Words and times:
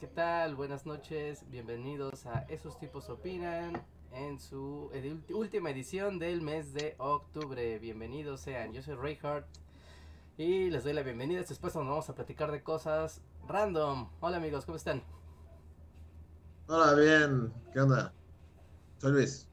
¿qué 0.00 0.06
tal? 0.06 0.54
Buenas 0.54 0.86
noches, 0.86 1.44
bienvenidos 1.50 2.24
a 2.24 2.46
Esos 2.48 2.78
tipos 2.78 3.10
opinan 3.10 3.84
en 4.14 4.40
su 4.40 4.90
última 5.34 5.68
edición 5.68 6.18
del 6.18 6.40
mes 6.40 6.72
de 6.72 6.94
octubre. 6.96 7.78
Bienvenidos 7.78 8.40
sean, 8.40 8.72
yo 8.72 8.80
soy 8.80 8.94
Reinhardt 8.94 9.46
y 10.38 10.70
les 10.70 10.84
doy 10.84 10.94
la 10.94 11.02
bienvenida. 11.02 11.42
Después 11.46 11.74
donde 11.74 11.90
vamos 11.90 12.08
a 12.08 12.14
platicar 12.14 12.50
de 12.50 12.62
cosas 12.62 13.20
random. 13.46 14.08
Hola 14.20 14.38
amigos, 14.38 14.64
¿cómo 14.64 14.76
están? 14.76 15.02
Hola, 16.66 16.94
bien. 16.94 17.52
¿Qué 17.70 17.80
onda? 17.80 18.14
Soy 18.96 19.12
Luis. 19.12 19.48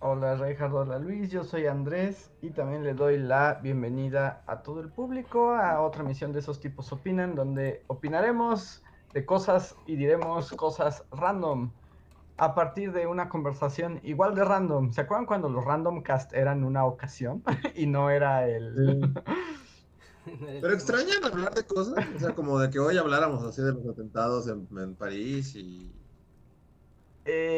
Hola 0.00 0.34
Reinhardt, 0.34 0.74
hola 0.74 0.98
Luis, 0.98 1.30
yo 1.30 1.44
soy 1.44 1.66
Andrés 1.66 2.32
y 2.42 2.50
también 2.50 2.82
le 2.82 2.94
doy 2.94 3.16
la 3.16 3.60
bienvenida 3.62 4.42
a 4.46 4.62
todo 4.62 4.80
el 4.80 4.90
público 4.90 5.54
a 5.54 5.80
otra 5.80 6.02
emisión 6.02 6.32
de 6.32 6.40
esos 6.40 6.60
tipos 6.60 6.92
opinan, 6.92 7.36
donde 7.36 7.84
opinaremos 7.86 8.83
de 9.14 9.26
cosas 9.26 9.80
y 9.86 9.96
diremos 9.96 10.52
cosas 10.54 11.06
random 11.12 11.74
a 12.38 12.54
partir 12.54 12.92
de 12.92 13.06
una 13.08 13.28
conversación 13.30 14.00
igual 14.04 14.34
de 14.36 14.44
random. 14.44 14.92
¿Se 14.92 15.02
acuerdan 15.02 15.26
cuando 15.26 15.48
los 15.50 15.64
random 15.64 16.02
cast 16.02 16.34
eran 16.34 16.64
una 16.64 16.86
ocasión 16.86 17.44
y 17.76 17.86
no 17.88 18.10
era 18.10 18.48
el... 18.48 19.14
Pero 20.60 20.72
extrañan 20.74 21.24
hablar 21.24 21.54
de 21.54 21.64
cosas. 21.66 22.08
O 22.14 22.18
sea, 22.18 22.34
como 22.34 22.58
de 22.58 22.70
que 22.70 22.78
hoy 22.78 22.96
habláramos 22.96 23.42
así 23.44 23.62
de 23.62 23.72
los 23.72 23.86
atentados 23.86 24.48
en, 24.48 24.66
en 24.78 24.96
París 24.96 25.54
y, 25.54 26.02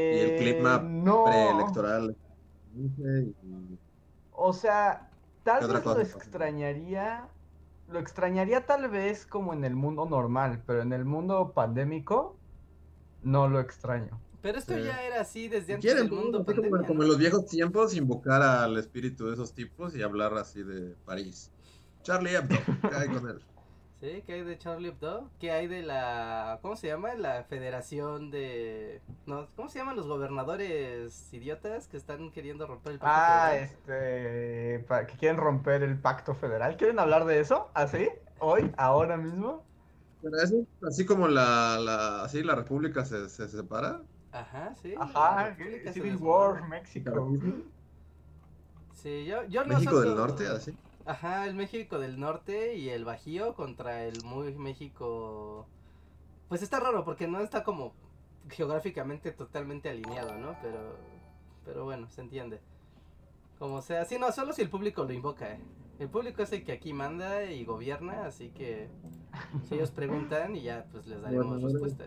y 0.09 0.21
el 0.21 0.35
Eh, 0.35 0.35
clima 0.35 0.93
no. 1.05 1.23
preelectoral. 1.23 2.17
O 4.31 4.53
sea, 4.53 5.11
tal 5.43 5.65
¿Qué 5.65 5.65
otra 5.65 5.95
vez 5.95 6.15
lo 6.15 6.21
extrañaría, 6.21 7.36
lo 7.89 7.99
extrañaría 7.99 8.67
tal 8.67 8.89
vez 8.89 9.27
como 9.27 9.53
en 9.53 9.65
el 9.65 9.75
mundo 9.77 10.07
normal, 10.07 10.63
pero 10.67 10.83
en 10.83 10.93
el 10.93 11.05
mundo 11.05 11.53
pandémico 11.55 12.37
no 13.23 13.49
lo 13.49 13.61
extraño. 13.61 14.21
Pero 14.43 14.59
esto 14.59 14.75
Sí. 14.75 14.83
ya 14.85 15.03
era 15.03 15.21
así 15.21 15.49
desde 15.49 15.75
antes 15.75 15.91
quieren, 15.91 16.09
del 16.09 16.19
mundo 16.19 16.45
como, 16.45 16.47
pandemia, 16.47 16.87
como 16.87 16.99
¿no? 16.99 17.03
en 17.05 17.09
los 17.09 17.19
viejos 17.19 17.47
tiempos, 17.47 17.95
invocar 17.95 18.43
al 18.43 18.77
espíritu 18.77 19.27
de 19.27 19.35
esos 19.35 19.53
tipos 19.55 19.97
y 19.97 20.03
hablar 20.03 20.35
así 20.39 20.63
de 20.63 20.95
París. 21.05 21.51
Charlie 22.03 22.35
Hebdo, 22.37 22.57
¿qué 22.89 22.95
hay 22.97 23.09
con 23.09 23.29
él? 23.29 23.41
¿Sí? 24.01 24.23
¿Qué 24.27 24.35
hay 24.35 24.43
de 24.45 24.59
Charlie 24.59 24.89
Hebdo? 24.89 25.31
¿Qué 25.39 25.51
hay 25.53 25.69
de 25.69 25.83
la... 25.83 26.59
¿Cómo 26.63 26.77
se 26.77 26.87
llama? 26.89 27.15
La 27.15 27.45
federación 27.45 28.31
de... 28.31 29.03
No, 29.25 29.49
¿Cómo 29.57 29.69
se 29.71 29.79
llaman 29.79 29.97
los 29.97 30.07
gobernadores 30.07 31.33
idiotas 31.33 31.89
que 31.89 31.97
están 31.97 32.31
queriendo 32.31 32.67
romper 32.67 32.93
el 32.93 33.01
pacto 33.01 33.23
Ah, 33.25 33.51
federal? 33.51 33.63
este, 33.63 34.81
para 34.89 35.07
que 35.07 35.17
quieren 35.17 35.39
romper 35.39 35.83
el 35.83 36.01
pacto 36.01 36.35
federal. 36.35 36.77
¿Quieren 36.77 36.99
hablar 36.99 37.25
de 37.25 37.41
eso? 37.41 37.71
¿Así? 37.75 38.09
¿Hoy? 38.39 38.73
¿Ahora 38.77 39.17
mismo? 39.17 39.65
Pero 40.21 40.37
eso, 40.43 40.67
así 40.83 41.05
como 41.07 41.29
la, 41.29 41.79
la, 41.81 42.25
así 42.25 42.43
la 42.43 42.55
república 42.55 43.05
se, 43.05 43.29
se 43.29 43.49
separa. 43.49 44.03
Ajá, 44.31 44.75
sí. 44.77 44.95
Ajá, 44.99 45.57
Civil. 45.93 46.17
War, 46.17 46.63
México. 46.69 47.33
Sí, 48.93 49.25
yo, 49.27 49.45
yo 49.45 49.65
no 49.65 49.69
México 49.75 49.95
soy 49.95 50.09
del 50.09 50.15
Norte, 50.15 50.47
así. 50.49 50.79
Ajá, 51.07 51.47
el 51.47 51.55
México 51.55 52.01
del 52.01 52.19
Norte 52.19 52.75
y 52.75 52.89
el 52.91 53.05
Bajío 53.05 53.55
contra 53.55 54.05
el 54.05 54.25
muy 54.25 54.55
México... 54.55 55.67
Pues 56.49 56.63
está 56.63 56.81
raro 56.81 57.05
porque 57.05 57.29
no 57.29 57.41
está 57.41 57.63
como 57.63 57.95
geográficamente 58.49 59.31
totalmente 59.33 59.89
alineado, 59.89 60.37
¿no? 60.37 60.57
Pero, 60.63 60.97
pero 61.65 61.85
bueno, 61.85 62.09
se 62.11 62.23
entiende. 62.23 62.61
Como 63.59 63.83
sea, 63.83 64.05
sí, 64.05 64.19
no, 64.19 64.31
solo 64.33 64.53
si 64.53 64.63
el 64.63 64.69
público 64.69 65.05
lo 65.05 65.13
invoca, 65.13 65.53
¿eh? 65.53 65.61
El 65.99 66.09
público 66.09 66.43
es 66.43 66.53
el 66.53 66.65
que 66.65 66.73
aquí 66.73 66.93
manda 66.93 67.45
y 67.45 67.65
gobierna, 67.65 68.27
así 68.27 68.51
que 68.51 68.89
si 69.69 69.77
ellos 69.77 69.91
preguntan 69.91 70.55
y 70.55 70.63
ya 70.63 70.87
pues 70.93 71.07
les 71.07 71.23
daremos 71.23 71.63
respuesta. 71.63 72.05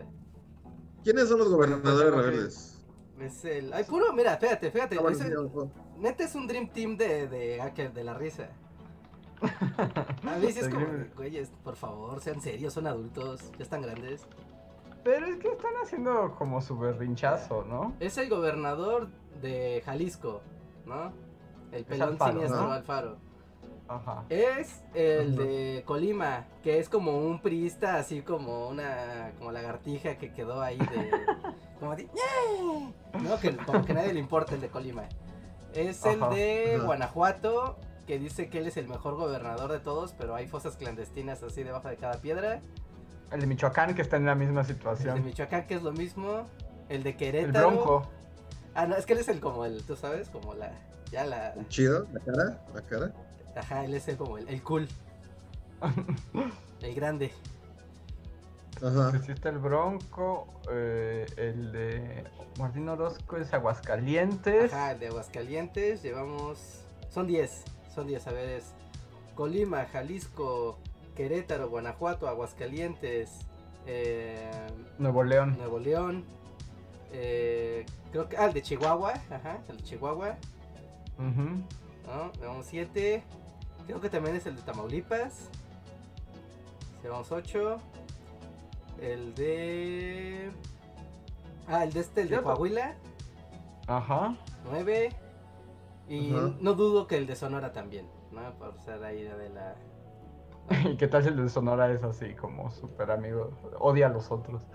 ¿Quiénes 1.02 1.28
son 1.28 1.38
los 1.38 1.50
gobernadores 1.50 2.14
rebeldes? 2.14 2.86
Es 3.18 3.44
el... 3.44 3.72
Ay, 3.72 3.84
puro, 3.84 4.12
mira, 4.12 4.36
fíjate, 4.36 4.70
fíjate. 4.70 4.98
Ojo. 4.98 5.70
Neta 5.98 6.24
es 6.24 6.34
un 6.34 6.46
Dream 6.46 6.70
Team 6.70 6.96
de, 6.96 7.26
de, 7.26 7.58
hacker, 7.60 7.92
de 7.92 8.04
la 8.04 8.14
risa. 8.14 8.50
A 9.42 10.36
mí 10.38 10.52
sí 10.52 10.60
es 10.60 10.68
como, 10.68 10.86
de, 10.86 11.04
güeyes, 11.16 11.50
por 11.64 11.76
favor, 11.76 12.20
sean 12.20 12.40
serios, 12.40 12.74
son 12.74 12.86
adultos, 12.86 13.50
ya 13.56 13.64
están 13.64 13.82
grandes. 13.82 14.26
Pero 15.02 15.26
es 15.26 15.36
que 15.38 15.48
están 15.48 15.72
haciendo 15.82 16.34
como 16.36 16.60
su 16.60 16.78
berrinchazo, 16.78 17.64
¿no? 17.64 17.94
Es 18.00 18.18
el 18.18 18.28
gobernador 18.28 19.08
de 19.40 19.82
Jalisco, 19.84 20.42
¿no? 20.84 21.12
El 21.72 21.84
pelón 21.84 22.10
Alfaro, 22.10 22.32
siniestro 22.32 22.62
¿no? 22.62 22.72
Alfaro. 22.72 23.16
Ajá. 23.88 24.24
Es 24.28 24.82
el 24.94 25.32
Ajá. 25.34 25.42
de 25.42 25.82
Colima, 25.86 26.46
que 26.62 26.78
es 26.78 26.88
como 26.88 27.18
un 27.18 27.40
priista, 27.40 27.96
así 27.96 28.22
como 28.22 28.68
una, 28.68 29.32
como 29.38 29.50
lagartija 29.52 30.16
que 30.16 30.32
quedó 30.32 30.60
ahí 30.62 30.78
de, 30.78 31.10
como 31.80 31.96
de, 31.96 32.04
"Yeah". 32.04 33.20
no, 33.20 33.40
que 33.40 33.56
como 33.56 33.84
que 33.84 33.94
nadie 33.94 34.12
le 34.12 34.20
importa 34.20 34.54
el 34.54 34.60
de 34.60 34.68
Colima. 34.68 35.04
Es 35.72 36.04
el 36.04 36.22
Ajá, 36.22 36.34
de. 36.34 36.78
Guanajuato, 36.84 37.78
que 38.06 38.18
dice 38.18 38.48
que 38.48 38.58
él 38.58 38.66
es 38.66 38.76
el 38.76 38.88
mejor 38.88 39.14
gobernador 39.16 39.70
de 39.70 39.78
todos, 39.80 40.14
pero 40.18 40.34
hay 40.34 40.46
fosas 40.48 40.76
clandestinas 40.76 41.42
así 41.42 41.62
debajo 41.62 41.88
de 41.88 41.96
cada 41.96 42.20
piedra. 42.20 42.60
El 43.30 43.40
de 43.40 43.46
Michoacán 43.46 43.94
que 43.94 44.02
está 44.02 44.16
en 44.16 44.26
la 44.26 44.34
misma 44.34 44.62
El 44.62 44.66
de 44.66 44.74
situación. 44.74 45.24
Michoacán, 45.24 45.66
que 45.66 45.74
es 45.74 45.82
lo 45.82 45.92
mismo. 45.92 46.46
El 46.88 47.02
de 47.02 47.10
El 47.10 47.16
Querétaro. 47.16 47.70
Bronco. 47.70 48.08
Ah, 48.74 48.86
no, 48.86 48.96
es 48.96 49.06
que 49.06 49.12
él 49.12 49.20
es 49.20 49.28
el 49.28 49.40
como 49.40 49.64
el, 49.64 49.82
tú 49.84 49.96
sabes, 49.96 50.28
como 50.28 50.54
la, 50.54 50.72
ya 51.10 51.24
la, 51.24 51.54
Chido, 51.68 52.06
la 52.12 52.20
cara, 52.20 52.64
la 52.74 52.82
cara. 52.82 53.12
ajá, 53.56 53.84
él 53.84 53.94
es 53.94 54.06
el 54.08 54.16
como 54.16 54.38
el, 54.38 54.48
el 54.48 54.62
cool, 54.62 54.88
el 56.82 56.94
grande. 56.94 57.32
Ajá. 58.76 59.10
Pues 59.10 59.24
sí 59.24 59.32
está 59.32 59.48
el 59.50 59.58
Bronco, 59.58 60.46
eh, 60.70 61.26
el 61.36 61.72
de 61.72 62.24
Martín 62.58 62.88
Orozco 62.88 63.36
es 63.36 63.52
Aguascalientes. 63.52 64.72
Ajá, 64.72 64.92
el 64.92 65.00
de 65.00 65.08
Aguascalientes, 65.08 66.02
llevamos, 66.02 66.82
son 67.10 67.26
10, 67.26 67.64
son 67.94 68.06
10, 68.06 68.26
a 68.26 68.32
ver, 68.32 68.48
es 68.48 68.72
Colima, 69.34 69.86
Jalisco, 69.86 70.78
Querétaro, 71.16 71.68
Guanajuato, 71.68 72.28
Aguascalientes, 72.28 73.30
eh, 73.86 74.50
Nuevo 74.98 75.22
León. 75.22 75.56
Nuevo 75.58 75.78
León, 75.78 76.24
eh, 77.12 77.84
creo 78.12 78.28
que, 78.28 78.36
ah, 78.36 78.46
el 78.46 78.52
de 78.52 78.62
Chihuahua, 78.62 79.14
ajá, 79.30 79.58
el 79.68 79.76
de 79.78 79.82
Chihuahua, 79.82 80.36
Ujú. 81.18 81.62
¿no? 82.06 82.32
Llevamos 82.40 82.66
7, 82.66 83.22
creo 83.86 84.00
que 84.00 84.10
también 84.10 84.36
es 84.36 84.46
el 84.46 84.56
de 84.56 84.62
Tamaulipas, 84.62 85.48
llevamos 87.02 87.30
8, 87.32 87.78
el 89.00 89.34
de... 89.34 90.50
Ah, 91.66 91.84
el 91.84 91.92
de 91.92 92.00
este, 92.00 92.22
el 92.22 92.28
de 92.28 92.36
Ya, 92.36 92.42
Coahuila, 92.42 92.96
Ajá. 93.86 94.36
9. 94.64 95.10
Y 96.10 96.34
Ajá. 96.34 96.50
no 96.60 96.74
dudo 96.74 97.06
que 97.06 97.16
el 97.16 97.28
de 97.28 97.36
Sonora 97.36 97.70
también, 97.72 98.10
¿no? 98.32 98.40
Por 98.58 98.76
ser 98.80 99.02
ahí 99.04 99.22
de 99.22 99.48
la... 99.48 99.76
¿Y 100.90 100.96
qué 100.96 101.06
tal 101.06 101.22
si 101.22 101.28
el 101.28 101.36
de 101.36 101.48
Sonora 101.48 101.88
es 101.92 102.02
así 102.02 102.34
como 102.34 102.68
súper 102.72 103.12
amigo? 103.12 103.52
Odia 103.78 104.08
a 104.08 104.10
los 104.10 104.28
otros. 104.32 104.66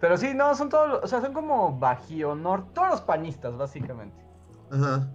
Pero 0.00 0.16
sí, 0.16 0.32
no, 0.34 0.54
son 0.54 0.70
todos, 0.70 1.04
o 1.04 1.06
sea, 1.06 1.20
son 1.20 1.34
como 1.34 1.78
Bajío, 1.78 2.34
Norte, 2.34 2.70
todos 2.72 2.88
los 2.88 3.00
panistas, 3.02 3.58
básicamente. 3.58 4.24
Ajá. 4.70 5.10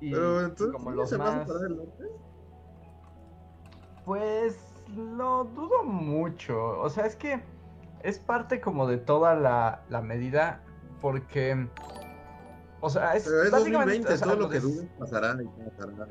Y 0.00 0.10
Pero 0.10 0.40
entonces, 0.42 0.72
como 0.72 0.90
¿sí 0.90 0.96
los 0.96 1.08
se 1.08 1.16
más... 1.16 1.48
el 1.48 1.76
norte? 1.78 2.04
Pues 4.04 4.84
lo 4.94 5.44
dudo 5.44 5.82
mucho. 5.84 6.78
O 6.80 6.90
sea, 6.90 7.06
es 7.06 7.16
que 7.16 7.42
es 8.02 8.18
parte 8.18 8.60
como 8.60 8.86
de 8.86 8.98
toda 8.98 9.34
la, 9.34 9.82
la 9.88 10.02
medida 10.02 10.60
porque... 11.00 11.68
O 12.84 12.90
sea, 12.90 13.16
es 13.16 13.24
Pero 13.24 13.44
es 13.44 13.50
básicamente... 13.50 14.10
2020, 14.10 14.12
o 14.12 14.16
sea, 14.18 14.26
todo 14.26 14.36
lo 14.36 14.50
que 14.50 14.60
dudes 14.60 14.86
pasará 14.98 15.42
y 15.42 15.46
pasará. 15.70 16.06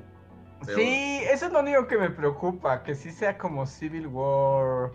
Peor. 0.65 0.79
Sí, 0.79 1.19
eso 1.31 1.45
es 1.45 1.51
lo 1.51 1.59
único 1.59 1.85
que 1.85 1.97
me 1.99 2.09
preocupa, 2.09 2.81
que 2.81 2.95
sí 2.95 3.11
sea 3.11 3.37
como 3.37 3.67
Civil 3.67 4.07
War 4.07 4.89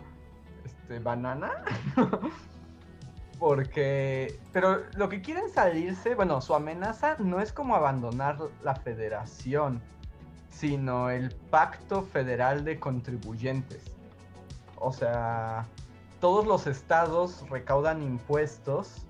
este 0.65 0.99
banana. 0.99 1.63
Porque 3.39 4.37
pero 4.51 4.83
lo 4.97 5.07
que 5.07 5.21
quieren 5.21 5.49
salirse, 5.49 6.15
bueno, 6.15 6.41
su 6.41 6.53
amenaza 6.53 7.15
no 7.17 7.39
es 7.39 7.53
como 7.53 7.77
abandonar 7.77 8.37
la 8.61 8.75
federación, 8.75 9.81
sino 10.49 11.09
el 11.09 11.33
Pacto 11.49 12.01
Federal 12.01 12.65
de 12.65 12.77
Contribuyentes. 12.77 13.83
O 14.75 14.91
sea, 14.91 15.65
todos 16.19 16.45
los 16.45 16.67
estados 16.67 17.49
recaudan 17.49 18.03
impuestos 18.03 19.05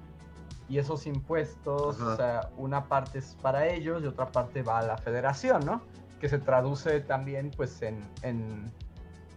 y 0.70 0.78
esos 0.78 1.08
impuestos, 1.08 2.00
o 2.00 2.16
sea, 2.16 2.50
una 2.58 2.86
parte 2.86 3.20
es 3.20 3.36
para 3.42 3.68
ellos 3.68 4.04
y 4.04 4.08
otra 4.08 4.28
parte 4.28 4.62
va 4.62 4.80
a 4.80 4.84
la 4.84 4.98
federación, 4.98 5.66
¿no? 5.66 5.82
Que 6.22 6.30
se 6.30 6.38
traduce 6.38 7.00
también 7.02 7.52
pues 7.56 7.82
en, 7.82 8.00
en 8.22 8.72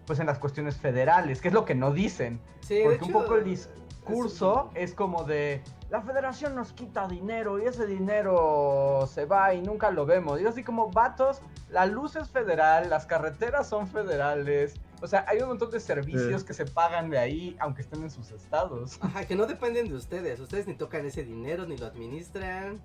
pues 0.06 0.20
en 0.20 0.26
las 0.26 0.38
cuestiones 0.38 0.76
federales, 0.76 1.40
que 1.40 1.48
es 1.48 1.54
lo 1.54 1.64
que 1.64 1.74
no 1.74 1.92
dicen. 1.92 2.40
Sí, 2.60 2.80
porque 2.84 3.04
un 3.04 3.12
poco 3.12 3.36
el 3.36 3.44
discurso 3.44 4.70
es 4.74 4.94
como 4.94 5.24
de 5.24 5.62
la 5.90 6.00
federación 6.00 6.54
nos 6.54 6.72
quita 6.72 7.06
dinero 7.06 7.62
y 7.62 7.66
ese 7.66 7.86
dinero 7.86 9.06
se 9.06 9.26
va 9.26 9.52
y 9.52 9.60
nunca 9.60 9.90
lo 9.90 10.06
vemos. 10.06 10.40
Y 10.40 10.46
así 10.46 10.64
como 10.64 10.90
vatos, 10.90 11.42
la 11.68 11.84
luz 11.86 12.16
es 12.16 12.30
federal, 12.30 12.88
las 12.88 13.04
carreteras 13.04 13.68
son 13.68 13.86
federales, 13.86 14.74
o 15.02 15.06
sea, 15.08 15.24
hay 15.28 15.40
un 15.40 15.48
montón 15.48 15.70
de 15.72 15.80
servicios 15.80 16.44
que 16.44 16.54
se 16.54 16.64
pagan 16.64 17.10
de 17.10 17.18
ahí, 17.18 17.56
aunque 17.58 17.82
estén 17.82 18.02
en 18.04 18.10
sus 18.10 18.30
estados. 18.30 18.98
Ajá, 19.02 19.26
que 19.26 19.34
no 19.34 19.46
dependen 19.46 19.88
de 19.88 19.96
ustedes. 19.96 20.38
Ustedes 20.38 20.68
ni 20.68 20.74
tocan 20.74 21.04
ese 21.04 21.24
dinero, 21.24 21.66
ni 21.66 21.76
lo 21.76 21.86
administran, 21.86 22.80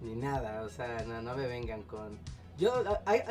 ni 0.00 0.14
nada. 0.14 0.62
O 0.62 0.70
sea, 0.70 1.04
no, 1.06 1.20
no 1.20 1.36
me 1.36 1.46
vengan 1.46 1.82
con. 1.82 2.18
Yo 2.56 2.82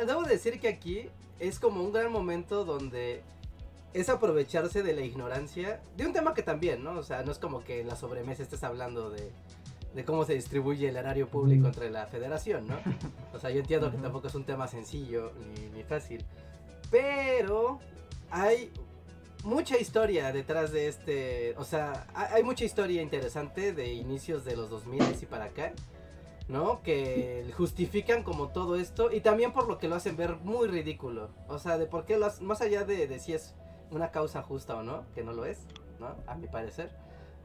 debo 0.06 0.22
decir 0.22 0.60
que 0.60 0.68
aquí 0.68 1.10
es 1.40 1.58
como 1.58 1.82
un 1.82 1.92
gran 1.92 2.12
momento 2.12 2.64
donde 2.64 3.22
es 3.92 4.08
aprovecharse 4.08 4.84
de 4.84 4.94
la 4.94 5.00
ignorancia 5.00 5.80
de 5.96 6.06
un 6.06 6.12
tema 6.12 6.32
que 6.32 6.42
también, 6.44 6.84
¿no? 6.84 6.92
O 6.92 7.02
sea, 7.02 7.24
no 7.24 7.32
es 7.32 7.38
como 7.38 7.64
que 7.64 7.80
en 7.80 7.88
la 7.88 7.96
sobremesa 7.96 8.44
estés 8.44 8.62
hablando 8.62 9.10
de, 9.10 9.32
de 9.94 10.04
cómo 10.04 10.24
se 10.24 10.34
distribuye 10.34 10.88
el 10.88 10.96
erario 10.96 11.26
público 11.28 11.66
entre 11.66 11.90
la 11.90 12.06
federación, 12.06 12.68
¿no? 12.68 12.76
O 13.34 13.40
sea, 13.40 13.50
yo 13.50 13.58
entiendo 13.58 13.90
que 13.90 13.98
tampoco 13.98 14.28
es 14.28 14.34
un 14.36 14.44
tema 14.44 14.68
sencillo 14.68 15.32
ni, 15.56 15.68
ni 15.76 15.82
fácil. 15.82 16.24
Pero 16.90 17.80
hay 18.30 18.70
mucha 19.44 19.78
historia 19.78 20.32
detrás 20.32 20.72
de 20.72 20.88
este, 20.88 21.54
o 21.56 21.64
sea, 21.64 22.06
hay 22.14 22.42
mucha 22.42 22.64
historia 22.64 23.02
interesante 23.02 23.72
de 23.72 23.92
inicios 23.92 24.44
de 24.44 24.56
los 24.56 24.70
2000 24.70 25.02
y 25.20 25.26
para 25.26 25.46
acá, 25.46 25.72
¿no? 26.48 26.82
Que 26.82 27.50
justifican 27.56 28.22
como 28.22 28.48
todo 28.48 28.76
esto 28.76 29.12
y 29.12 29.20
también 29.20 29.52
por 29.52 29.68
lo 29.68 29.78
que 29.78 29.88
lo 29.88 29.94
hacen 29.94 30.16
ver 30.16 30.36
muy 30.36 30.68
ridículo, 30.68 31.30
o 31.48 31.58
sea, 31.58 31.78
de 31.78 31.86
por 31.86 32.04
qué 32.04 32.18
lo 32.18 32.28
más 32.40 32.60
allá 32.60 32.84
de, 32.84 33.06
de 33.06 33.18
si 33.18 33.34
es 33.34 33.54
una 33.90 34.10
causa 34.10 34.42
justa 34.42 34.76
o 34.76 34.82
no, 34.82 35.04
que 35.14 35.22
no 35.22 35.32
lo 35.32 35.44
es, 35.44 35.58
¿no? 35.98 36.16
A 36.26 36.34
mi 36.34 36.48
parecer. 36.48 36.90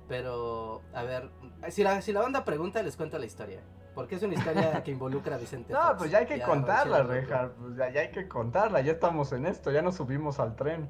Pero, 0.07 0.81
a 0.93 1.03
ver, 1.03 1.29
si 1.69 1.83
la, 1.83 2.01
si 2.01 2.11
la 2.11 2.21
banda 2.21 2.43
pregunta, 2.43 2.83
les 2.83 2.97
cuento 2.97 3.17
la 3.17 3.25
historia. 3.25 3.61
Porque 3.93 4.15
es 4.15 4.23
una 4.23 4.33
historia 4.33 4.83
que 4.83 4.91
involucra 4.91 5.35
a 5.35 5.39
Vicente. 5.39 5.71
No, 5.71 5.95
pues 5.97 6.11
ya 6.11 6.19
hay 6.19 6.25
que 6.25 6.41
contarla, 6.41 7.03
Reja. 7.03 7.51
Pues 7.59 7.75
ya, 7.75 8.01
hay 8.01 8.11
que 8.11 8.27
contarla. 8.27 8.81
Ya 8.81 8.93
estamos 8.93 9.31
en 9.33 9.45
esto, 9.45 9.71
ya 9.71 9.81
nos 9.81 9.95
subimos 9.95 10.39
al 10.39 10.55
tren. 10.55 10.89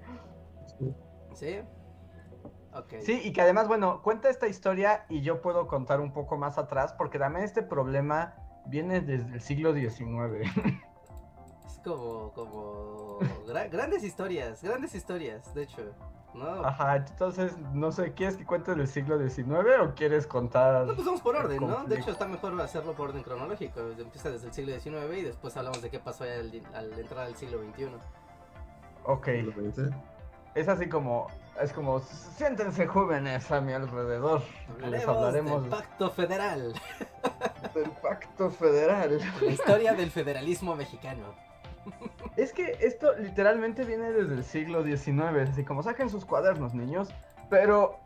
¿Sí? 1.33 1.61
Ok. 2.73 2.93
Sí, 3.01 3.21
y 3.23 3.33
que 3.33 3.41
además, 3.41 3.67
bueno, 3.67 4.01
cuenta 4.01 4.29
esta 4.29 4.47
historia 4.47 5.05
y 5.09 5.21
yo 5.21 5.41
puedo 5.41 5.67
contar 5.67 5.99
un 5.99 6.13
poco 6.13 6.37
más 6.37 6.57
atrás, 6.57 6.93
porque 6.93 7.19
también 7.19 7.45
este 7.45 7.61
problema 7.61 8.35
viene 8.65 9.01
desde 9.01 9.33
el 9.33 9.41
siglo 9.41 9.73
XIX. 9.73 10.49
Es 11.65 11.79
como, 11.83 12.31
como 12.33 13.19
grandes 13.45 14.03
historias, 14.03 14.63
grandes 14.63 14.95
historias, 14.95 15.53
de 15.53 15.63
hecho. 15.63 15.81
¿No? 16.33 16.65
Ajá, 16.65 16.97
entonces, 16.97 17.57
no 17.73 17.91
sé, 17.91 18.13
¿quieres 18.13 18.37
que 18.37 18.45
cuente 18.45 18.73
del 18.75 18.87
siglo 18.87 19.17
XIX 19.17 19.49
o 19.81 19.93
quieres 19.95 20.27
contar...? 20.27 20.85
No, 20.85 20.95
pues 20.95 21.05
vamos 21.05 21.21
por 21.21 21.35
orden, 21.35 21.65
¿no? 21.65 21.83
De 21.85 21.99
hecho, 21.99 22.11
está 22.11 22.27
mejor 22.27 22.59
hacerlo 22.61 22.93
por 22.93 23.09
orden 23.09 23.23
cronológico. 23.23 23.79
Empieza 23.81 24.29
desde 24.31 24.47
el 24.47 24.53
siglo 24.53 24.79
XIX 24.79 25.17
y 25.17 25.21
después 25.21 25.55
hablamos 25.57 25.81
de 25.81 25.89
qué 25.89 25.99
pasó 25.99 26.23
al, 26.23 26.51
al 26.73 26.99
entrar 26.99 27.25
al 27.25 27.35
siglo 27.35 27.59
XXI. 27.59 27.89
Ok. 29.05 29.27
Es 30.55 30.67
así 30.67 30.87
como, 30.87 31.27
es 31.59 31.73
como, 31.73 31.99
siéntense 31.99 32.85
jóvenes 32.85 33.49
a 33.51 33.59
mi 33.59 33.73
alrededor. 33.73 34.43
Les 34.87 35.07
hablaremos 35.07 35.63
del 35.63 35.71
pacto 35.71 36.09
federal. 36.11 36.73
Del 37.73 37.89
pacto 37.89 38.51
federal. 38.51 39.19
La 39.41 39.51
historia 39.51 39.93
del 39.93 40.11
federalismo 40.11 40.75
mexicano. 40.75 41.33
Es 42.35 42.51
que 42.51 42.77
esto 42.81 43.13
literalmente 43.17 43.83
viene 43.83 44.11
desde 44.11 44.35
el 44.35 44.43
siglo 44.43 44.83
XIX, 44.83 45.49
así 45.49 45.63
como 45.63 45.83
saquen 45.83 46.09
sus 46.09 46.25
cuadernos, 46.25 46.73
niños. 46.73 47.09
Pero, 47.49 47.99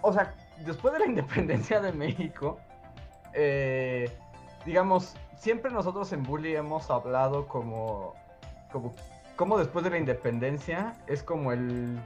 o 0.00 0.12
sea, 0.12 0.34
después 0.64 0.94
de 0.94 1.00
la 1.00 1.06
independencia 1.10 1.80
de 1.80 1.92
México, 1.92 2.58
eh, 3.34 4.10
digamos, 4.64 5.16
siempre 5.36 5.70
nosotros 5.70 6.12
en 6.12 6.22
Bully 6.22 6.56
hemos 6.56 6.90
hablado 6.90 7.46
como, 7.46 8.14
como, 8.72 8.92
como 9.36 9.58
después 9.58 9.84
de 9.84 9.90
la 9.90 9.98
independencia 9.98 10.94
es 11.06 11.22
como 11.22 11.52
el 11.52 11.98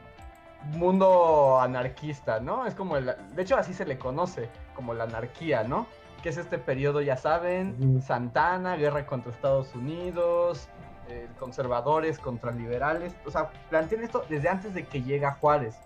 mundo 0.73 1.61
anarquista, 1.61 2.41
¿no? 2.41 2.67
Es 2.67 2.75
como 2.75 2.97
el, 2.97 3.15
de 3.35 3.43
hecho 3.43 3.57
así 3.57 3.73
se 3.73 3.85
le 3.87 3.99
conoce, 3.99 4.49
como 4.75 4.95
la 4.95 5.05
anarquía, 5.05 5.63
¿no? 5.63 5.87
Que 6.23 6.31
es 6.31 6.37
este 6.37 6.59
periodo, 6.59 7.01
ya 7.01 7.17
saben, 7.17 8.03
Santana, 8.03 8.77
guerra 8.77 9.07
contra 9.07 9.31
Estados 9.31 9.75
Unidos, 9.75 10.69
eh, 11.09 11.29
conservadores 11.39 12.19
contra 12.19 12.53
liberales. 12.53 13.15
O 13.27 13.31
sea, 13.31 13.51
plantean 13.71 14.03
esto 14.03 14.25
desde 14.29 14.49
antes 14.49 14.75
de 14.75 14.87
que 14.87 15.03
llega 15.03 15.33
Juárez. 15.41 15.77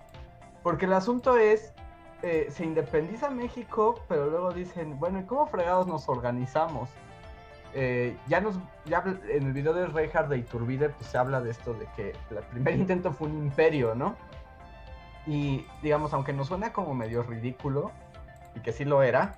Porque 0.62 0.86
el 0.86 0.92
asunto 0.92 1.36
es, 1.36 1.72
eh, 2.22 2.48
se 2.50 2.64
independiza 2.64 3.30
México, 3.30 4.00
pero 4.08 4.26
luego 4.26 4.52
dicen, 4.52 4.98
bueno, 4.98 5.20
¿y 5.20 5.24
cómo 5.24 5.46
fregados 5.46 5.86
nos 5.86 6.08
organizamos? 6.08 6.90
Eh, 7.74 8.16
ya 8.28 8.40
nos, 8.40 8.58
ya 8.84 9.02
en 9.28 9.46
el 9.46 9.52
video 9.52 9.72
de 9.72 9.86
Reinhardt 9.86 10.28
de 10.28 10.38
Iturbide, 10.38 10.90
pues 10.90 11.06
se 11.06 11.18
habla 11.18 11.40
de 11.40 11.50
esto, 11.50 11.72
de 11.74 11.86
que 11.96 12.10
el 12.30 12.44
primer 12.50 12.74
intento 12.74 13.12
fue 13.12 13.28
un 13.28 13.38
imperio, 13.38 13.94
¿no? 13.94 14.14
Y 15.26 15.66
digamos, 15.82 16.12
aunque 16.12 16.32
nos 16.32 16.48
suena 16.48 16.72
como 16.72 16.94
medio 16.94 17.22
ridículo, 17.22 17.90
y 18.54 18.60
que 18.60 18.72
sí 18.72 18.84
lo 18.84 19.02
era, 19.02 19.34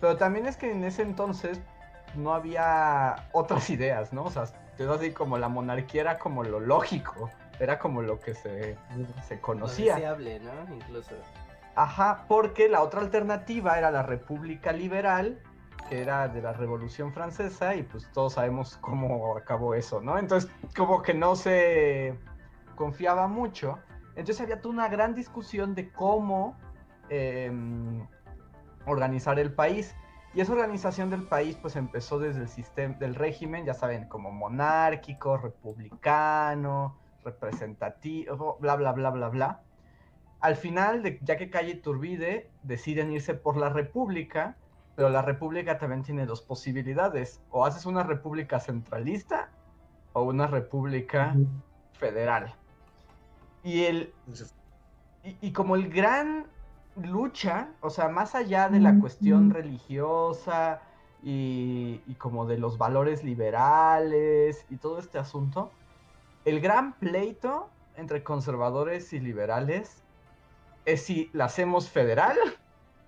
pero 0.00 0.16
también 0.16 0.46
es 0.46 0.56
que 0.56 0.70
en 0.70 0.84
ese 0.84 1.02
entonces 1.02 1.60
no 2.14 2.34
había 2.34 3.28
otras 3.32 3.68
ideas, 3.70 4.12
¿no? 4.12 4.24
O 4.24 4.30
sea, 4.30 4.44
es 4.78 4.88
así 4.88 5.12
como 5.12 5.38
la 5.38 5.48
monarquía 5.48 6.02
era 6.02 6.18
como 6.18 6.42
lo 6.42 6.60
lógico, 6.60 7.30
era 7.60 7.78
como 7.78 8.02
lo 8.02 8.18
que 8.18 8.34
se, 8.34 8.76
se 9.26 9.40
conocía. 9.40 9.94
Lo 9.94 9.94
deseable, 9.94 10.40
¿no? 10.40 10.74
Incluso. 10.74 11.14
Ajá, 11.76 12.24
porque 12.28 12.68
la 12.68 12.82
otra 12.82 13.00
alternativa 13.00 13.78
era 13.78 13.90
la 13.90 14.02
República 14.02 14.72
Liberal, 14.72 15.40
que 15.88 16.00
era 16.00 16.28
de 16.28 16.40
la 16.40 16.52
Revolución 16.52 17.12
Francesa, 17.12 17.74
y 17.74 17.82
pues 17.82 18.08
todos 18.12 18.34
sabemos 18.34 18.78
cómo 18.80 19.36
acabó 19.36 19.74
eso, 19.74 20.00
¿no? 20.00 20.18
Entonces, 20.18 20.50
como 20.76 21.02
que 21.02 21.14
no 21.14 21.36
se 21.36 22.16
confiaba 22.76 23.26
mucho. 23.26 23.78
Entonces 24.16 24.40
había 24.40 24.60
toda 24.60 24.74
una 24.74 24.88
gran 24.88 25.14
discusión 25.14 25.74
de 25.74 25.90
cómo 25.90 26.56
em, 27.08 28.06
organizar 28.86 29.38
el 29.38 29.52
país. 29.52 29.94
Y 30.34 30.40
esa 30.40 30.52
organización 30.52 31.10
del 31.10 31.22
país 31.22 31.56
pues 31.60 31.76
empezó 31.76 32.18
desde 32.18 32.40
el 32.42 32.48
sistema 32.48 32.94
del 32.94 33.14
régimen, 33.14 33.64
ya 33.64 33.74
saben, 33.74 34.08
como 34.08 34.32
monárquico, 34.32 35.36
republicano, 35.36 36.98
representativo, 37.24 38.58
bla, 38.60 38.74
bla, 38.74 38.92
bla, 38.92 39.10
bla, 39.10 39.28
bla. 39.28 39.62
Al 40.40 40.56
final, 40.56 41.02
de, 41.02 41.20
ya 41.22 41.36
que 41.36 41.50
cae 41.50 41.76
Turbide, 41.76 42.50
deciden 42.64 43.12
irse 43.12 43.34
por 43.34 43.56
la 43.56 43.68
república, 43.68 44.56
pero 44.96 45.08
la 45.08 45.22
república 45.22 45.78
también 45.78 46.02
tiene 46.02 46.26
dos 46.26 46.42
posibilidades. 46.42 47.40
O 47.50 47.64
haces 47.64 47.86
una 47.86 48.02
república 48.02 48.58
centralista 48.58 49.50
o 50.14 50.24
una 50.24 50.48
república 50.48 51.34
federal. 51.92 52.54
Y 53.62 53.84
el... 53.84 54.12
y 55.22 55.52
como 55.52 55.76
el 55.76 55.88
gran 55.88 56.46
lucha, 56.96 57.68
o 57.80 57.90
sea, 57.90 58.08
más 58.08 58.34
allá 58.34 58.68
de 58.68 58.80
la 58.80 58.98
cuestión 58.98 59.50
religiosa 59.50 60.80
y, 61.22 61.98
como 62.18 62.46
de 62.46 62.58
los 62.58 62.78
valores 62.78 63.24
liberales 63.24 64.64
y 64.70 64.76
todo 64.76 64.98
este 64.98 65.18
asunto, 65.18 65.72
el 66.44 66.60
gran 66.60 66.92
pleito 66.94 67.68
entre 67.96 68.22
conservadores 68.22 69.12
y 69.12 69.20
liberales 69.20 70.02
es 70.84 71.02
si 71.02 71.30
la 71.32 71.46
hacemos 71.46 71.88
federal 71.88 72.36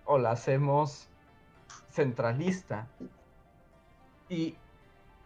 o 0.04 0.18
la 0.18 0.30
hacemos 0.32 1.08
centralista. 1.90 2.88
Y, 4.28 4.56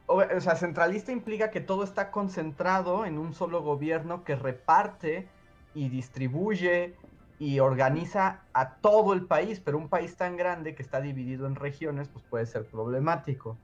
o, 0.07 0.41
sea, 0.41 0.57
centralista 0.57 1.13
implica 1.13 1.51
que 1.51 1.61
todo 1.61 1.85
está 1.85 2.11
concentrado 2.11 3.07
en 3.07 3.19
un 3.19 3.33
solo 3.33 3.63
gobierno 3.63 4.25
que 4.25 4.35
reparte 4.35 5.29
y 5.75 5.89
distribuye 5.89 6.97
y 7.41 7.59
organiza 7.59 8.43
a 8.53 8.75
todo 8.77 9.15
el 9.15 9.25
país, 9.25 9.61
pero 9.61 9.79
un 9.79 9.89
país 9.89 10.15
tan 10.15 10.37
grande 10.37 10.75
que 10.75 10.83
está 10.83 11.01
dividido 11.01 11.47
en 11.47 11.57
regiones, 11.57 12.07
pues 12.09 12.23
puede 12.29 12.45
ser 12.45 12.67
problemático. 12.67 13.57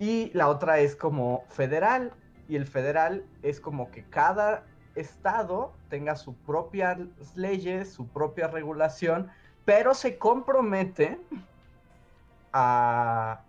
Y 0.00 0.32
la 0.34 0.48
otra 0.48 0.80
es 0.80 0.96
como 0.96 1.44
federal, 1.50 2.12
y 2.48 2.56
el 2.56 2.66
federal 2.66 3.24
es 3.42 3.60
como 3.60 3.92
que 3.92 4.02
cada 4.02 4.64
estado 4.96 5.72
tenga 5.88 6.16
sus 6.16 6.34
propias 6.34 6.98
leyes, 7.36 7.92
su 7.92 8.08
propia 8.08 8.48
regulación, 8.48 9.30
pero 9.64 9.94
se 9.94 10.18
compromete 10.18 11.20
a, 12.52 13.40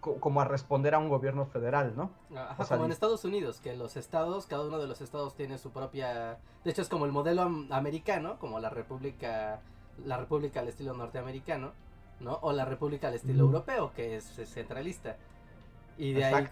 como 0.00 0.40
a 0.40 0.44
responder 0.44 0.94
a 0.94 0.98
un 0.98 1.08
gobierno 1.08 1.46
federal, 1.46 1.94
¿no? 1.96 2.10
Ajá, 2.36 2.64
como 2.66 2.84
en 2.84 2.92
Estados 2.92 3.24
Unidos, 3.24 3.60
que 3.60 3.74
los 3.76 3.96
estados, 3.96 4.46
cada 4.46 4.66
uno 4.66 4.78
de 4.78 4.86
los 4.86 5.00
estados 5.00 5.34
tiene 5.34 5.58
su 5.58 5.70
propia, 5.70 6.38
de 6.64 6.70
hecho 6.70 6.82
es 6.82 6.88
como 6.88 7.04
el 7.04 7.12
modelo 7.12 7.42
americano, 7.42 8.38
como 8.38 8.60
la 8.60 8.70
república, 8.70 9.60
la 10.04 10.16
república 10.16 10.60
al 10.60 10.68
estilo 10.68 10.94
norteamericano, 10.94 11.72
¿no? 12.20 12.38
O 12.42 12.52
la 12.52 12.64
república 12.64 13.08
al 13.08 13.14
estilo 13.14 13.44
europeo, 13.44 13.92
que 13.94 14.16
es, 14.16 14.24
centralista. 14.46 15.16
Y 15.96 16.12
de 16.12 16.24
ahí 16.24 16.48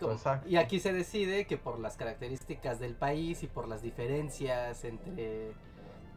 y 0.46 0.56
aquí 0.56 0.80
se 0.80 0.92
decide 0.92 1.46
que 1.46 1.56
por 1.56 1.78
las 1.78 1.96
características 1.96 2.80
del 2.80 2.94
país 2.94 3.44
y 3.44 3.46
por 3.46 3.68
las 3.68 3.80
diferencias 3.80 4.84
entre 4.84 5.52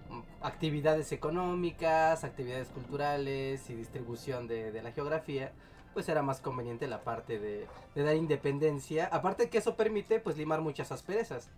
mm, 0.10 0.22
actividades 0.42 1.12
económicas, 1.12 2.24
actividades 2.24 2.70
culturales 2.70 3.70
y 3.70 3.76
distribución 3.76 4.48
de, 4.48 4.82
la 4.82 4.92
geografía, 4.94 5.52
pues 6.00 6.08
era 6.08 6.22
más 6.22 6.40
conveniente 6.40 6.88
la 6.88 7.04
parte 7.04 7.40
de, 7.40 7.68
dar 7.94 8.16
independencia. 8.16 9.10
Aparte 9.12 9.50
que 9.50 9.58
eso 9.58 9.76
permite 9.76 10.22
pues 10.22 10.38
limar 10.38 10.62
muchas 10.62 10.94
asperezas. 10.94 11.50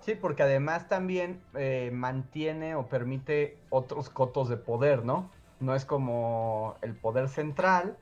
Sí, 0.00 0.16
porque 0.16 0.42
además 0.42 0.88
también 0.88 1.40
eh, 1.54 1.92
mantiene 1.92 2.74
o 2.74 2.88
permite 2.88 3.56
otros 3.70 4.10
cotos 4.10 4.48
de 4.48 4.56
poder, 4.56 5.04
¿no? 5.04 5.30
No 5.60 5.76
es 5.76 5.84
como 5.84 6.74
el 6.82 6.96
poder 6.96 7.28
central, 7.28 7.96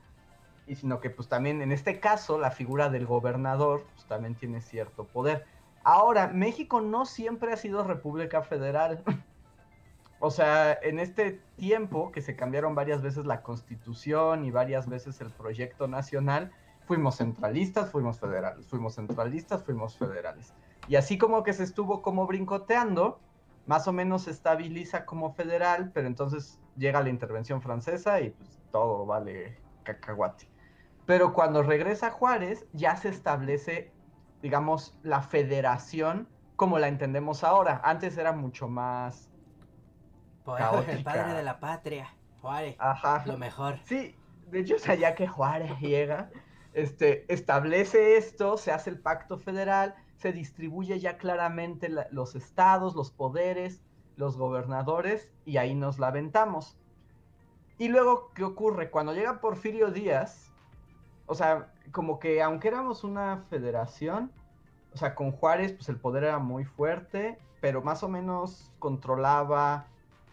y 0.65 0.73
sino 0.73 0.99
que 0.99 1.11
pues 1.11 1.27
también 1.27 1.61
en 1.61 1.71
este 1.71 1.99
caso 1.99 2.39
la 2.39 2.49
figura 2.49 2.89
del 2.89 3.05
gobernador 3.05 3.85
pues, 3.93 4.07
también 4.07 4.33
tiene 4.33 4.61
cierto 4.61 5.03
poder. 5.03 5.45
Ahora, 5.83 6.25
México 6.29 6.81
no 6.81 7.05
siempre 7.05 7.53
ha 7.53 7.57
sido 7.57 7.83
república 7.83 8.41
federal. 8.41 9.03
o 10.19 10.31
sea, 10.31 10.73
en 10.81 10.99
este 10.99 11.39
tiempo 11.55 12.11
que 12.11 12.21
se 12.21 12.35
cambiaron 12.35 12.75
varias 12.75 13.01
veces 13.01 13.25
la 13.25 13.41
constitución 13.41 14.43
y 14.43 14.51
varias 14.51 14.87
veces 14.87 15.21
el 15.21 15.31
proyecto 15.31 15.87
nacional, 15.87 16.51
fuimos 16.85 17.17
centralistas, 17.17 17.91
fuimos 17.91 18.19
federales, 18.19 18.67
fuimos 18.67 18.95
centralistas, 18.95 19.63
fuimos 19.63 19.97
federales. 19.97 20.53
Y 20.87 20.95
así 20.95 21.17
como 21.17 21.43
que 21.43 21.53
se 21.53 21.63
estuvo 21.63 22.01
como 22.01 22.25
brincoteando, 22.25 23.19
más 23.67 23.87
o 23.87 23.93
menos 23.93 24.23
se 24.23 24.31
estabiliza 24.31 25.05
como 25.05 25.33
federal, 25.33 25.91
pero 25.93 26.07
entonces 26.07 26.59
llega 26.75 27.01
la 27.01 27.09
intervención 27.09 27.61
francesa 27.61 28.19
y 28.19 28.31
pues 28.31 28.59
todo 28.71 29.05
vale 29.05 29.57
cacahuate. 29.83 30.49
Pero 31.05 31.33
cuando 31.33 31.63
regresa 31.63 32.11
Juárez, 32.11 32.65
ya 32.73 32.95
se 32.95 33.09
establece, 33.09 33.91
digamos, 34.41 34.97
la 35.03 35.21
federación 35.21 36.27
como 36.55 36.77
la 36.77 36.87
entendemos 36.87 37.43
ahora. 37.43 37.81
Antes 37.83 38.17
era 38.17 38.31
mucho 38.31 38.67
más. 38.67 39.28
El 40.57 41.03
padre 41.03 41.33
de 41.33 41.43
la 41.43 41.59
patria, 41.59 42.13
Juárez. 42.41 42.75
Ajá. 42.79 43.23
Lo 43.25 43.37
mejor. 43.37 43.79
Sí, 43.85 44.15
de 44.51 44.59
hecho, 44.61 44.75
o 44.75 44.79
sea, 44.79 44.95
ya 44.95 45.15
que 45.15 45.27
Juárez 45.27 45.77
llega, 45.79 46.29
este, 46.73 47.31
establece 47.31 48.17
esto, 48.17 48.57
se 48.57 48.71
hace 48.71 48.89
el 48.89 48.99
pacto 48.99 49.37
federal, 49.37 49.95
se 50.17 50.31
distribuye 50.31 50.99
ya 50.99 51.17
claramente 51.17 51.89
los 52.11 52.35
estados, 52.35 52.95
los 52.95 53.11
poderes, 53.11 53.81
los 54.15 54.37
gobernadores, 54.37 55.29
y 55.45 55.57
ahí 55.57 55.75
nos 55.75 55.99
la 55.99 56.07
aventamos. 56.07 56.77
Y 57.77 57.87
luego, 57.87 58.31
¿qué 58.33 58.43
ocurre? 58.43 58.91
Cuando 58.91 59.13
llega 59.13 59.39
Porfirio 59.39 59.91
Díaz, 59.91 60.51
o 61.25 61.35
sea, 61.35 61.71
como 61.91 62.19
que 62.19 62.41
aunque 62.41 62.67
éramos 62.67 63.03
una 63.03 63.45
federación, 63.49 64.31
o 64.93 64.97
sea, 64.97 65.15
con 65.15 65.31
Juárez, 65.31 65.73
pues 65.73 65.87
el 65.87 65.97
poder 65.97 66.25
era 66.25 66.39
muy 66.39 66.65
fuerte, 66.65 67.39
pero 67.61 67.81
más 67.81 68.03
o 68.03 68.09
menos 68.09 68.73
controlaba 68.79 69.87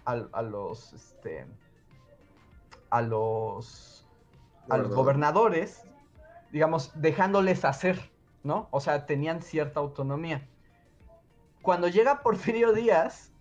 a, 0.07 0.43
los, 0.43 0.93
este, 0.93 1.47
a 2.91 3.03
los, 3.03 4.07
a 4.69 4.79
los 4.79 4.95
gobernadores, 4.95 5.83
digamos, 6.53 6.93
dejándoles 6.95 7.65
hacer, 7.65 8.11
¿no? 8.43 8.69
O 8.71 8.81
sea, 8.81 9.05
tenían 9.07 9.43
cierta 9.43 9.81
autonomía. 9.81 10.49
Cuando 11.63 11.89
llega 11.89 12.23
Porfirio 12.23 12.73
Díaz, 12.73 13.33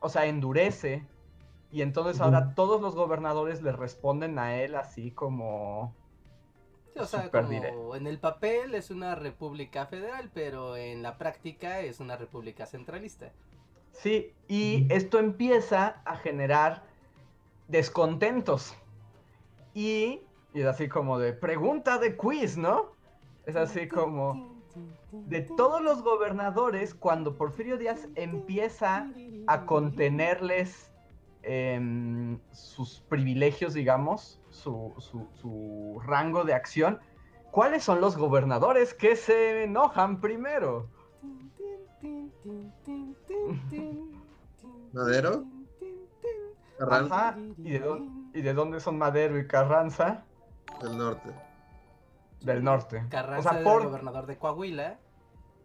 o 0.00 0.08
sea, 0.08 0.26
endurece, 0.26 1.06
y 1.70 1.82
entonces 1.82 2.20
ahora 2.20 2.54
todos 2.54 2.80
los 2.80 2.94
gobernadores 2.94 3.62
le 3.62 3.72
responden 3.72 4.38
a 4.38 4.56
él 4.56 4.74
así 4.76 5.10
como 5.10 5.94
o 6.94 7.06
sea, 7.06 7.30
como 7.30 7.96
en 7.96 8.06
el 8.06 8.18
papel 8.18 8.74
es 8.74 8.90
una 8.90 9.14
república 9.14 9.86
federal, 9.86 10.30
pero 10.34 10.76
en 10.76 11.02
la 11.02 11.16
práctica 11.16 11.80
es 11.80 12.00
una 12.00 12.16
república 12.16 12.66
centralista. 12.66 13.32
Sí, 13.92 14.32
y 14.48 14.86
esto 14.90 15.18
empieza 15.18 16.02
a 16.04 16.16
generar 16.16 16.82
descontentos. 17.68 18.76
Y, 19.74 20.20
y 20.52 20.60
es 20.60 20.66
así 20.66 20.88
como 20.88 21.18
de 21.18 21.32
pregunta 21.32 21.98
de 21.98 22.16
quiz, 22.16 22.56
¿no? 22.56 22.92
Es 23.46 23.56
así 23.56 23.88
como 23.88 24.52
de 25.12 25.42
todos 25.42 25.82
los 25.82 26.02
gobernadores, 26.02 26.94
cuando 26.94 27.36
Porfirio 27.36 27.76
Díaz 27.76 28.08
empieza 28.14 29.10
a 29.46 29.66
contenerles 29.66 30.90
em, 31.42 32.38
sus 32.52 33.00
privilegios, 33.08 33.74
digamos, 33.74 34.40
su, 34.50 36.00
rango 36.04 36.44
de 36.44 36.54
acción, 36.54 37.00
¿cuáles 37.50 37.84
son 37.84 38.00
los 38.00 38.16
gobernadores 38.16 38.94
que 38.94 39.16
se 39.16 39.64
enojan 39.64 40.20
primero? 40.20 40.88
¿Madero? 44.92 45.44
¿Carranza? 46.78 47.36
¿Y 47.58 48.42
de, 48.42 48.54
dónde 48.54 48.80
son 48.80 48.98
Madero 48.98 49.38
y 49.38 49.46
Carranza? 49.46 50.24
Del 50.80 50.98
norte. 50.98 51.30
Del 52.40 52.64
norte. 52.64 53.04
Carranza 53.08 53.60
era 53.60 53.60
el 53.60 53.84
gobernador 53.84 54.26
de 54.26 54.36
Coahuila. 54.38 54.98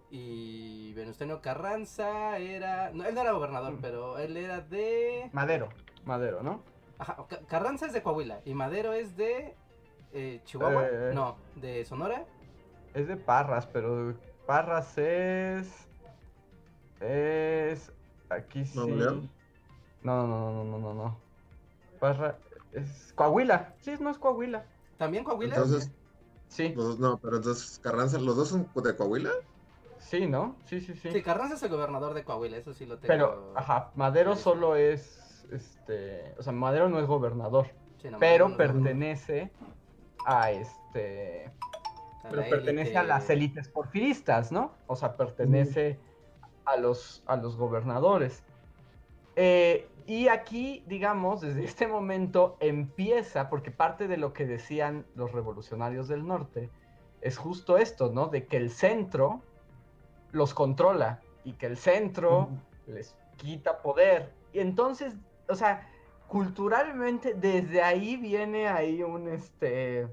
Y 0.10 0.94
Venustiano 0.94 1.42
Carranza 1.42 2.38
era. 2.38 2.92
No, 2.92 3.04
él 3.04 3.16
no 3.16 3.22
era 3.22 3.32
gobernador, 3.32 3.74
mm. 3.74 3.82
pero 3.82 4.18
él 4.20 4.38
era 4.38 4.62
de. 4.62 5.30
Madero. 5.34 5.70
Madero, 6.06 6.42
¿no? 6.44 6.62
Ajá, 7.00 7.18
Carranza 7.48 7.88
es 7.88 7.94
de 7.94 8.02
Coahuila 8.02 8.42
y 8.46 8.54
Madero 8.54 8.94
es 8.94 9.18
de 9.18 9.56
eh, 10.14 10.42
Chihuahua. 10.46 10.88
Eh, 10.88 11.12
no, 11.14 11.36
de 11.56 11.84
Sonora. 11.86 12.26
Es 12.94 13.08
de 13.08 13.18
Parras, 13.18 13.68
pero 13.68 14.16
Parras 14.46 14.98
es. 14.98 15.87
Es. 17.00 17.92
Aquí 18.30 18.66
sí. 18.66 18.78
No, 18.78 18.88
no, 18.88 20.28
no, 20.28 20.28
no, 20.28 20.64
no, 20.64 20.78
no, 20.80 20.94
no. 20.94 21.18
Parras 22.00 22.36
es 22.74 23.14
Coahuila. 23.16 23.76
Sí, 23.82 23.94
no 24.00 24.10
es 24.10 24.18
Coahuila. 24.18 24.66
¿También 24.98 25.24
Coahuila? 25.24 25.56
Entonces. 25.56 25.92
Sí. 26.48 26.74
no, 27.00 27.18
pero 27.18 27.38
entonces 27.38 27.78
Carranza, 27.80 28.18
¿los 28.20 28.38
dos 28.38 28.50
son 28.50 28.70
de 28.74 28.96
Coahuila? 28.96 29.32
Sí, 30.00 30.28
¿no? 30.28 30.56
Sí, 30.66 30.80
sí, 30.80 30.96
sí. 30.96 31.12
Sí, 31.12 31.22
Carranza 31.22 31.56
es 31.56 31.64
el 31.64 31.70
gobernador 31.70 32.14
de 32.14 32.24
Coahuila, 32.24 32.58
eso 32.58 32.74
sí 32.74 32.86
lo 32.86 32.98
tengo. 32.98 33.08
Pero, 33.08 33.54
ajá, 33.56 33.92
Madero 33.96 34.36
solo 34.36 34.78
es 34.78 35.46
este, 35.52 36.34
o 36.38 36.44
sea, 36.44 36.54
Madero 36.54 36.90
no 36.90 37.00
es 37.00 37.06
gobernador, 37.06 37.68
pero 38.20 38.56
pertenece 38.56 39.52
a 40.26 40.52
este, 40.52 41.52
pero 42.30 42.44
pertenece 42.50 42.98
a 42.98 43.04
las 43.04 43.30
élites 43.30 43.68
porfiristas, 43.70 44.52
¿no? 44.52 44.72
O 44.88 44.96
sea, 44.96 45.16
pertenece 45.16 46.00
a 46.68 46.78
los, 46.78 47.24
a 47.26 47.36
los 47.36 47.58
gobernadores. 47.58 48.44
Eh, 49.36 49.88
y 50.06 50.28
aquí, 50.28 50.84
digamos, 50.86 51.42
desde 51.42 51.64
este 51.66 51.88
momento 51.88 52.58
empieza, 52.60 53.50
porque 53.50 53.72
parte 53.72 54.08
de 54.08 54.18
lo 54.18 54.34
que 54.34 54.46
decían 54.46 55.06
los 55.16 55.32
revolucionarios 55.32 56.08
del 56.08 56.28
norte 56.28 56.70
es 57.22 57.38
justo 57.38 57.78
esto, 57.78 58.12
¿no? 58.14 58.28
De 58.28 58.46
que 58.46 58.58
el 58.58 58.70
centro 58.70 59.42
los 60.32 60.54
controla 60.54 61.22
y 61.44 61.54
que 61.54 61.66
el 61.66 61.78
centro 61.78 62.50
les 62.86 63.16
quita 63.38 63.82
poder. 63.82 64.32
Y 64.54 64.60
entonces 64.60 65.16
o 65.50 65.56
sea, 65.56 65.88
culturalmente 66.28 67.34
desde 67.34 67.82
ahí 67.82 68.18
viene 68.18 68.68
ahí 68.68 69.04
un 69.04 69.28
este 69.28 70.08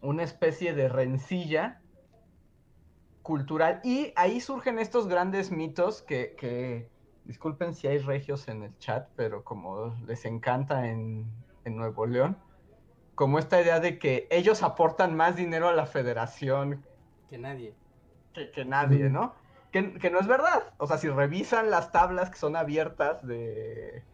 una 0.00 0.22
especie 0.22 0.72
de 0.72 0.88
rencilla 0.88 1.80
cultural 3.26 3.80
y 3.82 4.12
ahí 4.14 4.40
surgen 4.40 4.78
estos 4.78 5.08
grandes 5.08 5.50
mitos 5.50 6.00
que, 6.00 6.36
que 6.38 6.88
disculpen 7.24 7.74
si 7.74 7.88
hay 7.88 7.98
regios 7.98 8.46
en 8.46 8.62
el 8.62 8.78
chat, 8.78 9.08
pero 9.16 9.42
como 9.42 9.96
les 10.06 10.24
encanta 10.26 10.86
en, 10.86 11.26
en 11.64 11.76
Nuevo 11.76 12.06
León, 12.06 12.38
como 13.16 13.40
esta 13.40 13.60
idea 13.60 13.80
de 13.80 13.98
que 13.98 14.28
ellos 14.30 14.62
aportan 14.62 15.16
más 15.16 15.34
dinero 15.34 15.66
a 15.66 15.72
la 15.72 15.86
federación 15.86 16.86
que 17.28 17.36
nadie. 17.36 17.74
Que, 18.32 18.52
que 18.52 18.64
nadie, 18.64 19.10
¿no? 19.10 19.34
Que, 19.72 20.08
no 20.08 20.20
es 20.20 20.28
verdad. 20.28 20.72
O 20.78 20.86
sea, 20.86 20.96
si 20.96 21.08
revisan 21.08 21.68
las 21.68 21.90
tablas 21.90 22.30
que 22.30 22.38
son 22.38 22.54
abiertas 22.54 23.26
de, 23.26 24.04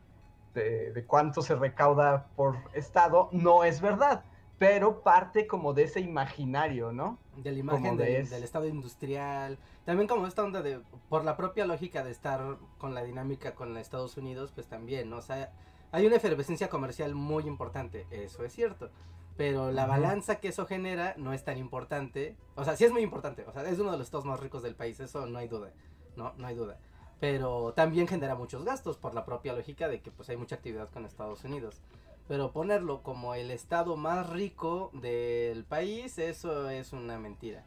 de, 0.54 1.04
cuánto 1.07 1.42
se 1.42 1.54
recauda 1.54 2.28
por 2.35 2.57
estado, 2.73 3.28
no 3.31 3.62
es 3.62 3.83
verdad. 3.83 4.25
Pero 4.59 5.02
parte 5.02 5.47
como 5.47 5.73
de 5.73 5.85
ese 5.85 6.00
imaginario, 6.00 6.92
¿no? 6.92 7.18
De 7.37 7.50
la 7.50 7.59
imagen 7.59 7.97
del 7.97 8.42
estado 8.44 8.66
industrial. 8.66 9.59
También 9.85 10.06
como 10.06 10.26
esta 10.26 10.44
onda 10.44 10.62
de, 10.62 10.80
por 11.09 11.25
la 11.25 11.37
propia 11.37 11.66
lógica 11.66 12.04
de 12.04 12.12
estar 12.12 12.59
con 12.78 12.94
la 12.94 13.02
dinámica 13.02 13.54
con 13.54 13.76
Estados 13.76 14.16
Unidos, 14.16 14.52
pues 14.54 14.68
también, 14.68 15.11
¿no? 15.11 15.16
O 15.16 15.23
sea, 15.23 15.52
hay 15.90 16.06
una 16.06 16.16
efervescencia 16.16 16.68
comercial 16.68 17.14
muy 17.14 17.44
importante, 17.47 18.06
eso 18.11 18.44
es 18.44 18.52
cierto. 18.52 18.90
Pero 19.37 19.73
la 19.73 19.87
balanza 19.87 20.37
que 20.37 20.49
eso 20.49 20.66
genera 20.66 21.14
no 21.16 21.32
es 21.32 21.44
tan 21.44 21.59
importante. 21.59 22.37
O 22.54 22.64
sea, 22.64 22.76
sí 22.76 22.85
es 22.85 22.92
muy 22.92 23.02
importante. 23.02 23.44
O 23.47 23.52
sea, 23.52 23.68
es 23.68 23.78
uno 23.78 23.90
de 23.90 23.99
los 23.99 24.06
estados 24.06 24.26
más 24.26 24.40
ricos 24.40 24.62
del 24.62 24.75
país, 24.75 25.00
eso 25.00 25.26
no 25.26 25.38
hay 25.38 25.49
duda. 25.49 25.73
No, 26.16 26.35
no 26.37 26.47
hay 26.47 26.54
duda. 26.54 26.78
Pero 27.18 27.73
también 27.75 28.09
genera 28.09 28.35
muchos 28.35 28.64
gastos 28.64 28.99
por 28.99 29.14
la 29.14 29.25
propia 29.25 29.52
lógica 29.52 29.88
de 29.88 30.00
que 30.00 30.11
pues 30.11 30.28
hay 30.28 30.37
mucha 30.37 30.56
actividad 30.56 30.90
con 30.90 31.04
Estados 31.04 31.44
Unidos. 31.44 31.80
Pero 32.33 32.51
ponerlo 32.51 33.03
como 33.03 33.35
el 33.35 33.51
estado 33.51 33.95
más 33.95 34.31
rico 34.31 34.91
del 34.95 35.67
país, 35.67 36.17
eso 36.17 36.71
es 36.71 36.95
una 36.95 37.19
mentira. 37.19 37.62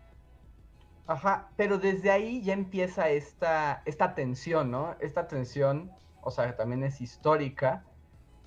Ajá, 1.06 1.52
pero 1.56 1.78
desde 1.78 2.10
ahí 2.10 2.42
ya 2.42 2.54
empieza 2.54 3.10
esta, 3.10 3.84
esta 3.86 4.16
tensión, 4.16 4.72
¿no? 4.72 4.96
Esta 5.02 5.28
tensión, 5.28 5.92
o 6.24 6.32
sea, 6.32 6.56
también 6.56 6.84
es 6.84 7.00
histórica, 7.00 7.84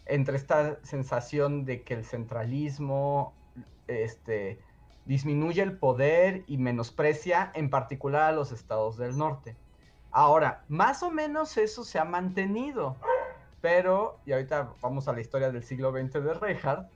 entre 0.07 0.37
esta 0.37 0.81
sensación 0.83 1.65
de 1.65 1.85
que 1.85 1.95
el 1.95 2.05
centralismo 2.05 3.33
este, 3.87 4.59
disminuye 5.05 5.63
el 5.63 5.79
poder 5.79 6.43
y 6.49 6.59
menosprecia 6.59 7.53
en 7.55 7.71
particular 7.71 8.23
a 8.23 8.33
los 8.33 8.51
estados 8.51 8.97
del 8.97 9.17
norte. 9.17 9.55
Ahora, 10.11 10.65
más 10.67 11.05
o 11.05 11.13
menos 11.13 11.57
eso 11.59 11.85
se 11.85 12.01
ha 12.01 12.05
mantenido, 12.05 12.97
pero, 13.61 14.19
y 14.25 14.33
ahorita 14.33 14.71
vamos 14.81 15.09
a 15.09 15.13
la 15.13 15.21
historia 15.21 15.51
del 15.51 15.63
siglo 15.63 15.93
XX 15.93 16.13
de 16.25 16.35
Reinhardt, 16.35 16.89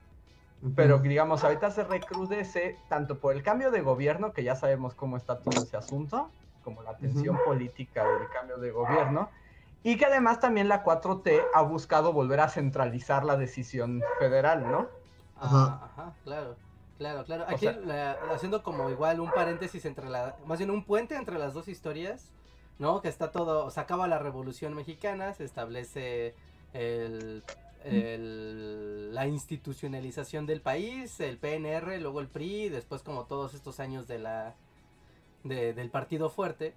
pero 0.75 0.99
digamos, 0.99 1.43
ahorita 1.43 1.71
se 1.71 1.83
recrudece 1.83 2.77
tanto 2.87 3.19
por 3.19 3.35
el 3.35 3.43
cambio 3.43 3.69
de 3.69 3.81
gobierno, 3.81 4.31
que 4.31 4.43
ya 4.43 4.55
sabemos 4.55 4.95
cómo 4.95 5.17
está 5.17 5.39
todo 5.39 5.61
ese 5.61 5.75
asunto, 5.75 6.29
como 6.63 6.81
la 6.83 6.95
tensión 6.95 7.37
política 7.45 8.05
del 8.05 8.29
cambio 8.29 8.57
de 8.57 8.71
gobierno, 8.71 9.29
y 9.83 9.97
que 9.97 10.05
además 10.05 10.39
también 10.39 10.69
la 10.69 10.85
4T 10.85 11.41
ha 11.53 11.61
buscado 11.63 12.13
volver 12.13 12.39
a 12.39 12.47
centralizar 12.47 13.25
la 13.25 13.35
decisión 13.35 14.01
federal, 14.19 14.71
¿no? 14.71 14.87
Ajá, 15.37 15.81
ajá, 15.83 16.13
claro. 16.23 16.55
Claro, 16.97 17.25
claro. 17.25 17.45
Aquí 17.49 17.67
haciendo 18.31 18.63
como 18.63 18.89
igual 18.89 19.19
un 19.19 19.31
paréntesis 19.31 19.83
entre 19.83 20.09
la, 20.09 20.37
más 20.45 20.59
bien 20.59 20.71
un 20.71 20.85
puente 20.85 21.15
entre 21.15 21.37
las 21.37 21.53
dos 21.53 21.67
historias, 21.67 22.31
¿no? 22.79 23.01
Que 23.01 23.09
está 23.09 23.31
todo, 23.31 23.69
se 23.71 23.79
acaba 23.81 24.07
la 24.07 24.19
Revolución 24.19 24.73
Mexicana, 24.73 25.33
se 25.33 25.43
establece 25.43 26.35
el 26.73 27.43
la 27.85 29.27
institucionalización 29.27 30.45
del 30.45 30.61
país, 30.61 31.19
el 31.19 31.37
PNR, 31.37 31.99
luego 31.99 32.21
el 32.21 32.27
PRI, 32.27 32.69
después 32.69 33.03
como 33.03 33.25
todos 33.25 33.53
estos 33.53 33.79
años 33.79 34.07
de 34.07 34.19
la 34.19 34.55
del 35.43 35.89
partido 35.89 36.29
fuerte, 36.29 36.73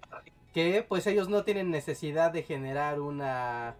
que 0.53 0.85
pues 0.87 1.07
ellos 1.07 1.29
no 1.29 1.45
tienen 1.45 1.71
necesidad 1.71 2.31
de 2.31 2.43
generar 2.43 2.99
una 2.99 3.75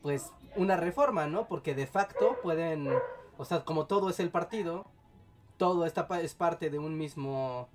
pues 0.00 0.32
una 0.56 0.76
reforma, 0.78 1.26
¿no? 1.26 1.46
Porque 1.46 1.74
de 1.74 1.86
facto 1.86 2.38
pueden, 2.42 2.88
o 3.36 3.44
sea, 3.44 3.64
como 3.64 3.86
todo 3.86 4.08
es 4.08 4.18
el 4.20 4.30
partido, 4.30 4.86
todo 5.58 5.84
esta 5.84 6.08
es 6.22 6.34
parte 6.34 6.70
de 6.70 6.78
un 6.78 6.96
mismo 6.96 7.68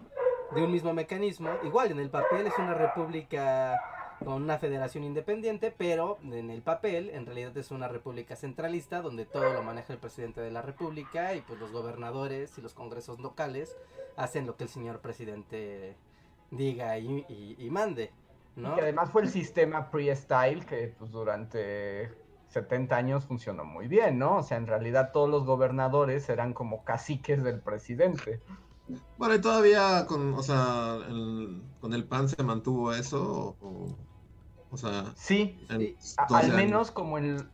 de 0.55 0.63
un 0.63 0.71
mismo 0.71 0.93
mecanismo, 0.93 1.49
igual 1.63 1.91
en 1.91 1.99
el 1.99 2.09
papel 2.09 2.47
es 2.47 2.57
una 2.57 2.73
república 2.73 3.79
con 4.23 4.43
una 4.43 4.57
federación 4.57 5.03
independiente, 5.03 5.73
pero 5.75 6.17
en 6.23 6.49
el 6.49 6.61
papel 6.61 7.09
en 7.09 7.25
realidad 7.25 7.55
es 7.57 7.71
una 7.71 7.87
república 7.87 8.35
centralista 8.35 9.01
donde 9.01 9.25
todo 9.25 9.53
lo 9.53 9.63
maneja 9.63 9.93
el 9.93 9.99
presidente 9.99 10.41
de 10.41 10.51
la 10.51 10.61
república 10.61 11.33
y 11.35 11.41
pues 11.41 11.59
los 11.59 11.71
gobernadores 11.71 12.57
y 12.57 12.61
los 12.61 12.73
congresos 12.73 13.19
locales 13.19 13.75
hacen 14.15 14.47
lo 14.47 14.55
que 14.55 14.63
el 14.63 14.69
señor 14.69 14.99
presidente 14.99 15.95
diga 16.51 16.97
y, 16.97 17.67
mande. 17.69 18.11
¿no? 18.55 18.77
Y 18.77 18.79
además 18.79 19.11
fue 19.11 19.23
el 19.23 19.29
sistema 19.29 19.91
pre-style 19.91 20.65
que 20.65 20.93
pues 20.97 21.11
durante 21.11 22.11
70 22.49 22.95
años 22.95 23.25
funcionó 23.25 23.65
muy 23.65 23.87
bien, 23.87 24.17
¿no? 24.17 24.37
O 24.37 24.43
sea, 24.43 24.57
en 24.57 24.67
realidad 24.67 25.11
todos 25.11 25.29
los 25.29 25.45
gobernadores 25.45 26.29
eran 26.29 26.53
como 26.53 26.83
caciques 26.83 27.43
del 27.43 27.59
presidente. 27.59 28.39
Bueno, 29.17 29.35
y 29.35 29.41
todavía 29.41 30.05
con, 30.07 30.33
o 30.33 30.43
sea, 30.43 30.99
con 31.81 31.93
el 31.93 32.03
PAN 32.03 32.29
se 32.29 32.41
mantuvo 32.43 32.93
eso, 32.93 33.55
o, 34.71 34.77
sea... 34.77 35.13
Sí, 35.15 35.57
al 36.29 36.53
menos 36.53 36.91
como 36.91 37.17
el... 37.17 37.47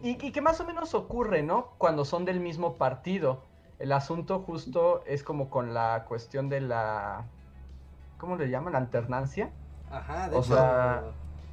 Y, 0.00 0.10
y, 0.24 0.32
que 0.32 0.40
más 0.40 0.60
o 0.60 0.64
menos 0.64 0.94
ocurre, 0.94 1.42
¿no? 1.42 1.72
Cuando 1.78 2.04
son 2.04 2.24
del 2.24 2.38
mismo 2.38 2.76
partido. 2.76 3.42
El 3.78 3.92
asunto 3.92 4.40
justo 4.40 5.02
es 5.06 5.22
como 5.22 5.50
con 5.50 5.74
la 5.74 6.04
cuestión 6.08 6.48
de 6.48 6.60
la... 6.60 7.26
¿Cómo 8.18 8.36
le 8.36 8.48
llaman? 8.48 8.72
La 8.72 8.78
alternancia. 8.78 9.50
Ajá, 9.90 10.28
de 10.28 10.36
o 10.36 10.42
sea, 10.42 11.04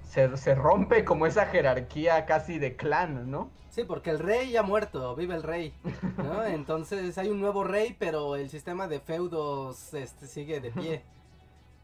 se, 0.08 0.36
se 0.38 0.56
rompe 0.56 1.04
como 1.04 1.26
esa 1.26 1.46
jerarquía 1.48 2.26
casi 2.26 2.60
de 2.60 2.76
clan, 2.76 3.30
¿no? 3.30 3.50
Sí, 3.76 3.84
porque 3.84 4.10
el 4.10 4.20
rey 4.20 4.52
ya 4.52 4.62
ha 4.62 4.64
muerto, 4.64 5.16
vive 5.18 5.36
el 5.36 5.44
rey, 5.44 5.74
¿no? 6.18 6.44
Entonces 6.46 7.18
hay 7.18 7.30
un 7.30 7.42
nuevo 7.42 7.66
rey, 7.66 7.94
pero 8.00 8.38
el 8.38 8.50
sistema 8.50 8.88
de 8.88 9.02
feudos 9.02 9.94
este, 9.94 10.28
sigue 10.28 10.62
de 10.62 10.72
pie. 10.72 11.04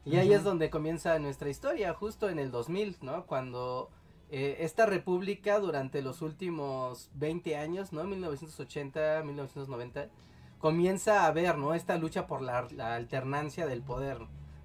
Y 0.04 0.18
ahí 0.18 0.34
es 0.34 0.44
donde 0.44 0.72
comienza 0.72 1.20
nuestra 1.20 1.50
historia, 1.50 1.94
justo 1.94 2.28
en 2.28 2.40
el 2.40 2.50
2000, 2.50 2.98
¿no? 3.02 3.28
Cuando 3.28 3.92
eh, 4.32 4.58
esta 4.62 4.88
república 4.88 5.60
durante 5.60 6.02
los 6.02 6.24
últimos 6.24 7.12
20 7.16 7.56
años, 7.56 7.94
¿no? 7.94 8.04
1980, 8.06 9.22
1990, 9.24 10.08
comienza 10.58 11.28
a 11.28 11.32
ver, 11.32 11.58
¿no? 11.60 11.76
Esta 11.76 11.98
lucha 11.98 12.26
por 12.26 12.42
la, 12.42 12.68
la 12.72 12.96
alternancia 12.96 13.68
del 13.68 13.84
poder, 13.84 14.18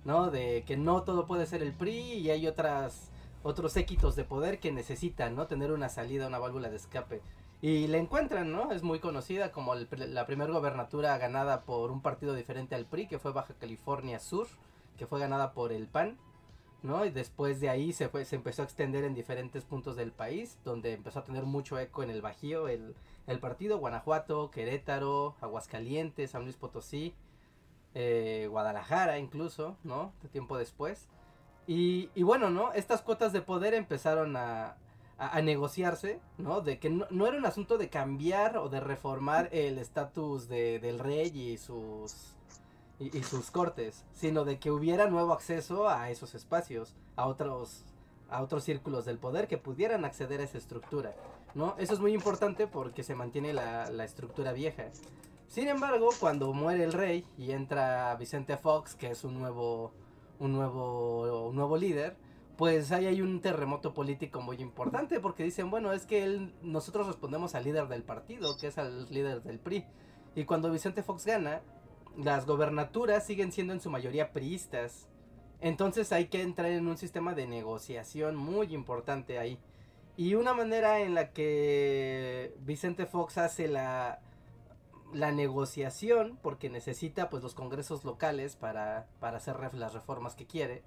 ¿no? 0.06 0.30
De 0.30 0.64
que 0.66 0.78
no 0.78 1.02
todo 1.02 1.26
puede 1.26 1.44
ser 1.44 1.62
el 1.62 1.74
PRI 1.74 2.14
y 2.14 2.30
hay 2.30 2.46
otras 2.46 3.10
otros 3.46 3.72
séquitos 3.72 4.16
de 4.16 4.24
poder 4.24 4.58
que 4.58 4.72
necesitan, 4.72 5.36
¿no? 5.36 5.46
Tener 5.46 5.70
una 5.70 5.88
salida, 5.88 6.26
una 6.26 6.40
válvula 6.40 6.68
de 6.68 6.76
escape. 6.76 7.22
Y 7.62 7.86
le 7.86 7.98
encuentran, 7.98 8.50
¿no? 8.50 8.72
Es 8.72 8.82
muy 8.82 8.98
conocida 8.98 9.52
como 9.52 9.74
la 9.74 10.26
primera 10.26 10.52
gobernatura 10.52 11.16
ganada 11.16 11.62
por 11.62 11.90
un 11.90 12.02
partido 12.02 12.34
diferente 12.34 12.74
al 12.74 12.86
PRI, 12.86 13.06
que 13.06 13.18
fue 13.20 13.32
Baja 13.32 13.54
California 13.54 14.18
Sur, 14.18 14.48
que 14.98 15.06
fue 15.06 15.20
ganada 15.20 15.52
por 15.52 15.72
el 15.72 15.86
PAN, 15.86 16.18
¿no? 16.82 17.04
Y 17.04 17.10
después 17.10 17.60
de 17.60 17.70
ahí 17.70 17.92
se, 17.92 18.08
fue, 18.08 18.24
se 18.24 18.36
empezó 18.36 18.62
a 18.62 18.64
extender 18.64 19.04
en 19.04 19.14
diferentes 19.14 19.64
puntos 19.64 19.94
del 19.94 20.10
país, 20.10 20.58
donde 20.64 20.92
empezó 20.92 21.20
a 21.20 21.24
tener 21.24 21.44
mucho 21.44 21.78
eco 21.78 22.02
en 22.02 22.10
el 22.10 22.22
Bajío, 22.22 22.66
el, 22.66 22.96
el 23.28 23.38
partido, 23.38 23.78
Guanajuato, 23.78 24.50
Querétaro, 24.50 25.36
Aguascalientes, 25.40 26.32
San 26.32 26.42
Luis 26.42 26.56
Potosí, 26.56 27.14
eh, 27.94 28.48
Guadalajara 28.50 29.18
incluso, 29.18 29.76
¿no? 29.84 30.12
De 30.22 30.28
tiempo 30.28 30.58
después. 30.58 31.08
Y, 31.66 32.22
bueno, 32.22 32.50
¿no? 32.50 32.72
Estas 32.72 33.02
cuotas 33.02 33.32
de 33.32 33.42
poder 33.42 33.74
empezaron 33.74 34.36
a, 34.36 34.76
negociarse, 35.42 36.20
¿no? 36.38 36.60
De 36.60 36.78
que 36.78 36.90
no, 36.90 37.26
era 37.26 37.38
un 37.38 37.46
asunto 37.46 37.78
de 37.78 37.88
cambiar 37.88 38.58
o 38.58 38.68
de 38.68 38.80
reformar 38.80 39.48
el 39.50 39.78
estatus 39.78 40.48
de, 40.48 40.78
del 40.78 40.98
rey 40.98 41.32
y 41.34 41.56
sus, 41.56 42.36
y, 42.98 43.22
sus 43.22 43.50
cortes, 43.50 44.04
sino 44.12 44.44
de 44.44 44.58
que 44.58 44.70
hubiera 44.70 45.08
nuevo 45.08 45.32
acceso 45.32 45.88
a 45.88 46.10
esos 46.10 46.34
espacios, 46.34 46.94
a 47.16 47.26
otros, 47.26 47.84
a 48.28 48.42
otros 48.42 48.64
círculos 48.64 49.04
del 49.06 49.18
poder 49.18 49.48
que 49.48 49.58
pudieran 49.58 50.04
acceder 50.04 50.40
a 50.40 50.44
esa 50.44 50.58
estructura, 50.58 51.14
¿no? 51.54 51.74
Eso 51.78 51.94
es 51.94 52.00
muy 52.00 52.12
importante 52.12 52.66
porque 52.66 53.02
se 53.02 53.14
mantiene 53.14 53.54
la 53.54 54.04
estructura 54.04 54.52
vieja. 54.52 54.84
Sin 55.48 55.68
embargo, 55.68 56.10
cuando 56.18 56.52
muere 56.52 56.84
el 56.84 56.92
rey 56.92 57.24
y 57.38 57.52
entra 57.52 58.14
Vicente 58.16 58.56
Fox, 58.56 58.94
que 58.94 59.10
es 59.10 59.24
un 59.24 59.38
nuevo 59.38 59.92
un 60.38 60.52
nuevo, 60.52 61.50
nuevo 61.52 61.76
líder, 61.76 62.16
pues 62.56 62.90
ahí 62.92 63.06
hay 63.06 63.20
un 63.20 63.40
terremoto 63.40 63.92
político 63.92 64.40
muy 64.40 64.56
importante 64.56 65.20
porque 65.20 65.44
dicen, 65.44 65.70
bueno, 65.70 65.92
es 65.92 66.06
que 66.06 66.22
él, 66.22 66.54
nosotros 66.62 67.06
respondemos 67.06 67.54
al 67.54 67.64
líder 67.64 67.88
del 67.88 68.02
partido, 68.02 68.56
que 68.56 68.68
es 68.68 68.78
al 68.78 69.06
líder 69.10 69.42
del 69.42 69.58
PRI. 69.58 69.84
Y 70.34 70.44
cuando 70.44 70.70
Vicente 70.70 71.02
Fox 71.02 71.26
gana, 71.26 71.60
las 72.16 72.46
gobernaturas 72.46 73.26
siguen 73.26 73.52
siendo 73.52 73.72
en 73.72 73.80
su 73.80 73.90
mayoría 73.90 74.32
priistas. 74.32 75.08
Entonces 75.60 76.12
hay 76.12 76.26
que 76.26 76.42
entrar 76.42 76.70
en 76.70 76.86
un 76.86 76.96
sistema 76.96 77.34
de 77.34 77.46
negociación 77.46 78.36
muy 78.36 78.74
importante 78.74 79.38
ahí. 79.38 79.58
Y 80.16 80.34
una 80.34 80.54
manera 80.54 81.00
en 81.00 81.14
la 81.14 81.32
que 81.32 82.54
Vicente 82.60 83.04
Fox 83.04 83.36
hace 83.36 83.68
la, 83.68 84.20
la 85.12 85.32
negociación, 85.32 86.38
porque 86.42 86.70
necesita 86.70 87.30
pues 87.30 87.42
los 87.42 87.54
congresos 87.54 88.04
locales 88.04 88.56
para, 88.56 89.06
para 89.20 89.38
hacer 89.38 89.74
las 89.74 89.94
reformas 89.94 90.34
que 90.34 90.46
quiere, 90.46 90.82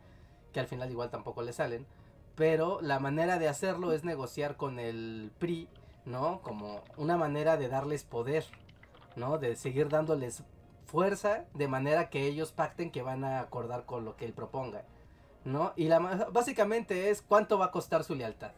que 0.54 0.60
al 0.60 0.68
final 0.68 0.92
igual 0.92 1.10
tampoco 1.10 1.42
le 1.42 1.54
salen, 1.54 1.86
pero 2.36 2.80
la 2.82 3.00
manera 3.00 3.38
de 3.38 3.48
hacerlo 3.48 3.92
es 3.92 4.04
negociar 4.04 4.56
con 4.56 4.80
el 4.80 5.32
PRI, 5.40 5.68
¿no? 6.06 6.42
Como 6.42 6.84
una 6.98 7.18
manera 7.18 7.58
de 7.58 7.68
darles 7.68 8.04
poder, 8.04 8.46
¿no? 9.16 9.38
De 9.38 9.56
seguir 9.56 9.90
dándoles 9.90 10.44
fuerza 10.86 11.46
de 11.54 11.68
manera 11.68 12.10
que 12.10 12.26
ellos 12.26 12.52
pacten 12.52 12.92
que 12.92 13.02
van 13.02 13.24
a 13.24 13.40
acordar 13.40 13.86
con 13.86 14.06
lo 14.06 14.16
que 14.16 14.26
él 14.26 14.34
proponga, 14.34 14.84
¿no? 15.46 15.74
Y 15.76 15.88
la 15.88 16.00
básicamente 16.32 17.10
es 17.10 17.22
cuánto 17.22 17.58
va 17.58 17.66
a 17.66 17.72
costar 17.72 18.04
su 18.04 18.16
lealtad, 18.16 18.52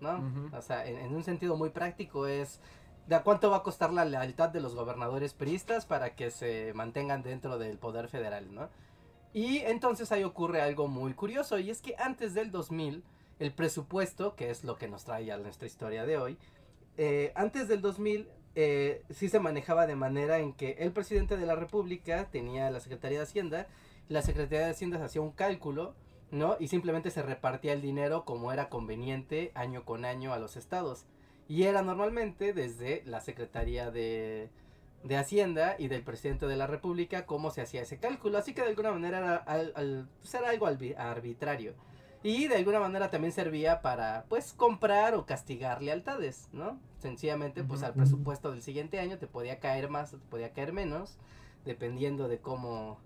¿no? 0.00 0.22
O 0.56 0.62
sea, 0.62 0.86
en, 0.86 1.14
un 1.14 1.22
sentido 1.22 1.56
muy 1.56 1.70
práctico 1.70 2.26
es 2.26 2.60
de 3.06 3.20
cuánto 3.22 3.50
va 3.50 3.58
a 3.58 3.62
costar 3.62 3.92
la 3.92 4.04
lealtad 4.04 4.50
de 4.50 4.60
los 4.60 4.74
gobernadores 4.74 5.34
priistas 5.34 5.86
para 5.86 6.14
que 6.14 6.30
se 6.30 6.72
mantengan 6.74 7.22
dentro 7.22 7.58
del 7.58 7.78
poder 7.78 8.08
federal, 8.08 8.54
¿no? 8.54 8.68
Y 9.32 9.58
entonces 9.58 10.12
ahí 10.12 10.24
ocurre 10.24 10.60
algo 10.60 10.88
muy 10.88 11.14
curioso 11.14 11.58
y 11.58 11.70
es 11.70 11.80
que 11.80 11.94
antes 11.98 12.34
del 12.34 12.50
2000 12.50 13.02
el 13.38 13.52
presupuesto, 13.52 14.36
que 14.36 14.50
es 14.50 14.62
lo 14.62 14.76
que 14.76 14.88
nos 14.88 15.04
trae 15.04 15.32
a 15.32 15.38
nuestra 15.38 15.66
historia 15.66 16.04
de 16.04 16.18
hoy, 16.18 16.38
eh, 16.96 17.32
antes 17.34 17.66
del 17.68 17.80
2000 17.80 18.28
eh, 18.54 19.02
sí 19.10 19.28
se 19.28 19.40
manejaba 19.40 19.86
de 19.86 19.96
manera 19.96 20.38
en 20.38 20.52
que 20.52 20.72
el 20.80 20.92
presidente 20.92 21.36
de 21.38 21.46
la 21.46 21.54
República 21.54 22.28
tenía 22.30 22.70
la 22.70 22.80
Secretaría 22.80 23.18
de 23.18 23.24
Hacienda, 23.24 23.66
la 24.08 24.20
Secretaría 24.20 24.66
de 24.66 24.72
Hacienda 24.72 25.02
hacía 25.02 25.22
un 25.22 25.32
cálculo, 25.32 25.94
¿no? 26.30 26.56
Y 26.60 26.68
simplemente 26.68 27.10
se 27.10 27.22
repartía 27.22 27.72
el 27.72 27.80
dinero 27.80 28.24
como 28.24 28.52
era 28.52 28.68
conveniente 28.68 29.52
año 29.54 29.84
con 29.84 30.04
año 30.04 30.34
a 30.34 30.38
los 30.38 30.56
estados. 30.56 31.06
Y 31.52 31.64
era 31.64 31.82
normalmente 31.82 32.54
desde 32.54 33.02
la 33.04 33.20
Secretaría 33.20 33.90
de, 33.90 34.48
de 35.04 35.16
Hacienda 35.18 35.76
y 35.78 35.88
del 35.88 36.02
presidente 36.02 36.46
de 36.46 36.56
la 36.56 36.66
República 36.66 37.26
cómo 37.26 37.50
se 37.50 37.60
hacía 37.60 37.82
ese 37.82 37.98
cálculo. 37.98 38.38
Así 38.38 38.54
que 38.54 38.62
de 38.62 38.68
alguna 38.68 38.90
manera 38.90 39.18
era, 39.18 39.36
al, 39.36 40.08
pues 40.18 40.34
algo 40.34 40.66
arbitrario. 40.66 41.74
Y 42.22 42.48
de 42.48 42.56
alguna 42.56 42.80
manera 42.80 43.10
también 43.10 43.34
servía 43.34 43.82
para, 43.82 44.24
pues, 44.30 44.54
comprar 44.54 45.14
o 45.14 45.26
castigar 45.26 45.82
lealtades, 45.82 46.48
¿no? 46.54 46.80
Sencillamente, 47.00 47.62
pues, 47.64 47.82
al 47.82 47.92
presupuesto 47.92 48.50
del 48.50 48.62
siguiente 48.62 48.98
año 48.98 49.18
te 49.18 49.26
podía 49.26 49.60
caer 49.60 49.90
más 49.90 50.14
o 50.14 50.16
te 50.16 50.26
podía 50.30 50.54
caer 50.54 50.72
menos, 50.72 51.18
dependiendo 51.66 52.28
de 52.28 52.38
cómo, 52.38 52.98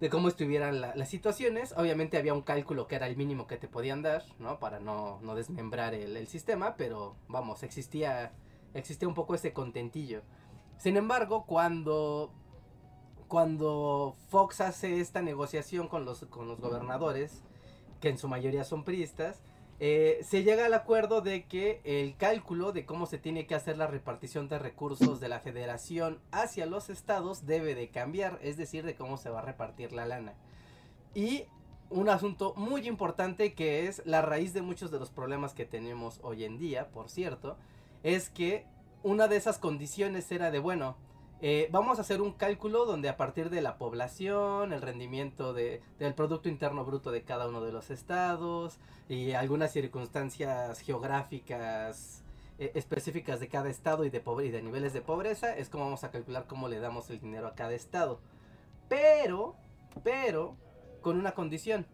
de 0.00 0.10
cómo 0.10 0.28
estuvieran 0.28 0.80
las 0.80 1.08
situaciones. 1.08 1.74
Obviamente 1.76 2.18
había 2.18 2.34
un 2.34 2.42
cálculo 2.42 2.86
que 2.86 2.96
era 2.96 3.06
el 3.06 3.16
mínimo 3.16 3.46
que 3.46 3.56
te 3.56 3.68
podían 3.68 4.02
dar, 4.02 4.24
¿no? 4.38 4.58
Para 4.58 4.80
no, 4.80 5.20
no 5.22 5.34
desmembrar 5.34 5.94
el, 5.94 6.26
sistema, 6.26 6.76
pero, 6.76 7.16
vamos, 7.28 7.62
existía, 7.62 8.32
existía 8.74 9.08
un 9.08 9.14
poco 9.14 9.34
ese 9.34 9.52
contentillo. 9.52 10.22
Sin 10.78 10.96
embargo, 10.96 11.44
cuando 11.46 12.32
cuando 13.28 14.16
Fox 14.28 14.60
hace 14.60 15.00
esta 15.00 15.22
negociación 15.22 15.88
con 15.88 16.04
los, 16.04 16.20
con 16.26 16.46
los 16.46 16.60
gobernadores, 16.60 17.42
que 18.00 18.10
en 18.10 18.18
su 18.18 18.28
mayoría 18.28 18.64
son 18.64 18.84
priistas, 18.84 19.42
eh, 19.80 20.20
se 20.22 20.44
llega 20.44 20.66
al 20.66 20.74
acuerdo 20.74 21.20
de 21.20 21.46
que 21.46 21.80
el 21.84 22.16
cálculo 22.16 22.72
de 22.72 22.86
cómo 22.86 23.06
se 23.06 23.18
tiene 23.18 23.46
que 23.46 23.54
hacer 23.54 23.76
la 23.76 23.86
repartición 23.86 24.48
de 24.48 24.58
recursos 24.58 25.20
de 25.20 25.28
la 25.28 25.40
federación 25.40 26.20
hacia 26.30 26.66
los 26.66 26.90
estados 26.90 27.46
debe 27.46 27.74
de 27.74 27.88
cambiar, 27.88 28.38
es 28.42 28.56
decir, 28.56 28.84
de 28.84 28.94
cómo 28.94 29.16
se 29.16 29.30
va 29.30 29.40
a 29.40 29.44
repartir 29.44 29.92
la 29.92 30.06
lana. 30.06 30.34
Y 31.14 31.46
un 31.90 32.08
asunto 32.08 32.54
muy 32.56 32.86
importante 32.86 33.54
que 33.54 33.86
es 33.86 34.02
la 34.04 34.22
raíz 34.22 34.52
de 34.52 34.62
muchos 34.62 34.90
de 34.90 34.98
los 34.98 35.10
problemas 35.10 35.54
que 35.54 35.64
tenemos 35.64 36.20
hoy 36.22 36.44
en 36.44 36.58
día, 36.58 36.88
por 36.90 37.08
cierto, 37.10 37.56
es 38.02 38.30
que 38.30 38.66
una 39.02 39.28
de 39.28 39.36
esas 39.36 39.58
condiciones 39.58 40.30
era 40.32 40.50
de, 40.50 40.60
bueno, 40.60 40.96
eh, 41.40 41.68
vamos 41.70 41.98
a 41.98 42.02
hacer 42.02 42.22
un 42.22 42.32
cálculo 42.32 42.86
donde 42.86 43.08
a 43.08 43.16
partir 43.16 43.50
de 43.50 43.60
la 43.60 43.76
población, 43.76 44.72
el 44.72 44.80
rendimiento 44.80 45.52
de, 45.52 45.82
del 45.98 46.14
Producto 46.14 46.48
Interno 46.48 46.84
Bruto 46.84 47.10
de 47.10 47.22
cada 47.22 47.48
uno 47.48 47.60
de 47.60 47.72
los 47.72 47.90
estados 47.90 48.78
y 49.08 49.32
algunas 49.32 49.72
circunstancias 49.72 50.80
geográficas 50.80 52.22
eh, 52.58 52.72
específicas 52.74 53.40
de 53.40 53.48
cada 53.48 53.68
estado 53.68 54.04
y 54.04 54.10
de, 54.10 54.22
y 54.44 54.50
de 54.50 54.62
niveles 54.62 54.92
de 54.92 55.02
pobreza, 55.02 55.56
es 55.56 55.68
como 55.68 55.84
vamos 55.84 56.04
a 56.04 56.10
calcular 56.10 56.46
cómo 56.46 56.68
le 56.68 56.78
damos 56.78 57.10
el 57.10 57.20
dinero 57.20 57.48
a 57.48 57.54
cada 57.54 57.74
estado. 57.74 58.20
Pero, 58.88 59.56
pero, 60.02 60.56
con 61.02 61.18
una 61.18 61.32
condición. 61.32 61.86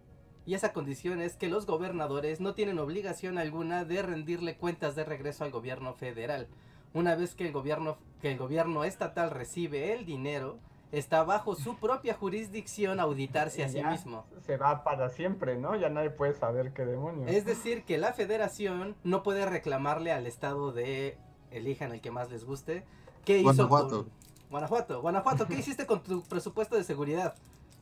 Y 0.46 0.54
esa 0.54 0.72
condición 0.72 1.20
es 1.20 1.36
que 1.36 1.48
los 1.48 1.66
gobernadores 1.66 2.40
no 2.40 2.54
tienen 2.54 2.78
obligación 2.78 3.38
alguna 3.38 3.84
de 3.84 4.02
rendirle 4.02 4.56
cuentas 4.56 4.94
de 4.96 5.04
regreso 5.04 5.44
al 5.44 5.50
gobierno 5.50 5.94
federal 5.94 6.48
una 6.92 7.14
vez 7.14 7.34
que 7.34 7.46
el 7.46 7.52
gobierno, 7.52 7.98
que 8.20 8.30
el 8.30 8.38
gobierno 8.38 8.84
estatal 8.84 9.30
recibe 9.30 9.92
el 9.92 10.04
dinero, 10.04 10.58
está 10.92 11.22
bajo 11.22 11.54
su 11.54 11.76
propia 11.76 12.14
jurisdicción 12.14 13.00
auditarse 13.00 13.64
a 13.64 13.68
sí 13.68 13.82
mismo. 13.82 14.24
Se 14.44 14.56
va 14.56 14.82
para 14.84 15.08
siempre, 15.10 15.56
¿no? 15.56 15.76
Ya 15.76 15.88
nadie 15.88 16.10
puede 16.10 16.34
saber 16.34 16.72
qué 16.72 16.84
demonios. 16.84 17.30
Es 17.30 17.44
decir, 17.44 17.84
que 17.84 17.98
la 17.98 18.12
federación 18.12 18.96
no 19.04 19.22
puede 19.22 19.46
reclamarle 19.46 20.12
al 20.12 20.26
estado 20.26 20.72
de 20.72 21.16
elijan 21.50 21.92
el 21.92 22.00
que 22.00 22.10
más 22.10 22.30
les 22.30 22.44
guste. 22.44 22.84
¿Qué 23.24 23.38
hizo 23.38 23.44
Guanajuato. 23.44 24.06
Guanajuato, 24.50 25.00
Guanajuato, 25.00 25.46
¿qué 25.46 25.54
hiciste 25.54 25.86
con 25.86 26.02
tu 26.02 26.22
presupuesto 26.22 26.76
de 26.76 26.84
seguridad? 26.84 27.34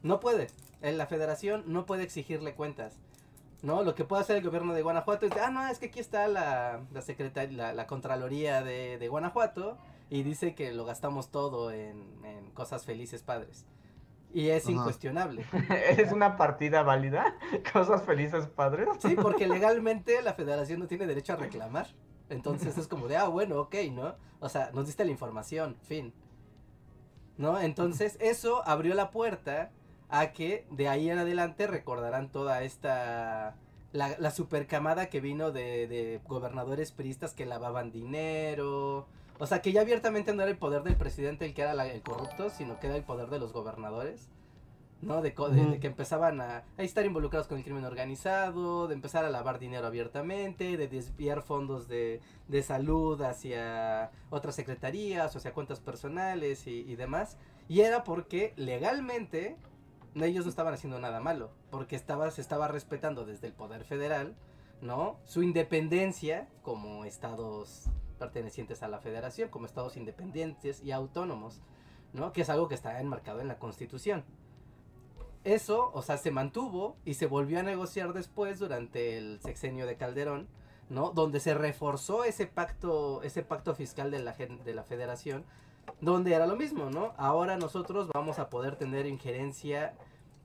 No 0.03 0.21
puede. 0.21 0.49
La 0.83 1.07
federación 1.07 1.65
no 1.67 1.87
puede 1.87 2.03
exigirle 2.03 2.55
cuentas. 2.55 2.99
¿no? 3.63 3.83
Lo 3.83 3.95
que 3.95 4.05
puede 4.05 4.23
hacer 4.23 4.37
el 4.37 4.45
gobierno 4.45 4.73
de 4.73 4.83
Guanajuato 4.83 5.27
es, 5.27 5.33
ah, 5.33 5.51
no, 5.51 5.67
es 5.69 5.79
que 5.79 5.87
aquí 5.87 6.01
está 6.01 6.29
la, 6.29 6.81
la 6.93 7.03
secretaria, 7.03 7.73
la, 7.73 7.87
Contraloría 7.87 8.63
de, 8.63 9.09
Guanajuato 9.09 9.79
y 10.11 10.23
dice 10.23 10.55
que 10.55 10.73
lo 10.73 10.85
gastamos 10.85 11.31
todo 11.31 11.71
en, 11.71 12.09
cosas 12.55 12.85
felices 12.85 13.23
padres. 13.23 13.67
Y 14.33 14.49
es 14.49 14.69
incuestionable. 14.69 15.47
¿Es 15.97 16.13
una 16.13 16.37
partida 16.37 16.83
válida? 16.83 17.37
¿Cosas 17.73 18.03
felices 18.03 18.47
padres? 18.47 18.89
Sí, 18.99 19.15
porque 19.15 19.47
legalmente 19.49 20.21
la 20.23 20.35
federación 20.35 20.81
no 20.81 20.87
tiene 20.87 21.07
derecho 21.07 21.35
a 21.35 21.37
reclamar. 21.37 21.87
Entonces 22.29 22.77
es 22.77 22.89
como 22.89 23.09
de, 23.09 23.17
ah, 23.17 23.29
bueno, 23.29 23.59
ok, 23.61 23.77
¿no? 23.93 24.17
O 24.41 24.49
sea, 24.49 24.71
nos 24.75 24.87
diste 24.87 25.05
la 25.05 25.11
información, 25.11 25.77
fin. 25.83 26.13
¿No? 27.39 27.59
Entonces 27.61 28.19
eso 28.21 28.67
abrió 28.67 28.95
la 28.95 29.11
puerta 29.11 29.71
a 30.09 30.33
que 30.33 30.67
de 30.71 30.89
ahí 30.89 31.09
en 31.09 31.19
adelante 31.19 31.67
recordarán 31.67 32.31
toda 32.31 32.63
esta 32.63 33.57
la, 33.93 34.19
la 34.19 34.31
supercamada 34.31 35.09
que 35.09 35.21
vino 35.21 35.51
de, 35.51 35.87
de, 35.87 36.21
gobernadores 36.27 36.93
priistas 36.93 37.35
que 37.35 37.47
lavaban 37.47 37.91
dinero. 37.91 39.07
O 39.39 39.47
sea, 39.47 39.63
que 39.63 39.73
ya 39.73 39.83
abiertamente 39.83 40.35
no 40.35 40.43
era 40.43 40.51
el 40.51 40.59
poder 40.59 40.83
del 40.83 40.97
presidente 40.97 41.47
el 41.47 41.55
que 41.55 41.63
era 41.63 41.73
el 41.87 42.03
corrupto, 42.03 42.51
sino 42.51 42.81
que 42.81 42.89
era 42.89 42.97
el 42.97 43.05
poder 43.05 43.29
de 43.31 43.39
los 43.39 43.53
gobernadores. 43.53 44.29
¿No? 45.01 45.23
De, 45.23 45.33
que 45.33 45.87
empezaban 45.87 46.41
a, 46.41 46.65
a, 46.77 46.83
estar 46.83 47.07
involucrados 47.07 47.47
con 47.47 47.57
el 47.57 47.63
crimen 47.63 47.85
organizado, 47.85 48.89
de 48.89 48.95
empezar 48.95 49.25
a 49.25 49.31
lavar 49.31 49.61
dinero 49.61 49.87
abiertamente, 49.87 50.77
de 50.77 50.89
desviar 50.89 51.43
fondos 51.43 51.87
de, 51.87 52.21
de 52.49 52.63
salud 52.65 53.23
hacia 53.23 54.11
otras 54.31 54.57
secretarías, 54.57 55.33
o 55.33 55.39
hacia 55.39 55.53
cuentas 55.53 55.79
personales 55.79 56.67
y, 56.67 56.81
y 56.81 56.97
demás. 56.97 57.39
Y 57.69 57.83
era 57.83 58.03
porque 58.03 58.55
legalmente 58.57 59.57
ellos 60.17 60.45
no 60.45 60.51
estaban 60.51 60.75
haciendo 60.75 60.99
nada 60.99 61.21
malo, 61.21 61.53
porque 61.71 61.95
estaba, 61.95 62.31
se 62.33 62.41
estaba 62.41 62.67
respetando 62.67 63.25
desde 63.25 63.47
el 63.47 63.53
poder 63.53 63.85
federal, 63.85 64.35
¿no? 64.81 65.21
Su 65.25 65.45
independencia 65.45 66.49
como 66.63 67.05
estados 67.05 67.89
pertenecientes 68.19 68.83
a 68.83 68.89
la 68.89 68.99
federación, 68.99 69.49
como 69.49 69.67
estados 69.67 69.97
independientes 69.97 70.83
y 70.83 70.93
autónomos, 70.93 71.63
¿no? 72.13 72.33
Que 72.33 72.43
es 72.43 72.51
algo 72.51 72.69
que 72.69 72.75
está 72.75 73.01
enmarcado 73.01 73.41
en 73.41 73.49
la 73.49 73.59
constitución. 73.59 74.25
Eso, 75.45 75.91
o 75.95 76.03
sea, 76.03 76.19
se 76.19 76.31
mantuvo 76.31 76.97
y 77.05 77.15
se 77.15 77.27
volvió 77.27 77.61
a 77.61 77.63
negociar 77.63 78.13
después 78.13 78.59
durante 78.59 79.17
el 79.17 79.41
sexenio 79.41 79.87
de 79.87 79.97
Calderón, 79.97 80.49
¿no? 80.91 81.11
Donde 81.11 81.41
se 81.41 81.55
reforzó 81.55 82.25
ese 82.25 82.47
pacto, 82.47 83.23
ese 83.23 83.43
pacto 83.43 83.75
fiscal 83.75 84.11
de 84.11 84.19
la, 84.19 84.33
de 84.33 84.75
la 84.75 84.83
federación, 84.83 85.47
donde 86.01 86.35
era 86.35 86.47
lo 86.47 86.57
mismo, 86.57 86.91
¿no? 86.91 87.15
Ahora 87.17 87.57
nosotros 87.57 88.09
vamos 88.13 88.39
a 88.39 88.51
poder 88.51 88.77
tener 88.77 89.07
injerencia 89.07 89.95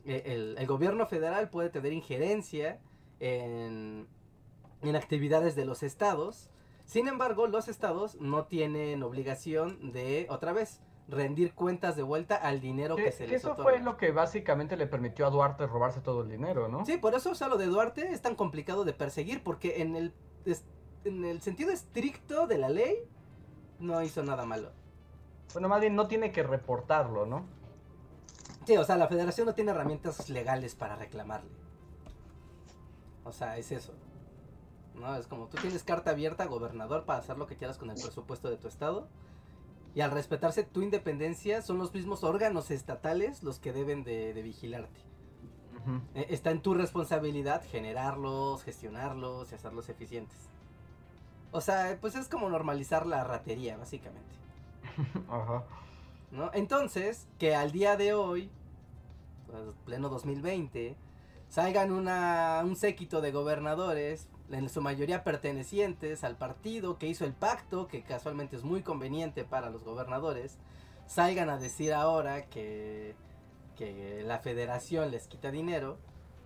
eh, 0.06 0.56
el, 0.58 0.68
gobierno 0.68 1.06
federal 1.06 1.50
puede 1.50 1.70
tener 1.70 1.94
injerencia 1.94 2.80
en, 3.20 4.08
en 4.82 4.96
actividades 4.96 5.56
de 5.56 5.66
los 5.66 5.84
estados. 5.84 6.50
Sin 6.86 7.08
embargo, 7.08 7.48
los 7.48 7.68
estados 7.68 8.20
no 8.20 8.46
tienen 8.46 9.04
obligación 9.04 9.92
de, 9.92 10.28
otra 10.30 10.54
vez, 10.54 10.82
rendir 11.08 11.54
cuentas 11.54 11.96
de 11.96 12.04
vuelta 12.04 12.36
al 12.36 12.62
dinero 12.62 12.96
que, 12.96 13.12
se 13.12 13.28
les 13.28 13.44
eso 13.44 13.56
fue 13.56 13.80
lo 13.80 13.98
que 13.98 14.12
básicamente 14.12 14.78
le 14.78 14.88
permitió 14.88 15.26
a 15.26 15.30
Duarte 15.30 15.68
robarse 15.68 16.02
todo 16.02 16.22
el 16.22 16.30
dinero, 16.30 16.68
¿no? 16.68 16.86
Sí, 16.86 16.98
por 16.98 17.14
eso 17.14 17.32
o 17.32 17.36
sea, 17.36 17.48
lo 17.48 17.58
de 17.58 17.66
Duarte 17.66 18.12
es 18.12 18.22
tan 18.22 18.36
complicado 18.36 18.86
de 18.86 18.94
perseguir, 18.94 19.44
porque 19.44 19.82
en 19.82 19.96
el, 19.96 20.14
en 21.04 21.26
el 21.26 21.42
sentido 21.42 21.72
estricto 21.72 22.48
de 22.48 22.58
la 22.58 22.70
ley, 22.70 23.08
no 23.80 24.02
hizo 24.02 24.24
nada 24.24 24.46
malo. 24.46 24.72
Bueno, 25.54 25.68
más 25.68 25.82
bien 25.82 25.96
no 25.96 26.08
tiene 26.08 26.32
que 26.32 26.44
reportarlo, 26.44 27.26
¿no? 27.26 27.46
Sí, 28.66 28.78
o 28.78 28.84
sea, 28.84 28.98
la 28.98 29.08
federación 29.08 29.46
no 29.46 29.54
tiene 29.54 29.72
herramientas 29.72 30.30
legales 30.30 30.74
para 30.74 30.96
reclamarle. 30.96 31.52
O 33.26 33.32
sea, 33.32 33.58
es 33.58 33.72
eso. 33.72 33.94
¿No? 34.96 35.16
Es 35.16 35.28
como 35.28 35.48
tú 35.48 35.58
tienes 35.58 35.84
carta 35.84 36.12
abierta, 36.12 36.46
gobernador, 36.46 37.06
para 37.06 37.20
hacer 37.20 37.38
lo 37.38 37.48
que 37.48 37.56
quieras 37.56 37.78
con 37.78 37.90
el 37.90 37.96
presupuesto 37.96 38.50
de 38.50 38.58
tu 38.58 38.68
estado. 38.68 39.08
Y 39.96 40.02
al 40.02 40.12
respetarse 40.12 40.64
tu 40.64 40.82
independencia, 40.82 41.62
son 41.62 41.78
los 41.78 41.94
mismos 41.94 42.24
órganos 42.24 42.72
estatales 42.72 43.44
los 43.44 43.60
que 43.60 43.74
deben 43.74 44.04
de, 44.04 44.34
vigilarte. 44.42 45.02
E, 46.16 46.28
está 46.30 46.52
en 46.52 46.62
tu 46.62 46.74
responsabilidad 46.74 47.64
generarlos, 47.70 48.64
gestionarlos 48.64 49.52
y 49.52 49.56
hacerlos 49.56 49.90
eficientes. 49.90 50.38
O 51.52 51.62
sea, 51.62 51.98
pues 52.02 52.16
es 52.16 52.28
como 52.28 52.50
normalizar 52.50 53.06
la 53.06 53.24
ratería, 53.24 53.78
básicamente. 53.78 54.36
Ajá. 55.30 55.64
¿no? 56.34 56.50
Entonces, 56.54 57.28
que 57.38 57.56
al 57.56 57.72
día 57.72 57.96
de 57.96 58.14
hoy, 58.14 58.50
pues, 59.46 59.64
pleno 59.86 60.10
2020, 60.10 60.98
salgan 61.48 61.92
una, 61.92 62.62
un 62.66 62.76
séquito 62.76 63.22
de 63.22 63.32
gobernadores, 63.32 64.28
en 64.52 64.70
su 64.70 64.82
mayoría 64.82 65.24
pertenecientes 65.24 66.24
al 66.24 66.38
partido 66.38 66.98
que 66.98 67.08
hizo 67.08 67.26
el 67.26 67.34
pacto, 67.34 67.88
que 67.88 68.04
casualmente 68.04 68.56
es 68.56 68.64
muy 68.64 68.82
conveniente 68.82 69.44
para 69.44 69.70
los 69.70 69.84
gobernadores, 69.84 70.58
salgan 71.08 71.50
a 71.50 71.58
decir 71.58 71.94
ahora 71.94 72.46
que, 72.46 73.16
que 73.76 74.24
la 74.26 74.40
federación 74.40 75.12
les 75.12 75.28
quita 75.28 75.52
dinero, 75.52 75.98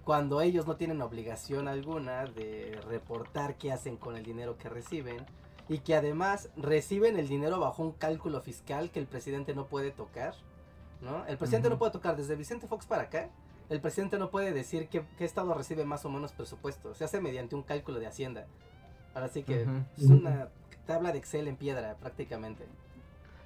cuando 0.04 0.40
ellos 0.42 0.68
no 0.68 0.78
tienen 0.78 1.02
obligación 1.02 1.68
alguna 1.68 2.26
de 2.26 2.80
reportar 2.88 3.56
qué 3.58 3.72
hacen 3.72 3.98
con 3.98 4.16
el 4.16 4.24
dinero 4.24 4.58
que 4.58 4.70
reciben, 4.70 5.26
y 5.70 5.80
que 5.80 5.96
además 5.96 6.50
reciben 6.56 7.18
el 7.18 7.28
dinero 7.28 7.60
bajo 7.60 7.84
un 7.84 7.92
cálculo 7.92 8.42
fiscal 8.42 8.90
que 8.90 9.00
el 9.00 9.06
presidente 9.06 9.54
no 9.54 9.66
puede 9.66 9.92
tocar, 9.92 10.34
¿no? 11.02 11.26
El 11.26 11.38
presidente 11.38 11.70
no 11.70 11.78
puede 11.78 11.92
tocar 11.92 12.16
desde 12.16 12.36
Vicente 12.36 12.68
Fox 12.68 12.86
para 12.86 13.04
acá. 13.04 13.30
El 13.70 13.82
presidente 13.82 14.18
no 14.18 14.30
puede 14.30 14.54
decir 14.54 14.88
qué, 14.88 15.04
estado 15.20 15.54
recibe 15.54 15.84
más 15.84 16.06
o 16.06 16.10
menos 16.10 16.32
presupuesto. 16.32 16.94
Se 16.94 17.04
hace 17.04 17.20
mediante 17.20 17.56
un 17.56 17.64
cálculo 17.64 18.00
de 18.00 18.08
Hacienda. 18.08 18.46
Ahora 19.14 19.28
sí 19.28 19.44
que 19.44 19.68
es 19.98 20.06
una 20.06 20.50
tabla 20.86 21.12
de 21.12 21.18
Excel 21.18 21.48
en 21.48 21.58
piedra 21.58 21.96
prácticamente. 22.00 22.66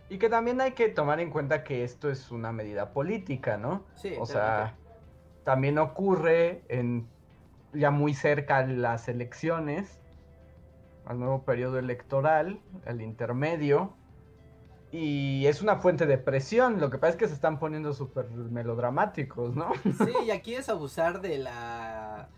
Y 0.10 0.18
que 0.18 0.30
también 0.30 0.60
hay 0.62 0.74
que 0.74 0.90
tomar 0.90 1.20
en 1.22 1.32
cuenta 1.32 1.64
que 1.64 1.84
esto 1.84 2.10
es 2.10 2.32
una 2.32 2.52
medida 2.52 2.92
política, 2.92 3.58
¿no? 3.58 3.86
Sí, 3.96 4.14
o 4.20 4.26
sea, 4.26 4.76
también 5.44 5.78
ocurre 5.78 6.64
en 6.68 7.08
ya 7.74 7.92
muy 7.92 8.14
cerca 8.14 8.66
las 8.66 9.08
elecciones, 9.08 10.00
al 11.06 11.20
nuevo 11.20 11.44
periodo 11.44 11.80
electoral, 11.80 12.60
el 12.86 13.02
intermedio, 13.02 13.94
y 14.92 15.46
es 15.48 15.62
una 15.62 15.78
fuente 15.78 16.06
de 16.06 16.18
presión. 16.18 16.80
Lo 16.80 16.90
que 16.90 16.98
pasa 16.98 17.12
es 17.12 17.18
que 17.18 17.28
se 17.28 17.34
están 17.34 17.60
poniendo 17.60 17.94
súper 17.94 18.30
melodramáticos, 18.30 19.56
¿no? 19.56 19.72
Sí, 20.06 20.12
y 20.26 20.32
aquí 20.32 20.56
es 20.56 20.70
abusar 20.70 21.22
de 21.22 21.38
la 21.38 22.30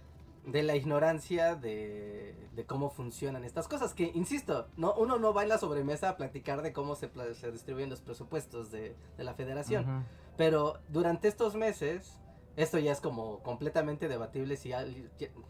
de 0.46 0.62
la 0.62 0.76
ignorancia 0.76 1.56
de, 1.56 2.36
de 2.54 2.66
cómo 2.66 2.90
funcionan 2.90 3.46
estas 3.46 3.68
cosas. 3.68 3.94
Que, 3.94 4.12
insisto, 4.14 4.68
no 4.76 4.94
uno 4.96 5.18
no 5.18 5.34
va 5.34 5.44
en 5.44 5.50
la 5.50 5.58
sobremesa 5.58 6.10
a 6.10 6.18
platicar 6.18 6.62
de 6.62 6.74
cómo 6.74 6.96
se, 6.96 7.10
se 7.34 7.52
distribuyen 7.52 7.90
los 7.90 8.02
presupuestos 8.02 8.72
de, 8.72 8.96
de 9.18 9.24
la 9.24 9.34
federación. 9.34 10.06
Pero 10.36 10.80
durante 10.90 11.28
estos 11.28 11.56
meses, 11.56 12.20
esto 12.56 12.78
ya 12.78 12.92
es 12.92 13.00
como 13.00 13.40
completamente 13.40 14.08
debatible 14.08 14.58
si 14.58 14.74
hay, 14.74 15.10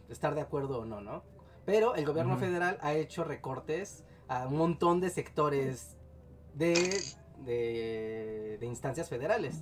estar 0.10 0.36
de 0.36 0.42
acuerdo 0.42 0.80
o 0.82 0.86
no, 0.86 1.02
¿no? 1.02 1.24
Pero 1.66 1.96
el 1.96 2.06
gobierno 2.06 2.38
federal 2.38 2.78
ha 2.82 2.94
hecho 2.94 3.24
recortes 3.24 4.04
a 4.28 4.48
un 4.48 4.58
montón 4.58 5.00
de 5.00 5.10
sectores 5.10 5.98
de, 6.54 7.00
de, 7.46 8.66
instancias 8.66 9.10
federales. 9.10 9.62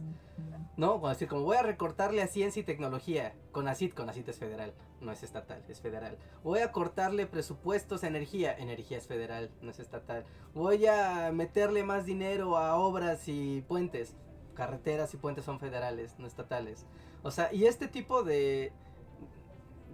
¿No? 0.77 0.93
Como 0.93 1.09
decir, 1.09 1.27
como 1.27 1.43
voy 1.43 1.57
a 1.57 1.63
recortarle 1.63 2.21
a 2.21 2.27
ciencia 2.27 2.61
y 2.61 2.63
tecnología, 2.63 3.35
con 3.51 3.67
ACID, 3.67 3.93
con 3.93 4.09
ACID 4.09 4.29
es 4.29 4.39
federal, 4.39 4.73
no 5.01 5.11
es 5.11 5.21
estatal, 5.21 5.63
es 5.67 5.81
federal. 5.81 6.17
Voy 6.43 6.59
a 6.59 6.71
cortarle 6.71 7.27
presupuestos 7.27 8.03
a 8.03 8.07
energía, 8.07 8.55
energía 8.57 8.97
es 8.97 9.05
federal, 9.05 9.51
no 9.61 9.71
es 9.71 9.79
estatal. 9.79 10.25
Voy 10.53 10.87
a 10.87 11.31
meterle 11.33 11.83
más 11.83 12.05
dinero 12.05 12.57
a 12.57 12.77
obras 12.77 13.27
y 13.27 13.61
puentes, 13.67 14.15
carreteras 14.55 15.13
y 15.13 15.17
puentes 15.17 15.45
son 15.45 15.59
federales, 15.59 16.17
no 16.17 16.25
estatales. 16.25 16.85
O 17.21 17.31
sea, 17.31 17.53
y 17.53 17.65
este 17.65 17.87
tipo 17.87 18.23
de, 18.23 18.71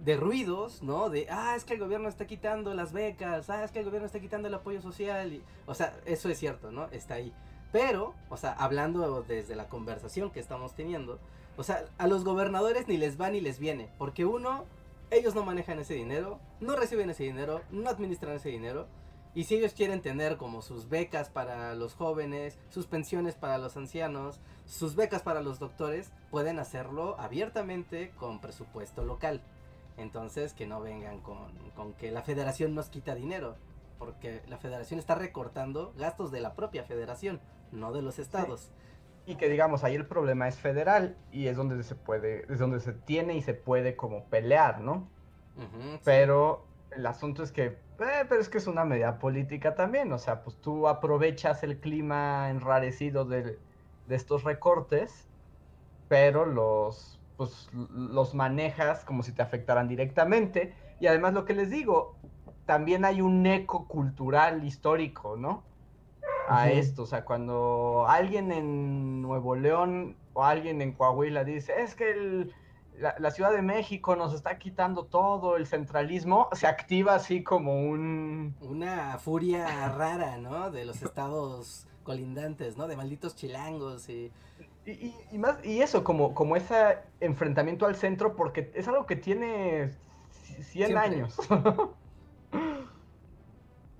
de 0.04 0.16
ruidos, 0.16 0.82
¿no? 0.82 1.10
De, 1.10 1.26
ah, 1.30 1.54
es 1.56 1.64
que 1.64 1.74
el 1.74 1.80
gobierno 1.80 2.08
está 2.08 2.26
quitando 2.26 2.74
las 2.74 2.92
becas, 2.92 3.50
ah, 3.50 3.64
es 3.64 3.70
que 3.70 3.80
el 3.80 3.84
gobierno 3.84 4.06
está 4.06 4.20
quitando 4.20 4.48
el 4.48 4.54
apoyo 4.54 4.80
social. 4.80 5.42
O 5.66 5.74
sea, 5.74 5.94
eso 6.06 6.28
es 6.28 6.38
cierto, 6.38 6.70
¿no? 6.70 6.86
Está 6.90 7.14
ahí. 7.14 7.32
Pero, 7.72 8.14
o 8.30 8.36
sea, 8.36 8.52
hablando 8.52 9.22
desde 9.22 9.54
la 9.54 9.68
conversación 9.68 10.30
que 10.30 10.40
estamos 10.40 10.74
teniendo, 10.74 11.18
o 11.56 11.62
sea, 11.62 11.84
a 11.98 12.06
los 12.06 12.24
gobernadores 12.24 12.88
ni 12.88 12.96
les 12.96 13.20
va 13.20 13.30
ni 13.30 13.40
les 13.40 13.58
viene, 13.58 13.90
porque 13.98 14.24
uno, 14.24 14.64
ellos 15.10 15.34
no 15.34 15.44
manejan 15.44 15.78
ese 15.78 15.94
dinero, 15.94 16.38
no 16.60 16.76
reciben 16.76 17.10
ese 17.10 17.24
dinero, 17.24 17.60
no 17.70 17.90
administran 17.90 18.36
ese 18.36 18.48
dinero, 18.48 18.86
y 19.34 19.44
si 19.44 19.56
ellos 19.56 19.74
quieren 19.74 20.00
tener 20.00 20.36
como 20.36 20.62
sus 20.62 20.88
becas 20.88 21.28
para 21.28 21.74
los 21.74 21.94
jóvenes, 21.94 22.58
sus 22.70 22.86
pensiones 22.86 23.34
para 23.34 23.58
los 23.58 23.76
ancianos, 23.76 24.40
sus 24.64 24.96
becas 24.96 25.22
para 25.22 25.42
los 25.42 25.58
doctores, 25.58 26.10
pueden 26.30 26.58
hacerlo 26.58 27.16
abiertamente 27.18 28.12
con 28.16 28.40
presupuesto 28.40 29.04
local. 29.04 29.42
Entonces, 29.98 30.54
que 30.54 30.66
no 30.66 30.80
vengan 30.80 31.20
con, 31.20 31.92
que 31.98 32.10
la 32.12 32.22
federación 32.22 32.74
nos 32.74 32.88
quita 32.88 33.14
dinero, 33.14 33.56
porque 33.98 34.42
la 34.48 34.56
federación 34.56 35.00
está 35.00 35.16
recortando 35.16 35.92
gastos 35.96 36.30
de 36.30 36.40
la 36.40 36.54
propia 36.54 36.84
federación, 36.84 37.40
no 37.72 37.92
de 37.92 38.02
los 38.02 38.18
estados. 38.18 38.70
Y 39.26 39.34
que 39.34 39.48
digamos, 39.48 39.84
ahí 39.84 39.94
el 39.94 40.06
problema 40.06 40.48
es 40.48 40.56
federal 40.56 41.16
y 41.32 41.48
es 41.48 41.56
donde 41.56 41.82
se 41.82 41.96
puede, 41.96 42.50
es 42.50 42.58
donde 42.58 42.80
se 42.80 42.92
tiene 42.92 43.36
y 43.36 43.42
se 43.42 43.54
puede 43.54 43.96
como 43.96 44.24
pelear, 44.24 44.80
¿no? 44.80 45.08
pero 46.04 46.64
el 46.92 47.04
asunto 47.04 47.42
es 47.42 47.50
que, 47.50 47.64
eh, 47.64 48.24
pero 48.28 48.40
es 48.40 48.48
que 48.48 48.58
es 48.58 48.68
una 48.68 48.84
medida 48.84 49.18
política 49.18 49.74
también, 49.74 50.12
o 50.12 50.18
sea, 50.18 50.44
pues 50.44 50.56
tú 50.60 50.86
aprovechas 50.86 51.64
el 51.64 51.80
clima 51.80 52.48
enrarecido 52.48 53.24
de, 53.24 53.58
de 54.06 54.14
estos 54.14 54.44
recortes, 54.44 55.26
pero 56.08 56.46
los 56.46 57.17
pues 57.38 57.70
los 57.72 58.34
manejas 58.34 59.04
como 59.04 59.22
si 59.22 59.32
te 59.32 59.40
afectaran 59.40 59.88
directamente. 59.88 60.74
Y 61.00 61.06
además 61.06 61.32
lo 61.32 61.44
que 61.44 61.54
les 61.54 61.70
digo, 61.70 62.16
también 62.66 63.04
hay 63.04 63.22
un 63.22 63.46
eco 63.46 63.86
cultural 63.86 64.64
histórico, 64.64 65.36
¿no? 65.36 65.62
A 66.48 66.70
esto, 66.70 67.02
o 67.02 67.06
sea, 67.06 67.24
cuando 67.24 68.06
alguien 68.08 68.50
en 68.52 69.22
Nuevo 69.22 69.54
León 69.54 70.16
o 70.32 70.44
alguien 70.44 70.82
en 70.82 70.92
Coahuila 70.92 71.44
dice, 71.44 71.80
es 71.80 71.94
que 71.94 72.50
la, 72.98 73.30
Ciudad 73.30 73.52
de 73.52 73.62
México 73.62 74.16
nos 74.16 74.34
está 74.34 74.58
quitando 74.58 75.04
todo, 75.04 75.56
el 75.56 75.66
centralismo, 75.66 76.48
se 76.52 76.66
activa 76.66 77.14
así 77.14 77.44
como 77.44 77.88
un... 77.88 78.56
Una 78.60 79.18
furia 79.18 79.90
rara, 79.90 80.38
¿no? 80.38 80.70
De 80.70 80.84
los 80.84 81.02
estados 81.02 81.86
colindantes, 82.02 82.76
¿no? 82.76 82.88
De 82.88 82.96
malditos 82.96 83.36
chilangos 83.36 84.08
y 84.08 84.32
y, 85.32 85.38
más, 85.38 85.64
y 85.64 85.82
eso, 85.82 86.04
como, 86.04 86.34
como 86.34 86.56
ese 86.56 86.98
enfrentamiento 87.20 87.86
al 87.86 87.96
centro, 87.96 88.36
porque 88.36 88.70
es 88.74 88.88
algo 88.88 89.06
que 89.06 89.16
tiene 89.16 89.90
100 90.60 90.96
años. 90.96 91.36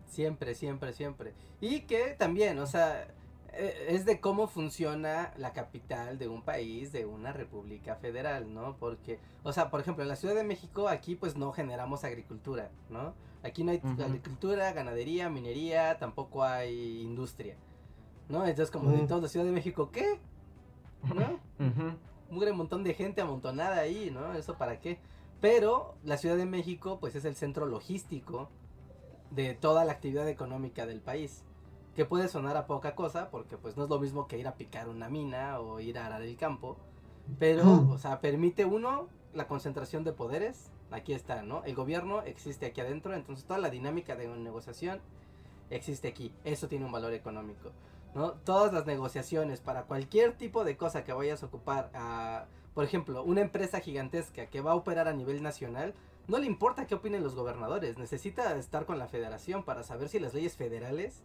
siempre, 0.07 0.55
siempre, 0.55 0.93
siempre. 0.93 1.35
Y 1.61 1.81
que 1.83 2.15
también, 2.19 2.59
o 2.59 2.67
sea, 2.67 3.07
e, 3.53 3.87
es 3.91 4.05
de 4.05 4.21
cómo 4.21 4.47
funciona 4.47 5.33
la 5.37 5.53
capital 5.53 6.19
de 6.19 6.29
un 6.29 6.43
país, 6.43 6.93
de 6.93 7.07
una 7.07 7.33
república 7.33 7.97
federal, 7.97 8.53
¿no? 8.53 8.77
Porque, 8.79 9.19
o 9.43 9.53
sea, 9.53 9.71
por 9.71 9.81
ejemplo, 9.81 10.03
en 10.03 10.09
la 10.09 10.17
Ciudad 10.17 10.35
de 10.35 10.45
México, 10.45 10.89
aquí 10.89 11.15
pues 11.15 11.37
no 11.37 11.53
generamos 11.53 12.05
agricultura, 12.05 12.71
¿no? 12.89 13.15
Aquí 13.43 13.63
no 13.63 13.73
hay 13.73 13.81
agricultura, 14.05 14.73
ganadería, 14.73 15.29
minería, 15.29 15.99
tampoco 15.99 16.43
hay 16.43 17.03
industria, 17.03 17.57
¿no? 18.29 18.47
Entonces, 18.47 18.71
como 18.71 18.91
de 18.91 19.07
toda 19.07 19.21
la 19.21 19.29
Ciudad 19.29 19.47
de 19.47 19.53
México, 19.53 19.91
¿qué? 19.93 20.19
¿No? 21.03 21.41
Un 22.31 22.57
montón 22.57 22.85
de 22.85 22.95
gente 22.95 23.21
amontonada 23.21 23.79
ahí, 23.79 24.11
¿no? 24.11 24.35
¿Eso 24.35 24.57
para 24.57 24.81
qué? 24.81 24.99
Pero 25.41 25.95
la 26.05 26.17
Ciudad 26.17 26.37
de 26.37 26.47
México, 26.47 26.99
pues 27.01 27.15
es 27.15 27.25
el 27.25 27.37
centro 27.37 27.67
logístico 27.67 28.49
de 29.31 29.55
toda 29.55 29.85
la 29.85 29.93
actividad 29.93 30.29
económica 30.29 30.87
del 30.87 31.01
país. 31.01 31.45
Que 31.95 32.05
puede 32.05 32.29
sonar 32.29 32.57
a 32.57 32.67
poca 32.67 32.95
cosa, 32.95 33.31
porque 33.31 33.57
pues 33.57 33.77
no 33.77 33.85
es 33.85 33.91
lo 33.91 33.99
mismo 33.99 34.29
que 34.29 34.39
ir 34.39 34.47
a 34.47 34.55
picar 34.55 34.89
una 34.89 35.09
mina 35.09 35.59
o 35.59 35.81
ir 35.81 35.99
a 35.99 36.07
arar 36.07 36.23
el 36.23 36.37
campo. 36.37 36.77
Pero, 37.39 37.89
o 37.91 37.99
sea, 37.99 38.21
permite 38.21 38.65
uno 38.65 39.09
la 39.35 39.47
concentración 39.47 40.05
de 40.05 40.13
poderes. 40.13 40.71
Aquí 40.91 41.13
está, 41.13 41.43
¿no? 41.43 41.65
El 41.65 41.75
gobierno 41.75 42.23
existe 42.23 42.67
aquí 42.67 42.81
adentro, 42.81 43.15
entonces 43.15 43.45
toda 43.45 43.59
la 43.59 43.69
dinámica 43.69 44.17
de 44.17 44.27
negociación 44.29 45.01
existe 45.71 46.09
aquí. 46.09 46.33
Eso 46.45 46.69
tiene 46.69 46.87
un 46.87 46.93
valor 46.93 47.13
económico. 47.13 47.73
¿No? 48.15 48.33
Todas 48.33 48.73
las 48.73 48.87
negociaciones 48.87 49.61
para 49.61 49.85
cualquier 49.85 50.37
tipo 50.37 50.65
de 50.65 50.77
cosa 50.77 51.05
que 51.05 51.13
vayas 51.13 51.43
a 51.43 51.47
ocupar, 51.47 51.91
a, 51.95 52.47
por 52.75 52.85
ejemplo, 52.85 53.23
una 53.23 53.41
empresa 53.41 53.81
gigantesca 53.81 54.47
que 54.47 54.61
va 54.61 54.73
a 54.73 54.77
operar 54.77 55.09
a 55.09 55.13
nivel 55.13 55.43
nacional, 55.43 55.95
no 56.27 56.39
le 56.39 56.47
importa 56.47 56.87
qué 56.87 56.95
opinen 56.95 57.23
los 57.23 57.35
gobernadores, 57.35 57.97
necesita 57.97 58.55
estar 58.57 58.85
con 58.85 58.99
la 58.99 59.09
federación 59.09 59.65
para 59.65 59.83
saber 59.83 60.09
si 60.09 60.19
las 60.19 60.35
leyes 60.35 60.57
federales 60.57 61.23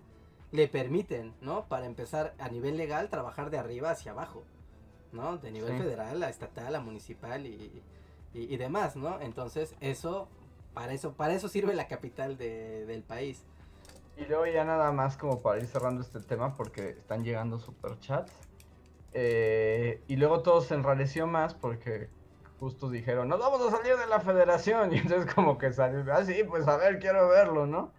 le 0.53 0.67
permiten, 0.67 1.33
¿no? 1.41 1.65
Para 1.65 1.87
empezar 1.87 2.35
a 2.37 2.47
nivel 2.47 2.77
legal 2.77 3.09
trabajar 3.09 3.49
de 3.49 3.57
arriba 3.57 3.89
hacia 3.89 4.11
abajo, 4.11 4.43
¿no? 5.11 5.37
De 5.37 5.51
nivel 5.51 5.77
federal 5.77 6.21
a 6.23 6.29
estatal, 6.29 6.75
a 6.75 6.79
municipal 6.79 7.45
y, 7.47 7.81
y, 8.33 8.57
demás, 8.57 8.95
¿no? 8.95 9.19
Entonces 9.19 9.75
eso, 9.81 10.27
para 10.73 10.93
eso, 10.93 11.13
para 11.13 11.33
eso 11.33 11.49
sirve 11.49 11.73
la 11.73 11.87
capital 11.87 12.37
de, 12.37 12.85
del 12.85 13.01
país. 13.01 13.43
Y 14.17 14.25
luego 14.25 14.45
ya 14.45 14.63
nada 14.63 14.91
más 14.91 15.17
como 15.17 15.41
para 15.41 15.59
ir 15.59 15.67
cerrando 15.67 16.01
este 16.01 16.19
tema 16.19 16.53
porque 16.55 16.89
están 16.89 17.23
llegando 17.23 17.59
superchats. 17.59 18.31
Eh, 19.13 20.01
y 20.07 20.15
luego 20.15 20.41
todo 20.41 20.61
se 20.61 20.75
enrareció 20.75 21.27
más 21.27 21.53
porque 21.53 22.09
justo 22.59 22.89
dijeron, 22.89 23.27
nos 23.27 23.39
vamos 23.39 23.61
a 23.61 23.77
salir 23.77 23.95
de 23.97 24.07
la 24.07 24.19
federación. 24.19 24.91
Y 24.93 24.97
entonces 24.99 25.33
como 25.33 25.57
que 25.57 25.73
salió, 25.73 26.03
ah, 26.13 26.23
sí, 26.23 26.43
pues 26.47 26.67
a 26.67 26.77
ver, 26.77 26.99
quiero 26.99 27.27
verlo, 27.29 27.65
¿no? 27.65 27.91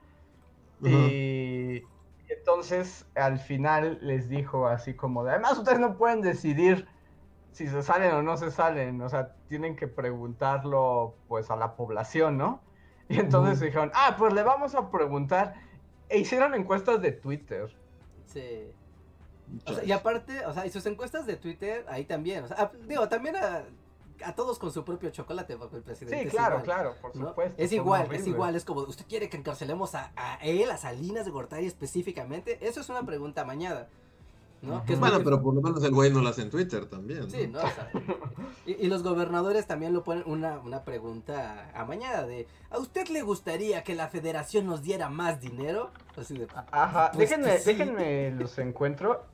y, 0.83 1.83
entonces 2.29 3.07
al 3.15 3.39
final 3.39 3.99
les 4.03 4.29
dijo 4.29 4.67
así 4.67 4.95
como 4.95 5.25
de, 5.25 5.31
además 5.31 5.57
ustedes 5.57 5.79
no 5.79 5.97
pueden 5.97 6.21
decidir 6.21 6.87
si 7.53 7.69
se 7.69 7.83
salen 7.83 8.13
o 8.13 8.23
no 8.23 8.37
se 8.37 8.51
salen, 8.51 9.01
o 9.01 9.09
sea, 9.09 9.35
tienen 9.49 9.77
que 9.77 9.87
preguntarlo 9.87 11.15
pues 11.29 11.51
a 11.51 11.57
la 11.57 11.77
población, 11.77 12.37
¿no? 12.37 12.61
Y 13.09 13.21
entonces 13.21 13.61
dijeron, 13.61 13.93
ah, 13.95 14.17
pues 14.19 14.33
le 14.33 14.43
vamos 14.43 14.75
a 14.75 14.91
preguntar 14.91 15.55
e 16.09 16.19
hicieron 16.19 16.55
encuestas 16.55 17.01
de 17.01 17.13
Twitter. 17.13 17.75
Sí. 18.27 18.71
y 19.85 19.93
aparte, 19.93 20.45
o 20.47 20.53
sea, 20.53 20.67
y 20.67 20.71
sus 20.71 20.85
encuestas 20.87 21.27
de 21.27 21.37
Twitter, 21.37 21.85
ahí 21.89 22.05
también, 22.05 22.45
o 22.45 22.49
sea, 22.49 22.73
digo, 22.87 23.09
también 23.09 23.37
a, 23.37 23.65
todos 24.35 24.59
con 24.59 24.73
su 24.73 24.85
propio 24.85 25.11
chocolate, 25.11 25.57
porque 25.57 25.77
el 25.77 25.83
presidente. 25.83 26.25
Sí, 26.25 26.31
claro, 26.31 26.63
claro, 26.63 26.95
por 27.01 27.13
supuesto. 27.13 27.63
Es 27.63 27.73
igual, 27.73 28.13
es 28.13 28.27
igual, 28.27 28.57
es 28.57 28.65
como, 28.65 28.81
¿usted 28.83 29.05
quiere 29.07 29.29
que 29.29 29.37
encarcelemos 29.37 29.95
a, 29.95 30.13
él, 30.43 30.71
a 30.71 30.77
Salinas 30.77 31.25
de 31.25 31.31
Gortari 31.31 31.67
específicamente? 31.67 32.59
Eso 32.67 32.81
es 32.81 32.89
una 32.89 33.05
pregunta 33.05 33.45
mañada. 33.45 33.89
¿No? 34.65 34.83
bueno, 34.99 35.21
pero 35.23 35.43
por 35.43 35.55
lo 35.55 35.61
menos 35.61 35.83
el 35.85 35.93
güey 35.93 36.11
no 36.11 36.21
lo 36.21 36.29
hace 36.29 36.43
en 36.43 36.51
Twitter 36.51 36.87
también. 36.87 37.31
Sí, 37.31 37.47
¿no? 37.47 37.59
O 37.59 37.63
sea, 37.63 37.91
y, 38.67 38.87
los 38.89 39.03
gobernadores 39.03 39.67
también 39.67 39.93
lo 39.93 40.03
ponen 40.03 40.25
una, 40.27 40.59
una 40.59 40.85
pregunta 40.85 41.71
amañada 41.75 42.27
de, 42.27 42.47
¿a 42.71 42.79
usted 42.79 43.09
le 43.09 43.23
gustaría 43.23 43.83
que 43.85 43.95
la 43.95 44.09
federación 44.09 44.67
nos 44.67 44.83
diera 44.83 45.09
más 45.09 45.41
dinero? 45.41 45.91
Así 46.17 46.37
de, 46.37 46.49
Ajá, 46.71 47.11
pues 47.13 47.31
déjenme, 47.31 47.59
déjenme 47.59 48.31
los 48.33 48.59
encuentro. 48.59 49.25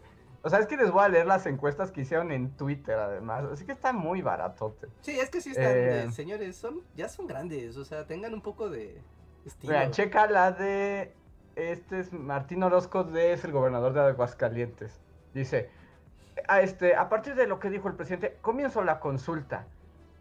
O 0.42 0.48
sea, 0.48 0.58
es 0.58 0.66
que 0.66 0.76
les 0.76 0.90
voy 0.90 1.04
a 1.04 1.08
leer 1.08 1.26
las 1.26 1.44
encuestas 1.46 1.90
que 1.90 2.00
hicieron 2.00 2.32
en 2.32 2.50
Twitter, 2.56 2.98
además. 2.98 3.44
Así 3.52 3.66
que 3.66 3.72
está 3.72 3.92
muy 3.92 4.22
baratote. 4.22 4.88
Sí, 5.02 5.18
es 5.18 5.28
que 5.28 5.40
sí 5.40 5.50
están, 5.50 5.72
eh, 5.74 6.10
señores, 6.12 6.56
son, 6.56 6.80
ya 6.96 7.08
son 7.08 7.26
grandes. 7.26 7.76
O 7.76 7.84
sea, 7.84 8.06
tengan 8.06 8.32
un 8.32 8.40
poco 8.40 8.70
de 8.70 9.02
estilo. 9.44 9.74
Mira, 9.74 9.90
checa 9.90 10.26
la 10.26 10.52
de. 10.52 11.14
Este 11.56 12.00
es 12.00 12.12
Martín 12.12 12.62
Orozco, 12.62 13.04
de, 13.04 13.34
es 13.34 13.44
el 13.44 13.52
gobernador 13.52 13.92
de 13.92 14.00
Aguascalientes. 14.00 14.98
Dice: 15.34 15.70
a, 16.48 16.60
este, 16.60 16.96
a 16.96 17.08
partir 17.08 17.34
de 17.34 17.46
lo 17.46 17.58
que 17.60 17.70
dijo 17.70 17.88
el 17.88 17.94
presidente, 17.94 18.38
comienzo 18.40 18.82
la 18.82 19.00
consulta. 19.00 19.66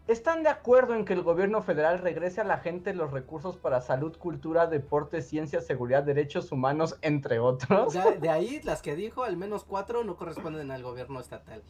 ¿Están 0.06 0.42
de 0.42 0.48
acuerdo 0.48 0.94
en 0.94 1.04
que 1.04 1.12
el 1.12 1.22
gobierno 1.22 1.62
federal 1.62 2.00
regrese 2.00 2.40
a 2.40 2.44
la 2.44 2.58
gente 2.58 2.94
los 2.94 3.12
recursos 3.12 3.56
para 3.56 3.80
salud, 3.80 4.16
cultura, 4.16 4.66
deporte, 4.66 5.22
ciencia, 5.22 5.60
seguridad, 5.60 6.02
derechos 6.02 6.50
humanos, 6.50 6.98
entre 7.02 7.38
otros? 7.38 7.92
De, 8.20 8.28
ahí, 8.28 8.60
las 8.64 8.82
que 8.82 8.96
dijo, 8.96 9.22
al 9.22 9.36
menos 9.36 9.62
cuatro 9.62 10.02
no 10.02 10.16
corresponden 10.16 10.72
al 10.72 10.82
gobierno 10.82 11.20
estatal. 11.20 11.62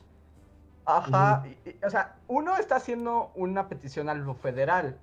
Ajá, 0.87 1.45
o 1.85 1.91
sea, 1.91 2.17
uno 2.29 2.57
está 2.57 2.77
haciendo 2.77 3.31
una 3.35 3.69
petición 3.69 4.09
a 4.09 4.15
lo 4.15 4.35
federal, 4.35 4.99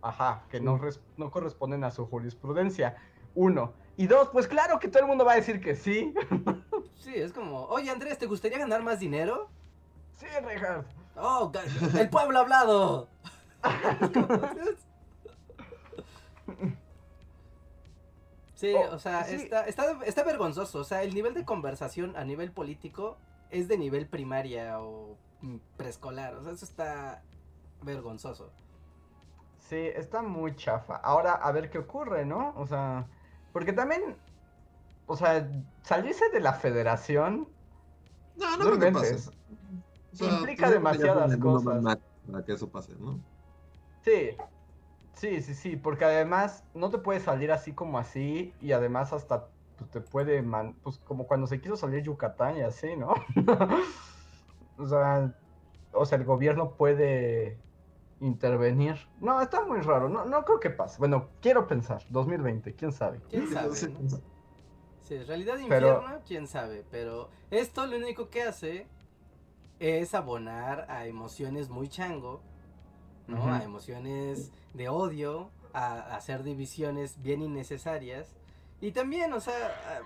ajá, 0.00 0.44
que 0.48 0.60
no, 0.60 0.80
no 1.18 1.30
corresponden 1.30 1.84
a 1.84 1.90
su 1.90 2.06
jurisprudencia, 2.06 2.96
uno. 3.34 3.74
Y 3.98 4.06
dos, 4.06 4.30
pues 4.30 4.48
claro 4.48 4.80
que 4.80 4.88
todo 4.88 5.02
el 5.02 5.08
mundo 5.08 5.26
va 5.26 5.32
a 5.32 5.36
decir 5.36 5.60
que 5.60 5.76
sí. 5.76 6.14
Sí, 7.00 7.14
es 7.14 7.32
como, 7.32 7.64
oye 7.64 7.90
Andrés, 7.90 8.18
¿te 8.18 8.26
gustaría 8.26 8.58
ganar 8.58 8.82
más 8.82 9.00
dinero? 9.00 9.48
Sí, 10.14 10.26
Richard. 10.46 10.84
¡Oh, 11.16 11.50
el 11.98 12.08
pueblo 12.10 12.38
ha 12.38 12.42
hablado! 12.42 13.08
Sí, 18.54 18.74
oh, 18.74 18.94
o 18.94 18.98
sea, 18.98 19.22
Está, 19.22 19.66
está, 19.66 20.22
vergonzoso. 20.22 20.80
O 20.80 20.84
sea, 20.84 21.02
el 21.02 21.14
nivel 21.14 21.32
de 21.32 21.46
conversación 21.46 22.14
a 22.14 22.24
nivel 22.24 22.52
político 22.52 23.16
es 23.48 23.68
de 23.68 23.78
nivel 23.78 24.06
primaria 24.06 24.80
o 24.80 25.16
preescolar. 25.78 26.34
O 26.34 26.42
sea, 26.42 26.52
eso 26.52 26.66
está 26.66 27.22
vergonzoso. 27.80 28.52
Sí, 29.56 29.78
está 29.78 30.20
muy 30.20 30.54
chafa. 30.56 30.96
Ahora, 30.96 31.32
a 31.32 31.50
ver 31.52 31.70
qué 31.70 31.78
ocurre, 31.78 32.26
¿no? 32.26 32.52
O 32.54 32.66
sea, 32.66 33.06
porque 33.54 33.72
también, 33.72 34.18
o 35.10 35.16
sea, 35.16 35.50
salirse 35.82 36.30
de 36.30 36.38
la 36.38 36.52
federación. 36.52 37.48
No, 38.36 38.56
no, 38.56 38.64
creo 38.64 38.78
que 38.78 38.88
implica 40.24 40.66
pues, 40.66 40.72
demasiadas 40.72 41.36
cosas. 41.36 41.98
Para 42.30 42.44
que 42.44 42.52
eso 42.52 42.68
pase, 42.68 42.94
¿no? 42.96 43.18
Sí, 44.02 44.36
sí, 45.14 45.42
sí, 45.42 45.54
sí, 45.54 45.76
porque 45.76 46.04
además 46.04 46.62
no 46.74 46.90
te 46.90 46.98
puedes 46.98 47.24
salir 47.24 47.50
así 47.50 47.72
como 47.72 47.98
así 47.98 48.54
y 48.60 48.70
además 48.70 49.12
hasta 49.12 49.48
pues, 49.76 49.90
te 49.90 50.00
puede, 50.00 50.44
pues 50.84 50.98
como 50.98 51.26
cuando 51.26 51.48
se 51.48 51.60
quiso 51.60 51.76
salir 51.76 52.04
Yucatán 52.04 52.58
y 52.58 52.60
así, 52.60 52.94
¿no? 52.94 53.12
o 54.78 54.86
sea, 54.86 55.34
o 55.92 56.06
sea, 56.06 56.18
el 56.18 56.24
gobierno 56.24 56.74
puede 56.76 57.58
intervenir. 58.20 58.94
No, 59.20 59.40
está 59.40 59.66
muy 59.66 59.80
raro, 59.80 60.08
no, 60.08 60.24
no 60.24 60.44
creo 60.44 60.60
que 60.60 60.70
pase. 60.70 60.98
Bueno, 60.98 61.30
quiero 61.40 61.66
pensar, 61.66 62.00
2020, 62.10 62.76
quién 62.76 62.92
sabe. 62.92 63.20
¿Quién 63.28 63.48
sabe? 63.48 63.74
Sí, 65.10 65.18
realidad 65.24 65.58
infierno, 65.58 66.20
quién 66.24 66.46
sabe, 66.46 66.84
pero 66.88 67.30
esto 67.50 67.84
lo 67.84 67.96
único 67.96 68.30
que 68.30 68.44
hace 68.44 68.86
es 69.80 70.14
abonar 70.14 70.86
a 70.88 71.04
emociones 71.06 71.68
muy 71.68 71.88
chango, 71.88 72.40
¿no? 73.26 73.52
A 73.52 73.64
emociones 73.64 74.52
de 74.72 74.88
odio, 74.88 75.50
a, 75.72 76.14
hacer 76.14 76.44
divisiones 76.44 77.20
bien 77.22 77.42
innecesarias. 77.42 78.36
Y 78.80 78.92
también, 78.92 79.32
o 79.32 79.40
sea, 79.40 80.00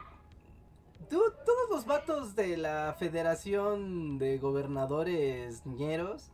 todos 1.10 1.68
los 1.68 1.84
vatos 1.84 2.34
de 2.34 2.56
la 2.56 2.96
Federación 2.98 4.16
de 4.16 4.38
Gobernadores 4.38 5.66
Ñeros, 5.66 6.30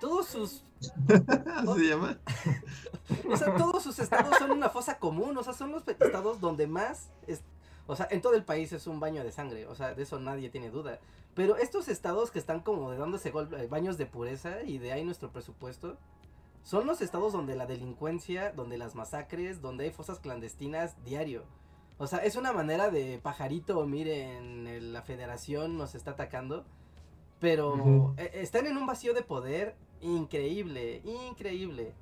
todos 0.00 0.26
sus... 0.28 0.64
¿Se 1.08 1.88
llama? 1.88 2.18
o 3.28 3.36
sea, 3.36 3.56
todos 3.56 3.82
sus 3.82 3.98
estados 3.98 4.38
son 4.38 4.52
una 4.52 4.68
fosa 4.68 5.00
común, 5.00 5.36
o 5.36 5.42
sea, 5.42 5.54
son 5.54 5.72
los 5.72 5.88
estados 5.88 6.40
donde 6.40 6.68
más... 6.68 7.10
o 7.86 7.96
sea, 7.96 8.08
en 8.10 8.20
todo 8.20 8.34
el 8.34 8.44
país 8.44 8.72
es 8.72 8.86
un 8.86 9.00
baño 9.00 9.24
de 9.24 9.32
sangre, 9.32 9.66
o 9.66 9.74
sea, 9.74 9.94
de 9.94 10.02
eso 10.02 10.18
nadie 10.18 10.50
tiene 10.50 10.70
duda. 10.70 11.00
Pero 11.34 11.56
estos 11.56 11.88
estados 11.88 12.30
que 12.30 12.38
están 12.38 12.60
como 12.60 12.90
de 12.90 12.98
dándose 12.98 13.30
eh, 13.30 13.66
baños 13.68 13.98
de 13.98 14.06
pureza 14.06 14.62
y 14.62 14.78
de 14.78 14.92
ahí 14.92 15.04
nuestro 15.04 15.30
presupuesto, 15.30 15.96
son 16.62 16.86
los 16.86 17.00
estados 17.00 17.32
donde 17.32 17.56
la 17.56 17.66
delincuencia, 17.66 18.52
donde 18.52 18.78
las 18.78 18.94
masacres, 18.94 19.60
donde 19.60 19.84
hay 19.84 19.90
fosas 19.90 20.20
clandestinas 20.20 21.02
diario. 21.04 21.42
O 21.98 22.06
sea, 22.06 22.20
es 22.20 22.36
una 22.36 22.52
manera 22.52 22.90
de 22.90 23.18
pajarito, 23.18 23.84
miren, 23.86 24.92
la 24.92 25.02
federación 25.02 25.76
nos 25.76 25.94
está 25.94 26.12
atacando. 26.12 26.64
Pero 27.40 28.14
eh, 28.18 28.30
están 28.34 28.66
en 28.66 28.76
un 28.76 28.86
vacío 28.86 29.14
de 29.14 29.22
poder 29.22 29.74
increíble, 30.00 31.02
increíble. 31.28 31.92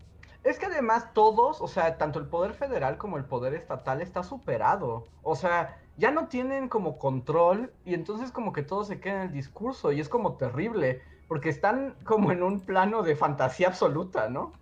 Es 0.42 0.58
que 0.58 0.66
además 0.66 1.12
todos, 1.12 1.60
o 1.60 1.68
sea, 1.68 1.98
tanto 1.98 2.18
el 2.18 2.26
poder 2.26 2.54
federal 2.54 2.96
como 2.96 3.18
el 3.18 3.24
poder 3.24 3.54
estatal 3.54 4.00
está 4.00 4.22
superado. 4.22 5.06
O 5.22 5.36
sea, 5.36 5.78
ya 5.96 6.10
no 6.10 6.28
tienen 6.28 6.68
como 6.68 6.98
control 6.98 7.72
y 7.84 7.94
entonces 7.94 8.32
como 8.32 8.52
que 8.52 8.62
todo 8.62 8.84
se 8.84 9.00
queda 9.00 9.16
en 9.16 9.28
el 9.28 9.32
discurso 9.32 9.92
y 9.92 10.00
es 10.00 10.08
como 10.08 10.36
terrible, 10.36 11.02
porque 11.28 11.50
están 11.50 11.94
como 12.04 12.32
en 12.32 12.42
un 12.42 12.60
plano 12.60 13.02
de 13.02 13.16
fantasía 13.16 13.68
absoluta, 13.68 14.28
¿no? 14.28 14.52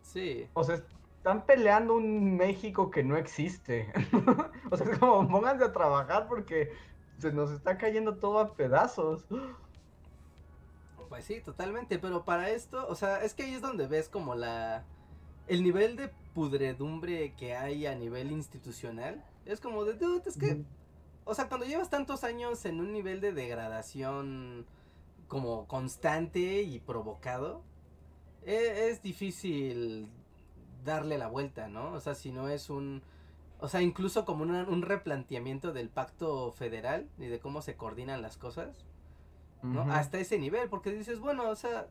Sí. 0.00 0.48
O 0.54 0.64
sea, 0.64 0.80
están 1.18 1.44
peleando 1.44 1.94
un 1.94 2.36
México 2.36 2.90
que 2.90 3.04
no 3.04 3.16
existe. 3.18 3.92
o 4.70 4.76
sea, 4.76 4.86
es 4.90 4.98
como 4.98 5.28
pónganse 5.28 5.64
a 5.64 5.72
trabajar 5.72 6.26
porque 6.28 6.72
se 7.18 7.30
nos 7.30 7.50
está 7.50 7.76
cayendo 7.76 8.16
todo 8.16 8.38
a 8.38 8.54
pedazos. 8.54 9.26
Pues 11.08 11.24
sí, 11.24 11.40
totalmente, 11.40 11.98
pero 11.98 12.24
para 12.24 12.50
esto, 12.50 12.86
o 12.88 12.94
sea, 12.94 13.22
es 13.22 13.34
que 13.34 13.44
ahí 13.44 13.54
es 13.54 13.62
donde 13.62 13.86
ves 13.86 14.08
como 14.08 14.34
la 14.34 14.84
el 15.48 15.62
nivel 15.62 15.96
de 15.96 16.08
pudredumbre 16.34 17.32
que 17.34 17.56
hay 17.56 17.86
a 17.86 17.94
nivel 17.94 18.30
institucional 18.30 19.24
es 19.46 19.60
como 19.60 19.84
de, 19.84 19.94
dude, 19.94 20.28
es 20.28 20.36
que, 20.36 20.62
o 21.24 21.34
sea, 21.34 21.48
cuando 21.48 21.66
llevas 21.66 21.88
tantos 21.88 22.22
años 22.22 22.66
en 22.66 22.80
un 22.80 22.92
nivel 22.92 23.20
de 23.22 23.32
degradación 23.32 24.66
como 25.26 25.66
constante 25.66 26.62
y 26.62 26.78
provocado, 26.80 27.62
e, 28.44 28.90
es, 28.90 29.02
difícil 29.02 30.08
darle 30.84 31.16
la 31.16 31.28
vuelta, 31.28 31.68
¿no? 31.68 31.92
O 31.92 32.00
sea, 32.00 32.14
si 32.14 32.30
no 32.30 32.48
es 32.48 32.68
un, 32.68 33.02
o 33.58 33.68
sea, 33.68 33.80
incluso 33.80 34.26
como 34.26 34.42
un 34.42 34.82
replanteamiento 34.82 35.72
del 35.72 35.88
pacto 35.88 36.52
federal 36.52 37.08
y 37.18 37.26
de 37.26 37.40
cómo 37.40 37.62
se 37.62 37.74
coordinan 37.74 38.20
las 38.20 38.36
cosas, 38.36 38.84
¿no? 39.62 39.82
Hasta 39.92 40.18
ese 40.18 40.38
nivel, 40.38 40.68
porque 40.68 40.92
dices, 40.92 41.20
bueno, 41.20 41.48
o 41.48 41.56
sea, 41.56 41.86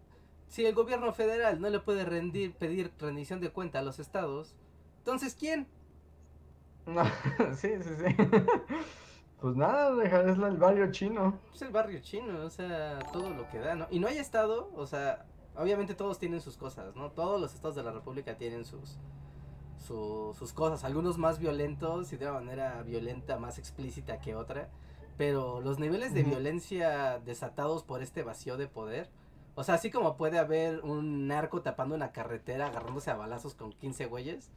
si 0.47 0.65
el 0.65 0.73
gobierno 0.73 1.11
federal 1.13 1.59
no 1.59 1.69
le 1.69 1.79
puede 1.79 2.05
rendir, 2.05 2.53
pedir 2.53 2.91
rendición 2.99 3.39
de 3.41 3.51
cuenta 3.51 3.79
a 3.79 3.81
los 3.81 3.99
estados, 3.99 4.55
entonces 4.99 5.35
¿quién? 5.35 5.67
No, 6.85 7.03
sí, 7.55 7.69
sí, 7.81 7.89
sí. 7.97 8.15
Pues 9.39 9.55
nada, 9.55 10.03
es 10.03 10.37
el 10.39 10.57
barrio 10.57 10.91
chino. 10.91 11.39
Es 11.53 11.61
el 11.61 11.69
barrio 11.69 11.99
chino, 12.01 12.39
o 12.43 12.49
sea, 12.49 12.97
todo 13.13 13.29
lo 13.29 13.47
que 13.49 13.59
da, 13.59 13.75
¿no? 13.75 13.87
Y 13.91 13.99
no 13.99 14.07
hay 14.07 14.17
estado, 14.17 14.71
o 14.75 14.87
sea, 14.87 15.27
obviamente 15.55 15.93
todos 15.93 16.17
tienen 16.17 16.41
sus 16.41 16.57
cosas, 16.57 16.95
¿no? 16.95 17.11
Todos 17.11 17.39
los 17.39 17.53
estados 17.53 17.75
de 17.75 17.83
la 17.83 17.91
República 17.91 18.35
tienen 18.35 18.65
sus, 18.65 18.97
sus 19.77 20.53
cosas, 20.53 20.83
algunos 20.83 21.19
más 21.19 21.37
violentos 21.37 22.11
y 22.13 22.17
de 22.17 22.25
una 22.25 22.39
manera 22.39 22.81
violenta 22.81 23.37
más 23.37 23.59
explícita 23.59 24.19
que 24.19 24.35
otra, 24.35 24.69
pero 25.17 25.61
los 25.61 25.79
niveles 25.79 26.13
de 26.13 26.23
violencia 26.23 27.19
desatados 27.19 27.83
por 27.83 28.01
este 28.03 28.23
vacío 28.23 28.55
de 28.57 28.67
poder, 28.67 29.09
o 29.55 29.63
sea, 29.63 29.75
así 29.75 29.89
como 29.89 30.17
puede 30.17 30.37
haber 30.37 30.81
un 30.81 31.27
narco 31.27 31.61
tapando 31.63 31.95
una 31.95 32.11
carretera 32.11 32.67
agarrándose 32.67 33.09
a 33.09 33.15
balazos 33.15 33.55
con 33.55 33.71
15 33.71 34.05
güeyes, 34.05 34.51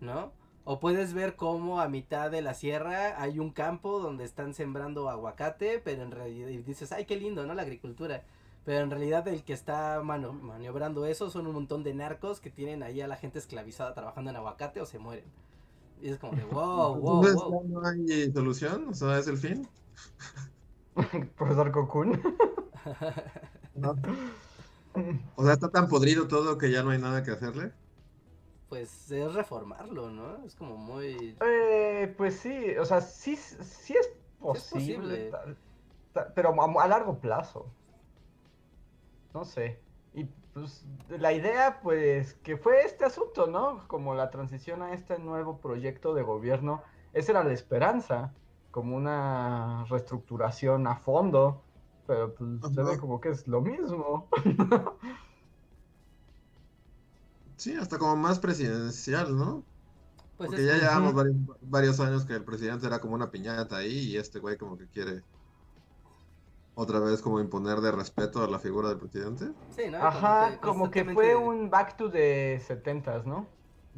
¿no? 0.00 0.30
O 0.64 0.78
puedes 0.78 1.14
ver 1.14 1.34
cómo 1.36 1.80
a 1.80 1.88
mitad 1.88 2.30
de 2.30 2.42
la 2.42 2.54
sierra 2.54 3.20
hay 3.20 3.38
un 3.38 3.50
campo 3.50 3.98
donde 3.98 4.24
están 4.24 4.52
sembrando 4.54 5.08
aguacate, 5.08 5.80
pero 5.82 6.02
en 6.02 6.10
realidad 6.10 6.48
dices, 6.66 6.92
ay, 6.92 7.06
qué 7.06 7.16
lindo, 7.16 7.46
¿no? 7.46 7.54
La 7.54 7.62
agricultura. 7.62 8.24
Pero 8.64 8.84
en 8.84 8.90
realidad 8.90 9.26
el 9.26 9.42
que 9.42 9.54
está 9.54 10.02
maniobrando 10.02 11.06
eso 11.06 11.30
son 11.30 11.46
un 11.48 11.54
montón 11.54 11.82
de 11.82 11.94
narcos 11.94 12.38
que 12.38 12.50
tienen 12.50 12.82
ahí 12.82 13.00
a 13.00 13.08
la 13.08 13.16
gente 13.16 13.38
esclavizada 13.38 13.94
trabajando 13.94 14.30
en 14.30 14.36
aguacate 14.36 14.80
o 14.80 14.86
se 14.86 14.98
mueren. 15.00 15.24
Y 16.00 16.10
es 16.10 16.18
como 16.18 16.36
de, 16.36 16.44
wow, 16.52 16.94
wow, 16.94 17.22
wow. 17.22 17.64
¿No 17.68 17.86
hay 17.86 18.30
solución? 18.30 18.88
O 18.88 18.94
sea, 18.94 19.18
¿es 19.18 19.26
el 19.26 19.38
fin? 19.38 19.66
Profesor 21.36 21.72
Cocoon. 21.72 22.20
O 25.36 25.42
sea, 25.44 25.54
está 25.54 25.70
tan 25.70 25.88
podrido 25.88 26.28
todo 26.28 26.58
que 26.58 26.70
ya 26.70 26.82
no 26.82 26.90
hay 26.90 26.98
nada 26.98 27.22
que 27.22 27.30
hacerle 27.30 27.72
pues 28.72 29.10
es 29.10 29.34
reformarlo, 29.34 30.08
¿no? 30.08 30.46
Es 30.46 30.56
como 30.56 30.78
muy... 30.78 31.36
Eh, 31.44 32.14
pues 32.16 32.38
sí, 32.38 32.74
o 32.78 32.86
sea, 32.86 33.02
sí, 33.02 33.36
sí 33.36 33.92
es 33.92 34.10
posible. 34.40 35.30
pero 36.34 36.58
a, 36.58 36.82
a 36.82 36.88
largo 36.88 37.18
plazo. 37.18 37.66
No 39.34 39.44
sé. 39.44 39.78
Y 40.14 40.24
pues 40.54 40.86
la 41.10 41.34
idea, 41.34 41.80
pues, 41.82 42.32
que 42.32 42.56
fue 42.56 42.80
este 42.86 43.04
asunto, 43.04 43.46
¿no? 43.46 43.86
Como 43.88 44.14
la 44.14 44.30
transición 44.30 44.80
a 44.80 44.94
este 44.94 45.18
nuevo 45.18 45.58
proyecto 45.58 46.14
de 46.14 46.22
gobierno, 46.22 46.82
esa 47.12 47.32
era 47.32 47.44
la 47.44 47.52
esperanza, 47.52 48.32
como 48.72 48.96
una 48.96 49.84
reestructuración 49.84 50.88
a 50.88 50.96
fondo, 50.96 51.62
pero 52.06 52.34
pues 52.34 52.74
se 52.74 52.82
ve 52.82 52.98
como 52.98 53.20
que 53.20 53.28
es 53.28 53.46
lo 53.46 53.60
mismo. 53.60 54.28
sí, 57.56 57.76
hasta 57.76 57.98
como 57.98 58.16
más 58.16 58.40
presidencial, 58.40 59.36
¿no? 59.36 59.62
Pues 60.38 60.48
Porque 60.48 60.64
ya 60.64 60.76
llevamos 60.78 61.14
varios, 61.14 61.36
varios 61.60 62.00
años 62.00 62.24
que 62.24 62.32
el 62.32 62.44
presidente 62.44 62.86
era 62.86 63.00
como 63.00 63.14
una 63.14 63.30
piñata 63.30 63.76
ahí 63.76 63.92
y 63.92 64.16
este 64.16 64.40
güey 64.40 64.56
como 64.56 64.76
que 64.76 64.88
quiere 64.88 65.22
otra 66.74 66.98
vez 66.98 67.20
como 67.20 67.40
imponer 67.40 67.80
de 67.80 67.92
respeto 67.92 68.42
a 68.42 68.48
la 68.48 68.58
figura 68.58 68.88
del 68.88 68.98
presidente. 68.98 69.52
Sí, 69.76 69.90
¿no? 69.90 69.98
Ajá, 69.98 70.58
como 70.60 70.90
que, 70.90 71.04
fue 71.04 71.36
un 71.36 71.68
back 71.68 71.98
to 71.98 72.10
the 72.10 72.58
70 72.66 73.24
¿no? 73.24 73.46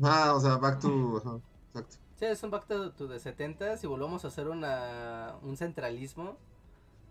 Ah, 0.03 0.33
o 0.35 0.41
sea, 0.41 0.57
back 0.57 0.81
to... 0.81 1.22
exacto. 1.68 2.03
Sí, 2.17 2.27
es 2.27 2.43
un 2.45 2.51
back 2.51 2.67
to, 2.69 2.93
the 2.93 3.19
70 3.19 3.75
y 3.83 3.87
volvemos 3.89 4.25
a 4.25 4.29
hacer 4.29 4.49
una, 4.49 5.35
un 5.43 5.57
centralismo 5.57 6.37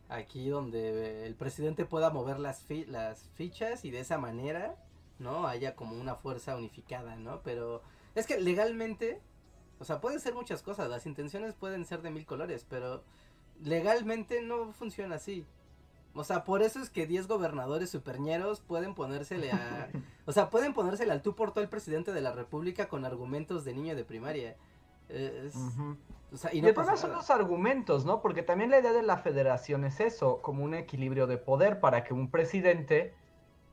aquí 0.08 0.48
donde 0.48 1.26
el 1.26 1.36
presidente 1.36 1.86
pueda 1.86 2.10
mover 2.10 2.40
las, 2.40 2.66
las 2.88 3.30
fichas 3.36 3.84
y 3.84 3.92
de 3.92 4.00
esa 4.00 4.18
manera, 4.18 4.78
¿no? 5.20 5.46
Haya 5.46 5.76
como 5.76 6.00
una 6.00 6.16
fuerza 6.16 6.56
unificada, 6.56 7.18
¿no? 7.18 7.42
Pero 7.44 7.82
es 8.16 8.28
que 8.28 8.40
legalmente, 8.40 9.22
o 9.80 9.84
sea, 9.84 10.00
pueden 10.00 10.22
ser 10.22 10.36
muchas 10.36 10.62
cosas, 10.62 10.90
las 10.90 11.06
intenciones 11.06 11.54
pueden 11.54 11.84
ser 11.86 12.02
de 12.02 12.12
mil 12.12 12.26
colores, 12.26 12.66
pero 12.70 13.04
legalmente 13.62 14.42
no 14.42 14.72
funciona 14.72 15.16
así. 15.16 15.46
O 16.16 16.24
sea, 16.24 16.46
por 16.46 16.62
eso 16.62 16.80
es 16.80 16.90
que 16.90 17.08
10 17.08 17.28
gobernadores 17.28 17.90
superñeros 17.90 18.62
pueden 18.62 18.94
ponérsele 18.94 19.52
a... 19.52 19.90
o 20.26 20.32
sea, 20.32 20.50
pueden 20.50 20.74
ponérsele 20.74 21.12
al 21.12 21.24
tú 21.24 21.36
por 21.36 21.52
todo 21.52 21.64
el 21.64 21.70
presidente 21.70 22.14
de 22.14 22.22
la 22.22 22.32
república 22.32 22.88
con 22.88 23.04
argumentos 23.04 23.66
de 23.66 23.74
niño 23.74 23.96
de 23.96 24.06
primaria. 24.06 24.56
O 25.10 26.38
sea, 26.38 26.54
y 26.54 26.62
no 26.62 26.68
de 26.68 26.98
son 26.98 27.12
los 27.12 27.30
argumentos, 27.30 28.06
¿no? 28.06 28.22
Porque 28.22 28.42
también 28.42 28.72
la 28.72 28.80
idea 28.80 28.94
de 28.94 29.04
la 29.04 29.18
federación 29.18 29.86
es 29.86 30.00
eso, 30.00 30.42
como 30.42 30.64
un 30.64 30.74
equilibrio 30.74 31.28
de 31.28 31.38
poder 31.38 31.80
para 31.80 32.04
que 32.04 32.14
un 32.14 32.30
presidente 32.30 33.14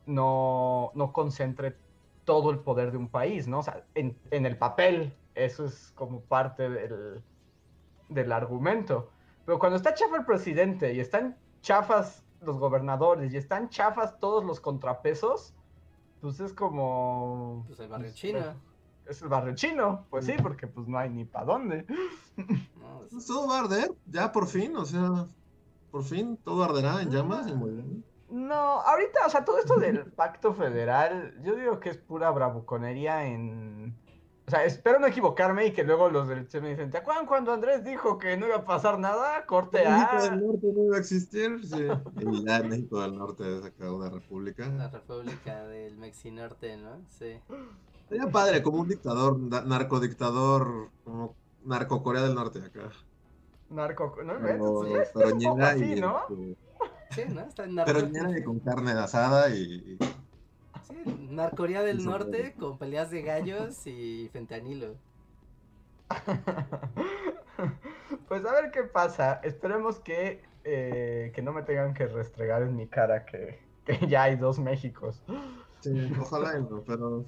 no, 0.07 0.93
no 0.95 1.13
concentre 1.13 1.77
todo 2.25 2.51
el 2.51 2.59
poder 2.59 2.93
de 2.93 2.99
un 2.99 3.09
país, 3.09 3.49
¿no? 3.49 3.61
O 3.61 3.63
sea, 3.63 3.85
en, 3.95 4.17
en 4.31 4.45
el 4.45 4.59
papel, 4.59 5.15
eso 5.35 5.65
es 5.65 5.93
como 5.95 6.21
parte 6.21 6.69
del, 6.69 7.23
del 8.09 8.33
argumento. 8.33 9.11
Pero 9.47 9.59
cuando 9.59 9.77
está 9.77 9.95
chafa 9.95 10.17
el 10.17 10.25
presidente 10.27 10.93
y 10.93 11.01
están 11.01 11.37
chafas 11.63 12.25
los 12.41 12.59
gobernadores 12.59 13.33
y 13.33 13.37
están 13.37 13.69
chafas 13.69 14.19
todos 14.19 14.45
los 14.45 14.61
contrapesos, 14.61 15.55
pues 16.21 16.41
es 16.41 16.53
como... 16.53 17.65
Pues 17.67 17.81
el 17.81 17.89
barrio 17.89 18.09
pues, 18.09 18.15
chino. 18.15 18.41
Es 19.11 19.21
el 19.23 19.29
barrio 19.29 19.55
chino, 19.55 20.07
pues 20.09 20.25
sí, 20.25 20.35
porque 20.41 20.67
pues 20.67 20.87
no 20.87 20.97
hay 20.97 21.11
ni 21.11 21.25
para 21.25 21.45
dónde. 21.45 21.87
Pues, 23.11 23.27
todo 23.27 23.49
va 23.49 23.57
a 23.57 23.61
arder, 23.63 23.91
ya 24.07 24.31
por 24.31 24.47
fin, 24.47 24.77
o 24.77 24.85
sea, 24.85 25.27
por 25.91 26.05
fin 26.05 26.37
todo 26.45 26.63
arderá 26.63 27.03
en 27.03 27.11
llamas 27.11 27.49
y. 27.49 27.55
No, 28.33 28.55
ahorita, 28.55 29.27
o 29.27 29.31
sea, 29.31 29.45
todo 29.45 29.59
esto 29.59 29.81
del 29.81 30.05
pacto 30.13 30.55
federal, 30.55 31.35
yo 31.43 31.57
digo 31.57 31.81
que 31.81 31.89
es 31.89 31.97
pura 31.97 32.31
bravuconería 32.31 33.27
en 33.27 33.97
o 34.51 34.53
sea, 34.53 34.65
espero 34.65 34.99
no 34.99 35.07
equivocarme 35.07 35.67
y 35.67 35.73
que 35.73 35.85
luego 35.85 36.11
los 36.11 36.27
del 36.27 36.49
me 36.61 36.71
dicen, 36.71 36.91
¿te 36.91 36.99
acuerdan 36.99 37.25
cuando 37.25 37.53
Andrés 37.53 37.85
dijo 37.85 38.19
que 38.19 38.37
no 38.37 38.49
iba 38.49 38.57
a 38.57 38.65
pasar 38.65 38.99
nada? 38.99 39.47
Corte 39.47 39.87
A. 39.87 39.97
México 39.97 40.23
del 40.23 40.45
Norte 40.45 40.67
no 40.75 40.85
iba 40.87 40.97
a 40.97 40.99
existir, 40.99 41.65
sí. 41.65 41.87
y 42.21 42.45
ya 42.45 42.61
México 42.65 43.01
del 43.01 43.17
Norte 43.17 43.45
ha 43.45 43.63
sacado 43.63 43.99
una 43.99 44.11
república. 44.11 44.67
La 44.67 44.89
república 44.89 45.69
del 45.69 45.97
Mexinorte, 45.99 46.77
¿no? 46.79 47.01
Sí. 47.11 47.39
Sería 48.11 48.31
padre, 48.31 48.61
como 48.61 48.81
un 48.81 48.89
dictador, 48.89 49.39
narcodictador, 49.39 50.89
como 51.05 51.37
narco 51.65 52.03
Corea 52.03 52.23
del 52.23 52.35
Norte 52.35 52.59
acá. 52.59 52.91
Narco, 53.69 54.17
¿no? 54.25 54.35
Pero, 54.43 54.81
pero, 54.83 55.05
pero 55.15 55.65
así, 55.65 56.01
¿no? 56.01 56.23
Sí, 57.11 57.23
¿no? 57.29 57.43
Está 57.43 57.65
en 57.65 57.77
narco... 57.77 57.93
Pero 57.93 58.09
llena 58.09 58.37
y 58.37 58.43
con 58.43 58.59
carne 58.59 58.91
asada 58.91 59.49
y 59.51 59.97
Narcoría 61.31 61.83
del 61.83 62.05
Norte 62.05 62.55
con 62.59 62.79
peleas 62.79 63.11
de 63.11 63.23
gallos 63.23 63.87
y 63.87 64.29
fentanilo. 64.33 64.97
pues 68.29 68.45
a 68.45 68.53
ver 68.53 68.73
qué 68.73 68.83
pasa. 68.83 69.41
Esperemos 69.45 70.01
que, 70.01 70.43
eh, 70.65 71.31
que 71.33 71.43
no 71.43 71.53
me 71.53 71.63
tengan 71.63 71.95
que 71.95 72.07
restregar 72.07 72.63
en 72.63 72.75
mi 72.75 72.89
cara 72.89 73.25
que, 73.25 73.61
ya 74.09 74.25
hay 74.25 74.37
dos 74.37 74.59
Méxicos. 74.59 75.23
Sí, 75.81 76.13
ojalá 76.21 76.59
no, 76.59 76.83
pero 76.85 77.25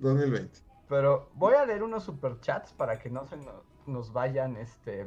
2020. 0.00 0.60
Pero 0.88 1.30
voy 1.34 1.54
a 1.54 1.66
leer 1.66 1.82
unos 1.82 2.04
superchats 2.04 2.72
para 2.72 2.98
que 2.98 3.10
no 3.10 3.26
se 3.26 3.36
nos 3.86 4.12
vayan 4.12 4.56
este 4.56 5.06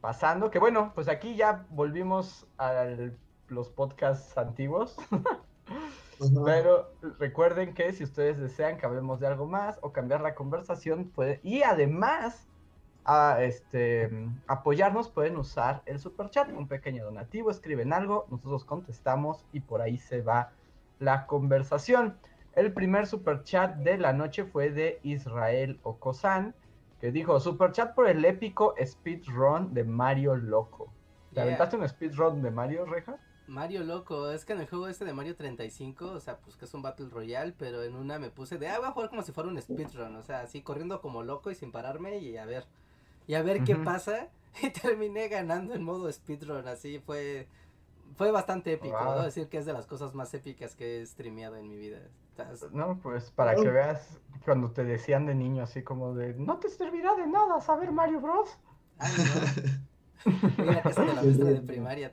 pasando. 0.00 0.50
Que 0.50 0.58
bueno, 0.58 0.92
pues 0.94 1.08
aquí 1.08 1.34
ya 1.34 1.66
volvimos 1.70 2.46
a 2.58 2.86
los 3.48 3.70
podcasts 3.70 4.36
antiguos. 4.38 4.96
Pero 6.44 6.92
recuerden 7.18 7.74
que 7.74 7.92
si 7.92 8.04
ustedes 8.04 8.38
desean 8.38 8.78
que 8.78 8.86
hablemos 8.86 9.20
de 9.20 9.26
algo 9.26 9.46
más 9.46 9.78
o 9.82 9.92
cambiar 9.92 10.20
la 10.20 10.34
conversación, 10.34 11.06
puede, 11.08 11.40
y 11.42 11.62
además 11.62 12.46
a 13.04 13.42
este 13.42 14.10
apoyarnos, 14.46 15.08
pueden 15.08 15.36
usar 15.36 15.82
el 15.86 15.98
super 15.98 16.30
chat, 16.30 16.48
un 16.50 16.68
pequeño 16.68 17.04
donativo, 17.04 17.50
escriben 17.50 17.92
algo, 17.92 18.26
nosotros 18.30 18.64
contestamos 18.64 19.44
y 19.52 19.60
por 19.60 19.82
ahí 19.82 19.98
se 19.98 20.22
va 20.22 20.52
la 21.00 21.26
conversación. 21.26 22.16
El 22.56 22.72
primer 22.72 23.06
super 23.06 23.42
chat 23.42 23.76
de 23.78 23.98
la 23.98 24.12
noche 24.12 24.44
fue 24.44 24.70
de 24.70 25.00
Israel 25.02 25.80
Okosan, 25.82 26.54
que 27.00 27.10
dijo 27.10 27.40
super 27.40 27.72
chat 27.72 27.94
por 27.94 28.08
el 28.08 28.24
épico 28.24 28.74
speedrun 28.80 29.74
de 29.74 29.82
Mario 29.82 30.36
Loco. 30.36 30.92
¿Te 31.32 31.40
aventaste 31.40 31.76
un 31.76 31.88
speedrun 31.88 32.42
de 32.42 32.52
Mario, 32.52 32.86
Reja? 32.86 33.18
Mario 33.46 33.84
loco, 33.84 34.30
es 34.30 34.44
que 34.44 34.54
en 34.54 34.60
el 34.60 34.68
juego 34.68 34.88
este 34.88 35.04
de 35.04 35.12
Mario 35.12 35.36
35, 35.36 36.12
o 36.12 36.20
sea, 36.20 36.38
pues 36.38 36.56
que 36.56 36.64
es 36.64 36.72
un 36.72 36.80
Battle 36.80 37.08
Royale, 37.10 37.52
pero 37.58 37.82
en 37.82 37.94
una 37.94 38.18
me 38.18 38.30
puse 38.30 38.56
de, 38.56 38.68
ah, 38.68 38.78
voy 38.78 38.88
a 38.88 38.92
jugar 38.92 39.10
como 39.10 39.22
si 39.22 39.32
fuera 39.32 39.50
un 39.50 39.60
speedrun, 39.60 40.16
o 40.16 40.22
sea, 40.22 40.40
así 40.40 40.62
corriendo 40.62 41.02
como 41.02 41.22
loco 41.22 41.50
y 41.50 41.54
sin 41.54 41.70
pararme 41.70 42.18
y 42.18 42.38
a 42.38 42.46
ver, 42.46 42.64
y 43.26 43.34
a 43.34 43.42
ver 43.42 43.64
qué 43.64 43.76
pasa, 43.76 44.28
y 44.62 44.70
terminé 44.70 45.28
ganando 45.28 45.74
en 45.74 45.82
modo 45.82 46.10
speedrun, 46.10 46.66
así 46.68 47.00
fue, 47.00 47.48
fue 48.16 48.30
bastante 48.30 48.72
épico, 48.72 48.96
wow. 48.96 49.24
decir 49.24 49.48
que 49.48 49.58
es 49.58 49.66
de 49.66 49.74
las 49.74 49.86
cosas 49.86 50.14
más 50.14 50.32
épicas 50.32 50.74
que 50.74 51.02
he 51.02 51.06
streameado 51.06 51.56
en 51.56 51.68
mi 51.68 51.76
vida. 51.76 51.98
No, 52.72 52.98
pues 53.02 53.30
para 53.30 53.54
que 53.54 53.68
veas 53.68 54.20
cuando 54.44 54.70
te 54.70 54.84
decían 54.84 55.26
de 55.26 55.34
niño 55.34 55.62
así 55.62 55.82
como 55.82 56.14
de, 56.14 56.34
no 56.34 56.58
te 56.58 56.68
servirá 56.68 57.14
de 57.14 57.26
nada 57.26 57.60
saber 57.60 57.92
Mario 57.92 58.20
Bros. 58.20 58.58
Ay, 58.98 59.12
no. 59.18 60.64
Voy 60.64 60.76
a 60.76 60.82
casa 60.82 61.02
de 61.02 61.14
la 61.14 61.22
maestra 61.22 61.50
de 61.50 61.60
primaria 61.60 62.12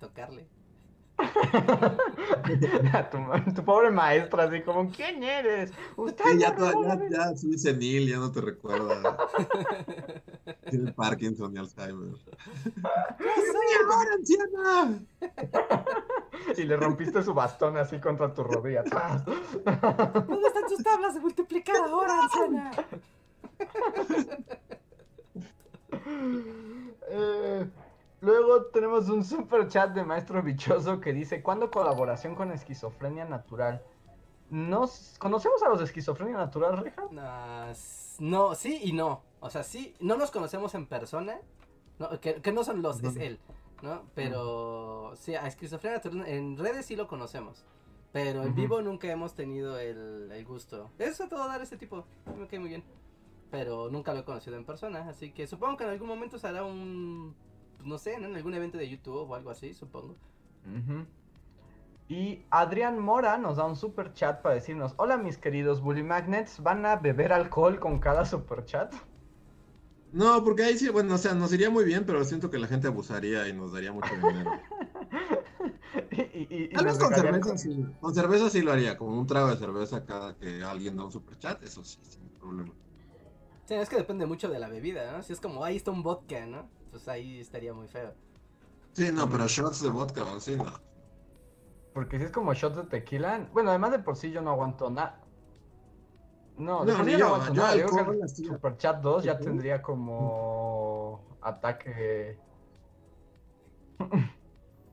a 2.94 3.10
tu, 3.10 3.64
pobre 3.64 3.92
maestra, 3.92 4.44
así 4.44 4.62
como, 4.62 4.90
¿quién 4.92 5.24
eres? 5.24 5.72
Usted 5.96 6.38
ya, 6.38 6.56
ya, 6.58 6.74
ya, 6.84 7.00
ya, 7.10 7.36
soy 7.36 7.58
senil, 7.58 8.10
ya 8.10 8.18
no 8.18 8.32
te 8.32 8.42
recuerda. 8.42 9.18
Tiene 10.70 10.92
Parkinson 10.94 11.56
y 11.56 11.60
Alzheimer. 11.60 12.16
ahora, 13.92 14.14
anciana! 14.16 15.00
y 16.58 16.64
le 16.64 16.78
rompiste 16.78 17.24
su 17.24 17.34
bastón 17.34 17.78
así 17.78 18.00
contra 18.00 18.34
tu 18.34 18.44
rodilla. 18.44 18.84
¿Dónde 18.84 20.48
están 20.48 20.68
tus 20.68 20.84
tablas 20.84 21.14
de 21.14 21.20
multiplicar 21.20 21.76
ahora, 21.78 22.24
anciana? 22.24 22.72
eh... 27.10 27.70
Luego 28.22 28.66
tenemos 28.66 29.10
un 29.10 29.26
super 29.26 29.68
chat 29.68 29.94
de 29.94 30.04
Maestro 30.04 30.44
Bichoso 30.44 31.02
que 31.02 31.12
dice, 31.12 31.42
¿cuándo 31.42 31.72
colaboración 31.72 32.36
con 32.36 32.52
esquizofrenia 32.52 33.26
natural? 33.26 33.82
¿Nos 34.52 35.16
conocemos 35.18 35.64
a 35.64 35.70
los 35.70 35.80
de 35.80 35.86
esquizofrenia 35.86 36.38
natural, 36.38 36.78
Reja? 36.78 37.08
no, 38.20 38.54
sí 38.54 38.80
y 38.84 38.94
no. 38.94 39.24
O 39.40 39.50
sea, 39.50 39.64
sí, 39.64 39.96
no 40.00 40.18
los 40.18 40.30
conocemos 40.30 40.76
en 40.76 40.86
persona, 40.86 41.40
que, 42.22 42.52
no 42.52 42.64
son 42.64 42.84
los, 42.84 43.04
es 43.04 43.16
él, 43.16 43.40
¿no? 43.82 44.04
Pero 44.14 45.14
sí, 45.16 45.34
a 45.34 45.48
esquizofrenia 45.48 45.98
natural 45.98 46.28
en 46.28 46.58
redes 46.58 46.86
sí 46.86 46.96
lo 46.96 47.08
conocemos. 47.08 47.66
Pero 48.12 48.44
en 48.44 48.54
vivo 48.54 48.82
nunca 48.82 49.10
hemos 49.10 49.34
tenido 49.34 49.80
el, 49.80 50.30
el 50.32 50.46
gusto. 50.46 50.92
Eso 51.00 51.28
todo 51.28 51.48
dar 51.48 51.62
ese 51.62 51.78
tipo. 51.78 52.04
Me 52.38 52.46
cae 52.46 52.60
muy 52.60 52.70
bien. 52.70 52.84
Pero 53.50 53.90
nunca 53.90 54.14
lo 54.14 54.20
he 54.20 54.26
conocido 54.26 54.58
en 54.58 54.66
persona. 54.66 55.08
Así 55.08 55.32
que 55.32 55.48
supongo 55.48 55.78
que 55.78 55.86
en 55.86 55.92
algún 55.92 56.10
momento 56.10 56.38
se 56.38 56.48
hará 56.48 56.66
un 56.66 57.34
pues, 57.82 57.90
no 57.90 57.98
sé, 57.98 58.14
en 58.14 58.36
algún 58.36 58.54
evento 58.54 58.78
de 58.78 58.88
YouTube 58.88 59.30
o 59.30 59.36
algo 59.36 59.50
así, 59.50 59.74
supongo. 59.74 60.16
Y 62.08 62.46
Adrián 62.52 63.00
Mora 63.00 63.38
nos 63.38 63.58
da 63.58 63.66
un 63.66 63.76
super 63.76 64.14
chat 64.14 64.42
para 64.42 64.56
decirnos, 64.56 64.94
hola 64.98 65.18
mis 65.18 65.38
queridos 65.38 65.82
Bully 65.82 66.04
Magnets, 66.04 66.62
¿van 66.62 66.86
a 66.86 66.98
beber 66.98 67.34
alcohol 67.34 67.80
con 67.80 68.00
cada 68.00 68.26
super 68.26 68.64
chat? 68.66 68.94
No, 70.12 70.44
porque 70.44 70.64
ahí 70.64 70.78
sí, 70.78 70.90
bueno, 70.90 71.16
o 71.16 71.18
sea, 71.18 71.34
nos 71.34 71.54
iría 71.54 71.70
muy 71.70 71.86
bien, 71.86 72.06
pero 72.06 72.24
siento 72.24 72.52
que 72.52 72.60
la 72.60 72.68
gente 72.68 72.88
abusaría 72.88 73.48
y 73.48 73.54
nos 73.54 73.72
daría 73.72 73.94
mucho 73.94 74.14
dinero. 74.14 74.52
y, 76.12 76.68
Tal 76.68 76.86
vez 76.86 77.00
con 77.00 77.14
cerveza, 77.16 77.58
sí, 77.58 77.86
con 78.00 78.14
cerveza 78.14 78.50
sí 78.50 78.62
lo 78.62 78.74
haría, 78.74 78.98
como 78.98 79.18
un 79.18 79.26
trago 79.26 79.50
de 79.50 79.58
cerveza 79.58 80.06
cada 80.06 80.36
que 80.36 80.64
alguien 80.64 80.98
da 80.98 81.06
un 81.06 81.12
superchat, 81.12 81.64
eso 81.64 81.84
sí, 81.84 81.98
sin 82.04 82.28
problema. 82.40 82.74
Sí, 83.66 83.74
es 83.76 83.90
que 83.90 83.96
depende 83.96 84.26
mucho 84.26 84.50
de 84.50 84.60
la 84.60 84.68
bebida, 84.68 85.14
¿no? 85.14 85.24
Si 85.24 85.32
es 85.32 85.40
como, 85.40 85.64
ahí 85.64 85.78
está 85.78 85.92
un 85.92 86.04
vodka, 86.04 86.46
¿no? 86.46 86.70
Pues 86.92 87.08
ahí 87.08 87.40
estaría 87.40 87.74
muy 87.74 87.88
feo. 87.88 88.14
Sí, 88.94 89.10
no, 89.12 89.30
pero 89.30 89.48
shots 89.48 89.82
de 89.82 89.90
vodka, 89.90 90.24
sí, 90.40 90.58
no. 90.58 90.66
Porque 91.94 92.18
si 92.20 92.26
es 92.26 92.32
como 92.32 92.54
shots 92.54 92.76
de 92.76 92.84
tequila, 92.84 93.50
bueno, 93.54 93.70
además 93.70 93.92
de 93.92 94.00
por 94.00 94.18
sí 94.18 94.32
yo 94.32 94.42
no 94.42 94.52
aguanto 94.52 94.90
nada. 94.90 95.22
No, 96.58 96.86
no, 96.86 97.06
yo, 97.08 97.18
no 97.18 97.26
aguanto 97.26 97.54
yo 97.54 97.62
nada. 97.62 97.76
Yo 97.76 97.86
creo 97.88 98.12
que 98.22 98.28
Superchat 98.28 99.02
2 99.02 99.24
ya 99.24 99.40
tendría 99.40 99.82
como 99.82 101.22
ataque. 101.42 102.38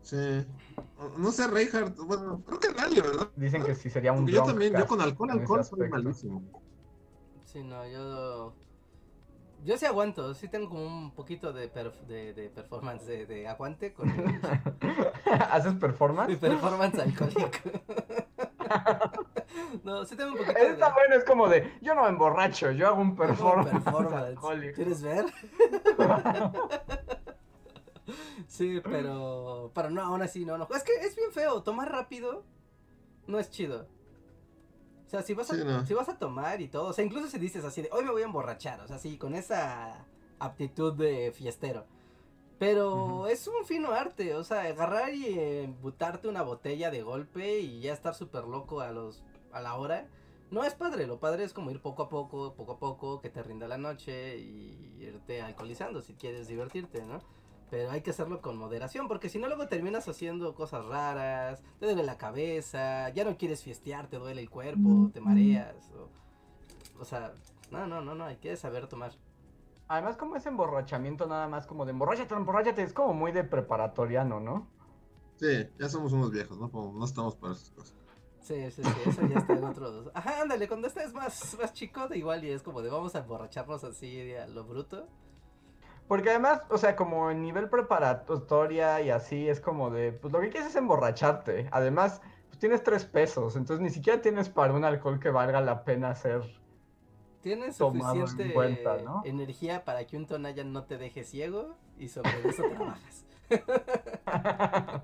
Sí. 0.03 0.47
No 1.19 1.31
sé, 1.31 1.47
Reinhardt, 1.49 1.99
bueno, 1.99 2.43
creo 2.47 2.59
que 2.59 2.73
nadie, 2.73 3.03
¿verdad? 3.03 3.29
Dicen 3.37 3.63
que 3.63 3.75
sí 3.75 3.91
sería 3.91 4.13
un 4.13 4.27
Yo 4.27 4.43
también, 4.43 4.73
yo 4.73 4.87
con 4.87 5.01
alcohol, 5.03 5.31
alcohol 5.33 5.65
soy 5.65 5.89
malísimo. 5.89 6.43
Sí, 7.45 7.63
no, 7.63 7.87
yo 7.87 8.55
yo 9.69 9.77
sí 9.77 9.85
aguanto, 9.85 10.33
sí 10.33 10.49
tengo 10.49 10.71
como 10.71 10.87
un 10.87 11.11
poquito 11.11 11.53
de, 11.53 11.69
de, 11.69 12.33
de, 12.33 12.49
performance, 12.49 13.05
de, 13.05 13.27
de 13.27 13.47
aguante 13.47 13.93
con 13.93 14.09
¿Haces 15.51 15.75
performance? 15.75 16.31
Mi 16.31 16.37
performance 16.37 16.99
alcohólico. 16.99 17.59
no, 19.85 20.07
sí 20.07 20.17
tengo 20.17 20.33
un 20.33 20.39
poquito 20.39 20.59
Está 20.59 20.95
bueno, 20.95 21.17
es 21.17 21.25
como 21.25 21.49
de, 21.49 21.71
yo 21.83 21.95
no 21.95 22.05
me 22.05 22.09
emborracho, 22.09 22.71
yo 22.71 22.87
hago 22.87 23.03
un 23.03 23.15
performance, 23.15 23.85
performance. 23.85 24.75
¿Quieres 24.75 25.03
ver? 25.03 25.27
sí, 28.47 28.81
pero, 28.83 29.71
pero 29.75 29.91
no, 29.91 30.01
aún 30.01 30.23
así 30.23 30.47
no, 30.47 30.57
no. 30.57 30.67
Es 30.75 30.83
que 30.83 30.95
es 30.95 31.15
bien 31.15 31.31
feo, 31.31 31.63
tomar 31.63 31.93
rápido 31.93 32.43
no 33.27 33.39
es 33.39 33.51
chido. 33.51 33.87
O 35.09 35.11
sea, 35.11 35.23
si 35.23 35.33
vas, 35.33 35.51
a, 35.51 35.87
si 35.87 35.95
vas 35.95 36.11
a 36.11 36.19
tomar 36.19 36.61
y 36.61 36.69
todo, 36.69 36.89
o 36.89 36.93
sea, 36.93 37.03
incluso 37.03 37.29
si 37.29 37.39
dices 37.39 37.65
así 37.65 37.81
de, 37.81 37.89
hoy 37.93 38.05
me 38.05 38.11
voy 38.11 38.21
a 38.21 38.27
emborrachar, 38.27 38.79
o 38.83 38.87
sea, 38.87 38.99
sí, 38.99 39.17
con 39.17 39.35
esa 39.35 40.05
aptitud 40.39 40.93
de 40.93 41.33
fiestero. 41.33 41.87
Pero 42.59 43.27
es 43.27 43.49
un 43.49 43.65
fino 43.65 43.93
arte, 43.93 44.35
o 44.35 44.45
sea, 44.45 44.65
agarrar 44.65 45.15
y 45.15 45.39
embutarte 45.65 46.29
una 46.29 46.43
botella 46.43 46.91
de 46.91 47.01
golpe 47.01 47.61
y 47.61 47.81
ya 47.81 47.95
estar 47.95 48.15
súper 48.15 48.45
loco 48.45 48.83
a 48.83 48.93
los 48.93 49.25
a 49.51 49.63
la 49.63 49.77
hora. 49.77 50.07
No 50.51 50.63
es 50.63 50.75
padre, 50.75 51.07
lo 51.07 51.19
padre 51.19 51.45
es 51.45 51.55
como 51.55 51.71
ir 51.71 51.81
poco 51.81 52.03
a 52.03 52.11
poco, 52.11 52.53
poco 52.53 52.73
a 52.73 52.79
poco, 52.79 53.23
que 53.23 53.31
te 53.31 53.43
rinda 53.43 53.67
la 53.67 53.79
noche 53.79 54.37
y 54.37 54.95
irte 55.01 55.41
alcoholizando 55.41 56.03
si 56.03 56.13
quieres 56.13 56.49
divertirte, 56.49 57.03
¿no? 57.07 57.23
Pero 57.71 57.91
hay 57.91 58.01
que 58.01 58.11
hacerlo 58.11 58.41
con 58.41 58.57
moderación, 58.57 59.09
porque 59.09 59.29
si 59.29 59.39
no 59.39 59.47
luego 59.47 59.69
terminas 59.69 60.09
haciendo 60.09 60.55
cosas 60.55 60.85
raras, 60.87 61.63
te 61.79 61.87
duele 61.87 62.03
la 62.03 62.17
cabeza, 62.17 63.11
ya 63.11 63.25
no 63.25 63.37
quieres 63.37 63.63
fiestear, 63.63 64.09
te 64.09 64.19
duele 64.19 64.41
el 64.41 64.49
cuerpo, 64.49 65.11
te 65.13 65.21
mareas. 65.21 65.77
O, 66.99 67.05
sea, 67.05 67.35
no, 67.71 67.87
no, 67.87 68.01
no, 68.01 68.15
no, 68.15 68.25
hay 68.25 68.37
que 68.37 68.57
saber 68.57 68.87
tomar. 68.87 69.13
Además, 69.87 70.17
como 70.17 70.37
ese 70.37 70.49
emborrachamiento 70.49 71.27
nada 71.27 71.47
más 71.49 71.67
como 71.67 71.85
de 71.85 71.93
emborrachate, 71.93 72.35
emborrachate, 72.35 72.83
es 72.83 72.93
como 72.93 73.13
muy 73.13 73.33
de 73.33 73.45
preparatoriano, 73.45 74.41
¿no? 74.41 74.67
Sí, 75.37 75.69
ya 75.79 75.89
somos 75.89 76.13
unos 76.13 76.31
viejos, 76.31 76.59
¿no? 76.59 76.71
No 76.73 77.05
estamos 77.05 77.37
para 77.37 77.53
esas 77.53 77.71
cosas. 77.71 77.95
Sí, 78.41 78.71
sí, 78.71 78.83
sí, 78.83 78.91
eso 79.11 79.27
ya 79.27 79.41
está 79.41 79.53
en 79.53 79.65
otros. 79.65 80.11
Ajá, 80.15 80.41
ándale, 80.41 80.67
cuando 80.69 80.87
estés 80.89 81.13
más, 81.13 81.57
más 81.61 81.75
chico, 81.75 82.09
de 82.09 82.17
igual 82.17 82.45
y 82.45 82.51
es 82.51 82.63
como 82.63 82.81
de 82.81 82.89
vamos 82.89 83.15
a 83.15 83.19
emborracharnos 83.19 83.85
así 83.85 84.35
a 84.35 84.47
lo 84.47 84.65
bruto. 84.65 85.07
Porque 86.09 86.31
además, 86.31 86.63
o 86.71 86.79
sea, 86.79 86.97
como 86.97 87.31
en 87.31 87.43
nivel 87.43 87.69
preparatoria 87.69 89.03
y 89.03 89.11
así, 89.11 89.47
es 89.47 89.61
como 89.61 89.91
de, 89.91 90.13
pues 90.13 90.33
lo 90.33 90.41
que 90.41 90.49
quieres 90.49 90.71
es 90.71 90.77
emborracharte. 90.77 91.69
Además, 91.71 92.23
pues 92.49 92.59
tienes 92.59 92.83
tres 92.83 93.05
pesos, 93.05 93.57
entonces 93.57 93.83
ni 93.83 93.91
siquiera 93.91 94.23
tienes 94.23 94.49
para 94.49 94.73
un 94.73 94.85
alcohol 94.85 95.21
que 95.21 95.29
valga 95.29 95.61
la 95.61 95.85
pena 95.85 96.15
ser 96.15 96.43
Tienes 97.43 97.77
suficiente 97.77 98.53
energía 99.25 99.85
para 99.85 100.07
que 100.07 100.17
un 100.17 100.27
tonalla 100.27 100.65
no 100.65 100.85
te 100.85 100.99
deje 100.99 101.23
ciego 101.23 101.77
y 101.99 102.09
sobre 102.09 102.31
eso 102.49 102.65
trabajas. 102.69 103.25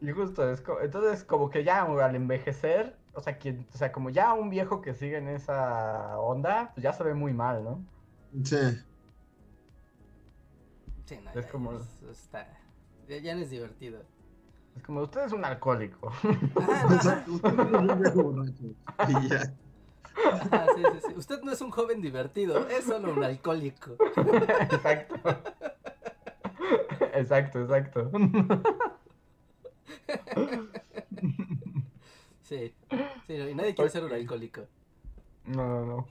y 0.00 0.10
justo, 0.10 0.50
es 0.50 0.62
entonces 0.82 1.24
como 1.24 1.50
que 1.50 1.62
ya 1.62 1.82
al 1.82 2.16
envejecer, 2.16 2.96
o 3.14 3.20
sea, 3.20 3.38
quien, 3.38 3.66
o 3.72 3.76
sea, 3.76 3.92
como 3.92 4.10
ya 4.10 4.32
un 4.32 4.50
viejo 4.50 4.80
que 4.80 4.92
sigue 4.92 5.18
en 5.18 5.28
esa 5.28 6.18
onda, 6.18 6.72
pues 6.74 6.82
ya 6.82 6.92
se 6.92 7.04
ve 7.04 7.14
muy 7.14 7.32
mal, 7.32 7.62
¿no? 7.62 7.84
Sí 8.42 8.56
es 11.34 11.46
como... 11.46 11.78
ya, 13.08 13.34
no 13.34 13.42
es 13.42 13.50
divertido. 13.50 14.02
Es 14.76 14.82
como, 14.82 15.00
usted 15.02 15.24
es 15.24 15.32
un 15.32 15.44
alcohólico. 15.44 16.12
Usted 21.16 21.42
no 21.42 21.52
es 21.52 21.60
un 21.60 21.70
joven 21.70 22.00
divertido, 22.00 22.68
es 22.68 22.84
solo 22.84 23.12
un 23.12 23.24
alcohólico. 23.24 23.96
Exacto. 24.16 25.16
Exacto, 27.12 27.60
exacto. 27.62 28.10
Sí, 32.42 32.74
sí, 33.26 33.34
y 33.34 33.54
nadie 33.54 33.74
quiere 33.76 33.90
ser 33.90 34.04
un 34.04 34.12
alcohólico. 34.12 34.62
No, 35.44 35.66
no, 35.68 35.86
no. 35.86 36.08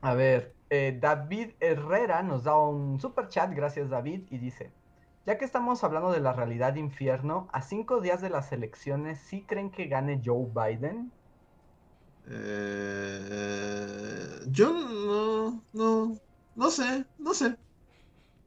A 0.00 0.14
ver, 0.14 0.54
eh, 0.70 0.98
David 1.00 1.50
Herrera 1.60 2.22
nos 2.22 2.44
da 2.44 2.56
un 2.58 3.00
super 3.00 3.28
chat, 3.28 3.50
gracias 3.54 3.88
David, 3.90 4.22
y 4.30 4.38
dice, 4.38 4.70
ya 5.26 5.38
que 5.38 5.44
estamos 5.44 5.82
hablando 5.84 6.10
de 6.12 6.20
la 6.20 6.32
realidad 6.32 6.74
infierno, 6.76 7.48
a 7.52 7.62
cinco 7.62 8.00
días 8.00 8.20
de 8.20 8.30
las 8.30 8.52
elecciones, 8.52 9.18
¿sí 9.20 9.44
creen 9.46 9.70
que 9.70 9.86
gane 9.86 10.20
Joe 10.24 10.46
Biden? 10.54 11.10
Eh, 12.30 13.60
yo 14.48 14.72
no, 14.72 15.62
no, 15.72 16.16
no 16.54 16.70
sé, 16.70 17.04
no 17.18 17.32
sé. 17.34 17.56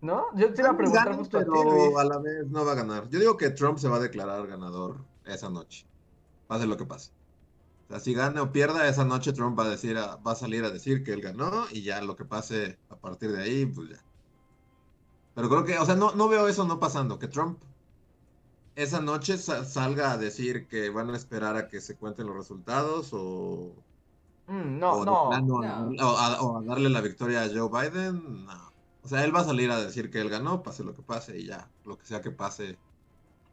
¿No? 0.02 0.26
Yo 0.36 0.54
te 0.54 0.62
iba 0.62 0.72
a 0.72 0.78
preguntar 0.78 1.16
justo 1.16 1.38
pero 1.38 1.98
a, 1.98 2.02
a 2.02 2.06
la 2.06 2.18
vez 2.18 2.48
no 2.48 2.66
va 2.66 2.72
a 2.72 2.76
ganar. 2.76 3.08
Yo 3.10 3.20
digo 3.20 3.38
que 3.38 3.52
Trump 3.52 3.78
se 3.78 3.88
va 3.88 3.98
a 3.98 4.00
declarar 4.00 4.48
ganador 4.48 4.98
esa 5.26 5.50
noche, 5.50 5.86
pase 6.48 6.66
lo 6.66 6.76
que 6.78 6.86
pase 6.86 7.12
si 8.00 8.14
gana 8.14 8.42
o 8.42 8.52
pierda 8.52 8.88
esa 8.88 9.06
noche, 9.06 9.34
Trump 9.34 9.58
va 9.58 9.66
a 9.66 9.70
decir, 9.70 9.98
va 9.98 10.32
a 10.32 10.36
salir 10.36 10.64
a 10.64 10.72
decir 10.72 11.04
que 11.04 11.14
él 11.14 11.22
ganó 11.22 11.66
y 11.72 11.82
ya 11.84 12.02
lo 12.02 12.16
que 12.16 12.26
pase 12.26 12.78
a 12.90 12.96
partir 12.96 13.32
de 13.32 13.44
ahí, 13.44 13.66
pues 13.66 13.90
ya. 13.90 14.04
Pero 15.36 15.50
creo 15.50 15.64
que, 15.64 15.78
o 15.78 15.86
sea, 15.86 15.96
no, 15.96 16.14
no 16.14 16.28
veo 16.28 16.48
eso 16.48 16.66
no 16.66 16.80
pasando, 16.80 17.20
que 17.20 17.28
Trump 17.28 17.60
esa 18.76 19.02
noche 19.02 19.38
salga 19.38 20.12
a 20.12 20.18
decir 20.18 20.68
que 20.68 20.90
van 20.90 21.10
a 21.10 21.18
esperar 21.18 21.58
a 21.58 21.68
que 21.68 21.82
se 21.82 21.96
cuenten 21.96 22.28
los 22.28 22.36
resultados 22.36 23.10
o... 23.14 23.74
Mm, 24.48 24.80
no, 24.80 25.06
no, 25.06 25.30
O, 25.30 26.58
a, 26.58 26.64
darle 26.64 26.90
la 26.90 27.02
victoria 27.02 27.44
a 27.44 27.50
Joe 27.50 27.70
Biden, 27.70 28.46
no. 28.46 28.72
O 29.04 29.08
sea, 29.08 29.24
él 29.24 29.36
va 29.36 29.42
a 29.42 29.46
salir 29.46 29.72
a 29.72 29.82
decir 29.82 30.10
que 30.10 30.22
él 30.22 30.30
ganó, 30.30 30.62
pase 30.62 30.84
lo 30.84 30.94
que 30.94 31.02
pase 31.02 31.40
y 31.40 31.48
ya, 31.48 31.70
lo 31.86 31.98
que 31.98 32.06
sea 32.06 32.22
que 32.22 32.32
pase 32.32 32.78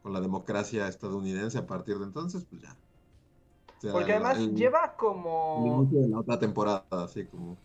con 0.03 0.13
la 0.13 0.21
democracia 0.21 0.87
estadounidense 0.87 1.57
a 1.57 1.67
partir 1.67 1.97
de 1.97 2.05
entonces, 2.05 2.45
pues 2.49 2.61
ya. 2.61 2.75
Porque 3.81 4.13
además 4.13 4.37
lleva 4.53 4.95
como. 4.95 5.57
El 5.59 5.71
inicio 5.71 6.01
de 6.01 6.07
la 6.09 6.19
otra 6.19 6.39
temporada, 6.39 6.83
así 6.91 7.25
como. 7.25 7.57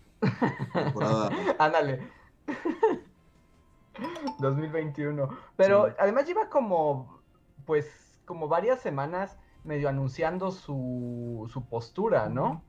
Temporada. 0.72 1.30
Ándale. 1.58 2.08
2021. 4.38 5.28
Pero 5.56 5.94
además 5.98 6.26
lleva 6.26 6.48
como. 6.48 7.20
Pues 7.64 8.20
como 8.24 8.48
varias 8.48 8.80
semanas 8.80 9.38
medio 9.64 9.88
anunciando 9.88 10.50
su, 10.50 11.48
su 11.52 11.64
postura, 11.64 12.28
¿no? 12.28 12.62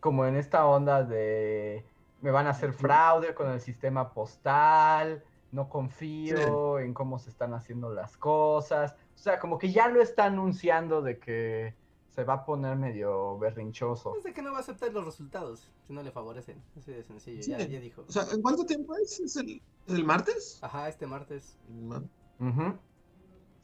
Como 0.00 0.26
en 0.26 0.36
esta 0.36 0.66
onda 0.66 1.02
de. 1.02 1.84
Me 2.20 2.30
van 2.30 2.46
a 2.46 2.50
hacer 2.50 2.72
fraude 2.72 3.34
con 3.34 3.50
el 3.50 3.60
sistema 3.60 4.12
postal. 4.12 5.22
No 5.52 5.68
confío 5.68 6.78
en 6.80 6.92
cómo 6.92 7.18
se 7.18 7.30
están 7.30 7.54
haciendo 7.54 7.90
las 7.90 8.16
cosas. 8.16 8.96
O 9.14 9.18
sea, 9.18 9.38
como 9.38 9.58
que 9.58 9.70
ya 9.70 9.88
lo 9.88 10.02
está 10.02 10.24
anunciando 10.24 11.00
de 11.02 11.18
que 11.18 11.74
se 12.16 12.24
va 12.24 12.34
a 12.34 12.44
poner 12.46 12.76
medio 12.76 13.38
berrinchoso. 13.38 14.16
Es 14.16 14.24
de 14.24 14.32
que 14.32 14.40
no 14.40 14.50
va 14.50 14.58
a 14.58 14.60
aceptar 14.60 14.90
los 14.90 15.04
resultados 15.04 15.68
si 15.86 15.92
no 15.92 16.02
le 16.02 16.10
favorecen. 16.10 16.62
Así 16.78 16.90
de 16.90 17.04
sencillo, 17.04 17.42
ya, 17.42 17.58
ya, 17.58 17.78
dijo. 17.78 18.04
O 18.08 18.10
sea, 18.10 18.24
¿en 18.32 18.40
cuánto 18.40 18.64
tiempo 18.64 18.96
es? 18.96 19.20
¿Es 19.20 19.36
el, 19.36 20.04
martes? 20.04 20.58
Ajá, 20.62 20.88
este 20.88 21.06
martes. 21.06 21.58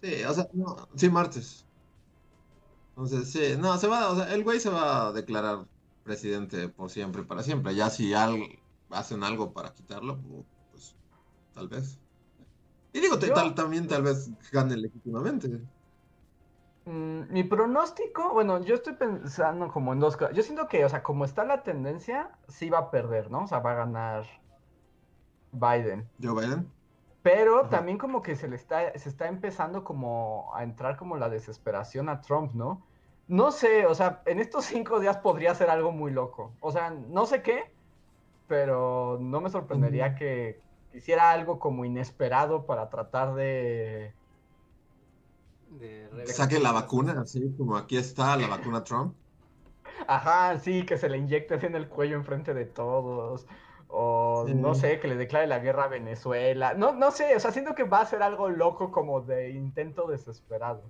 Sí, 0.03 0.23
o 0.29 0.35
sea, 0.35 0.49
no, 0.53 0.87
sí, 0.95 1.09
martes. 1.09 1.65
Entonces, 2.91 3.31
sí, 3.31 3.57
no, 3.59 3.79
se 3.79 3.89
va, 3.89 4.11
o 4.11 4.17
sea, 4.17 4.35
el 4.35 4.45
güey 4.45 4.61
se 4.61 4.69
va 4.69 5.09
a 5.09 5.13
declarar 5.13 5.67
presidente 6.05 6.69
por 6.69 6.91
siempre, 6.91 7.23
para 7.23 7.43
siempre. 7.43 7.75
Ya 7.75 7.89
si 7.89 8.13
hacen 8.13 9.25
algo 9.25 9.55
para 9.55 9.73
quitarlo, 9.73 10.19
pues 10.73 10.95
tal 11.55 11.69
vez. 11.69 11.99
Y 12.93 13.01
digo, 13.01 13.19
tal, 13.19 13.55
también 13.55 13.89
tal 13.89 14.03
vez 14.03 14.31
gane 14.51 14.77
legítimamente. 14.77 15.59
Mm, 16.85 17.33
mi 17.33 17.45
pronóstico, 17.45 18.33
bueno, 18.33 18.61
yo 18.63 18.75
estoy 18.75 18.95
pensando 18.95 19.69
como 19.69 19.93
en 19.93 20.01
dos 20.01 20.17
cosas. 20.17 20.35
Yo 20.35 20.43
siento 20.43 20.67
que, 20.69 20.85
o 20.85 20.89
sea, 20.89 21.03
como 21.03 21.25
está 21.25 21.45
la 21.45 21.63
tendencia, 21.63 22.31
sí 22.49 22.71
va 22.71 22.79
a 22.79 22.91
perder, 22.91 23.31
¿no? 23.31 23.45
O 23.45 23.47
sea, 23.47 23.61
va 23.61 23.73
a 23.73 23.77
ganar 23.77 24.25
Biden. 25.53 26.09
¿Joe 26.21 26.35
Biden? 26.35 26.71
Pero 27.23 27.69
también 27.69 27.99
como 27.99 28.21
que 28.21 28.35
se 28.35 28.49
le 28.49 28.57
está, 28.57 28.99
se 28.99 29.09
está 29.09 29.29
empezando 29.29 29.85
como 29.85 30.51
a 30.55 30.65
entrar 30.65 30.97
como 30.97 31.17
la 31.17 31.29
desesperación 31.29 32.09
a 32.09 32.21
Trump, 32.21 32.53
¿no? 32.53 32.83
No 33.29 33.53
sé, 33.53 33.87
o 33.87 33.95
sea, 33.95 34.23
en 34.27 34.41
estos 34.41 34.65
cinco 34.65 34.99
días 34.99 35.19
podría 35.19 35.55
ser 35.55 35.71
algo 35.71 35.93
muy 35.93 36.11
loco. 36.11 36.53
O 36.61 36.73
sea, 36.73 36.91
no 36.91 37.27
sé 37.27 37.43
qué, 37.43 37.73
pero 38.49 39.19
no 39.21 39.41
me 39.41 39.51
sorprendería 39.51 40.17
que 40.17 40.61
hiciera 40.93 41.31
algo 41.31 41.61
como 41.61 41.85
inesperado 41.85 42.67
para 42.67 42.91
tratar 42.91 43.35
de... 43.35 44.15
de 45.79 46.27
saque 46.27 46.59
la 46.59 46.73
vacuna, 46.73 47.21
así 47.21 47.53
como 47.57 47.77
aquí 47.77 47.97
está 47.97 48.37
la 48.37 48.49
vacuna 48.49 48.85
Trump. 48.85 49.15
Ajá, 50.07 50.59
sí, 50.59 50.85
que 50.85 50.99
se 50.99 51.09
le 51.09 51.19
inyecte 51.19 51.55
así 51.55 51.67
en 51.67 51.77
el 51.77 51.89
cuello 51.89 52.17
enfrente 52.17 52.55
de 52.55 52.65
todos. 52.65 53.47
O 53.89 54.47
no 54.49 54.75
sé, 54.75 55.01
que 55.01 55.09
le 55.09 55.17
declare 55.17 55.47
la 55.47 55.59
guerra 55.59 55.85
a 55.85 55.89
Venezuela. 55.89 56.73
No, 56.73 56.93
no 56.93 57.11
sé, 57.11 57.37
o 57.37 57.41
sea, 57.41 57.53
siento 57.53 57.75
que 57.75 57.85
va 57.85 58.01
a 58.01 58.07
ser 58.07 58.23
algo 58.23 58.49
loco 58.49 58.91
como 58.91 59.21
de 59.21 59.51
intento 59.51 60.07
desesperado. 60.07 60.83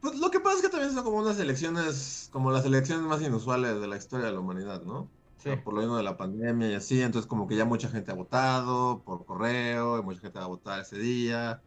Pues 0.00 0.18
lo 0.18 0.30
que 0.30 0.40
pasa 0.40 0.56
es 0.56 0.62
que 0.62 0.68
también 0.70 0.92
son 0.92 1.04
como 1.04 1.18
unas 1.18 1.38
elecciones, 1.38 2.30
como 2.32 2.50
las 2.50 2.64
elecciones 2.64 3.04
más 3.04 3.20
inusuales 3.20 3.80
de 3.80 3.86
la 3.86 3.96
historia 3.96 4.26
de 4.26 4.32
la 4.32 4.40
humanidad, 4.40 4.82
¿no? 4.82 5.08
Sí. 5.36 5.50
por 5.62 5.74
lo 5.74 5.80
mismo 5.80 5.96
de 5.96 6.02
la 6.02 6.16
pandemia 6.16 6.70
y 6.70 6.74
así, 6.74 7.02
entonces 7.02 7.28
como 7.28 7.46
que 7.46 7.54
ya 7.54 7.64
mucha 7.64 7.88
gente 7.88 8.10
ha 8.10 8.14
votado 8.14 9.02
por 9.04 9.24
correo, 9.26 9.98
y 9.98 10.02
mucha 10.02 10.20
gente 10.20 10.38
va 10.38 10.46
a 10.46 10.48
votar 10.48 10.80
ese 10.80 10.98
día. 10.98 11.60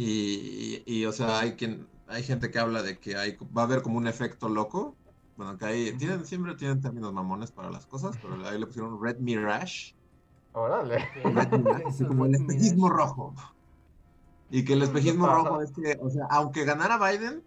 Y, 0.00 0.84
y, 0.86 1.06
o 1.06 1.12
sea, 1.12 1.40
hay 1.40 1.54
quien, 1.54 1.88
hay 2.06 2.22
gente 2.22 2.52
que 2.52 2.60
habla 2.60 2.84
de 2.84 3.00
que 3.00 3.16
hay, 3.16 3.36
va 3.56 3.62
a 3.62 3.64
haber 3.64 3.82
como 3.82 3.98
un 3.98 4.06
efecto 4.06 4.48
loco, 4.48 4.94
bueno, 5.36 5.58
que 5.58 5.64
ahí 5.64 5.92
tienen, 5.98 6.24
siempre 6.24 6.54
tienen 6.54 6.80
términos 6.80 7.12
mamones 7.12 7.50
para 7.50 7.68
las 7.68 7.84
cosas, 7.84 8.16
pero 8.22 8.46
ahí 8.46 8.60
le 8.60 8.66
pusieron 8.66 9.02
Red 9.02 9.18
Mirage. 9.18 9.96
Órale. 10.52 11.04
como 12.06 12.26
el 12.26 12.36
espejismo 12.36 12.88
rojo. 12.88 13.34
Y 14.52 14.64
que 14.64 14.74
el 14.74 14.82
espejismo 14.82 15.26
rojo 15.26 15.62
es 15.62 15.72
que, 15.72 15.98
o 16.00 16.10
sea, 16.10 16.28
aunque 16.30 16.64
ganara 16.64 16.96
Biden, 16.96 17.42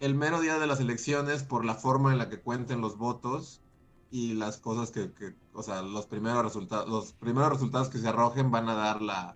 el 0.00 0.14
mero 0.14 0.42
día 0.42 0.58
de 0.58 0.66
las 0.66 0.80
elecciones, 0.80 1.44
por 1.44 1.64
la 1.64 1.76
forma 1.76 2.12
en 2.12 2.18
la 2.18 2.28
que 2.28 2.38
cuenten 2.38 2.82
los 2.82 2.98
votos 2.98 3.62
y 4.10 4.34
las 4.34 4.58
cosas 4.58 4.90
que, 4.90 5.14
que 5.14 5.34
o 5.54 5.62
sea, 5.62 5.80
los 5.80 6.04
primeros 6.04 6.44
resultados, 6.44 6.90
los 6.90 7.14
primeros 7.14 7.54
resultados 7.54 7.88
que 7.88 7.96
se 7.96 8.08
arrojen 8.08 8.50
van 8.50 8.68
a 8.68 8.74
dar 8.74 9.00
la, 9.00 9.34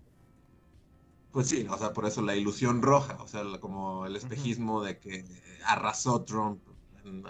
pues 1.32 1.48
sí, 1.48 1.66
o 1.70 1.78
sea, 1.78 1.92
por 1.92 2.06
eso 2.06 2.22
la 2.22 2.34
ilusión 2.34 2.82
roja, 2.82 3.16
o 3.22 3.28
sea, 3.28 3.42
como 3.60 4.06
el 4.06 4.16
espejismo 4.16 4.82
de 4.82 4.98
que 4.98 5.24
arrasó 5.64 6.22
Trump 6.22 6.60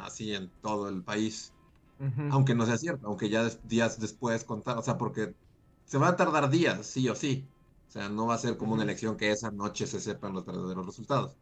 así 0.01 0.35
en 0.35 0.51
todo 0.63 0.89
el 0.89 1.03
país. 1.03 1.53
Aunque 2.31 2.55
no 2.55 2.65
sea 2.65 2.79
cierto, 2.79 3.09
aunque 3.09 3.29
ya 3.29 3.47
días 3.65 4.01
después 4.01 4.43
contar, 4.45 4.79
o 4.79 4.83
sea, 4.83 4.97
porque 4.97 5.35
se 5.85 5.99
va 5.99 6.09
a 6.09 6.17
tardar 6.17 6.49
días, 6.49 6.87
sí 6.87 7.07
o 7.11 7.15
sí. 7.15 7.47
O 7.89 7.91
sea, 7.91 8.09
no 8.09 8.27
va 8.27 8.37
a 8.37 8.39
ser 8.39 8.57
como 8.57 8.73
una 8.73 8.85
elección 8.85 9.19
que 9.19 9.31
esa 9.31 9.51
noche 9.51 9.87
se 9.87 10.01
sepan 10.01 10.33
los 10.33 10.47
verdaderos 10.47 10.87
resultados. 10.87 11.37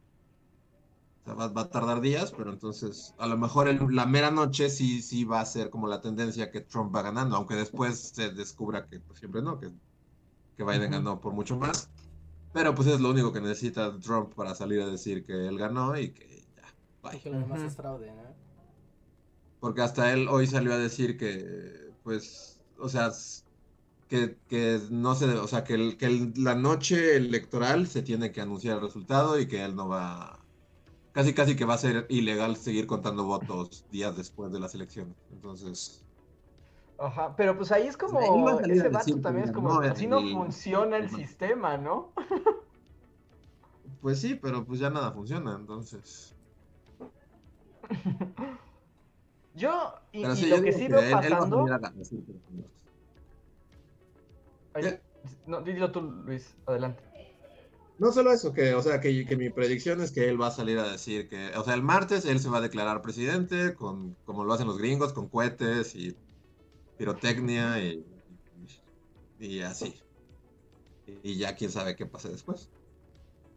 O 1.23 1.25
sea, 1.27 1.35
va, 1.35 1.61
a 1.61 1.69
tardar 1.71 2.01
días, 2.01 2.33
pero 2.37 2.51
entonces 2.51 3.15
a 3.19 3.29
lo 3.29 3.39
mejor 3.39 3.69
la 3.93 4.07
mera 4.07 4.33
noche 4.33 4.69
sí, 4.69 5.01
sí 5.01 5.23
va 5.23 5.41
a 5.41 5.47
ser 5.47 5.71
como 5.71 5.87
la 5.87 6.01
tendencia 6.01 6.51
que 6.51 6.63
Trump 6.63 6.93
va 6.93 7.03
ganando, 7.03 7.37
aunque 7.37 7.55
después 7.55 8.13
se 8.15 8.31
descubra 8.31 8.87
que 8.87 8.99
pues, 8.99 9.21
siempre 9.21 9.43
no, 9.43 9.61
que, 9.61 9.71
que 10.57 10.65
Biden 10.65 10.91
ganó 10.91 11.21
por 11.21 11.35
mucho 11.35 11.57
más. 11.57 11.89
Pero 12.59 12.75
pues 12.75 12.89
es 12.89 12.99
lo 12.99 13.11
único 13.11 13.33
que 13.33 13.41
necesita 13.41 13.97
Trump 14.01 14.35
para 14.35 14.53
salir 14.53 14.83
a 14.83 14.87
decir 14.87 15.25
que 15.25 15.47
él 15.47 15.57
ganó 15.57 15.97
y 15.97 16.11
que 16.11 16.45
es 17.05 17.77
fraude, 17.77 18.13
Porque 19.61 19.81
hasta 19.81 20.13
él 20.13 20.27
hoy 20.29 20.49
salió 20.49 20.73
a 20.73 20.77
decir 20.77 21.17
que, 21.17 21.93
pues, 22.03 22.59
o 22.81 22.89
sea, 22.89 23.13
que, 24.09 24.81
no 24.91 25.15
se, 25.15 25.27
o 25.27 25.47
sea, 25.47 25.63
que, 25.63 25.97
que 25.97 26.33
la 26.35 26.57
noche 26.57 27.15
electoral 27.15 27.87
se 27.87 28.03
tiene 28.03 28.33
que 28.33 28.41
anunciar 28.41 28.79
el 28.79 28.83
resultado 28.83 29.39
y 29.39 29.47
que 29.47 29.65
él 29.65 29.77
no 29.77 29.87
va, 29.87 30.41
casi 31.13 31.35
casi 31.35 31.55
que 31.55 31.65
va 31.65 31.75
a 31.75 31.79
ser 31.79 32.07
ilegal 32.09 32.57
seguir 32.57 32.89
contando 32.89 33.23
votos 33.23 33.85
días 33.93 34.17
después 34.17 34.51
de 34.51 34.59
las 34.59 34.75
elecciones. 34.75 35.15
Entonces... 35.31 36.08
Ajá, 36.99 37.37
pero 37.37 37.57
pues 37.57 37.71
ahí 37.71 37.87
es 37.87 37.97
como, 37.97 38.19
ese 38.61 38.89
vato 38.89 39.21
también 39.21 39.47
es 39.47 39.53
como, 39.53 39.81
así 39.81 40.09
no 40.09 40.21
funciona 40.21 40.97
el 40.97 41.09
sistema, 41.09 41.77
¿no? 41.77 42.13
Pues 44.01 44.21
sí, 44.21 44.35
pero 44.35 44.65
pues 44.65 44.81
ya 44.81 44.91
nada 44.91 45.13
funciona, 45.13 45.55
entonces... 45.55 46.35
yo, 49.55 49.95
y, 50.13 50.25
lo 50.25 50.63
que 50.63 50.73
sí 50.73 50.89
veo 50.89 51.11
pasando. 51.11 51.67
no, 55.47 55.61
dilo 55.63 55.91
tú, 55.91 56.01
Luis, 56.01 56.55
adelante. 56.67 57.03
No 57.99 58.13
solo 58.13 58.33
eso, 58.33 58.53
que, 58.53 58.75
o 58.75 58.83
sea, 58.83 59.01
que, 59.01 59.25
que, 59.27 59.37
mi 59.37 59.51
predicción 59.51 60.01
es 60.01 60.13
que 60.13 60.29
él 60.29 60.41
va 60.41 60.49
a 60.49 60.53
salir 60.53 60.79
a 60.79 60.89
decir 60.89 61.29
que, 61.29 61.51
o 61.57 61.65
sea, 61.65 61.75
el 61.75 61.83
martes 61.83 62.25
él 62.25 62.39
se 62.39 62.49
va 62.49 62.59
a 62.59 62.61
declarar 62.61 63.03
presidente, 63.03 63.75
con, 63.75 64.17
como 64.25 64.45
lo 64.45 64.53
hacen 64.53 64.69
los 64.69 64.79
gringos, 64.79 65.13
con 65.13 65.29
cohetes 65.29 65.97
y 65.97 66.17
pirotecnia 66.99 67.83
y, 67.83 68.05
y 69.39 69.61
así. 69.63 69.95
Y 71.23 71.39
ya 71.39 71.55
quién 71.55 71.71
sabe 71.71 71.97
qué 71.97 72.05
pase 72.05 72.29
después. 72.29 72.69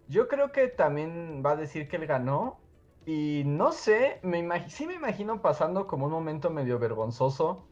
Yo 0.07 0.27
creo 0.27 0.51
que 0.51 0.67
también 0.67 1.41
va 1.45 1.51
a 1.51 1.55
decir 1.55 1.87
que 1.89 1.97
él 1.97 2.05
ganó 2.07 2.59
y 3.05 3.43
no 3.45 3.71
sé, 3.71 4.19
me 4.23 4.69
sí 4.69 4.85
me 4.85 4.93
imagino 4.93 5.41
pasando 5.41 5.87
como 5.87 6.05
un 6.05 6.11
momento 6.11 6.49
medio 6.49 6.79
vergonzoso, 6.79 7.65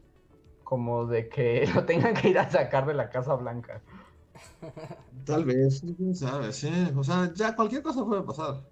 como 0.64 1.06
de 1.06 1.28
que 1.28 1.66
lo 1.74 1.84
tengan 1.84 2.14
que 2.14 2.28
ir 2.28 2.38
a 2.38 2.50
sacar 2.50 2.86
de 2.86 2.94
la 2.94 3.10
Casa 3.10 3.34
Blanca. 3.36 3.82
Tal 5.24 5.44
vez, 5.44 5.80
quién 5.96 6.14
sabe, 6.14 6.52
sí. 6.52 6.70
O 6.96 7.04
sea, 7.04 7.32
ya 7.34 7.54
cualquier 7.54 7.82
cosa 7.82 8.04
puede 8.04 8.22
pasar 8.22 8.64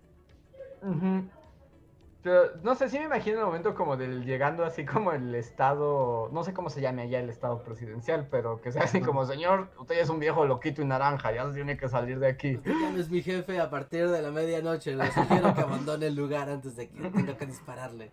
no 2.63 2.75
sé, 2.75 2.91
sí 2.91 2.99
me 2.99 3.05
imagino 3.05 3.39
el 3.39 3.47
momento 3.47 3.75
como 3.75 3.97
del 3.97 4.25
llegando 4.25 4.65
así 4.65 4.85
como 4.85 5.13
el 5.13 5.35
estado, 5.35 6.29
no 6.33 6.43
sé 6.45 6.53
cómo 6.53 6.69
se 6.69 6.81
llame 6.81 7.03
allá 7.03 7.21
el 7.21 7.31
estado 7.31 7.63
presidencial, 7.63 8.27
pero 8.31 8.61
que 8.61 8.73
sea 8.73 8.83
así 8.83 9.01
como, 9.01 9.25
señor, 9.25 9.69
usted 9.79 9.99
es 10.01 10.09
un 10.09 10.19
viejo 10.19 10.45
loquito 10.45 10.83
y 10.83 10.85
naranja, 10.85 11.33
ya 11.33 11.51
tiene 11.53 11.77
que 11.77 11.89
salir 11.89 12.19
de 12.19 12.29
aquí. 12.29 12.57
Usted 12.57 12.73
ya 12.73 12.91
no 12.91 12.99
es 12.99 13.09
mi 13.09 13.23
jefe 13.23 13.61
a 13.61 13.71
partir 13.71 14.09
de 14.09 14.21
la 14.21 14.31
medianoche, 14.31 14.97
le 14.97 15.11
sugiero 15.13 15.55
que 15.55 15.61
abandone 15.61 16.07
el 16.07 16.17
lugar 16.17 16.49
antes 16.51 16.77
de 16.77 16.89
que 16.89 17.09
tenga 17.09 17.37
que 17.37 17.47
dispararle. 17.47 18.11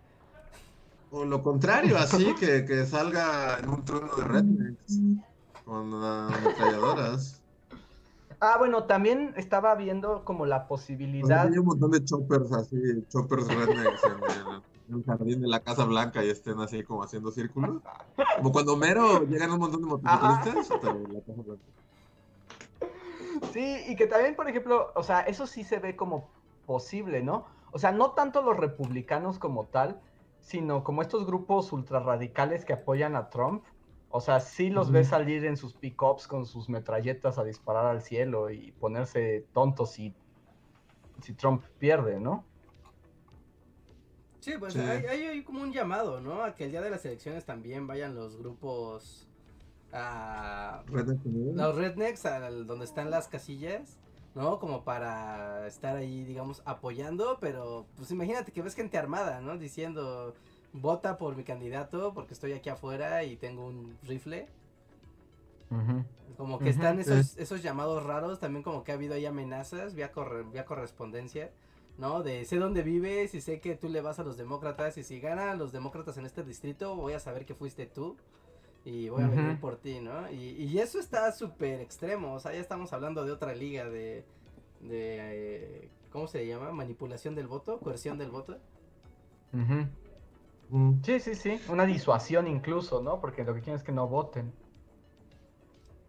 O 1.10 1.24
lo 1.24 1.42
contrario, 1.42 1.96
así 1.98 2.34
que, 2.34 2.64
que 2.64 2.84
salga 2.86 3.58
en 3.58 3.68
un 3.68 3.84
trono 3.84 4.14
de 4.16 4.24
rednecks 4.24 4.98
con 5.64 5.92
ametralladoras. 6.02 7.42
Ah, 8.40 8.56
bueno, 8.58 8.84
también 8.84 9.32
estaba 9.36 9.74
viendo 9.74 10.24
como 10.24 10.44
la 10.44 10.68
posibilidad. 10.68 11.46
hay 11.46 11.58
un 11.58 11.66
montón 11.66 11.90
de 11.90 12.04
choppers 12.04 12.52
así, 12.52 12.76
choppers 13.08 13.48
rednecks 13.48 14.02
en 14.04 14.94
el, 14.94 15.04
jardín 15.04 15.40
de 15.40 15.48
la 15.48 15.60
Casa 15.60 15.84
Blanca 15.84 16.22
y 16.22 16.28
estén 16.28 16.60
así 16.60 16.82
como 16.84 17.02
haciendo 17.02 17.30
círculos. 17.30 17.82
Como 18.36 18.52
cuando 18.52 18.76
Mero 18.76 19.24
llegan 19.24 19.52
un 19.52 19.60
montón 19.60 19.80
de 19.80 19.86
motociclistas, 19.88 20.68
la 20.70 21.20
Casa 21.20 21.42
Blanca. 21.42 21.64
Sí, 23.52 23.84
y 23.88 23.96
que 23.96 24.06
también, 24.06 24.36
por 24.36 24.48
ejemplo, 24.48 24.92
o 24.94 25.02
sea, 25.02 25.20
eso 25.20 25.46
sí 25.46 25.64
se 25.64 25.78
ve 25.78 25.96
como 25.96 26.30
posible, 26.66 27.22
¿no? 27.22 27.46
O 27.72 27.78
sea, 27.78 27.92
no 27.92 28.12
tanto 28.12 28.42
los 28.42 28.56
republicanos 28.56 29.38
como 29.38 29.66
tal, 29.66 30.00
sino 30.40 30.84
como 30.84 31.02
estos 31.02 31.26
grupos 31.26 31.72
ultrarradicales 31.72 32.64
que 32.64 32.74
apoyan 32.74 33.16
a 33.16 33.30
Trump 33.30 33.64
o 34.16 34.20
sea, 34.20 34.40
sí 34.40 34.70
los 34.70 34.90
ves 34.90 35.08
salir 35.08 35.44
en 35.44 35.58
sus 35.58 35.74
pickups 35.74 36.26
con 36.26 36.46
sus 36.46 36.70
metralletas 36.70 37.36
a 37.36 37.44
disparar 37.44 37.84
al 37.84 38.00
cielo 38.00 38.50
y 38.50 38.72
ponerse 38.72 39.44
tontos 39.52 39.92
si, 39.92 40.14
si 41.20 41.34
Trump 41.34 41.62
pierde, 41.78 42.18
¿no? 42.18 42.42
Sí, 44.40 44.54
pues 44.58 44.74
Hay, 44.76 45.44
como 45.44 45.60
un 45.60 45.72
llamado, 45.72 46.20
¿no? 46.22 46.42
A 46.42 46.54
que 46.54 46.64
el 46.64 46.70
día 46.70 46.80
de 46.80 46.88
las 46.88 47.04
elecciones 47.04 47.44
también 47.44 47.86
vayan 47.86 48.14
los 48.14 48.38
grupos 48.38 49.28
a... 49.92 50.82
los 50.86 51.76
rednecks, 51.76 52.24
a 52.24 52.50
donde 52.50 52.86
están 52.86 53.10
las 53.10 53.28
casillas, 53.28 53.98
¿no? 54.34 54.58
Como 54.58 54.82
para 54.82 55.66
estar 55.66 55.96
ahí, 55.96 56.24
digamos, 56.24 56.62
apoyando, 56.64 57.36
pero 57.38 57.86
pues 57.96 58.10
imagínate 58.12 58.50
que 58.50 58.62
ves 58.62 58.74
gente 58.74 58.96
armada, 58.96 59.42
¿no? 59.42 59.58
Diciendo, 59.58 60.32
vota 60.72 61.18
por 61.18 61.36
mi 61.36 61.44
candidato 61.44 62.12
porque 62.14 62.34
estoy 62.34 62.52
aquí 62.52 62.68
afuera 62.68 63.24
y 63.24 63.36
tengo 63.36 63.66
un 63.66 63.96
rifle. 64.02 64.48
Como 66.36 66.58
que 66.58 66.68
están 66.68 67.00
esos, 67.00 67.36
esos 67.38 67.62
llamados 67.62 68.04
raros, 68.04 68.38
también 68.38 68.62
como 68.62 68.84
que 68.84 68.92
ha 68.92 68.94
habido 68.94 69.14
ahí 69.14 69.26
amenazas 69.26 69.94
vía, 69.94 70.12
vía 70.52 70.64
correspondencia, 70.64 71.50
¿no? 71.98 72.22
De 72.22 72.44
sé 72.44 72.56
dónde 72.58 72.82
vives 72.82 73.34
y 73.34 73.40
sé 73.40 73.60
que 73.60 73.74
tú 73.74 73.88
le 73.88 74.00
vas 74.00 74.18
a 74.18 74.22
los 74.24 74.36
demócratas 74.36 74.98
y 74.98 75.02
si 75.02 75.18
ganan 75.18 75.58
los 75.58 75.72
demócratas 75.72 76.18
en 76.18 76.26
este 76.26 76.42
distrito 76.44 76.94
voy 76.94 77.14
a 77.14 77.20
saber 77.20 77.46
que 77.46 77.54
fuiste 77.54 77.86
tú 77.86 78.16
y 78.84 79.08
voy 79.08 79.24
a 79.24 79.28
venir 79.28 79.58
por 79.58 79.76
ti, 79.76 80.00
¿no? 80.00 80.30
Y, 80.30 80.50
y 80.62 80.78
eso 80.78 81.00
está 81.00 81.32
súper 81.32 81.80
extremo, 81.80 82.34
o 82.34 82.38
sea, 82.40 82.52
ya 82.52 82.60
estamos 82.60 82.92
hablando 82.92 83.24
de 83.24 83.32
otra 83.32 83.54
liga 83.54 83.86
de, 83.86 84.24
de 84.80 85.18
eh, 85.18 85.88
¿cómo 86.10 86.28
se 86.28 86.46
llama? 86.46 86.70
Manipulación 86.70 87.34
del 87.34 87.48
voto, 87.48 87.80
coerción 87.80 88.18
del 88.18 88.30
voto. 88.30 88.58
Mm. 90.70 91.02
Sí, 91.02 91.20
sí, 91.20 91.34
sí, 91.34 91.60
una 91.68 91.86
disuasión 91.86 92.46
incluso, 92.46 93.02
¿no? 93.02 93.20
Porque 93.20 93.44
lo 93.44 93.54
que 93.54 93.60
quieren 93.60 93.76
es 93.76 93.84
que 93.84 93.92
no 93.92 94.08
voten. 94.08 94.52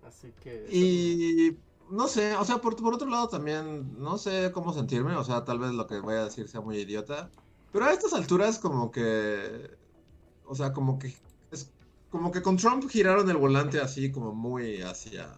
Así 0.03 0.31
que... 0.41 0.67
Y 0.71 1.57
no 1.89 2.07
sé, 2.07 2.35
o 2.35 2.43
sea, 2.43 2.57
por, 2.57 2.75
por 2.75 2.93
otro 2.93 3.09
lado 3.09 3.27
también, 3.27 3.97
no 3.97 4.17
sé 4.17 4.51
cómo 4.51 4.73
sentirme, 4.73 5.15
o 5.15 5.23
sea, 5.23 5.45
tal 5.45 5.59
vez 5.59 5.71
lo 5.71 5.87
que 5.87 5.99
voy 5.99 6.15
a 6.15 6.25
decir 6.25 6.47
sea 6.47 6.61
muy 6.61 6.77
idiota, 6.79 7.29
pero 7.71 7.85
a 7.85 7.93
estas 7.93 8.13
alturas 8.13 8.59
como 8.59 8.91
que, 8.91 9.69
o 10.43 10.55
sea, 10.55 10.73
como 10.73 10.99
que, 10.99 11.13
es 11.51 11.73
como 12.09 12.31
que 12.31 12.41
con 12.41 12.57
Trump 12.57 12.89
giraron 12.89 13.29
el 13.29 13.37
volante 13.37 13.79
así 13.79 14.11
como 14.11 14.33
muy 14.33 14.81
hacia, 14.81 15.31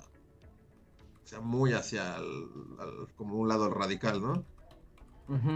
o 1.24 1.28
sea, 1.28 1.42
muy 1.42 1.74
hacia, 1.74 2.18
como 3.16 3.36
un 3.36 3.48
lado 3.48 3.70
radical, 3.70 4.22
¿no? 4.22 4.44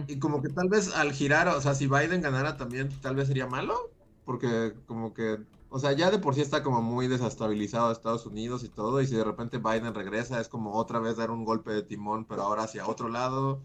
Y 0.08 0.20
como 0.20 0.42
que 0.42 0.50
tal 0.50 0.70
vez 0.70 0.94
al 0.96 1.14
girar, 1.14 1.48
o 1.48 1.60
sea, 1.62 1.74
si 1.74 1.88
Biden 1.88 2.22
ganara 2.22 2.58
también, 2.58 2.90
tal 3.02 3.16
vez 3.16 3.28
sería 3.28 3.48
malo, 3.48 3.90
porque 4.24 4.74
como 4.86 5.14
que, 5.14 5.40
o 5.70 5.80
sea, 5.80 5.94
ya 5.94 6.12
de 6.12 6.20
por 6.20 6.36
sí 6.36 6.42
está 6.42 6.62
como 6.62 6.82
muy 6.82 7.08
desestabilizado 7.08 7.92
Estados 7.92 8.26
Unidos 8.26 8.64
y 8.64 8.70
todo, 8.70 9.02
y 9.02 9.08
si 9.08 9.16
de 9.16 9.24
repente 9.24 9.58
Biden 9.58 9.96
regresa, 9.96 10.40
es 10.40 10.48
como 10.48 10.74
otra 10.74 11.00
vez 11.00 11.18
dar 11.18 11.32
un 11.32 11.44
golpe 11.44 11.72
de 11.72 11.82
timón, 11.82 12.26
pero 12.26 12.44
ahora 12.44 12.64
hacia 12.64 12.88
otro 12.88 13.10
lado, 13.10 13.62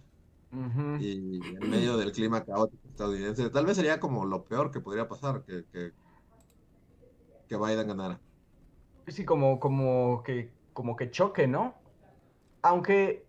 y 0.99 1.41
en 1.47 1.69
medio 1.69 1.99
del 1.99 2.13
clima 2.13 2.43
caótico 2.43 2.89
estadounidense, 2.89 3.51
tal 3.51 3.67
vez 3.67 3.77
sería 3.77 4.01
como 4.01 4.25
lo 4.25 4.45
peor 4.45 4.71
que 4.71 4.81
podría 4.81 5.09
pasar, 5.09 5.43
que, 5.45 5.67
que, 5.71 5.93
que 7.49 7.57
Biden 7.59 7.89
ganara. 7.89 8.19
Sí, 9.09 9.27
como, 9.27 9.61
como 9.61 10.23
que, 10.23 10.51
como 10.73 10.97
que 10.97 11.11
choque, 11.11 11.47
¿no? 11.47 11.75
Aunque 12.63 13.28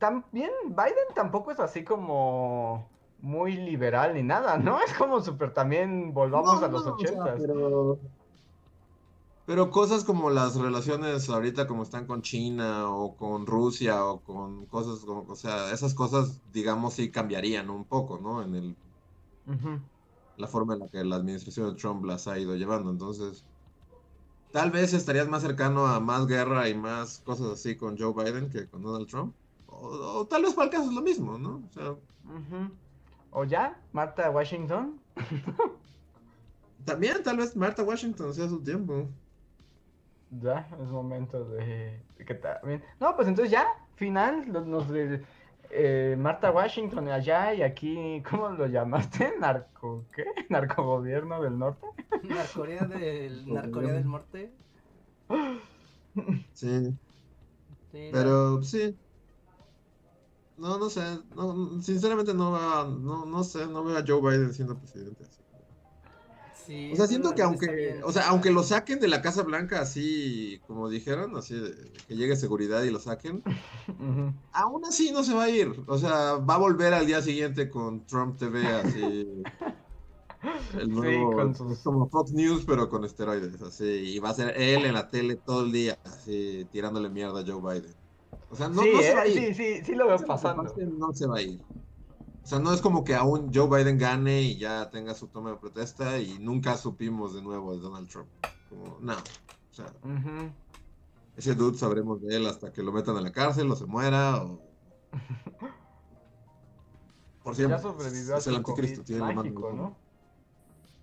también 0.00 0.50
Biden 0.64 1.14
tampoco 1.14 1.52
es 1.52 1.60
así 1.60 1.84
como 1.84 2.88
muy 3.20 3.54
liberal 3.54 4.14
ni 4.14 4.22
nada, 4.24 4.58
¿no? 4.58 4.80
Es 4.86 4.94
como 4.94 5.20
súper 5.20 5.54
también 5.54 6.12
volvamos 6.12 6.60
a 6.62 6.68
los 6.68 6.84
ochentas. 6.86 7.40
pero... 9.46 9.70
cosas 9.70 10.02
como 10.04 10.30
las 10.30 10.56
relaciones 10.56 11.28
ahorita 11.28 11.66
como 11.66 11.82
están 11.84 12.06
con 12.06 12.22
China 12.22 12.90
o 12.90 13.14
con 13.14 13.46
Rusia 13.46 14.04
o 14.04 14.20
con 14.20 14.66
cosas 14.66 15.04
como, 15.04 15.30
o 15.30 15.36
sea, 15.36 15.70
esas 15.70 15.94
cosas, 15.94 16.40
digamos, 16.52 16.94
sí 16.94 17.10
cambiarían 17.10 17.70
un 17.70 17.84
poco, 17.84 18.18
¿no? 18.18 18.42
En 18.42 18.54
el... 18.54 18.76
La 20.36 20.46
forma 20.46 20.74
en 20.74 20.80
la 20.80 20.88
que 20.88 21.04
la 21.04 21.16
administración 21.16 21.74
de 21.74 21.78
Trump 21.78 22.04
las 22.06 22.26
ha 22.26 22.38
ido 22.38 22.56
llevando. 22.56 22.90
Entonces, 22.90 23.44
tal 24.52 24.70
vez 24.70 24.94
estarías 24.94 25.28
más 25.28 25.42
cercano 25.42 25.86
a 25.86 26.00
más 26.00 26.26
guerra 26.26 26.68
y 26.70 26.74
más 26.74 27.18
cosas 27.18 27.48
así 27.48 27.76
con 27.76 27.98
Joe 27.98 28.14
Biden 28.14 28.48
que 28.48 28.66
con 28.66 28.82
Donald 28.82 29.06
Trump. 29.06 29.34
O, 29.82 30.26
tal 30.26 30.42
vez 30.42 30.54
para 30.54 30.66
el 30.66 30.70
caso 30.70 30.88
es 30.90 30.94
lo 30.94 31.02
mismo, 31.02 31.38
¿no? 31.38 31.62
O, 31.66 31.72
sea, 31.72 31.94
¿O 33.30 33.44
ya, 33.44 33.80
Marta 33.92 34.30
Washington. 34.30 35.00
También, 36.84 37.22
tal 37.22 37.36
vez 37.36 37.56
Marta 37.56 37.82
Washington 37.82 38.34
sea 38.34 38.48
su 38.48 38.62
tiempo. 38.62 39.08
Ya, 40.30 40.68
es 40.80 40.88
momento 40.88 41.44
de, 41.44 42.00
que 42.24 42.34
también. 42.34 42.82
No, 43.00 43.16
pues 43.16 43.26
entonces 43.26 43.50
ya, 43.50 43.66
final, 43.96 44.50
nos, 44.70 44.86
eh, 45.70 46.16
Marta 46.18 46.50
Washington 46.52 47.08
allá 47.08 47.52
y 47.52 47.62
aquí, 47.62 48.22
¿cómo 48.28 48.48
lo 48.50 48.66
llamaste? 48.66 49.34
¿Narco 49.40 50.04
qué? 50.14 50.24
¿Narcogobierno 50.48 51.42
del 51.42 51.58
norte? 51.58 51.86
¿Narcorea 52.22 52.84
del, 52.84 53.52
Narcorea 53.52 53.92
del 53.92 54.08
norte? 54.08 54.52
Sí. 56.54 56.94
Pero 57.92 58.62
sí, 58.62 58.96
no, 60.60 60.78
no 60.78 60.90
sé. 60.90 61.02
No, 61.34 61.82
sinceramente 61.82 62.34
no 62.34 62.52
va, 62.52 62.84
no, 62.84 63.24
no 63.26 63.44
sé, 63.44 63.66
no 63.66 63.82
veo 63.82 63.98
a 63.98 64.04
Joe 64.06 64.20
Biden 64.20 64.54
siendo 64.54 64.78
presidente 64.78 65.24
o 66.92 66.96
sea, 66.96 67.06
siento 67.06 67.34
que 67.34 67.42
aunque, 67.42 68.00
o 68.04 68.12
sea, 68.12 68.28
aunque 68.28 68.50
lo 68.50 68.62
saquen 68.62 69.00
de 69.00 69.08
la 69.08 69.22
Casa 69.22 69.42
Blanca 69.42 69.80
así, 69.80 70.60
como 70.66 70.88
dijeron, 70.88 71.36
así 71.36 71.60
que 72.06 72.14
llegue 72.14 72.36
seguridad 72.36 72.82
y 72.84 72.90
lo 72.90 73.00
saquen, 73.00 73.42
aún 74.52 74.84
así 74.84 75.10
no 75.10 75.24
se 75.24 75.34
va 75.34 75.44
a 75.44 75.50
ir. 75.50 75.82
O 75.86 75.98
sea, 75.98 76.34
va 76.36 76.54
a 76.54 76.58
volver 76.58 76.94
al 76.94 77.06
día 77.06 77.22
siguiente 77.22 77.68
con 77.70 78.06
Trump 78.06 78.38
TV 78.38 78.66
así. 78.66 79.26
El 80.78 80.90
nuevo, 80.90 81.52
como 81.82 82.08
Fox 82.08 82.32
News, 82.32 82.64
pero 82.66 82.88
con 82.88 83.04
esteroides, 83.04 83.60
así, 83.60 83.84
y 83.84 84.18
va 84.20 84.30
a 84.30 84.34
ser 84.34 84.54
él 84.56 84.86
en 84.86 84.94
la 84.94 85.10
tele 85.10 85.36
todo 85.36 85.64
el 85.66 85.72
día, 85.72 85.98
así, 86.04 86.66
tirándole 86.72 87.10
mierda 87.10 87.40
a 87.40 87.44
Joe 87.44 87.60
Biden. 87.60 87.94
O 88.50 88.56
sea, 88.56 88.68
no, 88.68 88.82
se 88.82 89.14
va 89.14 89.22
a 89.22 89.26
ir. 89.26 89.38
Sí, 89.38 89.54
sí, 89.54 89.84
sí 89.84 89.94
lo 89.94 90.08
veo 90.08 90.18
pasando. 90.18 90.62
No 90.62 91.12
se 91.12 91.26
va 91.26 91.36
a 91.36 91.42
ir. 91.42 91.60
O 92.42 92.46
sea, 92.46 92.58
no 92.58 92.72
es 92.72 92.80
como 92.80 93.04
que 93.04 93.14
aún 93.14 93.52
Joe 93.54 93.68
Biden 93.68 93.98
gane 93.98 94.42
y 94.42 94.58
ya 94.58 94.90
tenga 94.90 95.14
su 95.14 95.28
toma 95.28 95.50
de 95.50 95.56
protesta 95.56 96.18
y 96.18 96.38
nunca 96.38 96.76
supimos 96.76 97.34
de 97.34 97.42
nuevo 97.42 97.74
de 97.74 97.80
Donald 97.80 98.08
Trump. 98.08 98.28
Como, 98.68 98.98
no. 99.00 99.12
O 99.12 99.72
sea, 99.72 99.86
ese 101.36 101.54
dude 101.54 101.78
sabremos 101.78 102.20
de 102.22 102.36
él 102.36 102.46
hasta 102.46 102.72
que 102.72 102.82
lo 102.82 102.92
metan 102.92 103.16
en 103.16 103.24
la 103.24 103.32
cárcel 103.32 103.70
o 103.70 103.76
se 103.76 103.86
muera 103.86 104.42
o. 104.42 104.60
Por 107.44 107.54
siempre. 107.54 107.78
Ya 107.78 107.82
sobrevivió 107.82 108.36
es 108.36 108.46
el 108.46 108.56
anticristo, 108.56 109.04
tiene 109.04 109.20
la 109.20 109.32
mano. 109.32 109.72
¿no? 109.72 109.96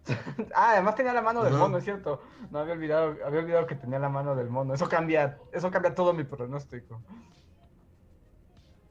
ah, 0.55 0.71
además 0.73 0.95
tenía 0.95 1.13
la 1.13 1.21
mano 1.21 1.43
del 1.43 1.53
mono, 1.53 1.77
es 1.77 1.83
cierto. 1.83 2.21
No 2.51 2.59
había 2.59 2.73
olvidado, 2.73 3.15
había 3.25 3.39
olvidado 3.39 3.67
que 3.67 3.75
tenía 3.75 3.99
la 3.99 4.09
mano 4.09 4.35
del 4.35 4.49
mono. 4.49 4.73
Eso 4.73 4.87
cambia, 4.87 5.39
eso 5.51 5.71
cambia 5.71 5.95
todo 5.95 6.13
mi 6.13 6.23
pronóstico. 6.23 7.01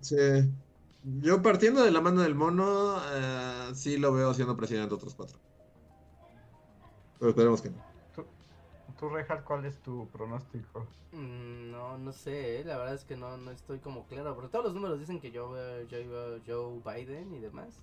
Sí. 0.06 0.48
Yo 1.20 1.42
partiendo 1.42 1.82
de 1.82 1.90
la 1.90 2.00
mano 2.00 2.22
del 2.22 2.36
mono, 2.36 3.00
eh, 3.12 3.70
sí 3.74 3.96
lo 3.96 4.12
veo 4.12 4.32
siendo 4.34 4.56
presidente 4.56 4.94
otros 4.94 5.14
cuatro. 5.14 5.38
Pero 7.18 7.30
esperemos 7.30 7.60
que 7.60 7.70
no. 7.70 7.84
¿Tú, 8.98 9.08
Reinhardt, 9.08 9.44
cuál 9.44 9.64
es 9.66 9.78
tu 9.80 10.08
pronóstico? 10.08 10.86
Mm, 11.12 11.70
no, 11.72 11.98
no 11.98 12.12
sé, 12.12 12.60
eh, 12.60 12.64
la 12.64 12.78
verdad 12.78 12.94
es 12.94 13.04
que 13.04 13.16
no, 13.16 13.36
no 13.36 13.50
estoy 13.50 13.78
como 13.80 14.06
claro. 14.06 14.36
Pero 14.36 14.48
todos 14.48 14.64
los 14.66 14.74
números 14.74 15.00
dicen 15.00 15.20
que 15.20 15.32
yo 15.32 15.50
veo, 15.50 15.82
yo 15.82 16.38
Joe 16.46 16.80
Biden 16.84 17.34
y 17.34 17.40
demás. 17.40 17.82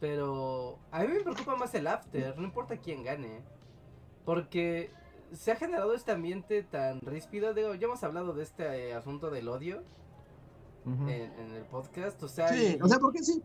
Pero 0.00 0.78
a 0.90 1.00
mí 1.00 1.08
me 1.08 1.20
preocupa 1.20 1.54
más 1.54 1.74
el 1.74 1.86
after, 1.86 2.36
no 2.38 2.44
importa 2.44 2.78
quién 2.78 3.04
gane. 3.04 3.42
Porque 4.24 4.90
se 5.32 5.52
ha 5.52 5.56
generado 5.56 5.94
este 5.94 6.12
ambiente 6.12 6.62
tan 6.62 7.00
ríspido. 7.02 7.52
Digo, 7.52 7.74
ya 7.74 7.86
hemos 7.86 8.02
hablado 8.02 8.32
de 8.32 8.42
este 8.42 8.88
eh, 8.88 8.94
asunto 8.94 9.30
del 9.30 9.48
odio 9.48 9.82
en, 10.84 11.52
el 11.54 11.64
podcast. 11.64 12.22
O 12.22 12.28
sea, 12.28 12.48
sí, 12.48 12.78
o 12.80 12.88
sea, 12.88 12.98
porque 12.98 13.22
sí. 13.22 13.42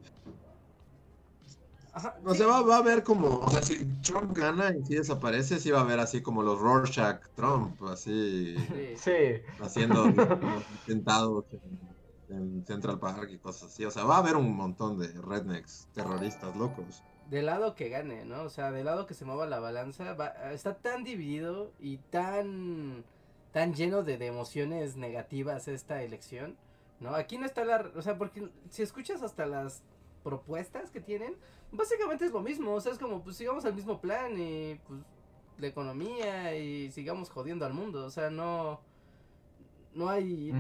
o 2.26 2.34
sea, 2.34 2.48
va, 2.48 2.76
a 2.76 2.80
haber 2.80 3.04
como, 3.04 3.40
o 3.40 3.50
sea, 3.50 3.62
si 3.62 3.86
Trump 4.02 4.36
gana 4.36 4.76
y 4.76 4.84
si 4.86 4.96
desaparece, 4.96 5.60
sí 5.60 5.72
va 5.72 5.80
a 5.80 5.84
haber 5.84 6.00
así 6.00 6.22
como 6.22 6.44
los 6.44 6.60
Rorschach 6.60 7.22
Trump, 7.36 7.82
así. 7.84 8.56
Sí. 8.96 9.42
Haciendo 9.62 10.06
intentados 10.88 11.46
en, 12.30 12.66
Central 12.66 13.00
Park 13.00 13.30
y 13.32 13.38
cosas 13.38 13.72
así. 13.72 13.86
O 13.86 13.92
sea, 13.92 14.04
va 14.04 14.16
a 14.16 14.20
haber 14.20 14.36
un 14.36 14.56
montón 14.56 15.00
de 15.00 15.08
rednecks 15.08 15.88
terroristas 15.94 16.56
locos. 16.56 17.04
Del 17.30 17.46
lado 17.46 17.76
que 17.76 17.90
gane, 17.90 18.26
¿no? 18.26 18.44
O 18.44 18.50
sea, 18.50 18.72
del 18.72 18.86
lado 18.86 19.06
que 19.06 19.14
se 19.14 19.26
mueva 19.26 19.48
la 19.48 19.60
balanza, 19.60 20.16
está 20.52 20.76
tan 20.76 21.04
dividido 21.04 21.72
y 21.80 21.98
tan, 21.98 23.04
tan 23.52 23.74
lleno 23.74 24.04
de 24.04 24.14
emociones 24.26 24.96
negativas 24.96 25.68
esta 25.68 26.02
elección 26.04 26.56
¿no? 27.00 27.16
Aquí 27.16 27.38
no 27.38 27.46
está 27.46 27.64
la, 27.66 27.92
o 27.96 28.02
sea, 28.02 28.18
porque 28.18 28.50
si 28.70 28.82
escuchas 28.84 29.22
hasta 29.22 29.46
las 29.46 29.84
propuestas 30.24 30.92
que 30.92 31.00
tienen, 31.00 31.36
básicamente 31.72 32.26
es 32.26 32.32
lo 32.32 32.42
mismo, 32.42 32.74
o 32.74 32.82
sea, 32.82 32.92
es 32.92 33.00
como, 33.00 33.24
pues 33.24 33.38
sigamos 33.38 33.66
el 33.66 33.74
mismo 33.74 34.02
plan 34.02 34.38
y 34.38 34.76
pues 34.88 35.02
la 35.58 35.68
economía 35.68 36.56
y 36.56 36.92
sigamos 36.92 37.30
jodiendo 37.30 37.66
al 37.66 37.74
mundo, 37.74 38.06
o 38.06 38.10
sea, 38.10 38.30
no, 38.30 38.82
no 39.94 40.10
hay, 40.10 40.54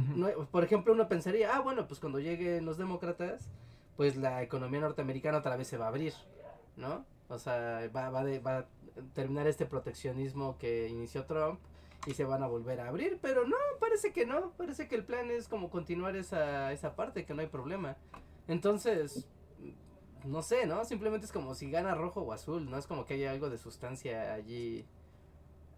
por 0.51 0.63
ejemplo, 0.63 0.93
uno 0.93 1.07
pensaría, 1.07 1.55
ah, 1.55 1.61
bueno, 1.61 1.87
pues 1.87 1.99
cuando 1.99 2.19
lleguen 2.19 2.65
los 2.65 2.77
demócratas, 2.77 3.49
pues 3.95 4.15
la 4.15 4.41
economía 4.43 4.79
norteamericana 4.79 5.39
otra 5.39 5.55
vez 5.57 5.67
se 5.67 5.77
va 5.77 5.85
a 5.85 5.89
abrir, 5.89 6.13
¿no? 6.75 7.05
O 7.29 7.37
sea, 7.37 7.89
va, 7.95 8.09
va, 8.09 8.23
va 8.39 8.57
a 8.59 8.65
terminar 9.13 9.47
este 9.47 9.65
proteccionismo 9.65 10.57
que 10.57 10.87
inició 10.87 11.25
Trump 11.25 11.59
y 12.07 12.13
se 12.13 12.23
van 12.23 12.41
a 12.41 12.47
volver 12.47 12.79
a 12.79 12.87
abrir, 12.87 13.19
pero 13.21 13.45
no, 13.45 13.57
parece 13.81 14.13
que 14.13 14.25
no, 14.25 14.53
parece 14.53 14.87
que 14.87 14.95
el 14.95 15.03
plan 15.03 15.29
es 15.29 15.49
como 15.49 15.69
continuar 15.69 16.15
esa, 16.15 16.71
esa 16.71 16.95
parte, 16.95 17.25
que 17.25 17.33
no 17.33 17.41
hay 17.41 17.47
problema. 17.47 17.97
Entonces, 18.47 19.27
no 20.23 20.41
sé, 20.41 20.65
¿no? 20.65 20.85
Simplemente 20.85 21.25
es 21.25 21.33
como 21.33 21.53
si 21.53 21.69
gana 21.69 21.95
rojo 21.95 22.21
o 22.21 22.31
azul, 22.31 22.69
no 22.69 22.77
es 22.77 22.87
como 22.87 23.05
que 23.05 23.15
haya 23.15 23.31
algo 23.31 23.49
de 23.49 23.57
sustancia 23.57 24.33
allí 24.33 24.85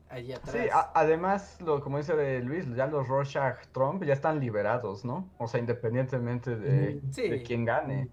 allí 0.08 0.34
atrás. 0.34 0.56
Sí, 0.56 0.70
además, 0.94 1.60
lo, 1.62 1.82
como 1.82 1.98
dice 1.98 2.16
de 2.16 2.42
Luis, 2.42 2.66
ya 2.76 2.86
los 2.86 3.08
Rorschach 3.08 3.66
Trump 3.72 4.04
ya 4.04 4.14
están 4.14 4.40
liberados, 4.40 5.04
¿no? 5.04 5.28
O 5.40 5.48
sea, 5.48 5.60
independientemente 5.60 6.56
de, 6.56 7.02
de 7.02 7.44
quién 7.44 7.66
gane. 7.66 8.10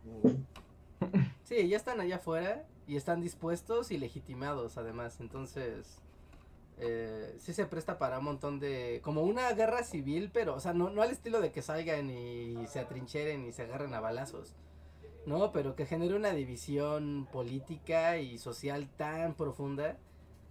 Sí, 1.44 1.68
ya 1.68 1.76
están 1.76 2.00
allá 2.00 2.16
afuera 2.16 2.64
y 2.86 2.96
están 2.96 3.20
dispuestos 3.20 3.90
y 3.90 3.98
legitimados 3.98 4.78
además, 4.78 5.20
entonces 5.20 6.02
eh, 6.78 7.34
sí 7.38 7.54
se 7.54 7.66
presta 7.66 7.98
para 7.98 8.18
un 8.18 8.24
montón 8.24 8.60
de, 8.60 9.00
como 9.02 9.22
una 9.22 9.50
guerra 9.52 9.82
civil, 9.82 10.30
pero, 10.32 10.54
o 10.54 10.60
sea, 10.60 10.74
no, 10.74 10.90
no 10.90 11.02
al 11.02 11.10
estilo 11.10 11.40
de 11.40 11.52
que 11.52 11.62
salgan 11.62 12.10
y 12.10 12.66
se 12.66 12.80
atrincheren 12.80 13.46
y 13.46 13.52
se 13.52 13.62
agarren 13.62 13.94
a 13.94 14.00
balazos, 14.00 14.54
¿no? 15.24 15.52
Pero 15.52 15.74
que 15.74 15.86
genere 15.86 16.14
una 16.14 16.32
división 16.32 17.26
política 17.32 18.18
y 18.18 18.38
social 18.38 18.88
tan 18.96 19.34
profunda 19.34 19.96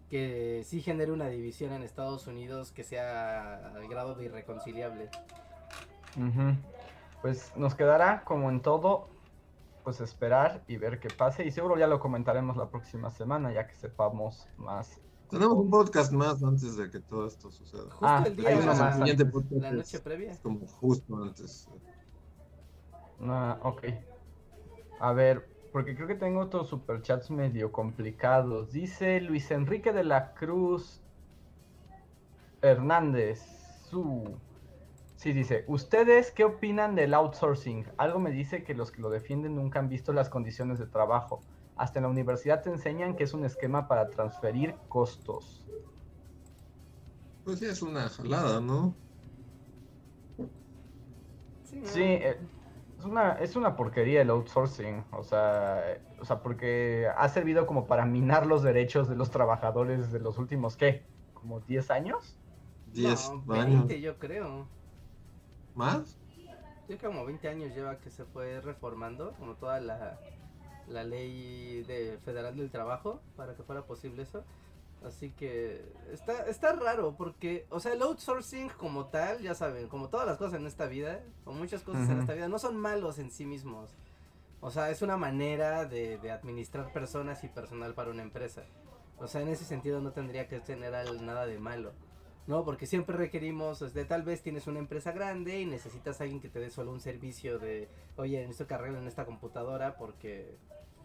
que 0.10 0.64
sí 0.66 0.82
genere 0.82 1.12
una 1.12 1.28
división 1.28 1.74
en 1.74 1.84
Estados 1.84 2.28
Unidos 2.28 2.72
que 2.72 2.84
sea 2.84 3.72
al 3.76 3.88
grado 3.88 4.16
de 4.16 4.26
irreconciliable. 4.26 5.10
Pues 7.22 7.56
nos 7.56 7.76
quedará, 7.76 8.24
como 8.24 8.50
en 8.50 8.62
todo, 8.62 9.10
pues 9.84 10.00
esperar 10.02 10.62
y 10.68 10.78
ver 10.78 11.00
qué 11.00 11.10
pase. 11.10 11.46
Y 11.46 11.52
seguro 11.52 11.78
ya 11.78 11.88
lo 11.88 12.00
comentaremos 12.00 12.58
la 12.58 12.70
próxima 12.70 13.10
semana, 13.10 13.52
ya 13.52 13.68
que 13.68 13.76
sepamos 13.76 14.48
más. 14.58 15.00
Tenemos 15.30 15.58
un 15.58 15.70
podcast 15.70 16.12
más 16.12 16.44
antes 16.44 16.78
de 16.78 16.90
que 16.90 17.00
todo 17.00 17.28
esto 17.28 17.52
suceda. 17.52 17.84
Justo 17.84 18.06
ah, 18.06 18.24
el 18.26 18.36
día 18.36 18.50
de 18.50 18.66
la, 18.66 19.72
noche 19.72 20.00
previa. 20.00 20.38
como 20.42 20.66
justo 20.68 21.16
antes. 21.16 21.68
Ah, 23.22 23.58
ok. 23.64 23.84
A 25.00 25.14
ver, 25.14 25.48
porque 25.72 25.96
creo 25.96 26.08
que 26.08 26.16
tengo 26.16 26.40
otros 26.40 26.70
superchats 26.70 27.32
medio 27.32 27.72
complicados. 27.72 28.72
Dice 28.72 29.20
Luis 29.22 29.50
Enrique 29.52 29.92
de 29.92 30.04
la 30.04 30.34
Cruz 30.34 31.02
Hernández. 32.62 33.42
Su. 33.90 34.38
Sí, 35.16 35.34
dice, 35.34 35.64
¿ustedes 35.68 36.32
qué 36.32 36.44
opinan 36.44 36.96
del 36.96 37.14
outsourcing? 37.14 37.88
Algo 37.98 38.20
me 38.20 38.32
dice 38.32 38.64
que 38.64 38.74
los 38.74 38.92
que 38.92 39.02
lo 39.02 39.10
defienden 39.10 39.56
nunca 39.56 39.80
han 39.80 39.90
visto 39.90 40.14
las 40.14 40.30
condiciones 40.30 40.78
de 40.78 40.86
trabajo. 40.86 41.42
Hasta 41.76 42.00
en 42.00 42.04
la 42.04 42.10
universidad 42.10 42.62
te 42.62 42.70
enseñan 42.70 43.16
que 43.16 43.24
es 43.24 43.34
un 43.34 43.46
esquema 43.46 43.88
para 43.88 44.10
transferir 44.10 44.76
costos. 44.88 45.66
Pues 47.44 47.60
sí, 47.60 47.66
es 47.66 47.82
una 47.82 48.10
jalada, 48.10 48.60
¿no? 48.60 48.96
Sí, 51.84 52.02
eh, 52.02 52.40
es 52.98 53.06
una, 53.06 53.34
es 53.34 53.56
una 53.56 53.76
porquería 53.76 54.22
el 54.22 54.30
outsourcing, 54.30 55.04
o 55.12 55.24
sea, 55.24 56.00
o 56.20 56.26
sea, 56.26 56.42
porque 56.42 57.08
ha 57.16 57.28
servido 57.30 57.68
como 57.68 57.86
para 57.86 58.06
minar 58.06 58.48
los 58.48 58.64
derechos 58.64 59.10
de 59.10 59.16
los 59.16 59.30
trabajadores 59.30 60.12
de 60.12 60.20
los 60.20 60.38
últimos, 60.38 60.78
¿qué? 60.78 61.06
¿Como 61.34 61.60
10 61.60 61.92
años? 61.92 62.40
10 62.94 63.32
años. 63.50 63.88
yo 64.00 64.18
creo. 64.18 64.68
¿Más? 65.76 66.18
Yo 66.88 66.98
creo 66.98 67.12
como 67.12 67.26
20 67.26 67.48
años 67.50 67.76
lleva 67.76 68.00
que 68.00 68.10
se 68.10 68.26
fue 68.26 68.62
reformando, 68.62 69.34
como 69.34 69.56
toda 69.56 69.80
la, 69.82 70.20
la 70.90 71.04
ley 71.04 71.84
de 71.84 72.18
federal 72.24 72.56
del 72.56 72.70
trabajo, 72.70 73.22
para 73.36 73.56
que 73.56 73.64
fuera 73.64 73.86
posible 73.86 74.24
eso. 74.24 74.44
Así 75.04 75.30
que 75.32 75.86
está, 76.12 76.48
está 76.48 76.74
raro 76.74 77.16
porque, 77.16 77.68
o 77.70 77.80
sea, 77.80 77.94
el 77.94 78.02
outsourcing 78.02 78.70
como 78.70 79.06
tal, 79.08 79.40
ya 79.40 79.54
saben, 79.54 79.88
como 79.88 80.10
todas 80.10 80.26
las 80.26 80.38
cosas 80.38 80.60
en 80.60 80.66
esta 80.66 80.88
vida, 80.88 81.22
o 81.46 81.54
muchas 81.54 81.84
cosas 81.84 82.10
en 82.10 82.22
esta 82.22 82.34
vida, 82.34 82.48
no 82.48 82.58
son 82.58 82.76
malos 82.78 83.20
en 83.20 83.30
sí 83.30 83.46
mismos. 83.46 83.92
O 84.62 84.72
sea, 84.72 84.90
es 84.90 85.04
una 85.04 85.16
manera 85.16 85.86
de, 85.86 86.18
de, 86.18 86.32
administrar 86.32 86.92
personas 86.92 87.44
y 87.44 87.50
personal 87.50 87.94
para 87.94 88.10
una 88.10 88.24
empresa. 88.24 88.64
O 89.20 89.28
sea, 89.28 89.42
en 89.42 89.50
ese 89.50 89.64
sentido 89.64 90.02
no 90.02 90.12
tendría 90.12 90.48
que 90.48 90.60
tener 90.60 90.92
nada 91.22 91.46
de 91.46 91.60
malo. 91.60 91.94
No, 92.48 92.64
porque 92.64 92.86
siempre 92.86 93.18
requerimos, 93.18 93.94
de 93.94 94.06
tal 94.06 94.22
vez 94.22 94.44
tienes 94.44 94.68
una 94.68 94.78
empresa 94.78 95.12
grande 95.12 95.62
y 95.62 95.66
necesitas 95.66 96.20
a 96.20 96.26
alguien 96.26 96.42
que 96.42 96.50
te 96.50 96.60
dé 96.60 96.70
solo 96.70 96.92
un 96.92 97.00
servicio 97.00 97.58
de, 97.58 97.90
oye, 98.18 98.40
necesito 98.42 98.68
que 98.68 98.74
arreglen 98.76 99.08
esta 99.08 99.26
computadora 99.26 99.98
porque 99.98 100.56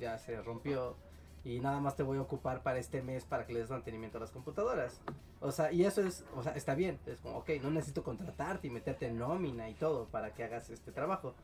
ya 0.00 0.18
se 0.18 0.40
rompió 0.42 0.96
y 1.44 1.60
nada 1.60 1.80
más 1.80 1.96
te 1.96 2.02
voy 2.02 2.18
a 2.18 2.22
ocupar 2.22 2.62
para 2.62 2.78
este 2.78 3.02
mes 3.02 3.24
para 3.24 3.46
que 3.46 3.52
le 3.52 3.60
des 3.60 3.70
mantenimiento 3.70 4.18
a 4.18 4.20
las 4.20 4.30
computadoras. 4.30 5.00
O 5.40 5.52
sea, 5.52 5.72
y 5.72 5.84
eso 5.84 6.02
es, 6.02 6.24
o 6.36 6.42
sea, 6.42 6.52
está 6.52 6.74
bien, 6.74 6.98
es 7.06 7.18
como, 7.20 7.38
ok, 7.38 7.50
no 7.62 7.70
necesito 7.70 8.02
contratarte 8.02 8.66
y 8.66 8.70
meterte 8.70 9.06
en 9.06 9.18
nómina 9.18 9.68
y 9.68 9.74
todo 9.74 10.06
para 10.06 10.34
que 10.34 10.44
hagas 10.44 10.68
este 10.70 10.92
trabajo, 10.92 11.34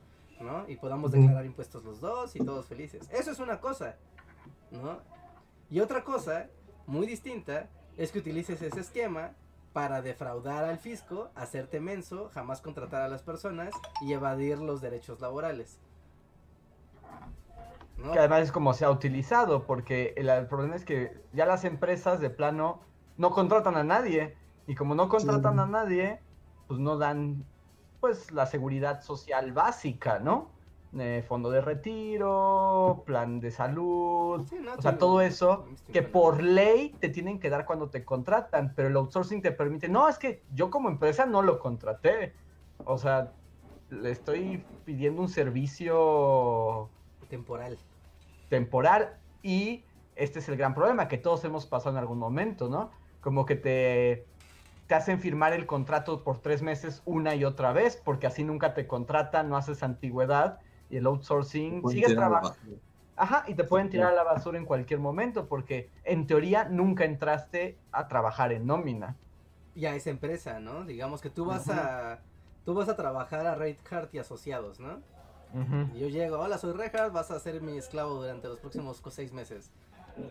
¿no? 0.40 0.68
Y 0.68 0.76
podamos 0.76 1.12
declarar 1.12 1.46
impuestos 1.46 1.84
los 1.84 2.00
dos 2.00 2.36
y 2.36 2.40
todos 2.40 2.66
felices. 2.66 3.08
Eso 3.10 3.30
es 3.30 3.38
una 3.38 3.60
cosa, 3.60 3.96
¿no? 4.70 5.00
Y 5.70 5.80
otra 5.80 6.04
cosa, 6.04 6.48
muy 6.86 7.06
distinta, 7.06 7.68
es 7.96 8.12
que 8.12 8.18
utilices 8.18 8.60
ese 8.60 8.80
esquema 8.80 9.32
para 9.72 10.00
defraudar 10.02 10.64
al 10.64 10.78
fisco, 10.78 11.30
hacerte 11.34 11.80
menso, 11.80 12.30
jamás 12.32 12.60
contratar 12.60 13.02
a 13.02 13.08
las 13.08 13.22
personas 13.22 13.74
y 14.00 14.12
evadir 14.12 14.58
los 14.58 14.80
derechos 14.80 15.20
laborales. 15.20 15.78
Que 18.12 18.18
además 18.18 18.42
es 18.42 18.52
como 18.52 18.74
se 18.74 18.84
ha 18.84 18.90
utilizado, 18.90 19.64
porque 19.64 20.14
el, 20.16 20.46
problema 20.46 20.76
es 20.76 20.84
que 20.84 21.18
ya 21.32 21.46
las 21.46 21.64
empresas 21.64 22.20
de 22.20 22.30
plano 22.30 22.80
no 23.16 23.30
contratan 23.30 23.76
a 23.76 23.84
nadie. 23.84 24.36
Y 24.66 24.74
como 24.74 24.94
no 24.94 25.08
contratan 25.08 25.58
a 25.58 25.66
nadie, 25.66 26.20
pues 26.66 26.78
no 26.78 26.98
dan 26.98 27.44
pues 28.00 28.30
la 28.32 28.46
seguridad 28.46 29.00
social 29.02 29.52
básica, 29.52 30.18
¿no? 30.18 30.50
Eh, 30.98 31.24
fondo 31.26 31.50
de 31.50 31.60
retiro, 31.60 33.02
plan 33.04 33.38
de 33.38 33.50
salud, 33.50 34.46
o 34.78 34.80
sea, 34.82 34.96
todo 34.96 35.20
eso 35.20 35.66
que 35.92 36.02
por 36.02 36.42
ley 36.42 36.94
te 37.00 37.10
tienen 37.10 37.38
que 37.38 37.50
dar 37.50 37.66
cuando 37.66 37.90
te 37.90 38.02
contratan, 38.02 38.72
pero 38.74 38.88
el 38.88 38.96
outsourcing 38.96 39.42
te 39.42 39.52
permite, 39.52 39.88
no, 39.90 40.08
es 40.08 40.16
que 40.16 40.42
yo 40.54 40.70
como 40.70 40.88
empresa 40.88 41.26
no 41.26 41.42
lo 41.42 41.58
contraté, 41.58 42.32
o 42.84 42.96
sea, 42.96 43.32
le 43.90 44.10
estoy 44.10 44.64
pidiendo 44.86 45.20
un 45.20 45.28
servicio 45.28 46.88
temporal 47.26 47.78
temporal 48.48 49.16
y 49.42 49.84
este 50.14 50.38
es 50.38 50.48
el 50.48 50.56
gran 50.56 50.74
problema 50.74 51.08
que 51.08 51.18
todos 51.18 51.44
hemos 51.44 51.66
pasado 51.66 51.96
en 51.96 51.98
algún 51.98 52.18
momento, 52.18 52.68
¿no? 52.68 52.90
Como 53.20 53.44
que 53.44 53.56
te, 53.56 54.26
te 54.86 54.94
hacen 54.94 55.20
firmar 55.20 55.52
el 55.52 55.66
contrato 55.66 56.22
por 56.22 56.38
tres 56.38 56.62
meses 56.62 57.02
una 57.04 57.34
y 57.34 57.44
otra 57.44 57.72
vez 57.72 58.00
porque 58.02 58.26
así 58.26 58.44
nunca 58.44 58.74
te 58.74 58.86
contratan, 58.86 59.48
no 59.48 59.56
haces 59.56 59.82
antigüedad 59.82 60.60
y 60.88 60.96
el 60.96 61.06
outsourcing 61.06 61.86
sigue 61.88 62.14
trabajando. 62.14 62.78
Ajá, 63.18 63.44
y 63.46 63.54
te 63.54 63.64
pueden 63.64 63.88
tirar 63.88 64.12
a 64.12 64.14
la 64.14 64.24
basura 64.24 64.58
en 64.58 64.66
cualquier 64.66 65.00
momento 65.00 65.46
porque 65.46 65.88
en 66.04 66.26
teoría 66.26 66.64
nunca 66.64 67.04
entraste 67.04 67.78
a 67.90 68.08
trabajar 68.08 68.52
en 68.52 68.66
nómina. 68.66 69.16
Y 69.74 69.86
a 69.86 69.94
esa 69.94 70.10
empresa, 70.10 70.60
¿no? 70.60 70.84
Digamos 70.84 71.20
que 71.22 71.30
tú 71.30 71.46
vas 71.46 71.68
a 71.68 72.20
tú 72.64 72.74
vas 72.74 72.88
a 72.88 72.96
trabajar 72.96 73.46
a 73.46 73.54
Reinhardt 73.54 74.12
y 74.14 74.18
asociados, 74.18 74.80
¿no? 74.80 75.00
Y 75.94 76.00
yo 76.00 76.08
llego, 76.08 76.38
hola, 76.38 76.58
soy 76.58 76.72
Rejas, 76.72 77.12
vas 77.12 77.30
a 77.30 77.40
ser 77.40 77.62
mi 77.62 77.78
esclavo 77.78 78.14
durante 78.14 78.48
los 78.48 78.58
próximos 78.58 79.00
seis 79.10 79.32
meses. 79.32 79.70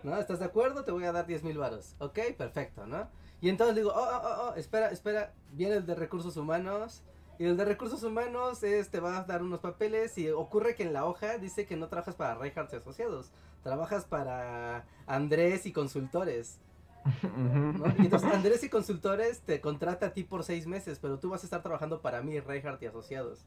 ¿No? 0.03 0.17
¿Estás 0.17 0.39
de 0.39 0.45
acuerdo? 0.45 0.83
Te 0.83 0.91
voy 0.91 1.05
a 1.05 1.11
dar 1.11 1.25
10 1.25 1.43
mil 1.43 1.57
varos. 1.57 1.95
Ok, 1.99 2.19
perfecto, 2.37 2.85
¿no? 2.87 3.07
Y 3.41 3.49
entonces 3.49 3.75
digo, 3.75 3.91
oh, 3.93 3.99
oh, 3.99 4.21
oh, 4.23 4.49
oh, 4.49 4.55
espera, 4.55 4.89
espera, 4.89 5.33
viene 5.51 5.75
el 5.75 5.85
de 5.85 5.95
recursos 5.95 6.37
humanos. 6.37 7.03
Y 7.37 7.45
el 7.45 7.57
de 7.57 7.65
recursos 7.65 8.01
humanos 8.03 8.63
es, 8.63 8.89
te 8.89 8.99
va 8.99 9.17
a 9.17 9.23
dar 9.23 9.43
unos 9.43 9.59
papeles 9.59 10.17
y 10.17 10.29
ocurre 10.29 10.73
que 10.73 10.83
en 10.83 10.93
la 10.93 11.05
hoja 11.05 11.37
dice 11.37 11.65
que 11.65 11.75
no 11.75 11.89
trabajas 11.89 12.15
para 12.15 12.35
Reinhardt 12.35 12.71
y 12.73 12.77
Asociados, 12.77 13.31
trabajas 13.61 14.05
para 14.05 14.85
Andrés 15.05 15.65
y 15.65 15.73
Consultores. 15.73 16.59
Y 17.99 18.05
entonces 18.05 18.33
Andrés 18.33 18.63
y 18.63 18.69
Consultores 18.69 19.41
te 19.41 19.61
contrata 19.61 20.07
a 20.07 20.13
ti 20.13 20.23
por 20.23 20.43
seis 20.43 20.65
meses, 20.65 20.97
pero 20.99 21.19
tú 21.19 21.29
vas 21.29 21.43
a 21.43 21.45
estar 21.45 21.61
trabajando 21.61 22.01
para 22.01 22.21
mí, 22.21 22.39
Reinhardt 22.39 22.81
y 22.81 22.87
Asociados. 22.87 23.45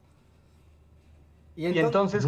Y 1.59 1.77
entonces, 1.77 2.25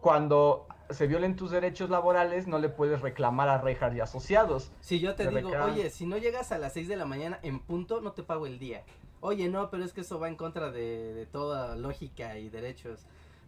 cuando 0.00 0.66
se 0.88 1.06
violen 1.06 1.36
tus 1.36 1.50
derechos 1.50 1.90
laborales, 1.90 2.46
no 2.46 2.58
le 2.58 2.70
puedes 2.70 3.02
reclamar 3.02 3.50
a 3.50 3.58
Reinhardt 3.58 3.94
y 3.94 4.00
asociados. 4.00 4.72
Si 4.80 5.00
yo 5.00 5.14
te, 5.14 5.28
digo, 5.28 5.50
oye, 5.64 5.90
si 5.90 6.06
no 6.06 6.16
llegas 6.16 6.50
a 6.50 6.58
las 6.58 6.72
6 6.72 6.88
de 6.88 6.96
la 6.96 7.04
mañana 7.04 7.38
en 7.42 7.60
punto, 7.60 8.00
no 8.00 8.12
te 8.12 8.22
pago 8.22 8.46
el 8.46 8.58
día. 8.58 8.82
Oye, 9.20 9.50
no, 9.50 9.68
pero 9.68 9.84
es 9.84 9.92
que 9.92 10.00
eso 10.00 10.18
va 10.18 10.28
en 10.28 10.36
contra 10.36 10.70
de, 10.70 11.28
toda 11.30 11.76
lógica 11.76 12.38
y 12.38 12.48
derechos. 12.48 13.00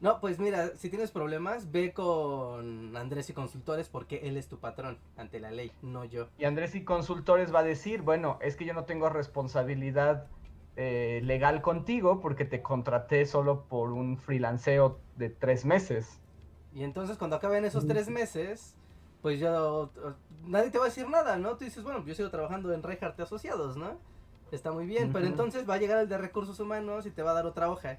No, 0.03 0.21
pues 0.21 0.39
mira, 0.39 0.77
si 0.77 0.91
tienes 0.91 1.13
problemas, 1.13 1.73
ve 1.73 1.95
con 1.95 2.95
Andrés 2.95 3.31
y 3.31 3.33
Consultores 3.33 3.89
porque 3.89 4.21
él 4.25 4.37
es 4.37 4.49
tu 4.49 4.59
patrón 4.59 4.99
ante 5.17 5.41
la 5.41 5.51
ley, 5.51 5.73
no 5.81 6.05
yo. 6.05 6.29
Y 6.39 6.45
Andrés 6.45 6.75
y 6.75 6.85
Consultores 6.85 7.55
va 7.55 7.61
a 7.61 7.65
decir, 7.65 8.03
bueno, 8.03 8.39
es 8.43 8.57
que 8.57 8.67
yo 8.67 8.75
no 8.75 8.85
tengo 8.85 9.09
responsabilidad 9.09 10.27
eh, 10.77 11.21
legal 11.25 11.61
contigo 11.61 12.21
porque 12.21 12.45
te 12.45 12.63
contraté 12.63 13.27
solo 13.27 13.65
por 13.65 13.93
un 13.93 14.17
freelanceo 14.17 14.99
de 15.17 15.29
tres 15.29 15.65
meses. 15.65 16.21
Y 16.75 16.85
entonces 16.85 17.19
cuando 17.19 17.37
acaben 17.37 17.65
esos 17.65 17.87
tres 17.87 18.09
meses, 18.09 18.75
pues 19.21 19.39
ya 19.39 19.53
nadie 20.47 20.71
te 20.71 20.79
va 20.79 20.85
a 20.85 20.89
decir 20.89 21.09
nada, 21.09 21.37
¿no? 21.37 21.57
Tú 21.57 21.65
dices, 21.65 21.83
bueno, 21.85 22.05
yo 22.05 22.15
sigo 22.15 22.31
trabajando 22.31 22.73
en 22.73 22.83
Reinhardt 22.83 23.21
Asociados, 23.21 23.77
¿no? 23.77 23.99
Está 24.51 24.73
muy 24.73 24.87
bien, 24.87 25.13
pero 25.13 25.27
entonces 25.27 25.69
va 25.69 25.75
a 25.75 25.79
llegar 25.79 25.99
el 25.99 26.09
de 26.09 26.19
recursos 26.19 26.59
humanos 26.61 27.07
y 27.07 27.11
te 27.11 27.23
va 27.23 27.31
a 27.31 27.35
dar 27.35 27.47
otra 27.47 27.71
hoja. 27.71 27.99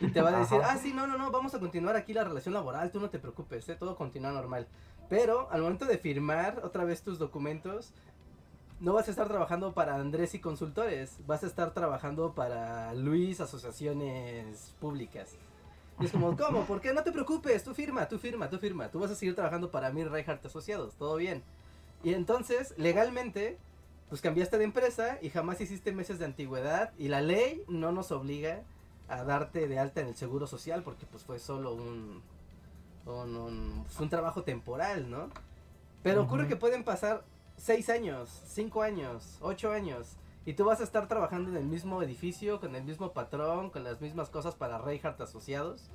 Y 0.00 0.08
te 0.08 0.20
va 0.20 0.30
a 0.30 0.38
decir, 0.40 0.60
ah, 0.62 0.76
sí, 0.76 0.92
no, 0.92 1.06
no, 1.06 1.16
no, 1.16 1.30
vamos 1.30 1.54
a 1.54 1.58
continuar 1.58 1.96
aquí 1.96 2.12
la 2.12 2.24
relación 2.24 2.52
laboral, 2.54 2.92
tú 2.92 3.00
no 3.00 3.10
te 3.10 3.18
preocupes, 3.18 3.68
¿eh? 3.68 3.76
todo 3.76 3.96
continúa 3.96 4.30
normal. 4.30 4.68
Pero 5.08 5.48
al 5.50 5.62
momento 5.62 5.86
de 5.86 5.98
firmar 5.98 6.60
otra 6.62 6.84
vez 6.84 7.02
tus 7.02 7.18
documentos, 7.18 7.94
no 8.80 8.92
vas 8.92 9.08
a 9.08 9.10
estar 9.10 9.28
trabajando 9.28 9.72
para 9.72 9.96
Andrés 9.96 10.34
y 10.34 10.38
consultores, 10.38 11.18
vas 11.26 11.42
a 11.42 11.46
estar 11.46 11.72
trabajando 11.74 12.34
para 12.34 12.94
Luis 12.94 13.40
Asociaciones 13.40 14.74
Públicas. 14.80 15.36
Y 16.00 16.06
es 16.06 16.12
como, 16.12 16.36
¿cómo? 16.36 16.64
¿Por 16.64 16.80
qué? 16.80 16.92
No 16.92 17.02
te 17.02 17.10
preocupes, 17.10 17.64
tú 17.64 17.74
firma, 17.74 18.08
tú 18.08 18.18
firma, 18.18 18.48
tú 18.48 18.58
firma. 18.58 18.88
Tú 18.88 19.00
vas 19.00 19.10
a 19.10 19.16
seguir 19.16 19.34
trabajando 19.34 19.70
para 19.70 19.90
mí, 19.90 20.04
Reinhardt 20.04 20.46
Asociados, 20.46 20.94
todo 20.94 21.16
bien. 21.16 21.42
Y 22.04 22.14
entonces, 22.14 22.72
legalmente, 22.76 23.58
pues 24.08 24.20
cambiaste 24.20 24.58
de 24.58 24.64
empresa 24.64 25.18
y 25.20 25.30
jamás 25.30 25.60
hiciste 25.60 25.92
meses 25.92 26.20
de 26.20 26.24
antigüedad 26.24 26.92
y 26.98 27.08
la 27.08 27.20
ley 27.20 27.64
no 27.66 27.90
nos 27.90 28.12
obliga 28.12 28.62
a 29.08 29.24
darte 29.24 29.66
de 29.66 29.78
alta 29.78 30.00
en 30.00 30.08
el 30.08 30.16
seguro 30.16 30.46
social 30.46 30.82
porque 30.82 31.06
pues 31.06 31.24
fue 31.24 31.38
solo 31.38 31.74
un, 31.74 32.22
un, 33.06 33.84
pues, 33.84 33.98
un, 33.98 34.08
trabajo 34.08 34.44
temporal, 34.44 35.10
¿no? 35.10 35.30
Pero 36.02 36.22
ocurre 36.22 36.46
que 36.46 36.56
pueden 36.56 36.84
pasar 36.84 37.24
seis 37.58 37.90
años, 37.90 38.42
cinco 38.46 38.82
años, 38.82 39.36
ocho 39.42 39.70
años 39.70 40.16
y 40.48 40.54
tú 40.54 40.64
vas 40.64 40.80
a 40.80 40.84
estar 40.84 41.08
trabajando 41.08 41.50
en 41.50 41.58
el 41.58 41.66
mismo 41.66 42.02
edificio, 42.02 42.58
con 42.58 42.74
el 42.74 42.82
mismo 42.82 43.12
patrón, 43.12 43.68
con 43.68 43.84
las 43.84 44.00
mismas 44.00 44.30
cosas 44.30 44.54
para 44.54 44.78
Reinhardt 44.78 45.20
Asociados. 45.20 45.90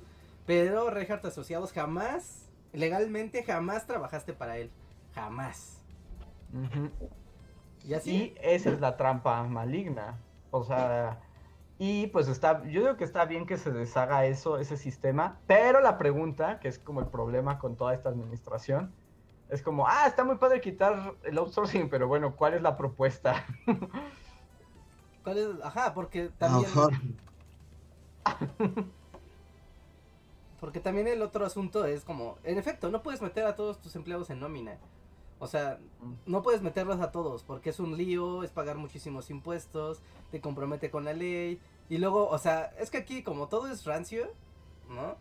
Pero 0.46 0.90
Reinhardt 0.90 1.24
Asociados 1.24 1.72
jamás, 1.72 2.48
legalmente 2.72 3.42
jamás 3.42 3.84
trabajaste 3.84 4.32
para 4.32 4.58
él. 4.58 4.70
Jamás. 5.12 5.82
Y 7.84 7.94
así. 7.94 8.32
esa 8.40 8.70
es 8.70 8.80
la 8.80 8.96
trampa 8.96 9.42
maligna. 9.42 10.20
O 10.52 10.62
sea, 10.62 11.18
y 11.80 12.06
pues 12.06 12.28
está, 12.28 12.62
yo 12.62 12.82
digo 12.82 12.96
que 12.96 13.02
está 13.02 13.24
bien 13.24 13.46
que 13.46 13.58
se 13.58 13.72
deshaga 13.72 14.24
eso, 14.24 14.58
ese 14.58 14.76
sistema, 14.76 15.40
pero 15.48 15.80
la 15.80 15.98
pregunta, 15.98 16.60
que 16.60 16.68
es 16.68 16.78
como 16.78 17.00
el 17.00 17.06
problema 17.06 17.58
con 17.58 17.74
toda 17.74 17.92
esta 17.92 18.08
administración, 18.10 18.94
es 19.54 19.62
como, 19.62 19.86
ah, 19.86 20.06
está 20.06 20.24
muy 20.24 20.36
padre 20.36 20.60
quitar 20.60 21.14
el 21.22 21.38
outsourcing, 21.38 21.88
pero 21.88 22.08
bueno, 22.08 22.34
¿cuál 22.34 22.54
es 22.54 22.62
la 22.62 22.76
propuesta? 22.76 23.46
¿Cuál 25.22 25.38
es? 25.38 25.48
Ajá, 25.62 25.94
porque 25.94 26.28
también... 26.36 26.68
porque 30.60 30.80
también 30.80 31.06
el 31.06 31.22
otro 31.22 31.46
asunto 31.46 31.84
es 31.84 32.04
como, 32.04 32.36
en 32.42 32.58
efecto, 32.58 32.90
no 32.90 33.02
puedes 33.02 33.22
meter 33.22 33.44
a 33.46 33.54
todos 33.54 33.80
tus 33.80 33.94
empleados 33.94 34.28
en 34.30 34.40
nómina. 34.40 34.78
O 35.38 35.46
sea, 35.46 35.78
no 36.26 36.42
puedes 36.42 36.62
meterlos 36.62 37.00
a 37.00 37.12
todos 37.12 37.42
porque 37.44 37.70
es 37.70 37.78
un 37.78 37.96
lío, 37.96 38.42
es 38.42 38.50
pagar 38.50 38.76
muchísimos 38.76 39.30
impuestos, 39.30 40.00
te 40.30 40.40
compromete 40.40 40.90
con 40.90 41.04
la 41.04 41.12
ley. 41.12 41.60
Y 41.88 41.98
luego, 41.98 42.28
o 42.28 42.38
sea, 42.38 42.72
es 42.78 42.90
que 42.90 42.98
aquí 42.98 43.22
como 43.22 43.48
todo 43.48 43.70
es 43.70 43.84
rancio, 43.84 44.32
¿no? 44.88 45.16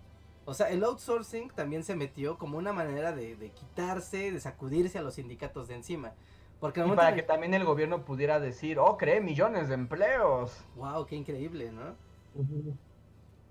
O 0.46 0.54
sea, 0.54 0.70
el 0.70 0.84
outsourcing 0.84 1.50
también 1.52 1.84
se 1.84 1.96
metió 1.96 2.38
como 2.38 2.58
una 2.58 2.74
manera 2.74 3.14
de, 3.14 3.36
de 3.36 3.52
quitarse, 3.52 4.32
de 4.32 4.40
sacudirse 4.40 4.98
a 4.98 5.02
los 5.02 5.16
sindicatos 5.16 5.68
de 5.68 5.76
encima. 5.76 6.14
Porque 6.60 6.80
y 6.80 6.92
para 6.92 7.14
que 7.14 7.24
también 7.24 7.54
el 7.54 7.66
gobierno 7.66 8.06
pudiera 8.06 8.40
decir, 8.40 8.80
oh, 8.80 8.98
cree 8.98 9.20
millones 9.20 9.68
de 9.68 9.74
empleos. 9.74 10.64
Wow, 10.78 11.06
qué 11.06 11.18
increíble, 11.18 11.72
¿no? 11.72 11.96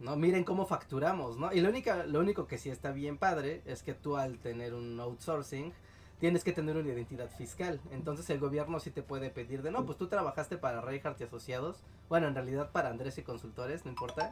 No, 0.01 0.17
miren 0.17 0.45
cómo 0.45 0.65
facturamos, 0.65 1.37
¿no? 1.37 1.53
Y 1.53 1.61
lo, 1.61 1.69
única, 1.69 2.05
lo 2.07 2.21
único 2.21 2.47
que 2.47 2.57
sí 2.57 2.71
está 2.71 2.91
bien 2.91 3.19
padre 3.19 3.61
es 3.67 3.83
que 3.83 3.93
tú 3.93 4.17
al 4.17 4.39
tener 4.39 4.73
un 4.73 4.99
outsourcing 4.99 5.75
tienes 6.21 6.43
que 6.43 6.53
tener 6.53 6.77
una 6.77 6.89
identidad 6.89 7.29
fiscal. 7.29 7.81
Entonces 7.91 8.31
el 8.31 8.39
gobierno 8.39 8.81
sí 8.81 8.91
te 8.91 9.03
puede 9.03 9.29
pedir 9.29 9.63
de, 9.63 9.71
no, 9.71 9.85
pues 9.85 9.99
tú 9.99 10.09
trabajaste 10.09 10.57
para 10.57 10.81
Reinhardt 10.81 11.21
y 11.21 11.25
Asociados. 11.25 11.83
Bueno, 12.09 12.29
en 12.29 12.35
realidad 12.35 12.71
para 12.71 12.89
Andrés 12.89 13.19
y 13.19 13.23
Consultores, 13.23 13.85
no 13.85 13.91
importa. 13.91 14.31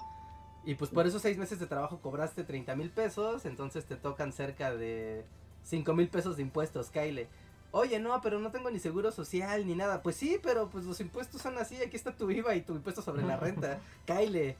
Y 0.64 0.74
pues 0.74 0.90
por 0.90 1.06
esos 1.06 1.22
seis 1.22 1.38
meses 1.38 1.58
de 1.58 1.66
trabajo 1.66 2.00
cobraste 2.00 2.44
30 2.44 2.76
mil 2.76 2.90
pesos, 2.90 3.46
entonces 3.46 3.86
te 3.86 3.96
tocan 3.96 4.32
cerca 4.32 4.74
de 4.74 5.24
5 5.64 5.94
mil 5.94 6.08
pesos 6.08 6.36
de 6.36 6.42
impuestos, 6.42 6.90
Kyle. 6.90 7.28
Oye, 7.72 8.00
no, 8.00 8.20
pero 8.20 8.40
no 8.40 8.50
tengo 8.50 8.70
ni 8.70 8.78
seguro 8.78 9.12
social 9.12 9.66
ni 9.66 9.74
nada. 9.74 10.02
Pues 10.02 10.16
sí, 10.16 10.38
pero 10.42 10.68
pues 10.68 10.84
los 10.84 11.00
impuestos 11.00 11.40
son 11.40 11.56
así, 11.58 11.76
aquí 11.76 11.96
está 11.96 12.12
tu 12.14 12.30
IVA 12.30 12.56
y 12.56 12.62
tu 12.62 12.74
impuesto 12.74 13.00
sobre 13.00 13.22
la 13.22 13.36
renta. 13.36 13.78
Kyle. 14.06 14.56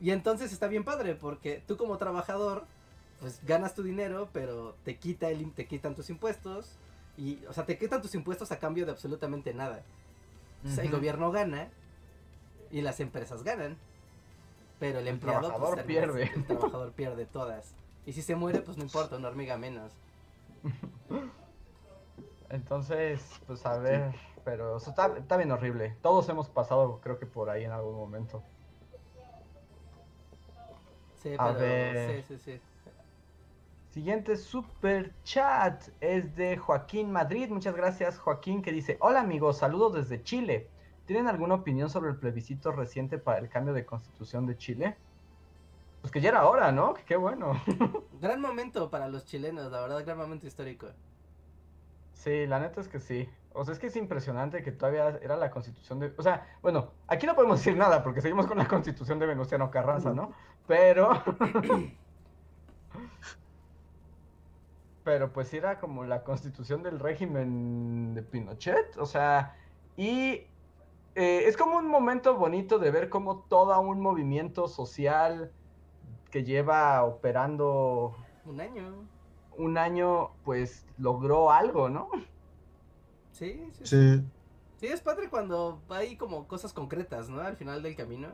Y 0.00 0.10
entonces 0.10 0.52
está 0.52 0.68
bien 0.68 0.84
padre, 0.84 1.14
porque 1.14 1.62
tú 1.66 1.76
como 1.76 1.96
trabajador, 1.96 2.66
pues 3.18 3.40
ganas 3.44 3.74
tu 3.74 3.82
dinero, 3.82 4.28
pero 4.32 4.76
te 4.84 4.96
quita 4.98 5.30
el 5.30 5.50
te 5.52 5.66
quitan 5.66 5.94
tus 5.94 6.10
impuestos. 6.10 6.76
Y, 7.16 7.38
o 7.48 7.54
sea, 7.54 7.64
te 7.64 7.78
quitan 7.78 8.02
tus 8.02 8.14
impuestos 8.14 8.52
a 8.52 8.58
cambio 8.58 8.84
de 8.84 8.92
absolutamente 8.92 9.54
nada. 9.54 9.82
O 10.66 10.68
sea, 10.68 10.84
el 10.84 10.90
gobierno 10.90 11.30
gana 11.30 11.70
y 12.70 12.82
las 12.82 13.00
empresas 13.00 13.42
ganan. 13.42 13.78
Pero 14.78 14.98
el, 14.98 15.08
empleado 15.08 15.40
pues, 15.40 15.52
trabajador 15.52 15.84
pierde. 15.86 16.30
El 16.34 16.44
trabajador 16.46 16.92
pierde 16.92 17.26
todas. 17.26 17.74
Y 18.04 18.12
si 18.12 18.22
se 18.22 18.36
muere, 18.36 18.60
pues 18.60 18.76
no 18.76 18.84
importa, 18.84 19.16
una 19.16 19.28
hormiga 19.28 19.56
menos. 19.56 19.92
Entonces, 22.50 23.24
pues 23.46 23.64
a 23.66 23.78
ver, 23.78 24.14
pero 24.44 24.76
eso 24.76 24.90
está, 24.90 25.16
está, 25.16 25.36
bien 25.36 25.50
horrible. 25.50 25.96
Todos 26.02 26.28
hemos 26.28 26.48
pasado, 26.48 27.00
creo 27.02 27.18
que 27.18 27.26
por 27.26 27.50
ahí 27.50 27.64
en 27.64 27.72
algún 27.72 27.96
momento. 27.96 28.42
Sí, 31.22 31.34
a 31.36 31.50
ver. 31.52 32.22
Sí, 32.22 32.36
sí, 32.36 32.38
sí. 32.44 32.60
Siguiente 33.90 34.36
super 34.36 35.12
chat 35.24 35.82
es 36.00 36.36
de 36.36 36.56
Joaquín 36.58 37.10
Madrid. 37.10 37.48
Muchas 37.48 37.74
gracias, 37.74 38.18
Joaquín, 38.18 38.62
que 38.62 38.70
dice: 38.70 38.98
Hola 39.00 39.20
amigos, 39.20 39.58
saludos 39.58 39.94
desde 39.94 40.22
Chile. 40.22 40.68
¿Tienen 41.06 41.28
alguna 41.28 41.54
opinión 41.54 41.88
sobre 41.88 42.10
el 42.10 42.16
plebiscito 42.16 42.72
reciente 42.72 43.18
para 43.18 43.38
el 43.38 43.48
cambio 43.48 43.72
de 43.72 43.86
constitución 43.86 44.44
de 44.46 44.58
Chile? 44.58 44.96
Pues 46.00 46.12
que 46.12 46.20
ya 46.20 46.30
era 46.30 46.46
hora, 46.46 46.72
¿no? 46.72 46.94
Qué 47.06 47.16
bueno. 47.16 47.52
gran 48.20 48.40
momento 48.40 48.90
para 48.90 49.08
los 49.08 49.24
chilenos, 49.24 49.70
la 49.70 49.80
verdad, 49.80 50.04
gran 50.04 50.18
momento 50.18 50.46
histórico. 50.46 50.88
Sí, 52.12 52.46
la 52.46 52.58
neta 52.58 52.80
es 52.80 52.88
que 52.88 52.98
sí. 52.98 53.28
O 53.52 53.64
sea, 53.64 53.72
es 53.72 53.78
que 53.78 53.86
es 53.86 53.96
impresionante 53.96 54.62
que 54.62 54.72
todavía 54.72 55.18
era 55.22 55.36
la 55.36 55.50
constitución 55.50 56.00
de... 56.00 56.12
O 56.16 56.22
sea, 56.22 56.46
bueno, 56.60 56.90
aquí 57.06 57.26
no 57.26 57.34
podemos 57.34 57.58
decir 57.58 57.76
nada 57.76 58.02
porque 58.02 58.20
seguimos 58.20 58.46
con 58.46 58.58
la 58.58 58.66
constitución 58.68 59.18
de 59.18 59.26
Venustiano 59.26 59.70
Carranza, 59.70 60.12
¿no? 60.12 60.32
Pero... 60.66 61.10
Pero 65.04 65.32
pues 65.32 65.54
era 65.54 65.78
como 65.78 66.04
la 66.04 66.24
constitución 66.24 66.82
del 66.82 66.98
régimen 66.98 68.12
de 68.12 68.22
Pinochet. 68.24 68.96
O 68.98 69.06
sea, 69.06 69.54
y 69.96 70.48
eh, 71.16 71.48
es 71.48 71.56
como 71.56 71.78
un 71.78 71.88
momento 71.88 72.36
bonito 72.36 72.78
de 72.78 72.90
ver 72.90 73.08
cómo 73.08 73.40
todo 73.48 73.78
un 73.80 74.00
movimiento 74.00 74.68
social 74.68 75.50
que 76.30 76.44
lleva 76.44 77.02
operando... 77.04 78.14
Un 78.44 78.60
año 78.60 79.06
un 79.58 79.78
año, 79.78 80.30
pues, 80.44 80.86
logró 80.98 81.50
algo, 81.50 81.88
¿no? 81.88 82.08
Sí, 83.32 83.68
sí. 83.72 83.86
Sí, 83.86 84.24
sí 84.76 84.86
es 84.86 85.00
padre 85.00 85.28
cuando 85.28 85.82
hay 85.88 86.16
como 86.16 86.46
cosas 86.46 86.72
concretas, 86.72 87.28
¿no? 87.28 87.40
Al 87.40 87.56
final 87.56 87.82
del 87.82 87.96
camino. 87.96 88.28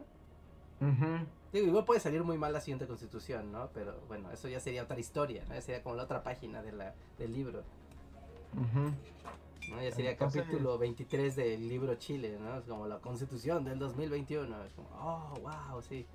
Digo, 1.53 1.67
igual 1.69 1.85
puede 1.85 2.01
salir 2.01 2.25
muy 2.25 2.39
mal 2.39 2.53
la 2.53 2.61
siguiente 2.61 2.89
constitución, 2.89 3.53
¿no? 3.53 3.71
Pero 3.73 4.01
bueno, 4.09 4.31
eso 4.33 4.49
ya 4.49 4.59
sería 4.59 4.83
otra 4.83 4.99
historia, 4.99 5.45
¿no? 5.49 5.55
Ya 5.55 5.61
sería 5.61 5.83
como 5.83 5.95
la 5.95 6.05
otra 6.05 6.25
página 6.25 6.61
de 6.63 6.73
la, 6.73 6.95
del 7.19 7.33
libro. 7.33 7.63
¿No? 9.73 9.83
Ya 9.83 9.91
sería 9.91 10.17
capítulo 10.17 10.79
23 10.79 11.35
del 11.37 11.69
libro 11.69 11.95
Chile, 11.97 12.39
¿no? 12.41 12.59
Es 12.59 12.65
como 12.65 12.87
la 12.87 12.99
constitución 12.99 13.65
del 13.65 13.79
2021. 13.79 14.65
Es 14.65 14.73
como, 14.75 14.89
oh, 15.01 15.35
wow, 15.41 15.83
sí. 15.83 16.07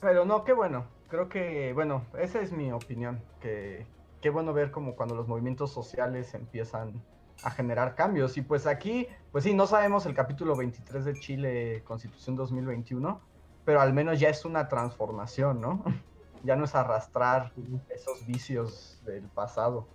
Pero 0.00 0.24
no, 0.24 0.44
qué 0.44 0.52
bueno. 0.52 0.86
Creo 1.08 1.28
que, 1.28 1.72
bueno, 1.72 2.04
esa 2.18 2.40
es 2.40 2.52
mi 2.52 2.70
opinión. 2.70 3.20
Que 3.40 3.86
qué 4.20 4.30
bueno 4.30 4.52
ver 4.52 4.70
como 4.70 4.94
cuando 4.94 5.14
los 5.14 5.28
movimientos 5.28 5.72
sociales 5.72 6.34
empiezan 6.34 7.02
a 7.42 7.50
generar 7.50 7.94
cambios. 7.94 8.36
Y 8.36 8.42
pues 8.42 8.66
aquí, 8.66 9.06
pues 9.32 9.44
sí, 9.44 9.54
no 9.54 9.66
sabemos 9.66 10.06
el 10.06 10.14
capítulo 10.14 10.56
23 10.56 11.04
de 11.04 11.14
Chile, 11.14 11.82
Constitución 11.84 12.36
2021, 12.36 13.20
pero 13.64 13.80
al 13.80 13.92
menos 13.92 14.18
ya 14.18 14.28
es 14.28 14.44
una 14.44 14.68
transformación, 14.68 15.60
¿no? 15.60 15.82
ya 16.44 16.56
no 16.56 16.64
es 16.64 16.74
arrastrar 16.74 17.52
esos 17.90 18.26
vicios 18.26 19.00
del 19.04 19.24
pasado. 19.28 19.86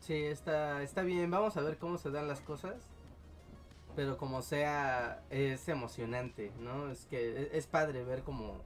Sí, 0.00 0.14
está, 0.14 0.82
está 0.82 1.02
bien. 1.02 1.30
Vamos 1.30 1.56
a 1.56 1.62
ver 1.62 1.78
cómo 1.78 1.98
se 1.98 2.10
dan 2.10 2.26
las 2.26 2.40
cosas 2.40 2.90
pero 3.96 4.16
como 4.16 4.42
sea 4.42 5.22
es 5.30 5.68
emocionante, 5.68 6.52
¿no? 6.60 6.90
Es 6.90 7.06
que 7.06 7.42
e, 7.42 7.58
es, 7.58 7.66
padre 7.66 8.04
ver 8.04 8.22
como 8.22 8.60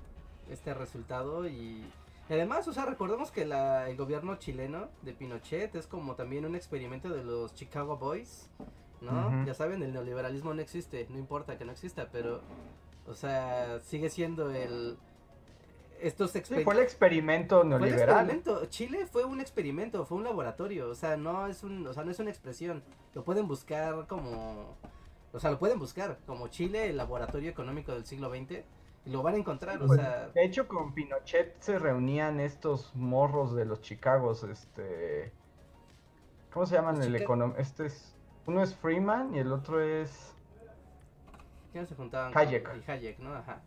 este 0.51 0.75
resultado 0.75 1.49
y 1.49 1.85
además, 2.29 2.69
o 2.69 2.73
sea, 2.73 2.87
recordemos 2.87 3.31
que 3.31 3.45
la, 3.45 3.89
el 3.89 3.97
gobierno 3.97 4.37
chileno 4.37 4.89
de 5.03 5.13
Pinochet 5.13 5.75
es 5.75 5.87
como 5.87 6.15
también 6.15 6.45
un 6.45 6.55
experimento 6.55 7.09
de 7.09 7.25
los 7.25 7.55
Chicago 7.55 7.97
Boys, 7.97 8.49
¿no? 9.01 9.45
Ya 9.45 9.55
saben, 9.55 9.83
el 9.83 9.93
neoliberalismo 9.93 10.55
no 10.55 10.63
existe, 10.63 11.07
no 11.11 11.19
importa 11.19 11.59
que 11.59 11.65
no 11.65 11.73
exista, 11.73 12.09
pero, 12.11 12.41
o 13.07 13.15
sea, 13.15 13.81
sigue 13.81 14.11
siendo 14.11 14.51
el... 14.51 14.97
Estos 16.07 16.31
sí, 16.33 16.41
fue 16.63 16.75
el 16.75 16.81
experimento 16.81 17.65
neoliberal. 17.65 18.43
Chile 18.69 19.07
fue 19.07 19.25
un 19.25 19.41
experimento, 19.41 20.05
fue 20.05 20.19
un 20.19 20.25
laboratorio, 20.25 20.91
o 20.91 20.95
sea, 20.95 21.17
no 21.17 21.47
es 21.47 21.63
un, 21.63 21.87
o 21.87 21.93
sea, 21.93 22.05
no 22.05 22.11
es 22.11 22.19
una 22.19 22.31
expresión. 22.31 22.83
Lo 23.15 23.25
pueden 23.25 23.49
buscar 23.49 24.07
como 24.07 24.77
o 25.35 25.41
sea, 25.41 25.51
lo 25.51 25.59
pueden 25.59 25.81
buscar 25.81 26.19
como 26.27 26.47
Chile, 26.47 26.91
el 26.91 26.97
laboratorio 26.97 27.51
económico 27.51 27.93
del 27.93 28.07
siglo 28.07 28.31
XX, 28.31 28.63
y 29.05 29.11
lo 29.11 29.21
van 29.21 29.35
a 29.35 29.39
encontrar, 29.39 29.83
o 29.83 29.89
sea... 29.89 30.29
De 30.29 30.45
hecho, 30.45 30.69
con 30.69 30.95
Pinochet 30.95 31.61
se 31.61 31.77
reunían 31.77 32.39
estos 32.39 32.95
morros 32.95 33.53
de 33.57 33.65
los 33.65 33.81
Chicagos, 33.81 34.45
este... 34.45 35.33
¿Cómo 36.53 36.67
se 36.67 36.77
llaman 36.77 37.03
el 37.03 37.17
economista? 37.17 37.61
Este 37.61 37.87
es... 37.87 38.17
Uno 38.47 38.63
es 38.63 38.77
Freeman 38.77 39.35
y 39.35 39.41
el 39.41 39.53
otro 39.53 39.81
es... 39.81 40.37
¿Quiénes 41.73 41.89
se 41.89 41.97
juntaban? 41.97 42.33
Hayek. 42.33 42.89
Hayek, 42.89 43.19
¿no? 43.19 43.35
Ajá. 43.35 43.61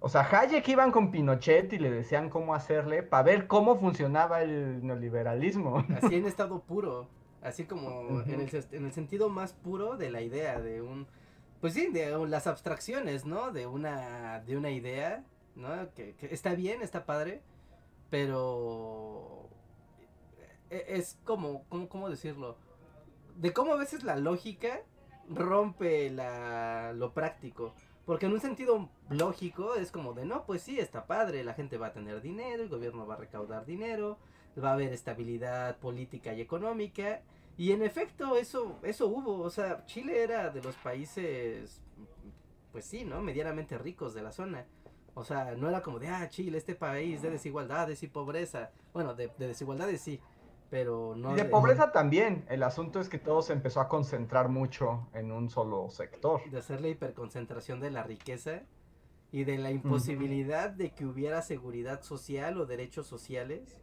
O 0.00 0.08
sea, 0.08 0.22
Hayek 0.22 0.68
iban 0.68 0.92
con 0.92 1.10
Pinochet 1.10 1.72
y 1.72 1.78
le 1.78 1.90
decían 1.90 2.28
cómo 2.28 2.54
hacerle 2.54 3.02
para 3.02 3.22
ver 3.22 3.46
cómo 3.46 3.78
funcionaba 3.78 4.42
el 4.42 4.86
neoliberalismo. 4.86 5.84
Así 6.02 6.16
en 6.16 6.26
estado 6.26 6.60
puro. 6.60 7.08
Así 7.42 7.64
como 7.64 8.22
en, 8.22 8.40
el, 8.40 8.64
en 8.72 8.86
el 8.86 8.92
sentido 8.92 9.28
más 9.28 9.52
puro 9.52 9.96
de 9.96 10.10
la 10.10 10.20
idea, 10.20 10.60
de 10.60 10.82
un... 10.82 11.06
Pues 11.60 11.74
sí, 11.74 11.88
de 11.88 12.10
las 12.26 12.46
abstracciones, 12.46 13.24
¿no? 13.24 13.52
De 13.52 13.66
una, 13.66 14.40
de 14.40 14.56
una 14.56 14.70
idea, 14.70 15.24
¿no? 15.54 15.68
Que, 15.94 16.14
está 16.30 16.54
bien, 16.54 16.82
está 16.82 17.06
padre, 17.06 17.42
pero... 18.10 19.48
E, 20.70 20.84
es 20.88 21.18
como, 21.24 21.64
¿cómo, 21.68 21.88
¿cómo 21.88 22.10
decirlo? 22.10 22.58
De 23.36 23.52
cómo 23.52 23.74
a 23.74 23.76
veces 23.76 24.02
la 24.02 24.16
lógica 24.16 24.82
rompe 25.28 26.10
la, 26.10 26.92
lo 26.94 27.12
práctico. 27.12 27.74
Porque 28.06 28.26
en 28.26 28.32
un 28.32 28.40
sentido 28.40 28.88
lógico 29.10 29.74
es 29.74 29.90
como 29.90 30.14
de, 30.14 30.24
no, 30.24 30.46
pues 30.46 30.62
sí, 30.62 30.78
está 30.78 31.06
padre, 31.06 31.42
la 31.42 31.54
gente 31.54 31.76
va 31.76 31.88
a 31.88 31.92
tener 31.92 32.22
dinero, 32.22 32.62
el 32.62 32.68
gobierno 32.68 33.04
va 33.04 33.14
a 33.14 33.18
recaudar 33.18 33.66
dinero, 33.66 34.18
va 34.62 34.70
a 34.70 34.74
haber 34.74 34.92
estabilidad 34.92 35.76
política 35.78 36.32
y 36.32 36.40
económica. 36.40 37.22
Y 37.56 37.72
en 37.72 37.82
efecto, 37.82 38.36
eso, 38.36 38.78
eso 38.84 39.08
hubo. 39.08 39.40
O 39.40 39.50
sea, 39.50 39.84
Chile 39.86 40.22
era 40.22 40.50
de 40.50 40.62
los 40.62 40.76
países, 40.76 41.82
pues 42.70 42.84
sí, 42.84 43.04
¿no? 43.04 43.20
Medianamente 43.22 43.76
ricos 43.76 44.14
de 44.14 44.22
la 44.22 44.30
zona. 44.30 44.66
O 45.14 45.24
sea, 45.24 45.56
no 45.56 45.68
era 45.68 45.82
como 45.82 45.98
de, 45.98 46.08
ah, 46.08 46.28
Chile, 46.28 46.58
este 46.58 46.76
país 46.76 47.22
de 47.22 47.30
desigualdades 47.30 48.04
y 48.04 48.06
pobreza. 48.06 48.70
Bueno, 48.92 49.14
de, 49.14 49.32
de 49.36 49.48
desigualdades 49.48 50.00
sí, 50.00 50.20
pero 50.70 51.14
no... 51.16 51.32
Y 51.32 51.36
de, 51.36 51.44
pobreza 51.44 51.92
también. 51.92 52.44
El 52.48 52.62
asunto 52.62 53.00
es 53.00 53.08
que 53.08 53.18
todo 53.18 53.42
se 53.42 53.52
empezó 53.52 53.80
a 53.80 53.88
concentrar 53.88 54.48
mucho 54.48 55.08
en 55.14 55.32
un 55.32 55.48
solo 55.50 55.88
sector. 55.90 56.48
De 56.50 56.58
hacer 56.58 56.80
la 56.80 56.88
hiperconcentración 56.88 57.80
de 57.80 57.90
la 57.90 58.02
riqueza 58.02 58.62
y 59.32 59.44
de 59.44 59.58
la 59.58 59.70
imposibilidad 59.70 60.70
de 60.70 60.90
que 60.90 61.06
hubiera 61.06 61.42
seguridad 61.42 62.02
social 62.02 62.60
o 62.60 62.66
derechos 62.66 63.06
sociales, 63.06 63.80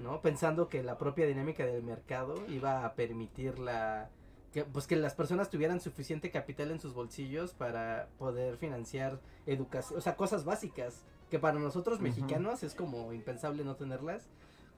¿no? 0.00 0.20
Pensando 0.22 0.68
que 0.68 0.82
la 0.82 0.98
propia 0.98 1.26
dinámica 1.26 1.66
del 1.66 1.82
mercado 1.82 2.34
iba 2.48 2.84
a 2.84 2.94
permitir 2.94 3.58
la... 3.58 4.10
Que, 4.52 4.64
pues 4.64 4.88
que 4.88 4.96
las 4.96 5.14
personas 5.14 5.48
tuvieran 5.48 5.80
suficiente 5.80 6.32
capital 6.32 6.72
en 6.72 6.80
sus 6.80 6.92
bolsillos 6.92 7.54
para 7.54 8.08
poder 8.18 8.56
financiar 8.56 9.20
educación, 9.46 9.96
o 9.96 10.02
sea, 10.02 10.16
cosas 10.16 10.44
básicas 10.44 11.04
que 11.30 11.38
para 11.38 11.60
nosotros 11.60 12.00
mexicanos 12.00 12.64
es 12.64 12.74
como 12.74 13.12
impensable 13.12 13.62
no 13.62 13.76
tenerlas 13.76 14.28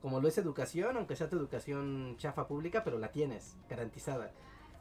como 0.03 0.21
lo 0.21 0.29
es 0.29 0.37
educación, 0.37 0.97
aunque 0.97 1.15
sea 1.15 1.29
tu 1.29 1.37
educación 1.37 2.17
chafa 2.19 2.49
pública, 2.49 2.83
pero 2.85 2.99
la 2.99 3.13
tienes 3.13 3.57
garantizada, 3.71 4.33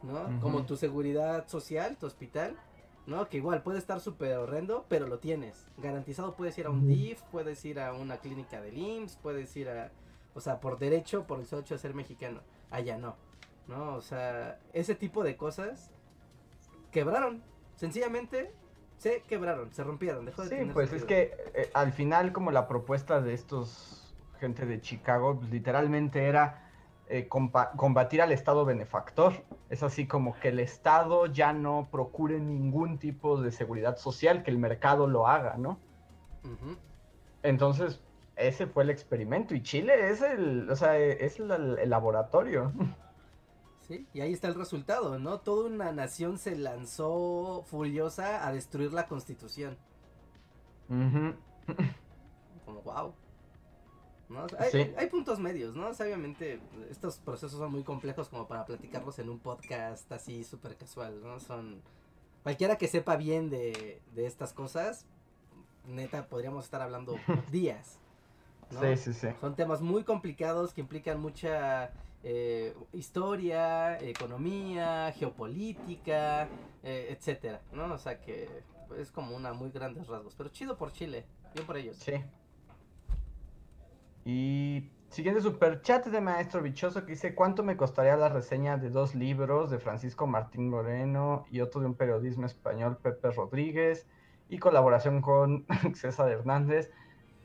¿no? 0.01 0.41
Como 0.41 0.65
tu 0.65 0.75
seguridad 0.75 1.47
social, 1.47 1.95
tu 1.97 2.07
hospital, 2.07 2.57
¿no? 3.05 3.29
Que 3.29 3.37
igual 3.37 3.61
puede 3.61 3.77
estar 3.77 3.99
súper 3.99 4.35
horrendo, 4.37 4.85
pero 4.89 5.07
lo 5.07 5.19
tienes. 5.19 5.67
Garantizado 5.77 6.35
puedes 6.35 6.57
ir 6.57 6.65
a 6.65 6.71
un 6.71 6.87
DIF, 6.87 7.21
puedes 7.31 7.63
ir 7.65 7.79
a 7.79 7.93
una 7.93 8.17
clínica 8.17 8.61
del 8.61 8.77
IMSS, 8.77 9.17
puedes 9.17 9.55
ir 9.55 9.69
a... 9.69 9.91
O 10.33 10.41
sea, 10.41 10.59
por 10.59 10.79
derecho, 10.79 11.27
por 11.27 11.39
el 11.39 11.45
solo 11.45 11.61
hecho 11.61 11.75
de 11.75 11.79
ser 11.79 11.93
mexicano. 11.93 12.41
Allá 12.71 12.97
no, 12.97 13.15
¿no? 13.67 13.95
O 13.95 14.01
sea, 14.01 14.59
ese 14.73 14.95
tipo 14.95 15.23
de 15.23 15.37
cosas 15.37 15.91
quebraron. 16.91 17.43
Sencillamente 17.75 18.51
se 18.97 19.21
quebraron, 19.23 19.73
se 19.73 19.83
rompieron, 19.83 20.25
dejó 20.25 20.43
de 20.43 20.63
Sí, 20.63 20.71
pues 20.73 20.93
es 20.93 21.03
que 21.05 21.35
eh, 21.53 21.69
al 21.73 21.91
final 21.91 22.31
como 22.31 22.51
la 22.51 22.67
propuesta 22.67 23.19
de 23.19 23.33
estos 23.33 24.00
gente 24.41 24.65
de 24.65 24.81
Chicago, 24.81 25.37
pues, 25.37 25.51
literalmente 25.51 26.25
era 26.25 26.67
eh, 27.07 27.27
combatir 27.29 28.21
al 28.21 28.31
Estado 28.31 28.65
benefactor. 28.65 29.33
Es 29.69 29.83
así 29.83 30.07
como 30.07 30.37
que 30.39 30.49
el 30.49 30.59
Estado 30.59 31.27
ya 31.27 31.53
no 31.53 31.87
procure 31.91 32.39
ningún 32.39 32.97
tipo 32.97 33.39
de 33.39 33.51
seguridad 33.51 33.97
social, 33.97 34.43
que 34.43 34.51
el 34.51 34.57
mercado 34.57 35.07
lo 35.07 35.27
haga, 35.27 35.55
¿no? 35.57 35.79
Entonces, 37.43 38.01
ese 38.35 38.65
fue 38.65 38.83
el 38.83 38.89
experimento 38.89 39.53
y 39.53 39.61
Chile 39.61 40.09
es 40.09 40.21
el, 40.21 40.69
o 40.69 40.75
sea, 40.75 40.97
es 40.97 41.39
el, 41.39 41.89
laboratorio. 41.89 42.73
Sí, 43.87 44.07
y 44.13 44.21
ahí 44.21 44.31
está 44.31 44.47
el 44.47 44.55
resultado, 44.55 45.19
¿no? 45.19 45.41
Toda 45.41 45.69
una 45.69 45.91
nación 45.91 46.37
se 46.39 46.55
lanzó 46.55 47.63
furiosa 47.67 48.47
a 48.47 48.53
destruir 48.53 48.93
la 48.93 49.07
constitución. 49.07 49.77
Como 50.87 52.81
wow. 52.83 53.13
Hay, 54.97 55.07
puntos 55.07 55.39
medios, 55.39 55.75
¿no? 55.75 55.89
obviamente 55.89 56.59
estos 56.89 57.17
procesos 57.17 57.59
son 57.59 57.71
muy 57.71 57.83
complejos 57.83 58.29
como 58.29 58.47
para 58.47 58.65
platicarlos 58.65 59.19
en 59.19 59.29
un 59.29 59.39
podcast 59.39 60.11
así 60.11 60.43
súper 60.43 60.75
casual, 60.77 61.21
¿no? 61.21 61.39
Son... 61.39 61.81
Cualquiera 62.43 62.77
que 62.77 62.87
sepa 62.87 63.17
bien 63.17 63.49
de, 63.49 64.01
estas 64.15 64.53
cosas, 64.53 65.05
neta, 65.85 66.27
podríamos 66.27 66.65
estar 66.65 66.81
hablando 66.81 67.15
días. 67.51 67.99
Sí, 68.69 68.97
sí, 68.97 69.13
sí. 69.13 69.27
Son 69.39 69.55
temas 69.55 69.81
muy 69.81 70.03
complicados 70.03 70.73
que 70.73 70.81
implican 70.81 71.19
mucha 71.19 71.91
eh, 72.23 72.73
historia, 72.93 73.99
economía, 73.99 75.13
geopolítica, 75.17 76.47
eh, 76.83 77.15
etcétera, 77.15 77.61
¿no? 77.73 77.93
O 77.93 77.97
sea 77.97 78.19
que 78.21 78.63
es 78.97 79.11
como 79.11 79.35
una 79.35 79.53
muy 79.53 79.71
grandes 79.71 80.07
rasgos. 80.07 80.33
Pero 80.35 80.49
chido 80.49 80.77
por 80.77 80.91
Chile, 80.91 81.25
bien 81.53 81.67
por 81.67 81.77
ellos. 81.77 81.97
Sí. 81.97 82.13
Y 84.25 84.89
siguiente 85.09 85.41
super 85.41 85.81
chat 85.81 86.05
de 86.05 86.21
Maestro 86.21 86.61
Bichoso 86.61 87.05
que 87.05 87.13
dice, 87.13 87.35
¿cuánto 87.35 87.63
me 87.63 87.77
costaría 87.77 88.15
la 88.15 88.29
reseña 88.29 88.77
de 88.77 88.89
dos 88.89 89.15
libros 89.15 89.71
de 89.71 89.79
Francisco 89.79 90.27
Martín 90.27 90.69
Moreno 90.69 91.45
y 91.51 91.61
otro 91.61 91.81
de 91.81 91.87
un 91.87 91.95
periodismo 91.95 92.45
español, 92.45 92.97
Pepe 93.01 93.31
Rodríguez, 93.31 94.05
y 94.49 94.59
colaboración 94.59 95.21
con 95.21 95.65
César 95.95 96.29
Hernández? 96.29 96.91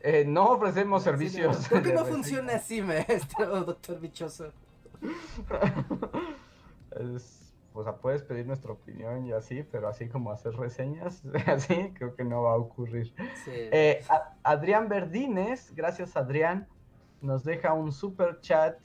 Eh, 0.01 0.25
no 0.27 0.51
ofrecemos 0.51 1.03
servicios. 1.03 1.69
¿Por 1.69 1.83
qué 1.83 1.93
no 1.93 2.05
funciona 2.05 2.57
así, 2.57 2.83
maestro, 2.83 3.61
doctor 3.65 4.01
Bichoso? 4.01 4.53
o 7.77 7.85
sea, 7.85 7.97
puedes 7.97 8.23
pedir 8.23 8.47
nuestra 8.47 8.73
opinión 8.73 9.27
y 9.27 9.33
así, 9.33 9.63
pero 9.63 9.89
así 9.89 10.09
como 10.09 10.31
hacer 10.31 10.55
reseñas, 10.55 11.23
así 11.47 11.93
creo 11.95 12.15
que 12.15 12.25
no 12.25 12.43
va 12.43 12.53
a 12.53 12.57
ocurrir. 12.57 13.13
Eh, 13.47 14.03
Adrián 14.43 14.89
Verdines, 14.89 15.75
gracias 15.75 16.17
Adrián, 16.17 16.67
nos 17.21 17.45
deja 17.45 17.73
un 17.73 17.93
super 17.93 18.41
chat. 18.41 18.79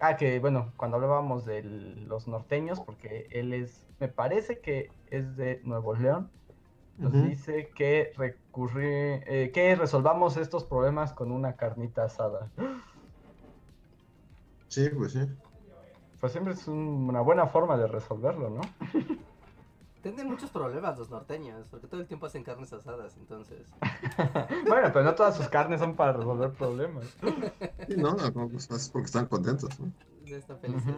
Ah, 0.00 0.16
que 0.16 0.40
bueno, 0.40 0.72
cuando 0.76 0.96
hablábamos 0.96 1.44
de 1.44 1.62
los 1.62 2.26
norteños, 2.26 2.80
porque 2.80 3.28
él 3.30 3.52
es, 3.52 3.86
me 4.00 4.08
parece 4.08 4.58
que 4.58 4.90
es 5.10 5.36
de 5.36 5.60
Nuevo 5.64 5.94
León, 5.94 6.30
nos 6.98 7.12
dice 7.12 7.70
que 7.74 8.12
recurrir, 8.16 9.24
eh, 9.26 9.50
que 9.54 9.74
resolvamos 9.76 10.36
estos 10.36 10.64
problemas 10.64 11.12
con 11.12 11.32
una 11.32 11.54
carnita 11.56 12.04
asada. 12.04 12.50
Sí, 14.68 14.88
pues 14.90 15.12
sí 15.12 15.20
pues 16.22 16.30
siempre 16.30 16.54
es 16.54 16.68
una 16.68 17.20
buena 17.20 17.48
forma 17.48 17.76
de 17.76 17.88
resolverlo, 17.88 18.48
¿no? 18.48 18.60
Tienen 20.02 20.28
muchos 20.28 20.50
problemas 20.50 20.96
los 20.96 21.10
norteños, 21.10 21.66
porque 21.68 21.88
todo 21.88 22.00
el 22.00 22.06
tiempo 22.06 22.26
hacen 22.26 22.44
carnes 22.44 22.72
asadas, 22.72 23.16
entonces. 23.16 23.66
bueno, 24.68 24.90
pero 24.92 25.02
no 25.02 25.16
todas 25.16 25.36
sus 25.36 25.48
carnes 25.48 25.80
son 25.80 25.96
para 25.96 26.12
resolver 26.12 26.52
problemas. 26.52 27.06
Sí, 27.88 27.96
no, 27.96 28.14
no, 28.14 28.48
pues 28.48 28.70
es 28.70 28.88
porque 28.88 29.06
están 29.06 29.26
contentos, 29.26 29.80
¿no? 29.80 29.90
Están 30.24 30.60
felices. 30.60 30.94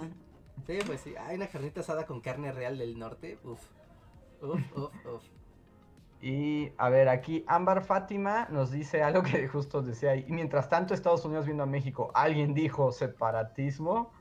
Sí, 0.67 0.79
pues 0.87 1.01
sí, 1.01 1.15
hay 1.17 1.37
una 1.37 1.47
carnita 1.47 1.81
asada 1.81 2.05
con 2.05 2.21
carne 2.21 2.53
real 2.53 2.77
del 2.77 2.99
norte, 2.99 3.39
uf, 3.45 3.63
uf, 4.43 4.61
uf, 4.77 5.07
uf. 5.07 5.23
Y 6.21 6.71
a 6.77 6.91
ver, 6.91 7.09
aquí 7.09 7.47
Ámbar 7.47 7.83
Fátima 7.83 8.47
nos 8.51 8.71
dice 8.71 9.03
algo 9.03 9.23
que 9.23 9.49
justo 9.49 9.81
decía 9.81 10.11
ahí. 10.11 10.27
Y 10.29 10.33
mientras 10.33 10.69
tanto 10.69 10.93
Estados 10.93 11.25
Unidos 11.25 11.47
vino 11.47 11.63
a 11.63 11.67
México, 11.67 12.11
alguien 12.13 12.53
dijo 12.53 12.93
separatismo. 12.93 14.13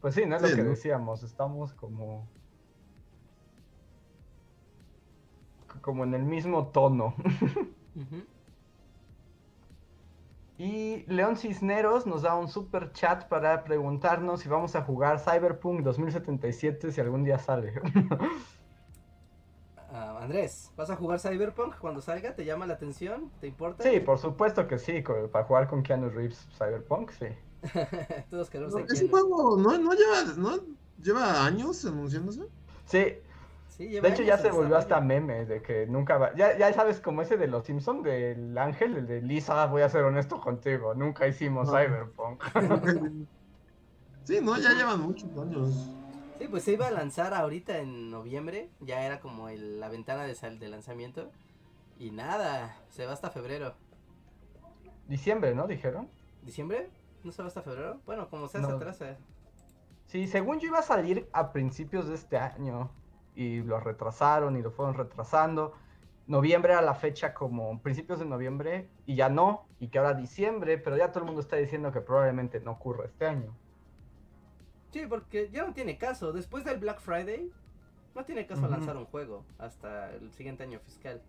Pues 0.00 0.14
sí, 0.14 0.24
no 0.26 0.36
es 0.36 0.42
lo 0.42 0.48
que 0.48 0.62
decíamos, 0.62 1.22
estamos 1.22 1.72
como... 1.74 2.26
Como 5.82 6.04
en 6.04 6.14
el 6.14 6.24
mismo 6.24 6.68
tono. 6.68 7.14
Y 10.58 11.04
León 11.06 11.38
Cisneros 11.38 12.06
nos 12.06 12.20
da 12.20 12.34
un 12.34 12.48
super 12.48 12.92
chat 12.92 13.28
para 13.28 13.64
preguntarnos 13.64 14.40
si 14.40 14.48
vamos 14.50 14.76
a 14.76 14.82
jugar 14.82 15.18
Cyberpunk 15.18 15.80
2077 15.80 16.92
si 16.92 17.00
algún 17.00 17.24
día 17.24 17.38
sale. 17.38 17.80
Ah, 19.92 20.20
Andrés, 20.22 20.70
¿vas 20.76 20.88
a 20.88 20.94
jugar 20.94 21.18
Cyberpunk 21.18 21.76
cuando 21.78 22.00
salga? 22.00 22.36
¿Te 22.36 22.44
llama 22.44 22.64
la 22.64 22.74
atención? 22.74 23.28
¿Te 23.40 23.48
importa? 23.48 23.82
Sí, 23.82 23.98
por 23.98 24.18
supuesto 24.18 24.68
que 24.68 24.78
sí, 24.78 25.02
para 25.32 25.44
jugar 25.44 25.66
con 25.66 25.82
Keanu 25.82 26.10
Reeves 26.10 26.48
Cyberpunk, 26.56 27.10
sí. 27.10 27.26
Todos 28.30 28.50
queremos 28.50 28.74
no, 28.74 28.80
Ese 28.80 29.08
juego 29.08 29.56
no, 29.56 29.78
no, 29.78 29.92
lleva, 29.92 30.24
no 30.36 30.52
lleva 31.02 31.44
años 31.44 31.84
anunciándose. 31.84 32.42
Sí. 32.86 33.16
de 33.78 34.08
hecho 34.08 34.22
ya 34.22 34.36
se 34.38 34.50
volvió 34.50 34.76
hasta 34.76 35.00
meme 35.00 35.46
de 35.46 35.62
que 35.62 35.86
nunca 35.86 36.18
va. 36.18 36.34
Ya, 36.34 36.56
ya 36.58 36.72
sabes 36.72 37.00
como 37.00 37.22
ese 37.22 37.36
de 37.36 37.46
los 37.46 37.64
Simpsons 37.64 38.02
del 38.02 38.56
ángel, 38.56 38.96
el 38.96 39.06
de 39.06 39.22
Lisa, 39.22 39.66
voy 39.66 39.82
a 39.82 39.88
ser 39.88 40.04
honesto 40.04 40.40
contigo, 40.40 40.94
nunca 40.94 41.26
hicimos 41.26 41.68
Cyberpunk. 41.68 42.42
sí, 44.24 44.38
no, 44.42 44.58
ya 44.58 44.72
llevan 44.72 45.00
muchos 45.00 45.30
años. 45.38 45.90
Sí, 46.38 46.48
pues 46.48 46.64
se 46.64 46.72
iba 46.72 46.86
a 46.86 46.90
lanzar 46.90 47.34
ahorita 47.34 47.78
en 47.78 48.10
noviembre, 48.10 48.70
ya 48.80 49.04
era 49.04 49.20
como 49.20 49.50
el, 49.50 49.78
la 49.78 49.90
ventana 49.90 50.24
de, 50.24 50.34
sal, 50.34 50.58
de 50.58 50.68
lanzamiento. 50.68 51.30
Y 51.98 52.12
nada, 52.12 52.78
se 52.88 53.04
va 53.04 53.12
hasta 53.12 53.28
febrero. 53.28 53.74
Diciembre, 55.06 55.54
¿no? 55.54 55.66
Dijeron. 55.66 56.08
¿Diciembre? 56.42 56.88
¿No 57.22 57.32
se 57.32 57.42
va 57.42 57.48
hasta 57.48 57.62
febrero? 57.62 58.00
Bueno, 58.06 58.28
como 58.28 58.48
sea, 58.48 58.62
se 58.64 58.72
atrasa. 58.72 59.16
Sí, 60.06 60.26
según 60.26 60.58
yo 60.58 60.68
iba 60.68 60.78
a 60.78 60.82
salir 60.82 61.28
a 61.32 61.52
principios 61.52 62.08
de 62.08 62.14
este 62.14 62.36
año 62.36 62.90
y 63.34 63.62
lo 63.62 63.78
retrasaron 63.78 64.56
y 64.56 64.62
lo 64.62 64.70
fueron 64.70 64.94
retrasando. 64.94 65.74
Noviembre 66.26 66.72
era 66.72 66.82
la 66.82 66.94
fecha 66.94 67.34
como 67.34 67.80
principios 67.80 68.18
de 68.18 68.24
noviembre 68.24 68.88
y 69.06 69.16
ya 69.16 69.28
no, 69.28 69.66
y 69.78 69.88
que 69.88 69.98
ahora 69.98 70.14
diciembre, 70.14 70.78
pero 70.78 70.96
ya 70.96 71.10
todo 71.10 71.20
el 71.20 71.26
mundo 71.26 71.40
está 71.40 71.56
diciendo 71.56 71.92
que 71.92 72.00
probablemente 72.00 72.60
no 72.60 72.72
ocurra 72.72 73.06
este 73.06 73.26
año. 73.26 73.54
Sí, 74.90 75.06
porque 75.08 75.50
ya 75.50 75.66
no 75.66 75.72
tiene 75.72 75.98
caso. 75.98 76.32
Después 76.32 76.64
del 76.64 76.78
Black 76.78 77.00
Friday, 77.00 77.50
no 78.14 78.24
tiene 78.24 78.46
caso 78.46 78.66
lanzar 78.68 78.96
un 78.96 79.06
juego 79.06 79.44
hasta 79.58 80.10
el 80.10 80.32
siguiente 80.32 80.64
año 80.64 80.80
fiscal. 80.80 81.22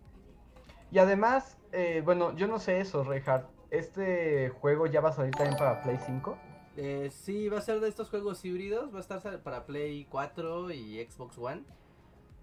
Y 0.90 0.98
además, 0.98 1.58
eh, 1.70 2.02
bueno, 2.04 2.34
yo 2.34 2.48
no 2.48 2.58
sé 2.58 2.80
eso, 2.80 3.04
Reinhardt. 3.04 3.48
¿Este 3.72 4.50
juego 4.50 4.86
ya 4.86 5.00
va 5.00 5.08
a 5.08 5.12
salir 5.12 5.34
también 5.34 5.56
para 5.56 5.80
Play 5.82 5.96
5? 6.04 6.36
Eh, 6.76 7.08
sí, 7.10 7.48
va 7.48 7.56
a 7.56 7.62
ser 7.62 7.80
de 7.80 7.88
estos 7.88 8.10
juegos 8.10 8.44
híbridos. 8.44 8.92
Va 8.92 8.98
a 8.98 9.00
estar 9.00 9.42
para 9.42 9.64
Play 9.64 10.04
4 10.10 10.70
y 10.72 11.02
Xbox 11.02 11.38
One 11.38 11.64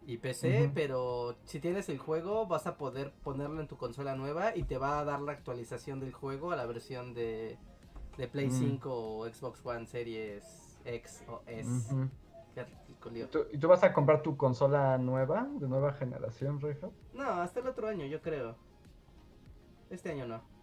y 0.08 0.18
PC, 0.18 0.72
pero 0.74 1.36
si 1.46 1.60
tienes 1.60 1.88
el 1.90 2.00
juego 2.00 2.48
vas 2.48 2.66
a 2.66 2.78
poder 2.78 3.14
ponerlo 3.24 3.62
en 3.62 3.68
tu 3.68 3.78
consola 3.78 4.16
nueva 4.16 4.56
y 4.56 4.64
te 4.64 4.80
va 4.80 5.00
a 5.00 5.06
dar 5.06 5.22
la 5.22 5.34
actualización 5.34 6.00
del 6.00 6.14
juego 6.14 6.52
a 6.52 6.56
la 6.56 6.66
versión 6.66 7.14
de, 7.14 7.60
de 8.18 8.28
Play 8.28 8.50
5 8.50 8.90
o 8.92 9.30
Xbox 9.30 9.64
One 9.64 9.86
Series 9.86 10.80
X 10.84 11.24
o 11.28 11.44
S. 11.46 11.96
¿Y 13.52 13.58
tú 13.60 13.68
vas 13.68 13.84
a 13.84 13.94
comprar 13.94 14.24
tu 14.24 14.36
consola 14.36 14.98
nueva, 14.98 15.48
de 15.60 15.68
nueva 15.68 15.94
generación, 15.94 16.60
Rejo? 16.60 16.92
No, 17.14 17.30
hasta 17.30 17.60
el 17.60 17.68
otro 17.68 17.88
año, 17.88 18.08
yo 18.08 18.20
creo. 18.20 18.56
Este 19.92 20.10
año 20.10 20.26
no. 20.26 20.59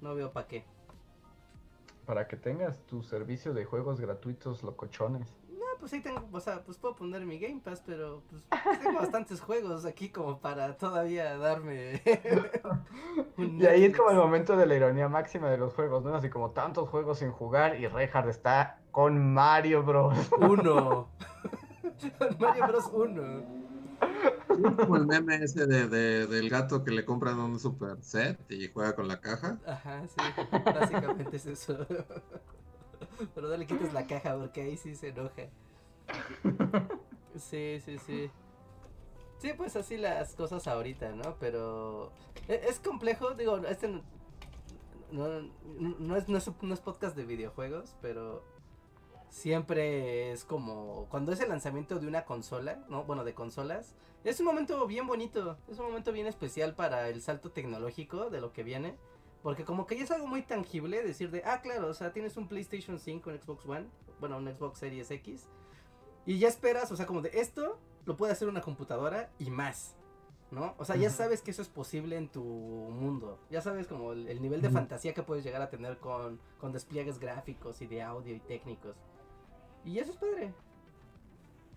No 0.00 0.14
veo 0.14 0.32
para 0.32 0.46
qué. 0.46 0.64
Para 2.06 2.26
que 2.26 2.36
tengas 2.36 2.78
tu 2.86 3.02
servicio 3.02 3.52
de 3.52 3.64
juegos 3.64 4.00
gratuitos 4.00 4.62
locochones. 4.62 5.28
No, 5.48 5.64
pues 5.78 5.92
ahí 5.92 6.00
tengo, 6.00 6.26
o 6.32 6.40
sea, 6.40 6.62
pues 6.64 6.78
puedo 6.78 6.96
poner 6.96 7.24
mi 7.24 7.38
Game 7.38 7.60
Pass, 7.62 7.82
pero 7.84 8.22
pues 8.28 8.42
tengo 8.80 8.98
bastantes 9.00 9.40
juegos 9.40 9.84
aquí 9.84 10.08
como 10.08 10.40
para 10.40 10.76
todavía 10.76 11.36
darme. 11.36 12.02
y 13.36 13.66
ahí 13.66 13.84
es 13.84 13.96
como 13.96 14.10
el 14.10 14.16
momento 14.16 14.56
de 14.56 14.66
la 14.66 14.74
ironía 14.74 15.08
máxima 15.08 15.50
de 15.50 15.58
los 15.58 15.74
juegos, 15.74 16.02
¿no? 16.02 16.14
Así 16.14 16.30
como 16.30 16.50
tantos 16.50 16.88
juegos 16.88 17.18
sin 17.18 17.30
jugar 17.30 17.78
y 17.78 17.86
Reinhardt 17.86 18.28
está 18.28 18.80
con 18.90 19.32
Mario 19.32 19.82
Bros. 19.82 20.30
Uno. 20.38 21.08
Mario 22.38 22.66
Bros. 22.66 22.90
Uno. 22.92 23.69
Como 24.76 24.96
el 24.96 25.06
meme 25.06 25.36
ese 25.36 25.66
de, 25.66 25.88
del 26.26 26.50
gato 26.50 26.84
que 26.84 26.90
le 26.90 27.04
compran 27.04 27.38
un 27.38 27.58
super 27.58 28.02
set 28.02 28.38
y 28.50 28.68
juega 28.68 28.94
con 28.94 29.08
la 29.08 29.20
caja. 29.20 29.58
Ajá, 29.66 30.02
sí. 30.08 30.16
Básicamente 30.64 31.36
es 31.36 31.46
eso. 31.46 31.86
Pero 33.34 33.48
no 33.48 33.56
le 33.56 33.66
quites 33.66 33.92
la 33.92 34.06
caja 34.06 34.36
porque 34.36 34.62
ahí 34.62 34.76
sí 34.76 34.94
se 34.94 35.08
enoja. 35.08 35.48
Sí, 37.36 37.80
sí, 37.84 37.98
sí. 37.98 38.30
Sí, 39.38 39.52
pues 39.56 39.76
así 39.76 39.96
las 39.96 40.34
cosas 40.34 40.66
ahorita, 40.66 41.12
¿no? 41.12 41.36
Pero 41.38 42.12
e, 42.48 42.60
es 42.68 42.78
complejo, 42.80 43.32
digo, 43.34 43.56
este 43.58 43.88
no, 43.88 44.02
no, 45.78 46.16
es, 46.16 46.28
no 46.28 46.36
es 46.36 46.80
podcast 46.80 47.16
de 47.16 47.24
videojuegos, 47.24 47.96
pero 48.02 48.44
siempre 49.30 50.32
es 50.32 50.44
como 50.44 51.06
cuando 51.08 51.32
es 51.32 51.40
el 51.40 51.48
lanzamiento 51.48 51.98
de 51.98 52.06
una 52.06 52.24
consola, 52.24 52.84
¿no? 52.88 53.04
Bueno, 53.04 53.24
de 53.24 53.32
consolas, 53.32 53.94
es 54.24 54.38
un 54.40 54.46
momento 54.46 54.86
bien 54.86 55.06
bonito, 55.06 55.56
es 55.70 55.78
un 55.78 55.86
momento 55.86 56.12
bien 56.12 56.26
especial 56.26 56.74
para 56.74 57.08
el 57.08 57.22
salto 57.22 57.50
tecnológico 57.50 58.28
de 58.28 58.40
lo 58.40 58.52
que 58.52 58.62
viene, 58.62 58.96
porque 59.42 59.64
como 59.64 59.86
que 59.86 59.96
ya 59.96 60.04
es 60.04 60.10
algo 60.10 60.26
muy 60.26 60.42
tangible 60.42 61.02
decir 61.02 61.30
de, 61.30 61.42
ah, 61.46 61.62
claro, 61.62 61.88
o 61.88 61.94
sea, 61.94 62.12
tienes 62.12 62.36
un 62.36 62.48
PlayStation 62.48 62.98
5, 62.98 63.30
un 63.30 63.38
Xbox 63.38 63.66
One, 63.66 63.86
bueno, 64.18 64.36
un 64.36 64.46
Xbox 64.52 64.78
Series 64.78 65.10
X, 65.10 65.48
y 66.26 66.38
ya 66.38 66.48
esperas, 66.48 66.92
o 66.92 66.96
sea, 66.96 67.06
como 67.06 67.22
de 67.22 67.30
esto 67.34 67.78
lo 68.04 68.16
puede 68.16 68.32
hacer 68.32 68.48
una 68.48 68.60
computadora 68.60 69.30
y 69.38 69.50
más. 69.50 69.94
¿no? 70.50 70.74
O 70.78 70.84
sea, 70.84 70.96
ya 70.96 71.10
sabes 71.10 71.42
que 71.42 71.52
eso 71.52 71.62
es 71.62 71.68
posible 71.68 72.16
en 72.16 72.28
tu 72.28 72.42
mundo. 72.42 73.38
Ya 73.50 73.62
sabes 73.62 73.86
como 73.86 74.12
el, 74.12 74.42
nivel 74.42 74.60
de 74.60 74.68
fantasía 74.68 75.14
que 75.14 75.22
puedes 75.22 75.44
llegar 75.44 75.62
a 75.62 75.70
tener 75.70 75.98
con, 75.98 76.40
con 76.58 76.72
despliegues 76.72 77.20
gráficos 77.20 77.80
y 77.82 77.86
de 77.86 78.02
audio 78.02 78.34
y 78.34 78.40
técnicos. 78.40 78.96
Y 79.84 79.98
eso 79.98 80.12
es 80.12 80.16
padre. 80.18 80.52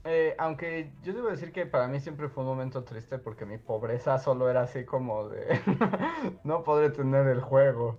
Eh, 0.05 0.35
aunque 0.38 0.91
yo 1.01 1.13
debo 1.13 1.30
decir 1.30 1.53
que 1.53 1.65
para 1.65 1.88
mí 1.88 1.99
siempre 2.01 2.27
fue 2.27 2.43
un 2.43 2.49
momento 2.49 2.84
triste 2.84 3.17
porque 3.19 3.45
mi 3.45 3.57
pobreza 3.57 4.19
solo 4.19 4.49
era 4.49 4.63
así 4.63 4.84
como 4.84 5.30
de 5.30 5.61
no 6.43 6.63
podré 6.63 6.89
tener 6.89 7.27
el 7.27 7.39
juego. 7.39 7.97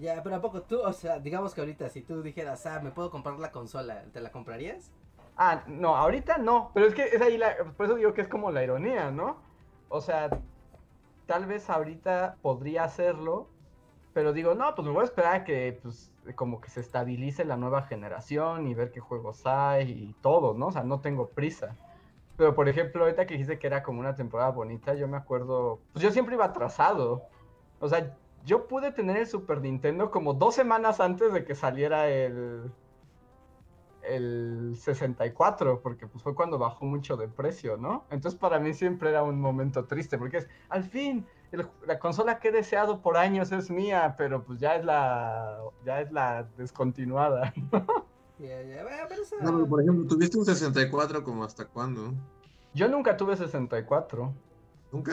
Ya, 0.00 0.22
pero 0.22 0.36
¿a 0.36 0.40
poco 0.40 0.62
tú, 0.62 0.80
o 0.80 0.92
sea, 0.92 1.20
digamos 1.20 1.54
que 1.54 1.60
ahorita 1.60 1.88
si 1.88 2.02
tú 2.02 2.22
dijeras, 2.22 2.66
ah, 2.66 2.80
me 2.82 2.90
puedo 2.90 3.10
comprar 3.10 3.38
la 3.38 3.52
consola, 3.52 4.04
¿te 4.12 4.20
la 4.20 4.32
comprarías? 4.32 4.90
Ah, 5.36 5.62
no, 5.66 5.96
ahorita 5.96 6.38
no, 6.38 6.72
pero 6.74 6.86
es 6.86 6.94
que 6.94 7.04
es 7.04 7.20
ahí 7.20 7.38
la, 7.38 7.56
por 7.76 7.86
eso 7.86 7.94
digo 7.94 8.12
que 8.12 8.22
es 8.22 8.28
como 8.28 8.50
la 8.50 8.64
ironía, 8.64 9.10
¿no? 9.10 9.36
O 9.88 10.00
sea, 10.00 10.30
tal 11.26 11.46
vez 11.46 11.70
ahorita 11.70 12.36
podría 12.42 12.84
hacerlo, 12.84 13.48
pero 14.14 14.32
digo, 14.32 14.54
no, 14.54 14.74
pues 14.74 14.86
me 14.86 14.92
voy 14.92 15.02
a 15.02 15.04
esperar 15.04 15.34
a 15.34 15.44
que 15.44 15.78
pues 15.82 16.11
como 16.34 16.60
que 16.60 16.70
se 16.70 16.80
estabilice 16.80 17.44
la 17.44 17.56
nueva 17.56 17.82
generación 17.82 18.66
y 18.66 18.74
ver 18.74 18.90
qué 18.90 19.00
juegos 19.00 19.46
hay 19.46 19.90
y 19.90 20.14
todo, 20.20 20.54
¿no? 20.54 20.68
O 20.68 20.72
sea, 20.72 20.84
no 20.84 21.00
tengo 21.00 21.28
prisa. 21.28 21.76
Pero 22.36 22.54
por 22.54 22.68
ejemplo, 22.68 23.04
ahorita 23.04 23.26
que 23.26 23.34
dijiste 23.34 23.58
que 23.58 23.66
era 23.66 23.82
como 23.82 24.00
una 24.00 24.14
temporada 24.14 24.50
bonita, 24.50 24.94
yo 24.94 25.08
me 25.08 25.16
acuerdo, 25.16 25.80
pues 25.92 26.02
yo 26.02 26.10
siempre 26.10 26.34
iba 26.34 26.46
atrasado. 26.46 27.22
O 27.80 27.88
sea, 27.88 28.16
yo 28.44 28.68
pude 28.68 28.92
tener 28.92 29.16
el 29.18 29.26
Super 29.26 29.60
Nintendo 29.60 30.10
como 30.10 30.34
dos 30.34 30.54
semanas 30.54 31.00
antes 31.00 31.32
de 31.32 31.44
que 31.44 31.54
saliera 31.54 32.08
el 32.08 32.72
el 34.02 34.74
64, 34.76 35.80
porque 35.80 36.06
pues 36.06 36.22
fue 36.22 36.34
cuando 36.34 36.58
bajó 36.58 36.84
mucho 36.84 37.16
de 37.16 37.28
precio, 37.28 37.76
¿no? 37.76 38.04
Entonces 38.10 38.38
para 38.38 38.58
mí 38.58 38.74
siempre 38.74 39.10
era 39.10 39.22
un 39.22 39.40
momento 39.40 39.84
triste, 39.86 40.18
porque 40.18 40.38
es, 40.38 40.48
al 40.68 40.84
fin, 40.84 41.26
la 41.86 41.98
consola 41.98 42.38
que 42.38 42.48
he 42.48 42.52
deseado 42.52 43.02
por 43.02 43.16
años 43.16 43.52
es 43.52 43.70
mía, 43.70 44.14
pero 44.16 44.42
pues 44.42 44.58
ya 44.58 44.76
es 44.76 44.84
la, 44.84 45.58
ya 45.84 46.00
es 46.00 46.10
la 46.12 46.44
descontinuada. 46.56 47.52
no, 49.42 49.66
por 49.66 49.82
ejemplo, 49.82 50.06
¿tuviste 50.06 50.38
un 50.38 50.44
64 50.44 51.22
como 51.22 51.44
hasta 51.44 51.66
cuándo? 51.66 52.14
Yo 52.74 52.88
nunca 52.88 53.16
tuve 53.16 53.36
64. 53.36 54.32
¿Nunca? 54.90 55.12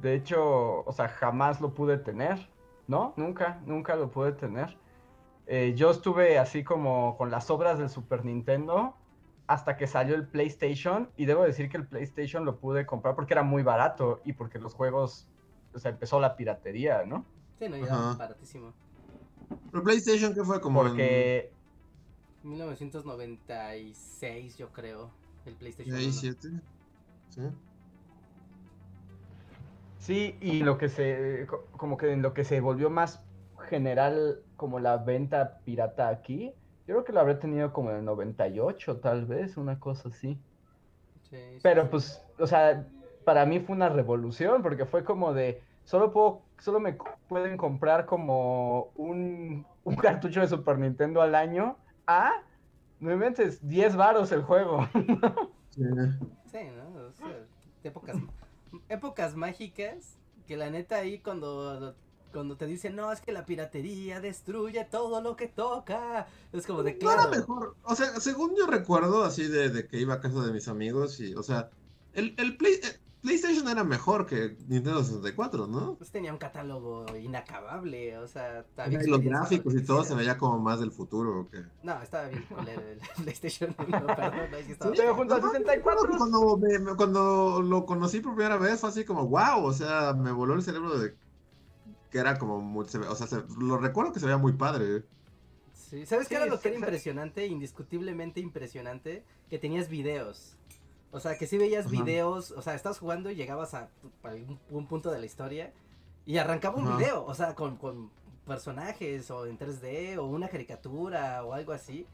De 0.00 0.14
hecho, 0.14 0.84
o 0.84 0.92
sea, 0.92 1.08
jamás 1.08 1.60
lo 1.60 1.74
pude 1.74 1.98
tener, 1.98 2.48
¿no? 2.86 3.14
Nunca, 3.16 3.60
nunca 3.66 3.96
lo 3.96 4.10
pude 4.10 4.32
tener. 4.32 4.76
Eh, 5.46 5.74
yo 5.76 5.90
estuve 5.90 6.38
así 6.38 6.64
como 6.64 7.16
con 7.16 7.30
las 7.30 7.50
obras 7.50 7.78
del 7.78 7.90
Super 7.90 8.24
Nintendo 8.24 8.94
hasta 9.46 9.76
que 9.76 9.86
salió 9.86 10.14
el 10.14 10.26
PlayStation 10.26 11.10
y 11.16 11.26
debo 11.26 11.42
decir 11.42 11.68
que 11.68 11.76
el 11.76 11.86
PlayStation 11.86 12.44
lo 12.44 12.58
pude 12.58 12.86
comprar 12.86 13.14
porque 13.14 13.34
era 13.34 13.42
muy 13.42 13.62
barato 13.62 14.20
y 14.24 14.32
porque 14.32 14.58
los 14.58 14.74
juegos, 14.74 15.28
o 15.74 15.78
sea, 15.78 15.90
empezó 15.90 16.20
la 16.20 16.36
piratería, 16.36 17.04
¿no? 17.04 17.26
Sí, 17.58 17.68
no, 17.68 17.76
ya 17.76 18.14
baratísimo. 18.18 18.72
¿Pero 19.70 19.84
PlayStation 19.84 20.34
qué 20.34 20.44
fue 20.44 20.60
como 20.60 20.82
Porque... 20.82 21.52
1996 22.42 24.56
yo 24.56 24.72
creo, 24.72 25.12
el 25.46 25.54
PlayStation 25.54 26.12
7? 26.12 26.48
Sí. 27.28 27.42
Sí, 29.98 30.36
y 30.40 30.64
lo 30.64 30.78
que 30.78 30.88
se, 30.88 31.46
como 31.76 31.96
que 31.96 32.12
en 32.12 32.22
lo 32.22 32.34
que 32.34 32.42
se 32.42 32.60
volvió 32.60 32.90
más 32.90 33.24
general 33.68 34.42
como 34.56 34.80
la 34.80 34.96
venta 34.96 35.60
pirata 35.64 36.08
aquí, 36.08 36.52
yo 36.86 36.94
creo 36.94 37.04
que 37.04 37.12
lo 37.12 37.20
habré 37.20 37.36
tenido 37.36 37.72
como 37.72 37.90
en 37.90 37.98
el 37.98 38.04
98, 38.04 38.98
tal 38.98 39.26
vez, 39.26 39.56
una 39.56 39.78
cosa 39.78 40.08
así. 40.08 40.38
Pero 41.62 41.88
pues, 41.88 42.22
o 42.38 42.46
sea, 42.46 42.86
para 43.24 43.46
mí 43.46 43.60
fue 43.60 43.74
una 43.74 43.88
revolución, 43.88 44.62
porque 44.62 44.84
fue 44.84 45.04
como 45.04 45.32
de, 45.32 45.62
solo 45.84 46.12
puedo, 46.12 46.42
solo 46.58 46.80
me 46.80 46.96
pueden 47.28 47.56
comprar 47.56 48.04
como 48.06 48.90
un, 48.96 49.66
un 49.84 49.96
cartucho 49.96 50.40
de 50.40 50.48
Super 50.48 50.78
Nintendo 50.78 51.22
al 51.22 51.34
año. 51.34 51.76
Ah, 52.06 52.32
no 53.00 53.12
inventes, 53.12 53.66
10 53.66 53.96
varos 53.96 54.32
el 54.32 54.42
juego. 54.42 54.86
sí. 55.70 55.82
¿no? 55.82 57.12
épocas, 57.84 58.16
épocas 58.88 59.34
mágicas, 59.36 60.18
que 60.46 60.56
la 60.56 60.70
neta 60.70 60.96
ahí 60.96 61.18
cuando 61.20 61.94
cuando 62.32 62.56
te 62.56 62.66
dicen, 62.66 62.96
no, 62.96 63.12
es 63.12 63.20
que 63.20 63.32
la 63.32 63.46
piratería 63.46 64.20
destruye 64.20 64.84
todo 64.84 65.20
lo 65.20 65.36
que 65.36 65.48
toca. 65.48 66.26
Es 66.52 66.66
como 66.66 66.82
de 66.82 66.98
claro. 66.98 67.22
No 67.22 67.28
era 67.28 67.38
mejor. 67.38 67.76
O 67.82 67.94
sea, 67.94 68.18
según 68.20 68.56
yo 68.56 68.66
recuerdo, 68.66 69.24
así 69.24 69.46
de, 69.46 69.70
de 69.70 69.86
que 69.86 69.98
iba 69.98 70.14
a 70.14 70.20
casa 70.20 70.44
de 70.44 70.52
mis 70.52 70.68
amigos 70.68 71.20
y, 71.20 71.34
o 71.34 71.42
sea, 71.42 71.70
el, 72.14 72.34
el 72.38 72.56
Play, 72.56 72.74
eh, 72.74 73.00
PlayStation 73.22 73.68
era 73.68 73.84
mejor 73.84 74.26
que 74.26 74.56
Nintendo 74.66 75.02
64, 75.04 75.68
¿no? 75.68 75.94
Pues 75.94 76.10
tenía 76.10 76.32
un 76.32 76.38
catálogo 76.38 77.06
inacabable, 77.16 78.18
o 78.18 78.26
sea, 78.26 78.64
y 78.90 79.06
los 79.06 79.20
gráficos 79.20 79.74
y 79.76 79.84
todo 79.84 80.02
se 80.02 80.16
veía 80.16 80.36
como 80.36 80.58
más 80.58 80.80
del 80.80 80.90
futuro. 80.90 81.48
que 81.48 81.62
No, 81.84 82.02
estaba 82.02 82.26
bien 82.26 82.44
con 82.52 82.66
el, 82.66 82.98
PlayStation 83.22 83.76
1, 83.78 84.06
perdón, 84.06 84.54
ahí 84.54 84.64
sí 84.64 84.72
estaba 84.72 84.96
sí, 84.96 85.02
junto 85.14 85.34
al 85.36 85.42
64. 85.42 86.18
Cuando, 86.18 86.60
cuando 86.96 87.62
lo 87.62 87.86
conocí 87.86 88.20
por 88.20 88.34
primera 88.34 88.56
vez 88.56 88.80
fue 88.80 88.88
así 88.88 89.04
como, 89.04 89.28
wow, 89.28 89.64
o 89.64 89.72
sea, 89.72 90.14
me 90.14 90.32
voló 90.32 90.54
el 90.54 90.62
cerebro 90.62 90.98
de 90.98 91.14
que 92.12 92.18
era 92.18 92.38
como 92.38 92.60
muy, 92.60 92.84
o 92.84 93.14
sea, 93.14 93.44
lo 93.58 93.78
recuerdo 93.78 94.12
que 94.12 94.20
se 94.20 94.26
veía 94.26 94.36
muy 94.36 94.52
padre. 94.52 95.02
Sí, 95.72 96.04
¿sabes 96.04 96.28
qué 96.28 96.36
era 96.36 96.46
lo 96.46 96.60
que 96.60 96.68
era 96.68 96.76
impresionante, 96.76 97.46
indiscutiblemente 97.46 98.38
impresionante? 98.40 99.24
Que 99.48 99.58
tenías 99.58 99.88
videos. 99.88 100.56
O 101.10 101.20
sea, 101.20 101.36
que 101.36 101.46
si 101.46 101.58
veías 101.58 101.90
videos, 101.90 102.50
o 102.52 102.62
sea, 102.62 102.74
estabas 102.74 102.98
jugando 102.98 103.30
y 103.30 103.34
llegabas 103.34 103.74
a, 103.74 103.88
un 104.70 104.86
punto 104.86 105.10
de 105.10 105.18
la 105.18 105.26
historia 105.26 105.72
y 106.26 106.36
arrancaba 106.36 106.76
un 106.76 106.96
video, 106.96 107.24
o 107.24 107.34
sea, 107.34 107.54
con, 107.54 107.76
con 107.76 108.10
personajes 108.46 109.30
o 109.30 109.46
en 109.46 109.58
3D 109.58 110.18
o 110.18 110.26
una 110.26 110.48
caricatura 110.48 111.42
o 111.44 111.54
algo 111.54 111.72
así. 111.72 112.06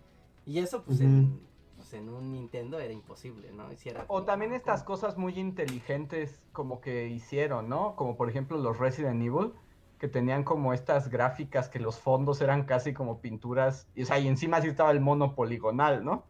Y 0.46 0.60
eso 0.60 0.82
pues, 0.82 1.00
en, 1.00 1.40
pues 1.76 1.92
en, 1.92 2.08
un 2.08 2.32
Nintendo 2.32 2.78
era 2.78 2.92
imposible, 2.92 3.50
¿no? 3.52 3.70
Hiciera 3.72 4.04
o 4.08 4.22
también 4.22 4.52
estas 4.52 4.82
cosas 4.82 5.16
muy 5.16 5.38
inteligentes 5.38 6.40
como 6.52 6.80
que 6.80 7.08
hicieron, 7.08 7.68
¿no? 7.68 7.94
Como 7.96 8.16
por 8.16 8.28
ejemplo 8.28 8.58
los 8.58 8.78
Resident 8.78 9.22
Evil, 9.22 9.52
que 9.98 10.08
tenían 10.08 10.44
como 10.44 10.72
estas 10.72 11.08
gráficas 11.08 11.68
que 11.68 11.80
los 11.80 11.98
fondos 11.98 12.40
eran 12.40 12.64
casi 12.64 12.92
como 12.92 13.20
pinturas, 13.20 13.88
y, 13.94 14.02
o 14.02 14.06
sea, 14.06 14.18
y 14.18 14.28
encima 14.28 14.60
sí 14.60 14.68
estaba 14.68 14.90
el 14.90 15.00
mono 15.00 15.34
poligonal, 15.34 16.04
¿no? 16.04 16.24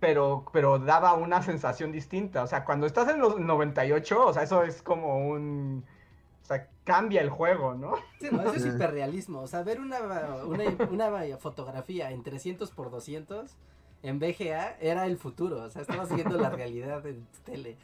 pero, 0.00 0.44
pero 0.52 0.78
daba 0.78 1.14
una 1.14 1.42
sensación 1.42 1.92
distinta. 1.92 2.42
O 2.42 2.46
sea, 2.46 2.64
cuando 2.64 2.86
estás 2.86 3.08
en 3.08 3.20
los 3.20 3.38
98, 3.38 4.26
o 4.26 4.32
sea, 4.32 4.42
eso 4.42 4.62
es 4.62 4.82
como 4.82 5.26
un... 5.28 5.84
O 6.42 6.46
sea, 6.46 6.68
cambia 6.84 7.22
el 7.22 7.30
juego, 7.30 7.74
¿no? 7.74 7.94
Sí, 8.20 8.28
no, 8.30 8.42
eso 8.42 8.54
es 8.54 8.66
hiperrealismo. 8.66 9.40
O 9.40 9.46
sea, 9.48 9.62
ver 9.62 9.80
una, 9.80 9.98
una, 10.88 11.38
fotografía 11.38 12.12
en 12.12 12.22
300 12.22 12.70
por 12.70 12.90
200 12.90 13.50
en 14.04 14.18
VGA 14.20 14.76
era 14.80 15.06
el 15.06 15.16
futuro. 15.16 15.64
O 15.64 15.70
sea, 15.70 15.82
estabas 15.82 16.14
viendo 16.14 16.38
la 16.38 16.50
realidad 16.50 17.04
en 17.06 17.26
tele. 17.44 17.76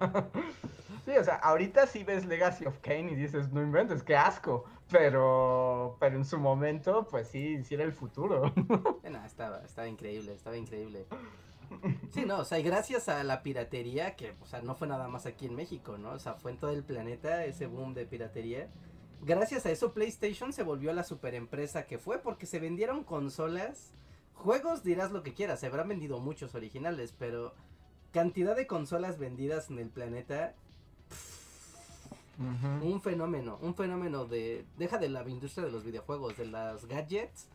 Sí, 1.04 1.10
o 1.10 1.24
sea, 1.24 1.34
ahorita 1.36 1.86
sí 1.86 2.02
ves 2.02 2.24
Legacy 2.24 2.64
of 2.64 2.78
Kane 2.78 3.12
y 3.12 3.14
dices, 3.14 3.52
no 3.52 3.62
inventes, 3.62 4.02
qué 4.02 4.16
asco. 4.16 4.64
Pero, 4.90 5.96
pero 6.00 6.16
en 6.16 6.24
su 6.24 6.38
momento, 6.38 7.06
pues 7.10 7.28
sí, 7.28 7.62
sí 7.64 7.74
era 7.74 7.84
el 7.84 7.92
futuro. 7.92 8.52
No, 9.10 9.24
estaba, 9.24 9.62
estaba 9.64 9.86
increíble, 9.86 10.34
estaba 10.34 10.56
increíble. 10.56 11.06
Sí, 12.10 12.24
no, 12.24 12.38
o 12.38 12.44
sea, 12.44 12.58
y 12.58 12.62
gracias 12.62 13.08
a 13.08 13.22
la 13.22 13.42
piratería, 13.42 14.16
que, 14.16 14.34
o 14.40 14.46
sea, 14.46 14.62
no 14.62 14.74
fue 14.74 14.86
nada 14.86 15.08
más 15.08 15.26
aquí 15.26 15.46
en 15.46 15.54
México, 15.54 15.98
¿no? 15.98 16.10
O 16.10 16.18
sea, 16.18 16.34
fue 16.34 16.52
en 16.52 16.58
todo 16.58 16.70
el 16.70 16.84
planeta 16.84 17.44
ese 17.44 17.66
boom 17.66 17.94
de 17.94 18.06
piratería. 18.06 18.68
Gracias 19.22 19.66
a 19.66 19.70
eso, 19.70 19.92
PlayStation 19.92 20.52
se 20.52 20.62
volvió 20.62 20.92
la 20.92 21.04
superempresa 21.04 21.86
que 21.86 21.98
fue 21.98 22.18
porque 22.18 22.46
se 22.46 22.60
vendieron 22.60 23.04
consolas. 23.04 23.92
Juegos 24.34 24.82
dirás 24.84 25.12
lo 25.12 25.22
que 25.22 25.34
quieras, 25.34 25.60
se 25.60 25.66
habrán 25.66 25.88
vendido 25.88 26.18
muchos 26.18 26.54
originales, 26.54 27.14
pero 27.18 27.54
cantidad 28.12 28.54
de 28.56 28.66
consolas 28.66 29.18
vendidas 29.18 29.70
en 29.70 29.78
el 29.78 29.88
planeta 29.88 30.54
un 32.38 33.00
fenómeno, 33.00 33.58
un 33.62 33.74
fenómeno 33.74 34.24
de, 34.24 34.64
deja 34.76 34.98
de 34.98 35.08
la 35.08 35.28
industria 35.28 35.64
de 35.64 35.70
los 35.70 35.84
videojuegos, 35.84 36.36
de 36.36 36.46
las 36.46 36.86
gadgets. 36.86 37.48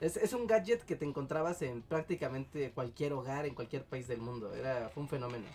Es, 0.00 0.16
es 0.16 0.32
un 0.32 0.46
gadget 0.46 0.82
que 0.84 0.96
te 0.96 1.04
encontrabas 1.04 1.60
en 1.62 1.82
prácticamente 1.82 2.70
cualquier 2.72 3.12
hogar, 3.12 3.44
en 3.44 3.54
cualquier 3.54 3.84
país 3.84 4.08
del 4.08 4.20
mundo. 4.20 4.54
Era, 4.54 4.88
fue 4.88 5.02
un 5.02 5.08
fenómeno. 5.08 5.46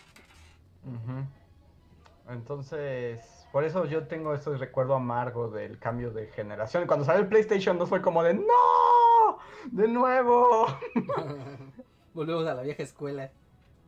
Entonces, 2.28 3.48
por 3.52 3.64
eso 3.64 3.86
yo 3.86 4.08
tengo 4.08 4.34
ese 4.34 4.56
recuerdo 4.58 4.96
amargo 4.96 5.50
del 5.50 5.80
cambio 5.80 6.12
de 6.12 6.28
generación. 6.28 6.86
Cuando 6.86 7.06
salió 7.06 7.22
el 7.22 7.28
PlayStation 7.28 7.78
2 7.78 7.90
fue 7.90 8.02
como 8.02 8.24
de 8.24 8.36
¡No! 8.36 9.38
¡De 9.72 9.88
nuevo! 9.88 10.68
Volvemos 12.14 12.46
a 12.48 12.54
la 12.54 12.62
vieja 12.62 12.84
escuela. 12.84 13.32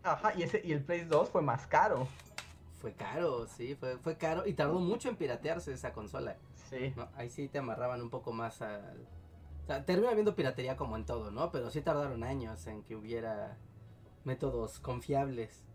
Ajá, 0.03 0.33
y, 0.35 0.43
ese, 0.43 0.61
y 0.63 0.71
el 0.71 0.83
Play 0.83 1.05
2 1.05 1.29
fue 1.29 1.41
más 1.41 1.67
caro. 1.67 2.07
Fue 2.79 2.93
caro, 2.93 3.47
sí, 3.47 3.75
fue, 3.75 3.97
fue 3.97 4.17
caro 4.17 4.45
y 4.45 4.53
tardó 4.53 4.79
mucho 4.79 5.09
en 5.09 5.15
piratearse 5.15 5.73
esa 5.73 5.93
consola. 5.93 6.37
Sí. 6.69 6.93
Ahí 7.15 7.29
sí 7.29 7.47
te 7.47 7.57
amarraban 7.59 8.01
un 8.01 8.09
poco 8.09 8.33
más 8.33 8.61
al... 8.61 9.07
O 9.63 9.65
sea, 9.65 9.83
termina 9.83 10.11
habiendo 10.11 10.35
piratería 10.35 10.77
como 10.77 10.95
en 10.95 11.05
todo, 11.05 11.31
¿no? 11.31 11.51
Pero 11.51 11.69
sí 11.69 11.81
tardaron 11.81 12.23
años 12.23 12.67
en 12.67 12.83
que 12.83 12.95
hubiera 12.95 13.57
métodos 14.23 14.79
confiables, 14.79 15.65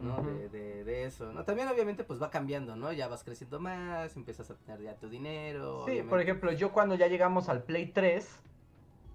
¿no? 0.00 0.22
de, 0.22 0.84
de, 0.84 1.04
eso, 1.04 1.32
¿no? 1.32 1.44
También 1.44 1.68
obviamente 1.68 2.04
pues 2.04 2.22
va 2.22 2.30
cambiando, 2.30 2.76
¿no? 2.76 2.92
Ya 2.92 3.08
vas 3.08 3.22
creciendo 3.22 3.60
más, 3.60 4.16
empiezas 4.16 4.50
a 4.50 4.54
tener 4.54 4.80
ya 4.80 4.94
tu 4.94 5.08
dinero. 5.08 5.84
Sí, 5.86 6.02
por 6.02 6.20
ejemplo, 6.20 6.52
yo 6.52 6.72
cuando 6.72 6.94
ya 6.94 7.08
llegamos 7.08 7.48
al 7.48 7.64
Play 7.64 7.92
3, 7.92 8.40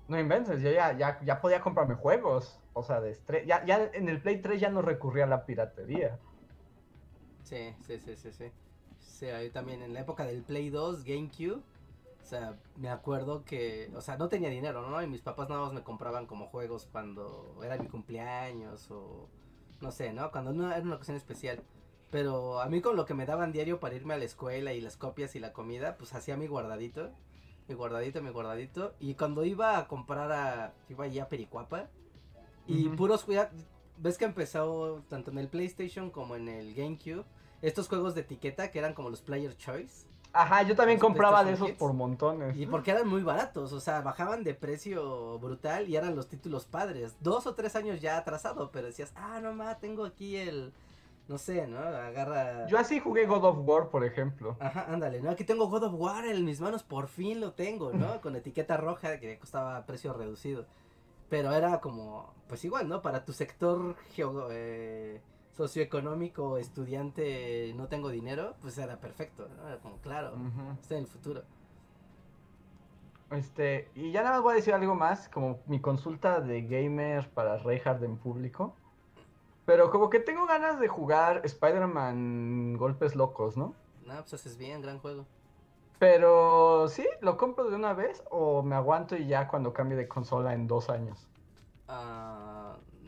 no 0.09 0.19
inventes, 0.19 0.61
yo 0.61 0.71
ya, 0.71 0.95
ya, 0.97 1.19
ya 1.23 1.41
podía 1.41 1.61
comprarme 1.61 1.95
juegos, 1.95 2.59
o 2.73 2.83
sea, 2.83 3.01
de 3.01 3.17
ya, 3.47 3.65
ya 3.65 3.89
en 3.93 4.09
el 4.09 4.21
Play 4.21 4.41
3 4.41 4.59
ya 4.59 4.69
no 4.69 4.81
recurría 4.81 5.23
a 5.23 5.27
la 5.27 5.45
piratería. 5.45 6.19
Sí, 7.45 7.73
sí, 7.85 7.99
sí, 7.99 8.15
sí, 8.15 8.31
sí. 8.31 8.45
Sí, 8.99 9.27
ahí 9.27 9.49
también 9.51 9.81
en 9.81 9.93
la 9.93 10.01
época 10.01 10.25
del 10.25 10.41
Play 10.43 10.69
2, 10.69 11.03
GameCube, 11.03 11.61
o 12.21 12.25
sea, 12.27 12.57
me 12.75 12.89
acuerdo 12.89 13.45
que, 13.45 13.91
o 13.95 14.01
sea, 14.01 14.17
no 14.17 14.27
tenía 14.29 14.49
dinero, 14.49 14.89
¿no? 14.89 15.01
Y 15.01 15.07
mis 15.07 15.21
papás 15.21 15.47
nada 15.47 15.61
más 15.61 15.73
me 15.73 15.83
compraban 15.83 16.25
como 16.25 16.47
juegos 16.47 16.87
cuando 16.91 17.55
era 17.63 17.77
mi 17.77 17.87
cumpleaños 17.87 18.89
o 18.89 19.29
no 19.79 19.91
sé, 19.91 20.11
¿no? 20.11 20.31
Cuando 20.31 20.51
no 20.51 20.71
era 20.71 20.81
una 20.81 20.95
ocasión 20.95 21.17
especial. 21.17 21.61
Pero 22.09 22.61
a 22.61 22.65
mí 22.67 22.81
con 22.81 22.95
lo 22.95 23.05
que 23.05 23.13
me 23.13 23.27
daban 23.27 23.51
diario 23.51 23.79
para 23.79 23.95
irme 23.95 24.15
a 24.15 24.17
la 24.17 24.25
escuela 24.25 24.73
y 24.73 24.81
las 24.81 24.97
copias 24.97 25.35
y 25.35 25.39
la 25.39 25.53
comida, 25.53 25.97
pues 25.97 26.15
hacía 26.15 26.35
mi 26.35 26.47
guardadito, 26.47 27.11
mi 27.67 27.75
guardadito, 27.75 28.23
mi 28.23 28.31
guardadito. 28.31 28.95
Y 28.99 29.13
cuando 29.13 29.45
iba 29.45 29.77
a 29.77 29.87
comprar 29.87 30.31
a, 30.31 30.73
iba 30.89 31.05
allá 31.05 31.23
a 31.23 31.29
Pericuapa, 31.29 31.89
y 32.67 32.89
puros, 32.89 33.27
ves 33.97 34.17
que 34.17 34.25
empezó 34.25 35.03
tanto 35.09 35.29
en 35.29 35.37
el 35.37 35.47
PlayStation 35.47 36.09
como 36.09 36.35
en 36.35 36.49
el 36.49 36.73
GameCube, 36.73 37.23
estos 37.67 37.87
juegos 37.87 38.15
de 38.15 38.21
etiqueta 38.21 38.71
que 38.71 38.79
eran 38.79 38.93
como 38.93 39.09
los 39.09 39.21
Player 39.21 39.55
Choice. 39.57 40.05
Ajá, 40.33 40.63
yo 40.63 40.75
también 40.75 40.99
compraba 40.99 41.43
de 41.43 41.53
esos 41.53 41.71
por 41.71 41.93
montones. 41.93 42.57
Y 42.57 42.65
porque 42.65 42.91
eran 42.91 43.07
muy 43.07 43.23
baratos, 43.23 43.71
o 43.71 43.79
sea, 43.79 44.01
bajaban 44.01 44.43
de 44.43 44.53
precio 44.53 45.39
brutal 45.39 45.87
y 45.87 45.95
eran 45.95 46.15
los 46.15 46.27
títulos 46.27 46.65
padres. 46.65 47.15
Dos 47.21 47.47
o 47.47 47.55
tres 47.55 47.75
años 47.75 48.01
ya 48.01 48.17
atrasado, 48.17 48.69
pero 48.69 48.87
decías, 48.87 49.13
ah, 49.15 49.39
no 49.41 49.53
más, 49.53 49.79
tengo 49.79 50.03
aquí 50.03 50.35
el, 50.35 50.73
no 51.27 51.37
sé, 51.37 51.65
¿no? 51.67 51.79
Agarra. 51.79 52.67
Yo 52.67 52.77
así 52.77 52.99
jugué 52.99 53.25
God 53.25 53.45
of 53.45 53.57
War, 53.61 53.89
por 53.89 54.05
ejemplo. 54.05 54.57
Ajá, 54.59 54.85
ándale, 54.89 55.21
¿no? 55.21 55.31
Aquí 55.31 55.43
tengo 55.43 55.67
God 55.69 55.85
of 55.85 55.93
War 55.95 56.25
en 56.25 56.43
mis 56.43 56.59
manos, 56.59 56.83
por 56.83 57.07
fin 57.07 57.39
lo 57.39 57.53
tengo, 57.53 57.93
¿no? 57.93 58.19
Con 58.21 58.35
etiqueta 58.35 58.77
roja 58.77 59.19
que 59.19 59.39
costaba 59.39 59.85
precio 59.85 60.13
reducido. 60.13 60.65
Pero 61.29 61.53
era 61.53 61.79
como, 61.79 62.33
pues 62.47 62.63
igual, 62.65 62.87
¿no? 62.87 63.01
Para 63.01 63.25
tu 63.25 63.33
sector 63.33 63.95
eh, 64.51 65.21
socioeconómico, 65.55 66.57
estudiante, 66.57 67.73
no 67.75 67.87
tengo 67.87 68.09
dinero, 68.09 68.55
pues 68.61 68.77
era 68.77 68.97
perfecto, 68.97 69.47
¿no? 69.57 69.67
Era 69.67 69.79
como, 69.79 69.97
claro, 69.97 70.33
está 70.81 70.95
en 70.95 71.01
el 71.01 71.07
futuro. 71.07 71.43
Este, 73.31 73.89
y 73.95 74.11
ya 74.11 74.21
nada 74.21 74.35
más 74.35 74.43
voy 74.43 74.53
a 74.53 74.55
decir 74.57 74.73
algo 74.73 74.95
más, 74.95 75.29
como 75.29 75.59
mi 75.65 75.79
consulta 75.79 76.41
de 76.41 76.61
gamer 76.61 77.29
para 77.29 77.57
Reinhardt 77.57 78.03
en 78.03 78.17
público. 78.17 78.73
Pero 79.65 79.89
como 79.89 80.09
que 80.09 80.19
tengo 80.19 80.45
ganas 80.45 80.79
de 80.79 80.87
jugar 80.87 81.41
Spider-Man 81.43 82.77
Golpes 82.77 83.15
Locos, 83.15 83.57
¿no? 83.57 83.73
No, 84.05 84.13
pues 84.21 84.35
haces 84.35 84.57
bien, 84.57 84.81
gran 84.81 84.99
juego. 84.99 85.25
Pero 85.97 86.87
sí, 86.87 87.07
¿lo 87.21 87.37
compro 87.37 87.69
de 87.69 87.75
una 87.75 87.93
vez 87.93 88.23
o 88.29 88.61
me 88.61 88.75
aguanto 88.75 89.15
y 89.15 89.27
ya 89.27 89.47
cuando 89.47 89.73
cambie 89.73 89.97
de 89.97 90.07
consola 90.07 90.53
en 90.53 90.67
dos 90.67 90.89
años? 90.89 91.27
Ah, 91.87 92.54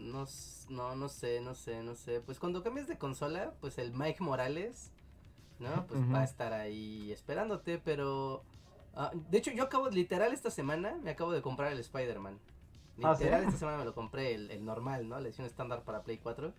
no, 0.08 0.26
no, 0.70 0.96
no 0.96 1.10
sé, 1.10 1.42
no 1.42 1.54
sé, 1.54 1.84
no 1.84 1.96
sé. 1.96 2.22
Pues 2.22 2.40
cuando 2.40 2.64
cambies 2.64 2.88
de 2.88 2.98
consola, 2.98 3.54
pues 3.62 3.78
el 3.78 3.94
Mike 3.94 4.24
Morales, 4.24 4.92
¿no? 5.60 5.86
Pues 5.88 6.02
va 6.12 6.22
a 6.22 6.24
estar 6.24 6.54
ahí 6.54 7.12
esperándote, 7.12 7.78
pero... 7.78 8.44
Ah, 8.96 9.12
de 9.14 9.38
hecho, 9.38 9.52
yo 9.52 9.64
acabo, 9.64 9.90
literal, 9.90 10.34
esta 10.34 10.50
semana 10.50 10.98
me 11.04 11.12
acabo 11.12 11.32
de 11.32 11.42
comprar 11.42 11.72
el 11.72 11.80
Spider-Man. 11.80 12.40
¿Ah, 13.04 13.14
literal, 13.14 13.44
esta 13.44 13.58
semana 13.58 13.78
me 13.78 13.86
lo 13.86 13.94
compré, 13.94 14.34
el, 14.34 14.50
el 14.50 14.66
normal, 14.66 15.08
¿no? 15.08 15.20
La 15.20 15.28
edición 15.28 15.46
estándar 15.46 15.84
para 15.84 16.02
Play 16.02 16.18
4. 16.18 16.52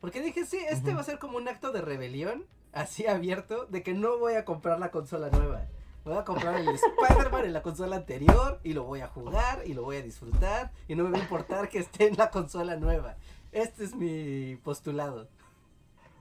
Porque 0.00 0.22
dije, 0.22 0.46
sí, 0.46 0.58
este 0.68 0.94
va 0.94 1.00
a 1.00 1.04
ser 1.04 1.18
como 1.18 1.36
un 1.36 1.48
acto 1.48 1.72
de 1.72 1.82
rebelión, 1.82 2.46
así 2.72 3.06
abierto, 3.06 3.66
de 3.66 3.82
que 3.82 3.92
no 3.92 4.18
voy 4.18 4.34
a 4.34 4.44
comprar 4.44 4.78
la 4.78 4.90
consola 4.90 5.28
nueva. 5.30 5.66
Voy 6.06 6.16
a 6.16 6.24
comprar 6.24 6.60
el 6.60 6.68
Spider-Man 6.68 7.46
en 7.46 7.52
la 7.52 7.62
consola 7.62 7.96
anterior 7.96 8.60
y 8.62 8.74
lo 8.74 8.84
voy 8.84 9.00
a 9.00 9.08
jugar 9.08 9.66
y 9.66 9.74
lo 9.74 9.82
voy 9.82 9.96
a 9.96 10.02
disfrutar 10.02 10.70
y 10.86 10.94
no 10.94 11.02
me 11.02 11.10
va 11.10 11.18
a 11.18 11.20
importar 11.20 11.68
que 11.68 11.80
esté 11.80 12.06
en 12.06 12.16
la 12.16 12.30
consola 12.30 12.76
nueva. 12.76 13.16
Este 13.50 13.82
es 13.82 13.96
mi 13.96 14.54
postulado. 14.54 15.26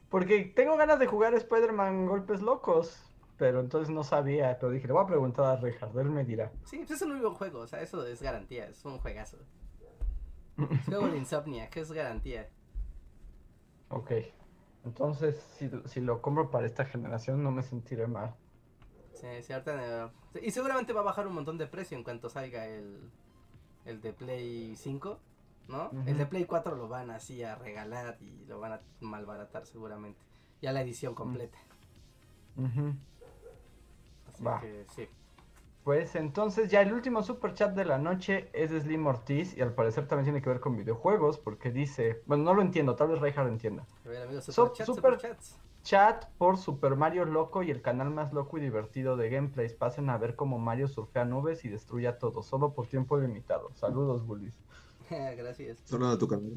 Porque 0.09 0.51
tengo 0.55 0.75
ganas 0.75 0.97
de 0.97 1.05
jugar 1.05 1.35
Spider-Man 1.35 2.07
Golpes 2.07 2.41
Locos, 2.41 2.99
pero 3.37 3.59
entonces 3.59 3.93
no 3.93 4.03
sabía, 4.03 4.57
pero 4.59 4.71
dije, 4.71 4.87
le 4.87 4.93
voy 4.93 5.03
a 5.03 5.07
preguntar 5.07 5.45
a 5.45 5.55
Richard, 5.57 5.95
él 5.99 6.09
me 6.09 6.25
dirá. 6.25 6.51
Sí, 6.63 6.77
pues 6.79 6.89
es 6.89 7.01
un 7.03 7.11
muy 7.11 7.21
buen 7.21 7.35
juego, 7.35 7.59
o 7.59 7.67
sea, 7.67 7.79
eso 7.81 8.03
es 8.07 8.23
garantía, 8.23 8.65
es 8.65 8.83
un 8.85 8.97
juegazo. 8.97 9.37
Es 10.57 10.85
juego 10.85 11.09
de 11.09 11.17
Insomnia, 11.17 11.69
que 11.69 11.81
es 11.81 11.91
garantía. 11.91 12.49
Ok. 13.89 14.13
Entonces, 14.83 15.37
si, 15.59 15.69
si, 15.85 16.01
lo 16.01 16.23
compro 16.23 16.49
para 16.49 16.65
esta 16.65 16.85
generación, 16.85 17.43
no 17.43 17.51
me 17.51 17.61
sentiré 17.61 18.07
mal. 18.07 18.33
Sí, 19.15 19.27
sí, 19.41 19.53
ahorita, 19.53 20.11
y 20.41 20.51
seguramente 20.51 20.93
va 20.93 21.01
a 21.01 21.05
bajar 21.05 21.27
un 21.27 21.33
montón 21.33 21.57
de 21.57 21.67
precio 21.67 21.97
en 21.97 22.03
cuanto 22.03 22.29
salga 22.29 22.67
el, 22.67 23.09
el 23.85 24.01
de 24.01 24.13
Play 24.13 24.75
5, 24.75 25.19
¿no? 25.69 25.91
El 26.05 26.17
de 26.17 26.25
Play 26.25 26.45
4 26.45 26.75
lo 26.75 26.87
van 26.87 27.09
así 27.11 27.41
a 27.43 27.55
regalar 27.55 28.17
y 28.21 28.45
lo 28.45 28.59
van 28.59 28.73
a 28.73 28.81
malbaratar 28.99 29.65
seguramente. 29.65 30.19
Ya 30.61 30.71
la 30.71 30.81
edición 30.81 31.15
completa. 31.15 31.57
Uh 32.57 32.93
Así 34.27 34.43
que 34.61 34.85
sí. 34.93 35.07
Pues 35.85 36.15
entonces 36.15 36.69
ya 36.71 36.81
el 36.81 36.91
último 36.91 37.21
super 37.21 37.53
chat 37.53 37.75
de 37.75 37.85
la 37.85 37.99
noche 37.99 38.49
es 38.53 38.71
de 38.71 38.81
Slim 38.81 39.05
Ortiz 39.05 39.55
y 39.55 39.61
al 39.61 39.73
parecer 39.73 40.07
también 40.07 40.25
tiene 40.25 40.41
que 40.41 40.49
ver 40.49 40.59
con 40.59 40.75
videojuegos 40.75 41.37
porque 41.37 41.71
dice, 41.71 42.23
bueno, 42.25 42.43
no 42.43 42.55
lo 42.55 42.63
entiendo, 42.63 42.95
tal 42.95 43.09
vez 43.09 43.19
Reinhardt 43.21 43.51
entienda. 43.51 43.85
A 44.03 44.09
ver, 44.09 44.23
amigos, 44.23 44.45
super, 44.45 45.17
chat 45.17 45.37
por 46.39 46.57
Super 46.57 46.95
Mario 46.95 47.25
Loco 47.25 47.61
y 47.61 47.69
el 47.69 47.81
canal 47.81 48.09
más 48.09 48.33
loco 48.33 48.57
y 48.57 48.61
divertido 48.61 49.17
de 49.17 49.29
gameplays. 49.29 49.73
Pasen 49.73 50.09
a 50.09 50.17
ver 50.17 50.35
cómo 50.35 50.57
Mario 50.57 50.87
surfea 50.87 51.25
nubes 51.25 51.63
y 51.63 51.69
destruye 51.69 52.07
a 52.07 52.17
todo, 52.17 52.41
solo 52.41 52.73
por 52.73 52.87
tiempo 52.87 53.19
limitado. 53.19 53.71
Saludos, 53.75 54.25
Bullies. 54.25 54.53
Gracias. 55.09 55.77
¿Solo 55.85 56.09
de 56.09 56.17
tu 56.17 56.27
canal, 56.27 56.51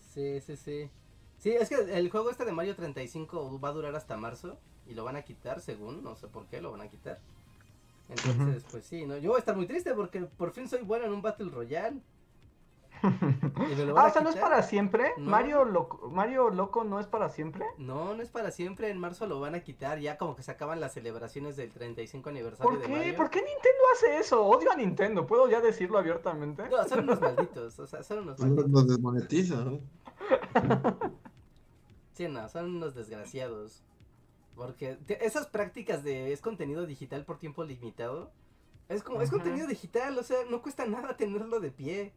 Sí, 0.00 0.40
sí, 0.40 0.56
sí. 0.56 0.90
Sí, 1.38 1.50
es 1.50 1.68
que 1.68 1.76
el 1.76 2.10
juego 2.10 2.30
este 2.30 2.44
de 2.44 2.52
Mario 2.52 2.74
35 2.74 3.60
va 3.60 3.68
a 3.68 3.72
durar 3.72 3.94
hasta 3.94 4.16
marzo 4.16 4.58
y 4.86 4.94
lo 4.94 5.04
van 5.04 5.16
a 5.16 5.22
quitar, 5.22 5.60
según, 5.60 6.02
no 6.02 6.16
sé 6.16 6.26
por 6.26 6.46
qué 6.46 6.60
lo 6.60 6.72
van 6.72 6.80
a 6.80 6.88
quitar. 6.88 7.20
Entonces, 8.08 8.64
pues 8.70 8.84
sí, 8.84 9.06
¿no? 9.06 9.16
Yo 9.18 9.30
voy 9.30 9.36
a 9.36 9.38
estar 9.38 9.56
muy 9.56 9.66
triste 9.66 9.94
porque 9.94 10.22
por 10.22 10.50
fin 10.50 10.68
soy 10.68 10.82
bueno 10.82 11.06
en 11.06 11.12
un 11.12 11.22
Battle 11.22 11.50
Royale. 11.50 12.00
Ah, 13.02 14.06
o 14.06 14.12
sea, 14.12 14.22
¿no 14.22 14.30
es 14.30 14.36
para 14.36 14.62
siempre? 14.62 15.12
¿Mario, 15.18 15.64
Loco, 15.64 16.10
¿Mario 16.10 16.50
Loco 16.50 16.84
no 16.84 17.00
es 17.00 17.06
para 17.06 17.28
siempre? 17.28 17.64
No, 17.78 18.14
no 18.14 18.22
es 18.22 18.30
para 18.30 18.50
siempre. 18.50 18.90
En 18.90 18.98
marzo 18.98 19.26
lo 19.26 19.40
van 19.40 19.54
a 19.54 19.60
quitar. 19.60 19.98
Ya 19.98 20.18
como 20.18 20.36
que 20.36 20.42
se 20.42 20.50
acaban 20.50 20.80
las 20.80 20.94
celebraciones 20.94 21.56
del 21.56 21.70
35 21.70 22.28
aniversario 22.28 22.70
¿Por 22.70 22.80
qué? 22.80 23.12
¿Por 23.12 23.30
qué 23.30 23.38
Nintendo 23.38 23.82
hace 23.92 24.18
eso? 24.18 24.44
Odio 24.44 24.70
a 24.72 24.76
Nintendo. 24.76 25.26
¿Puedo 25.26 25.48
ya 25.48 25.60
decirlo 25.60 25.98
abiertamente? 25.98 26.68
No, 26.68 26.86
son 26.88 27.00
unos 27.00 27.20
malditos. 27.20 27.78
O 27.78 27.86
sea, 27.86 28.02
son 28.02 28.20
unos 28.20 28.38
malditos. 28.38 28.68
Nos 28.68 28.86
desmonetizan. 28.86 29.80
sí, 32.12 32.28
no, 32.28 32.48
son 32.48 32.76
unos 32.76 32.94
desgraciados. 32.94 33.82
Porque 34.54 34.98
esas 35.20 35.46
prácticas 35.46 36.04
de 36.04 36.32
es 36.32 36.40
contenido 36.40 36.86
digital 36.86 37.24
por 37.24 37.38
tiempo 37.38 37.64
limitado, 37.64 38.30
es 38.88 39.02
como, 39.02 39.22
es 39.22 39.30
contenido 39.30 39.66
digital, 39.66 40.18
o 40.18 40.22
sea, 40.22 40.44
no 40.50 40.60
cuesta 40.60 40.84
nada 40.86 41.16
tenerlo 41.16 41.60
de 41.60 41.70
pie. 41.70 42.12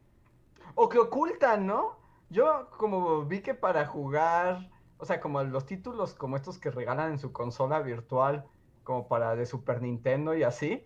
O 0.74 0.88
que 0.88 0.98
ocultan, 0.98 1.66
¿no? 1.66 1.98
Yo 2.28 2.68
como 2.70 3.24
vi 3.24 3.40
que 3.40 3.54
para 3.54 3.86
jugar, 3.86 4.70
o 4.98 5.04
sea, 5.04 5.20
como 5.20 5.42
los 5.42 5.66
títulos 5.66 6.14
como 6.14 6.36
estos 6.36 6.58
que 6.58 6.70
regalan 6.70 7.12
en 7.12 7.18
su 7.18 7.32
consola 7.32 7.80
virtual, 7.80 8.44
como 8.82 9.08
para 9.08 9.36
de 9.36 9.46
Super 9.46 9.82
Nintendo 9.82 10.34
y 10.34 10.42
así, 10.42 10.84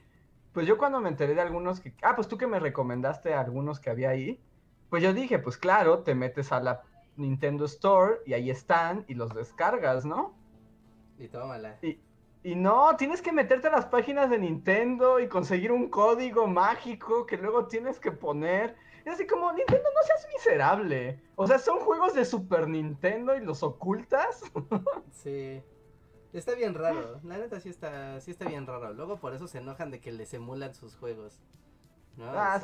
pues 0.52 0.66
yo 0.66 0.78
cuando 0.78 1.00
me 1.00 1.08
enteré 1.08 1.34
de 1.34 1.40
algunos 1.40 1.80
que, 1.80 1.94
ah, 2.02 2.14
pues 2.16 2.28
tú 2.28 2.36
que 2.36 2.46
me 2.46 2.58
recomendaste 2.58 3.34
algunos 3.34 3.78
que 3.78 3.90
había 3.90 4.10
ahí, 4.10 4.40
pues 4.88 5.02
yo 5.02 5.12
dije, 5.12 5.38
pues 5.38 5.56
claro, 5.56 6.00
te 6.00 6.14
metes 6.14 6.50
a 6.50 6.60
la 6.60 6.82
Nintendo 7.16 7.64
Store 7.66 8.18
y 8.26 8.32
ahí 8.32 8.50
están 8.50 9.04
y 9.06 9.14
los 9.14 9.34
descargas, 9.34 10.04
¿no? 10.04 10.34
Y 11.18 11.28
tómala. 11.28 11.78
Y, 11.82 12.00
y 12.42 12.56
no, 12.56 12.96
tienes 12.96 13.22
que 13.22 13.32
meterte 13.32 13.68
a 13.68 13.70
las 13.70 13.86
páginas 13.86 14.30
de 14.30 14.38
Nintendo 14.38 15.20
y 15.20 15.28
conseguir 15.28 15.70
un 15.70 15.88
código 15.90 16.46
mágico 16.46 17.26
que 17.26 17.36
luego 17.36 17.66
tienes 17.66 18.00
que 18.00 18.10
poner. 18.10 18.76
Es 19.04 19.14
así 19.14 19.26
como, 19.26 19.52
Nintendo, 19.52 19.88
no 19.94 20.02
seas 20.06 20.26
miserable. 20.34 21.20
O 21.36 21.46
sea, 21.46 21.58
son 21.58 21.80
juegos 21.80 22.14
de 22.14 22.24
Super 22.24 22.68
Nintendo 22.68 23.36
y 23.36 23.40
los 23.40 23.62
ocultas. 23.62 24.42
sí. 25.10 25.62
Está 26.32 26.54
bien 26.54 26.74
raro. 26.74 27.20
La 27.24 27.38
neta 27.38 27.58
sí 27.60 27.68
está, 27.68 28.20
sí 28.20 28.30
está 28.30 28.46
bien 28.46 28.66
raro. 28.66 28.92
Luego 28.92 29.16
por 29.16 29.34
eso 29.34 29.48
se 29.48 29.58
enojan 29.58 29.90
de 29.90 30.00
que 30.00 30.12
les 30.12 30.32
emulan 30.32 30.74
sus 30.74 30.94
juegos. 30.96 31.40
Ah, 32.20 32.60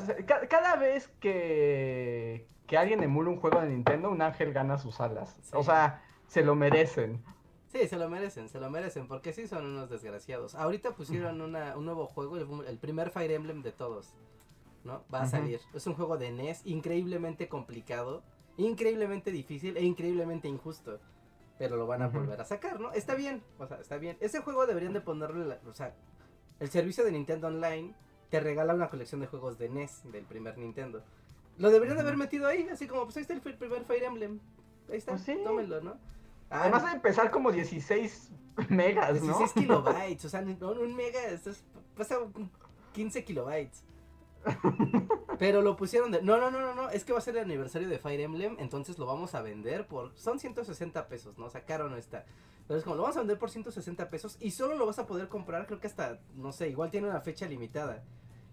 cada 0.49 0.77
vez 0.77 1.09
que, 1.21 2.47
que 2.67 2.77
alguien 2.77 3.03
emula 3.03 3.31
un 3.31 3.41
juego 3.41 3.61
de 3.61 3.69
Nintendo, 3.69 4.11
un 4.11 4.23
ángel 4.23 4.53
gana 4.53 4.79
sus 4.79 5.01
alas. 5.01 5.41
O 5.53 5.63
sea, 5.63 6.03
se 6.27 6.45
lo 6.45 6.55
merecen. 6.55 7.23
Sí, 7.69 7.89
se 7.89 7.97
lo 7.97 8.09
merecen, 8.09 8.49
se 8.49 8.61
lo 8.61 8.71
merecen, 8.71 9.09
porque 9.09 9.33
sí 9.33 9.47
son 9.47 9.67
unos 9.67 9.91
desgraciados. 9.91 10.55
Ahorita 10.55 10.95
pusieron 10.95 11.41
una, 11.41 11.77
un 11.77 11.85
nuevo 11.85 12.07
juego, 12.07 12.37
el, 12.63 12.79
primer 12.79 13.11
Fire 13.11 13.33
Emblem 13.33 13.63
de 13.63 13.73
todos, 13.73 14.15
¿no? 14.87 15.05
Va 15.13 15.23
a 15.23 15.27
salir. 15.27 15.61
Es 15.75 15.87
un 15.87 15.95
juego 15.95 16.17
de 16.17 16.31
NES 16.33 16.63
increíblemente 16.65 17.49
complicado, 17.49 18.23
increíblemente 18.57 19.31
difícil 19.31 19.77
e 19.77 19.83
increíblemente 19.83 20.49
injusto. 20.49 21.01
Pero 21.59 21.77
lo 21.77 21.87
van 21.87 22.03
a 22.03 22.09
volver 22.09 22.41
a 22.41 22.45
sacar, 22.45 22.81
¿no? 22.81 22.93
Está 22.93 23.15
bien, 23.15 23.43
o 23.59 23.67
sea, 23.67 23.81
está 23.81 23.97
bien. 23.99 24.17
Ese 24.21 24.41
juego 24.41 24.67
deberían 24.67 24.93
de 24.93 25.01
ponerle, 25.01 25.59
o 25.67 25.73
sea, 25.73 25.95
el 26.61 26.71
servicio 26.71 27.05
de 27.05 27.13
Nintendo 27.13 27.49
Online 27.49 27.95
te 28.31 28.41
regala 28.41 28.75
una 28.75 28.91
colección 28.91 29.21
de 29.21 29.27
juegos 29.27 29.59
de 29.59 29.69
NES 29.69 30.03
del 30.13 30.25
primer 30.25 30.59
Nintendo. 30.59 31.03
Lo 31.59 31.71
deberían 31.71 31.97
de 31.97 32.03
haber 32.03 32.17
metido 32.17 32.47
ahí, 32.47 32.69
así 32.71 32.87
como, 32.87 33.05
pues 33.05 33.17
ahí 33.17 33.23
está 33.23 33.35
el 33.35 33.41
primer 33.41 33.85
Fire 33.85 34.05
Emblem. 34.05 34.41
Ahí 34.91 34.99
está, 34.99 35.13
pues 35.13 35.43
tómenlo, 35.45 35.81
¿no? 35.81 35.99
Además 36.51 36.85
de 36.85 36.93
empezar 36.93 37.31
como 37.31 37.51
16 37.51 38.31
megas, 38.69 39.21
¿no? 39.23 39.39
16 39.39 39.53
kilobytes, 39.53 40.25
o 40.27 40.29
sea, 40.29 40.41
un 40.41 40.97
mega 40.97 41.25
es, 41.27 41.65
pasa 41.97 42.19
15 42.93 43.25
kilobytes. 43.25 43.85
Pero 45.39 45.63
lo 45.63 45.77
pusieron 45.77 46.11
de... 46.11 46.23
No, 46.23 46.39
no, 46.39 46.51
no, 46.51 46.61
no, 46.61 46.75
no, 46.75 46.89
es 46.91 47.05
que 47.05 47.13
va 47.13 47.19
a 47.19 47.23
ser 47.23 47.37
el 47.37 47.45
aniversario 47.45 47.89
de 47.89 47.99
Fire 47.99 48.21
Emblem, 48.21 48.57
entonces 48.59 48.99
lo 48.99 49.07
vamos 49.07 49.35
a 49.35 49.43
vender 49.43 49.87
por... 49.87 50.17
Son 50.17 50.39
160 50.39 51.09
pesos, 51.09 51.37
¿no? 51.39 51.51
Sacaron 51.51 51.95
esta. 51.95 52.25
Pero 52.67 52.79
es 52.79 52.85
como, 52.85 52.97
lo 52.97 53.03
vamos 53.03 53.17
a 53.17 53.21
vender 53.21 53.39
por 53.39 53.51
160 53.51 54.09
pesos 54.11 54.37
y 54.41 54.51
solo 54.51 54.77
lo 54.77 54.87
vas 54.87 54.99
a 54.99 55.07
poder 55.07 55.29
comprar, 55.29 55.67
creo 55.67 55.79
que 55.79 55.87
hasta, 55.87 56.21
no 56.35 56.53
sé, 56.53 56.69
igual 56.69 56.91
tiene 56.91 57.09
una 57.09 57.21
fecha 57.21 57.47
limitada. 57.47 58.03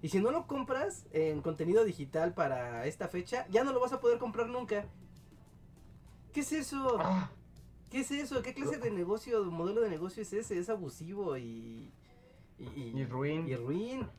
Y 0.02 0.10
si 0.10 0.20
no 0.20 0.32
lo 0.32 0.48
compras 0.48 1.06
en 1.14 1.42
contenido 1.42 1.86
digital 1.86 2.34
para 2.34 2.86
esta 2.86 3.08
fecha, 3.08 3.48
ya 3.50 3.64
no 3.64 3.72
lo 3.72 3.80
vas 3.80 3.94
a 3.94 4.02
poder 4.02 4.20
comprar 4.20 4.50
nunca. 4.50 4.86
¿Qué 6.34 6.42
es 6.42 6.52
eso? 6.52 6.98
Ah. 7.00 7.32
¿Qué 7.90 8.02
es 8.02 8.12
eso? 8.12 8.42
¿Qué 8.42 8.54
clase 8.54 8.80
de 8.80 8.92
negocio, 8.92 9.46
modelo 9.46 9.80
de 9.82 9.90
negocio 9.90 10.24
es 10.24 10.34
ese? 10.34 10.60
Es 10.60 10.68
abusivo 10.68 11.38
y. 11.38 11.94
Y, 12.60 13.00
y, 13.00 13.06
ruin. 13.06 13.48
Y 13.48 13.56
ruin. 13.56 14.10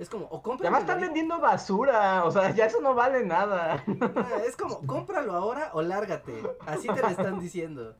Es 0.00 0.08
como, 0.08 0.24
o 0.30 0.42
compra. 0.42 0.66
Además 0.66 0.80
están 0.80 1.02
vendiendo 1.02 1.38
basura, 1.38 2.24
o 2.24 2.30
sea, 2.30 2.54
ya 2.54 2.64
eso 2.64 2.80
no 2.80 2.94
vale 2.94 3.22
nada. 3.22 3.84
Ah, 4.16 4.40
es 4.46 4.56
como, 4.56 4.80
cómpralo 4.86 5.34
ahora 5.34 5.72
o 5.74 5.82
lárgate. 5.82 6.42
Así 6.64 6.88
te 6.88 7.02
lo 7.02 7.08
están 7.08 7.38
diciendo. 7.38 7.94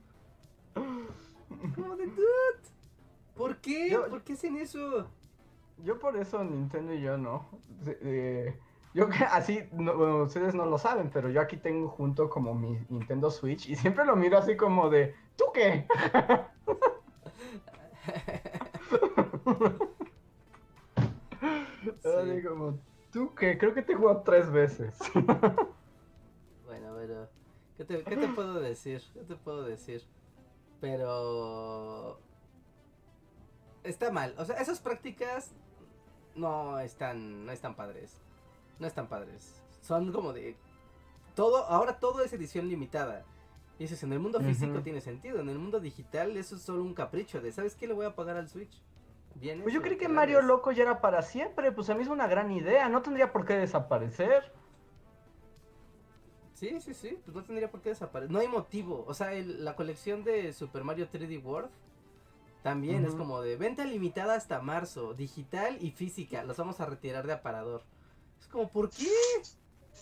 Como 0.72 1.96
de 1.96 2.06
dude. 2.06 2.70
¿Por 3.36 3.58
qué? 3.58 4.00
¿Por 4.08 4.22
qué 4.22 4.32
hacen 4.32 4.56
eso? 4.56 5.08
Yo 5.84 5.98
por 5.98 6.16
eso 6.16 6.42
Nintendo 6.42 6.94
y 6.94 7.02
yo 7.02 7.18
no. 7.18 7.44
Eh, 7.86 8.58
yo 8.94 9.06
así, 9.30 9.68
ustedes 10.24 10.54
no 10.54 10.64
lo 10.64 10.78
saben, 10.78 11.10
pero 11.10 11.28
yo 11.28 11.42
aquí 11.42 11.58
tengo 11.58 11.90
junto 11.90 12.30
como 12.30 12.54
mi 12.54 12.78
Nintendo 12.88 13.30
Switch 13.30 13.68
y 13.68 13.76
siempre 13.76 14.06
lo 14.06 14.16
miro 14.16 14.38
así 14.38 14.56
como 14.56 14.88
de, 14.88 15.14
¿tú 15.36 15.44
qué? 15.52 15.86
así 22.04 22.42
como, 22.42 22.78
¿tú 23.12 23.34
qué? 23.34 23.58
Creo 23.58 23.74
que 23.74 23.82
te 23.82 23.92
he 23.92 23.96
jugado 23.96 24.22
tres 24.22 24.50
veces. 24.50 24.96
bueno, 26.66 26.94
pero, 26.96 27.28
¿qué 27.76 27.84
te, 27.84 28.02
¿qué 28.02 28.16
te 28.16 28.28
puedo 28.28 28.60
decir? 28.60 29.02
¿Qué 29.14 29.20
te 29.20 29.36
puedo 29.36 29.64
decir? 29.64 30.02
Pero... 30.80 32.20
Está 33.82 34.10
mal, 34.10 34.34
o 34.36 34.44
sea, 34.44 34.56
esas 34.56 34.78
prácticas 34.78 35.54
no 36.34 36.78
están, 36.80 37.46
no 37.46 37.52
están 37.52 37.74
padres 37.74 38.20
no 38.80 38.86
están 38.86 39.06
padres. 39.06 39.62
Son 39.82 40.10
como 40.10 40.32
de 40.32 40.56
todo, 41.36 41.64
ahora 41.66 42.00
todo 42.00 42.22
es 42.22 42.32
edición 42.32 42.68
limitada. 42.68 43.24
Y 43.78 43.84
dices, 43.84 44.02
en 44.02 44.12
el 44.12 44.18
mundo 44.18 44.40
físico 44.40 44.82
tiene 44.82 45.00
sentido, 45.00 45.40
en 45.40 45.48
el 45.48 45.58
mundo 45.58 45.80
digital 45.80 46.36
eso 46.36 46.56
es 46.56 46.62
solo 46.62 46.82
un 46.82 46.92
capricho 46.92 47.40
de, 47.40 47.50
¿sabes 47.50 47.74
qué 47.74 47.86
le 47.86 47.94
voy 47.94 48.04
a 48.04 48.14
pagar 48.14 48.36
al 48.36 48.48
Switch? 48.48 48.82
Pues 49.38 49.72
yo 49.72 49.80
creí 49.80 49.96
que 49.96 50.08
Mario 50.08 50.42
Loco 50.42 50.72
ya 50.72 50.82
era 50.82 51.00
para 51.00 51.22
siempre, 51.22 51.72
pues 51.72 51.88
a 51.88 51.94
mí 51.94 52.02
es 52.02 52.08
una 52.08 52.26
gran 52.26 52.50
idea, 52.50 52.88
no 52.88 53.00
tendría 53.00 53.32
por 53.32 53.46
qué 53.46 53.54
desaparecer. 53.54 54.52
Sí, 56.54 56.78
sí, 56.80 56.92
sí, 56.92 57.18
pues 57.24 57.34
no 57.34 57.42
tendría 57.42 57.70
por 57.70 57.80
qué 57.80 57.90
desaparecer. 57.90 58.30
No 58.30 58.38
hay 58.38 58.48
motivo, 58.48 59.04
o 59.06 59.14
sea, 59.14 59.30
la 59.32 59.76
colección 59.76 60.24
de 60.24 60.52
Super 60.52 60.84
Mario 60.84 61.08
3D 61.10 61.42
World 61.42 61.70
también 62.62 63.06
es 63.06 63.14
como 63.14 63.40
de 63.40 63.56
venta 63.56 63.84
limitada 63.84 64.34
hasta 64.34 64.60
marzo, 64.60 65.14
digital 65.14 65.78
y 65.80 65.92
física, 65.92 66.44
los 66.44 66.58
vamos 66.58 66.78
a 66.80 66.86
retirar 66.86 67.26
de 67.26 67.32
aparador 67.32 67.82
como, 68.50 68.68
¿por 68.68 68.90
qué? 68.90 69.08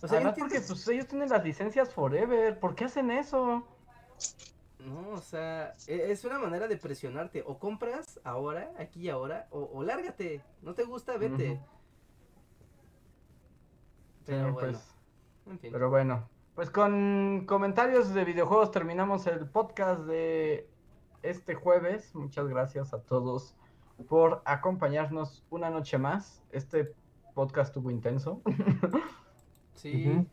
O 0.02 0.08
sea, 0.08 0.34
porque 0.34 0.60
pues, 0.60 0.88
ellos 0.88 1.06
tienen 1.06 1.28
las 1.28 1.44
licencias 1.44 1.92
forever. 1.92 2.58
¿Por 2.58 2.74
qué 2.74 2.84
hacen 2.84 3.10
eso? 3.10 3.64
No, 4.80 5.10
o 5.10 5.20
sea, 5.20 5.74
e, 5.86 6.10
es 6.10 6.24
una 6.24 6.38
manera 6.38 6.68
de 6.68 6.76
presionarte. 6.76 7.42
O 7.46 7.58
compras 7.58 8.20
ahora, 8.24 8.72
aquí 8.78 9.02
y 9.02 9.08
ahora, 9.08 9.48
o, 9.50 9.82
lárgate. 9.82 10.42
No 10.62 10.74
te 10.74 10.84
gusta, 10.84 11.16
vete. 11.16 11.60
Pero 14.24 14.52
bueno. 14.52 14.78
Pues, 15.44 15.58
pero 15.72 15.88
bueno, 15.88 16.28
pues 16.54 16.70
con 16.70 17.46
comentarios 17.46 18.12
de 18.12 18.24
videojuegos 18.24 18.70
terminamos 18.70 19.26
el 19.26 19.48
podcast 19.48 20.02
de 20.02 20.68
este 21.22 21.54
jueves. 21.54 22.14
Muchas 22.14 22.46
gracias 22.48 22.92
a 22.92 23.00
todos 23.00 23.56
por 24.08 24.42
acompañarnos 24.44 25.44
una 25.50 25.70
noche 25.70 25.98
más. 25.98 26.42
Este 26.52 26.92
podcast 27.34 27.70
estuvo 27.70 27.90
intenso. 27.90 28.42
sí. 29.74 30.26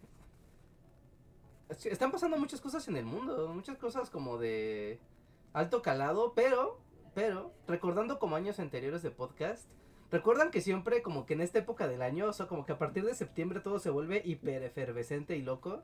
Están 1.70 2.12
pasando 2.12 2.38
muchas 2.38 2.62
cosas 2.62 2.88
en 2.88 2.96
el 2.96 3.06
mundo, 3.06 3.52
muchas 3.54 3.78
cosas 3.78 4.10
como 4.10 4.38
de 4.38 5.00
alto 5.54 5.82
calado, 5.82 6.34
pero, 6.36 6.80
pero, 7.16 7.54
recordando 7.68 8.20
como 8.20 8.36
años 8.36 8.60
anteriores 8.60 9.02
de 9.02 9.10
podcast, 9.10 9.68
recuerdan 10.12 10.52
que 10.52 10.62
siempre 10.62 11.02
como 11.02 11.26
que 11.26 11.34
en 11.34 11.42
esta 11.42 11.60
época 11.60 11.88
del 11.88 12.04
año, 12.04 12.28
o 12.28 12.34
sea, 12.34 12.48
como 12.48 12.66
que 12.66 12.74
a 12.74 12.78
partir 12.78 13.04
de 13.04 13.16
septiembre 13.16 13.62
todo 13.62 13.80
se 13.80 13.90
vuelve 13.90 14.22
hiper 14.24 14.64
efervescente 14.64 15.38
y 15.38 15.42
loco. 15.42 15.82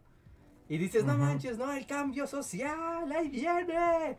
Y 0.70 0.78
dices, 0.78 1.04
no 1.04 1.18
manches, 1.18 1.58
no, 1.58 1.72
el 1.74 1.86
cambio 1.86 2.28
social, 2.28 3.12
ahí 3.12 3.28
viene. 3.30 4.18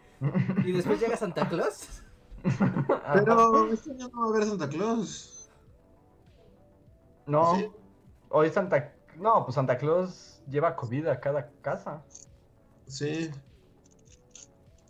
y 0.65 0.73
después 0.73 1.01
llega 1.01 1.17
Santa 1.17 1.49
Claus. 1.49 2.03
Pero 3.15 3.73
este 3.73 3.93
año 3.93 4.09
no 4.09 4.21
va 4.21 4.27
a 4.27 4.31
haber 4.31 4.45
Santa 4.45 4.69
Claus. 4.69 5.51
No. 7.27 7.73
Hoy 8.29 8.51
Santa 8.51 8.93
No, 9.19 9.45
pues 9.45 9.55
Santa 9.55 9.79
Claus 9.79 10.43
lleva 10.49 10.77
comida 10.77 11.13
a 11.13 11.21
cada 11.21 11.51
casa. 11.63 12.03
Sí. 12.87 13.31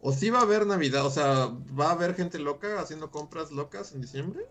O 0.01 0.13
sí 0.13 0.31
va 0.31 0.41
a 0.41 0.43
haber 0.43 0.67
Navidad, 0.67 1.07
o 1.07 1.11
sea, 1.11 1.51
¿va 1.79 1.89
a 1.89 1.93
haber 1.93 2.15
gente 2.15 2.39
loca 2.39 2.81
haciendo 2.81 3.11
compras 3.11 3.53
locas 3.53 3.93
en 3.93 4.01
diciembre? 4.01 4.47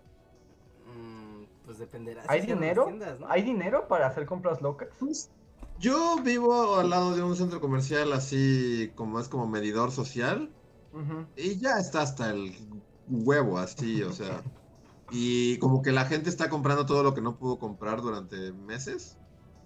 Mm, 0.85 1.43
pues 1.65 1.77
dependerá. 1.77 2.23
¿Hay 2.27 2.41
dinero? 2.41 2.89
¿Hay 3.27 3.41
dinero 3.41 3.87
para 3.87 4.07
hacer 4.07 4.25
compras 4.25 4.61
locas? 4.61 4.89
Pues, 4.99 5.29
yo 5.77 6.17
vivo 6.23 6.75
al 6.75 6.89
lado 6.89 7.15
de 7.15 7.23
un 7.23 7.35
centro 7.35 7.59
comercial 7.59 8.13
así 8.13 8.91
como 8.95 9.19
es 9.19 9.27
como 9.27 9.47
medidor 9.47 9.91
social. 9.91 10.49
Y 11.37 11.57
ya 11.57 11.79
está 11.79 12.01
hasta 12.01 12.31
el 12.31 12.53
huevo 13.09 13.57
así, 13.57 14.03
o 14.03 14.11
sea. 14.11 14.41
Y 15.13 15.57
como 15.57 15.81
que 15.81 15.91
la 15.91 16.05
gente 16.05 16.29
está 16.29 16.49
comprando 16.49 16.85
todo 16.85 17.03
lo 17.03 17.13
que 17.13 17.19
no 17.19 17.35
pudo 17.35 17.59
comprar 17.59 18.01
durante 18.01 18.53
meses. 18.53 19.17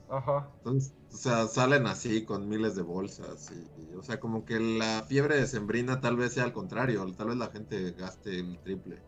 Ajá. 0.10 0.50
Entonces, 0.58 0.94
o 1.12 1.18
sea, 1.18 1.48
salen 1.48 1.88
así 1.88 2.26
con 2.26 2.48
miles 2.48 2.76
de 2.76 2.82
bolsas. 2.82 3.52
Y, 3.52 3.96
o 3.96 4.04
sea, 4.04 4.20
como 4.20 4.46
que 4.46 4.60
la 4.60 5.04
fiebre 5.08 5.38
de 5.38 5.48
sembrina 5.48 6.02
tal 6.02 6.18
vez 6.18 6.34
sea 6.34 6.44
al 6.44 6.54
contrario. 6.54 7.06
Tal 7.18 7.28
vez 7.28 7.38
la 7.38 7.48
gente 7.48 7.92
gaste 7.92 8.40
el 8.40 8.60
triple. 8.60 9.00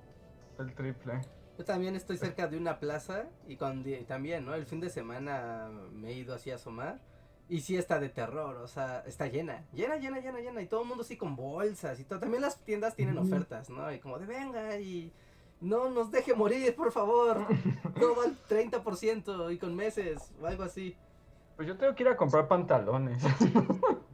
El 0.60 0.74
triple. 0.74 1.22
Yo 1.58 1.66
también 1.66 1.96
estoy 1.96 2.18
cerca 2.18 2.48
de 2.48 2.58
una 2.58 2.80
plaza 2.80 3.26
y 3.48 3.56
cuando, 3.56 3.90
también, 4.08 4.46
¿no? 4.46 4.54
El 4.54 4.66
fin 4.66 4.80
de 4.80 4.90
semana 4.90 5.70
me 5.92 6.10
he 6.10 6.14
ido 6.14 6.36
así 6.36 6.52
a 6.52 6.56
asomar. 6.56 7.02
Y 7.50 7.62
sí 7.62 7.78
está 7.78 7.98
de 8.00 8.10
terror, 8.10 8.58
o 8.58 8.68
sea, 8.68 9.04
está 9.08 9.28
llena, 9.28 9.66
llena, 9.74 9.96
llena, 9.96 10.20
llena, 10.20 10.40
llena. 10.42 10.62
Y 10.62 10.68
todo 10.68 10.82
el 10.82 10.88
mundo 10.88 11.04
así 11.04 11.16
con 11.16 11.36
bolsas 11.36 11.98
y 12.00 12.04
todo. 12.04 12.20
También 12.20 12.42
las 12.42 12.60
tiendas 12.60 12.94
tienen 12.96 13.18
ofertas, 13.18 13.70
¿no? 13.70 13.92
Y 13.94 14.00
como 14.00 14.20
de 14.20 14.26
venga 14.26 14.78
y 14.80 15.14
no 15.62 15.90
nos 15.90 16.12
deje 16.12 16.34
morir, 16.34 16.76
por 16.76 16.92
favor. 16.92 17.46
Todo 18.00 18.22
al 18.22 18.38
30% 18.48 19.54
y 19.54 19.58
con 19.58 19.76
meses 19.76 20.32
o 20.42 20.46
algo 20.46 20.64
así. 20.64 20.96
Pues 21.56 21.68
yo 21.68 21.76
tengo 21.78 21.96
que 21.96 22.04
ir 22.04 22.10
a 22.10 22.18
comprar 22.18 22.48
pantalones. 22.48 23.24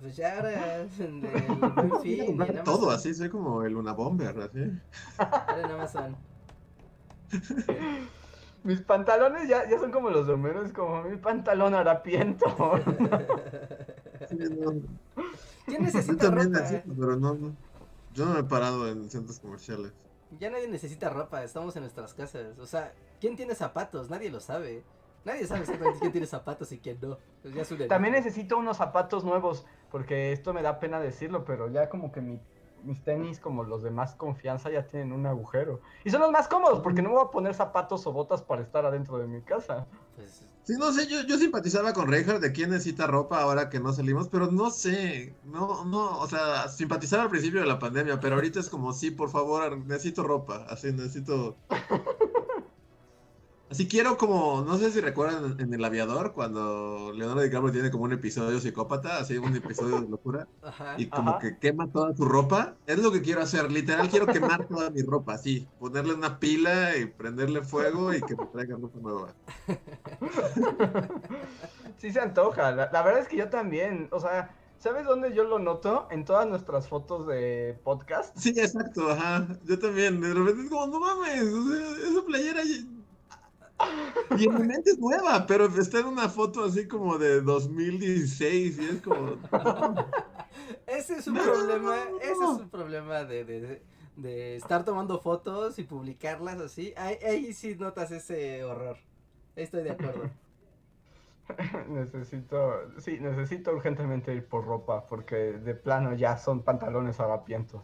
Pues 0.03 0.17
ya 0.17 0.35
ahora 0.35 0.81
en 0.99 1.25
el 1.25 2.63
Todo 2.65 2.91
así, 2.91 3.13
soy 3.13 3.29
como 3.29 3.63
el 3.63 3.71
Luna 3.71 3.93
Bomber, 3.93 4.37
así. 4.37 4.59
en 4.59 5.71
Amazon. 5.71 6.17
Mis 8.63 8.81
pantalones 8.81 9.47
ya, 9.47 9.69
ya 9.69 9.79
son 9.79 9.91
como 9.91 10.09
los 10.09 10.27
de 10.27 10.73
como 10.73 11.03
mi 11.03 11.15
pantalón 11.15 11.73
harapiento. 11.73 12.45
¿Quién 15.65 15.83
necesita 15.83 16.31
ropa? 16.31 16.59
pero 16.83 17.15
no, 17.15 17.55
yo 18.13 18.25
no 18.25 18.33
me 18.33 18.39
he 18.41 18.43
parado 18.43 18.89
en 18.89 19.09
centros 19.09 19.39
comerciales. 19.39 19.93
Ya 20.39 20.49
nadie 20.49 20.67
necesita 20.67 21.09
ropa, 21.09 21.43
estamos 21.43 21.75
en 21.75 21.83
nuestras 21.83 22.13
casas. 22.13 22.57
O 22.59 22.65
sea, 22.65 22.93
¿quién 23.19 23.35
tiene 23.35 23.55
zapatos? 23.55 24.09
Nadie 24.09 24.29
lo 24.29 24.39
sabe. 24.39 24.83
Nadie 25.25 25.47
sabe 25.47 25.61
exactamente 25.61 25.99
quién 25.99 26.11
tiene 26.11 26.27
zapatos 26.27 26.71
y 26.71 26.79
quién 26.79 26.97
no. 27.01 27.17
Pues 27.41 27.87
También 27.87 28.13
necesito 28.13 28.57
unos 28.57 28.77
zapatos 28.77 29.23
nuevos, 29.23 29.65
porque 29.89 30.33
esto 30.33 30.53
me 30.53 30.61
da 30.61 30.79
pena 30.79 30.99
decirlo, 30.99 31.45
pero 31.45 31.69
ya 31.69 31.87
como 31.87 32.11
que 32.11 32.21
mi 32.21 32.39
mis 32.83 33.03
tenis, 33.03 33.39
como 33.39 33.63
los 33.63 33.81
de 33.81 33.91
más 33.91 34.15
confianza, 34.15 34.69
ya 34.69 34.85
tienen 34.85 35.13
un 35.13 35.25
agujero. 35.25 35.79
Y 36.03 36.09
son 36.09 36.21
los 36.21 36.31
más 36.31 36.47
cómodos, 36.47 36.81
porque 36.81 37.01
no 37.01 37.09
me 37.09 37.15
voy 37.15 37.25
a 37.25 37.31
poner 37.31 37.53
zapatos 37.53 38.05
o 38.05 38.11
botas 38.11 38.41
para 38.41 38.61
estar 38.61 38.85
adentro 38.85 39.17
de 39.17 39.27
mi 39.27 39.41
casa. 39.41 39.87
Pues, 40.15 40.45
sí, 40.63 40.73
no 40.77 40.91
sé, 40.91 41.07
yo, 41.07 41.23
yo 41.23 41.37
simpatizaba 41.37 41.93
con 41.93 42.07
Reinhardt 42.07 42.41
de 42.41 42.51
quién 42.51 42.69
necesita 42.71 43.07
ropa 43.07 43.41
ahora 43.41 43.69
que 43.69 43.79
no 43.79 43.93
salimos, 43.93 44.29
pero 44.29 44.51
no 44.51 44.69
sé, 44.71 45.35
no, 45.43 45.85
no, 45.85 46.19
o 46.19 46.27
sea, 46.27 46.67
simpatizaba 46.69 47.23
al 47.23 47.29
principio 47.29 47.61
de 47.61 47.67
la 47.67 47.79
pandemia, 47.79 48.19
pero 48.19 48.35
ahorita 48.35 48.59
es 48.59 48.69
como, 48.69 48.93
sí, 48.93 49.11
por 49.11 49.29
favor, 49.29 49.77
necesito 49.77 50.23
ropa, 50.23 50.65
así, 50.69 50.91
necesito... 50.91 51.57
Así 53.73 53.87
quiero 53.87 54.19
como, 54.19 54.61
no 54.61 54.77
sé 54.77 54.91
si 54.91 55.01
recuerdan 55.01 55.59
en 55.59 55.73
El 55.73 55.83
Aviador, 55.83 56.33
cuando 56.33 57.11
Leonardo 57.11 57.41
DiCaprio 57.41 57.71
tiene 57.71 57.89
como 57.89 58.03
un 58.03 58.13
episodio 58.13 58.59
psicópata, 58.59 59.17
así 59.17 59.35
un 59.39 59.55
episodio 59.55 59.99
de 59.99 60.07
locura, 60.07 60.47
y 60.99 61.07
como 61.07 61.39
que 61.39 61.57
quema 61.57 61.91
toda 61.91 62.15
su 62.15 62.23
ropa. 62.23 62.75
Es 62.85 62.99
lo 62.99 63.11
que 63.11 63.23
quiero 63.23 63.41
hacer, 63.41 63.71
literal 63.71 64.09
quiero 64.09 64.27
quemar 64.27 64.67
toda 64.67 64.91
mi 64.91 65.01
ropa, 65.01 65.33
así, 65.33 65.67
ponerle 65.79 66.13
una 66.13 66.37
pila 66.37 66.95
y 66.97 67.07
prenderle 67.07 67.63
fuego 67.63 68.13
y 68.13 68.21
que 68.21 68.35
me 68.35 68.45
traiga 68.45 68.77
ropa 68.77 68.99
nueva. 69.01 69.33
Sí 71.97 72.11
se 72.11 72.19
antoja, 72.19 72.71
la, 72.71 73.01
verdad 73.01 73.19
es 73.19 73.27
que 73.27 73.37
yo 73.37 73.49
también, 73.49 74.07
o 74.11 74.19
sea, 74.19 74.53
¿Sabes 74.77 75.05
dónde 75.05 75.33
yo 75.33 75.45
lo 75.45 75.59
noto? 75.59 76.09
En 76.11 76.25
todas 76.25 76.45
nuestras 76.45 76.89
fotos 76.89 77.25
de 77.25 77.79
podcast. 77.85 78.37
Sí, 78.37 78.49
exacto, 78.49 79.09
ajá. 79.09 79.47
Yo 79.63 79.79
también. 79.79 80.19
De 80.19 80.33
repente 80.33 80.63
es 80.63 80.69
como, 80.69 80.87
no 80.87 80.99
mames, 80.99 81.41
esa 81.41 82.21
playera 82.25 82.61
y 84.37 84.45
en 84.45 84.55
mi 84.55 84.67
mente 84.67 84.91
es 84.91 84.99
nueva, 84.99 85.45
pero 85.47 85.65
está 85.65 85.99
en 85.99 86.07
una 86.07 86.29
foto 86.29 86.63
así 86.63 86.87
como 86.87 87.17
de 87.17 87.41
2016 87.41 88.79
y 88.79 88.85
es 88.85 89.01
como... 89.01 89.37
ese 90.87 91.17
es 91.17 91.27
un 91.27 91.35
problema, 91.35 91.97
ese 92.21 92.31
es 92.31 92.39
un 92.39 92.69
problema 92.69 93.23
de, 93.23 93.81
estar 94.55 94.85
tomando 94.85 95.19
fotos 95.19 95.79
y 95.79 95.83
publicarlas 95.83 96.59
así. 96.59 96.93
Ahí, 96.97 97.17
ahí 97.25 97.53
sí 97.53 97.75
notas 97.75 98.11
ese 98.11 98.63
horror. 98.63 98.97
Estoy 99.55 99.83
de 99.83 99.91
acuerdo. 99.91 100.29
necesito, 101.89 102.99
sí, 102.99 103.19
necesito 103.19 103.73
urgentemente 103.73 104.33
ir 104.33 104.45
por 104.45 104.65
ropa 104.65 105.05
porque 105.07 105.35
de 105.35 105.75
plano 105.75 106.13
ya 106.13 106.37
son 106.37 106.63
pantalones 106.63 107.19
harapientos. 107.19 107.81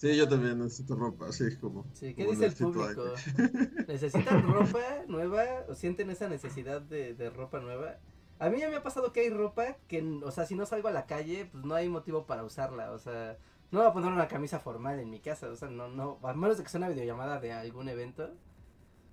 Sí, 0.00 0.16
yo 0.16 0.26
también 0.26 0.58
necesito 0.58 0.96
ropa, 0.96 1.26
así 1.26 1.58
como. 1.58 1.84
Sí, 1.92 2.14
¿qué 2.14 2.24
dice 2.26 2.46
el 2.46 2.54
público? 2.54 3.04
¿Necesitan 3.86 4.50
ropa 4.50 4.80
nueva 5.08 5.44
o 5.68 5.74
sienten 5.74 6.08
esa 6.08 6.26
necesidad 6.26 6.80
de, 6.80 7.30
ropa 7.36 7.60
nueva? 7.60 7.98
A 8.38 8.48
mí 8.48 8.58
ya 8.58 8.70
me 8.70 8.76
ha 8.76 8.82
pasado 8.82 9.12
que 9.12 9.20
hay 9.20 9.28
ropa 9.28 9.76
que, 9.88 10.00
o 10.24 10.30
sea, 10.30 10.46
si 10.46 10.54
no 10.54 10.64
salgo 10.64 10.88
a 10.88 10.92
la 10.92 11.04
calle, 11.04 11.50
pues 11.52 11.66
no 11.66 11.74
hay 11.74 11.90
motivo 11.90 12.24
para 12.24 12.44
usarla, 12.44 12.92
o 12.92 12.98
sea, 12.98 13.36
no 13.72 13.80
voy 13.80 13.88
a 13.88 13.92
poner 13.92 14.10
una 14.10 14.26
camisa 14.26 14.58
formal 14.58 14.98
en 15.00 15.10
mi 15.10 15.20
casa, 15.20 15.50
o 15.50 15.56
sea, 15.56 15.68
no, 15.68 15.88
no, 15.88 16.18
a 16.22 16.32
menos 16.32 16.56
de 16.56 16.62
que 16.62 16.70
sea 16.70 16.78
una 16.78 16.88
videollamada 16.88 17.38
de 17.38 17.52
algún 17.52 17.90
evento, 17.90 18.30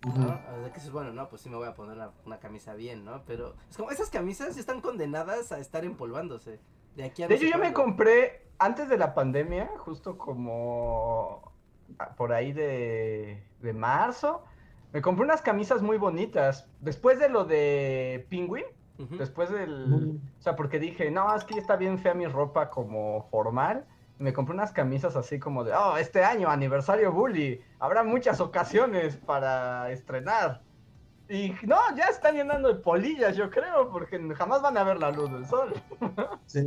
¿no? 0.06 0.14
O 0.14 0.16
sea, 0.16 0.72
que 0.74 0.80
es 0.80 0.90
bueno, 0.90 1.12
no, 1.12 1.28
pues 1.28 1.42
sí 1.42 1.50
me 1.50 1.58
voy 1.58 1.68
a 1.68 1.76
poner 1.76 1.98
una, 1.98 2.12
una, 2.26 2.40
camisa 2.40 2.76
bien, 2.76 3.04
¿no? 3.04 3.24
Pero 3.26 3.56
es 3.70 3.76
como, 3.76 3.92
esas 3.92 4.10
camisas 4.10 4.56
están 4.56 4.80
condenadas 4.80 5.52
a 5.52 5.60
estar 5.60 5.84
empolvándose. 5.84 6.62
De 6.98 7.06
aquí 7.06 7.24
a 7.24 7.28
De 7.28 7.36
hecho, 7.36 7.46
yo 7.46 7.60
me 7.60 7.74
compré 7.74 8.48
antes 8.58 8.90
de 8.90 8.98
la 8.98 9.14
pandemia, 9.14 9.70
justo 9.78 10.18
como 10.18 11.54
por 12.18 12.34
ahí 12.34 12.52
de, 12.52 13.44
de 13.62 13.74
marzo, 13.74 14.44
me 14.94 15.02
compré 15.02 15.24
unas 15.24 15.44
camisas 15.44 15.84
muy 15.84 15.98
bonitas. 15.98 16.68
Después 16.82 17.20
de 17.20 17.30
lo 17.30 17.46
de 17.46 18.26
Penguin, 18.32 18.66
después 19.18 19.52
del... 19.52 20.20
O 20.40 20.42
sea, 20.42 20.56
porque 20.56 20.80
dije, 20.80 21.12
no, 21.12 21.36
es 21.36 21.44
que 21.44 21.54
ya 21.54 21.62
está 21.62 21.76
bien 21.76 22.00
fea 22.00 22.16
mi 22.16 22.26
ropa 22.26 22.72
como 22.72 23.28
formal. 23.30 23.86
Me 24.18 24.34
compré 24.34 24.56
unas 24.56 24.72
camisas 24.72 25.16
así 25.16 25.38
como 25.38 25.64
de, 25.64 25.74
oh, 25.74 25.98
este 25.98 26.24
año, 26.24 26.50
aniversario 26.50 27.12
Bully, 27.12 27.62
habrá 27.80 28.04
muchas 28.04 28.42
ocasiones 28.42 29.18
para 29.18 29.92
estrenar. 29.92 30.64
Y 31.30 31.54
no, 31.66 31.78
ya 31.96 32.06
están 32.06 32.36
llenando 32.36 32.70
de 32.70 32.76
polillas, 32.76 33.36
yo 33.36 33.50
creo, 33.50 33.92
porque 33.92 34.18
jamás 34.36 34.62
van 34.62 34.78
a 34.78 34.84
ver 34.84 34.98
la 34.98 35.12
luz 35.12 35.32
del 35.32 35.46
sol. 35.46 35.74
Sí. 36.48 36.62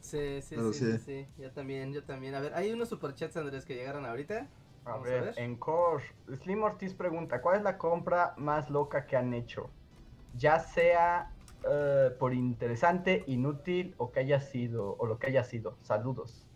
Sí, 0.00 0.40
sí, 0.40 0.56
sí, 0.72 0.98
sí, 0.98 1.26
Yo 1.36 1.50
también, 1.50 1.92
yo 1.92 2.04
también. 2.04 2.34
A 2.36 2.40
ver, 2.40 2.54
hay 2.54 2.70
unos 2.70 2.88
superchats, 2.88 3.36
Andrés, 3.36 3.64
que 3.64 3.74
llegaron 3.74 4.06
ahorita. 4.06 4.48
A 4.84 4.98
ver, 4.98 5.34
en 5.36 5.56
Core, 5.56 6.04
Slim 6.28 6.62
Ortiz 6.62 6.94
pregunta, 6.94 7.42
¿cuál 7.42 7.56
es 7.56 7.62
la 7.64 7.76
compra 7.76 8.32
más 8.36 8.70
loca 8.70 9.04
que 9.04 9.16
han 9.16 9.34
hecho? 9.34 9.72
Ya 10.32 10.60
sea 10.60 11.32
eh, 11.68 12.10
por 12.20 12.34
interesante, 12.34 13.24
inútil 13.26 13.96
o 13.98 14.12
que 14.12 14.20
haya 14.20 14.40
sido, 14.40 14.96
o 14.96 15.06
lo 15.06 15.18
que 15.18 15.26
haya 15.26 15.42
sido. 15.42 15.76
Saludos. 15.82 16.46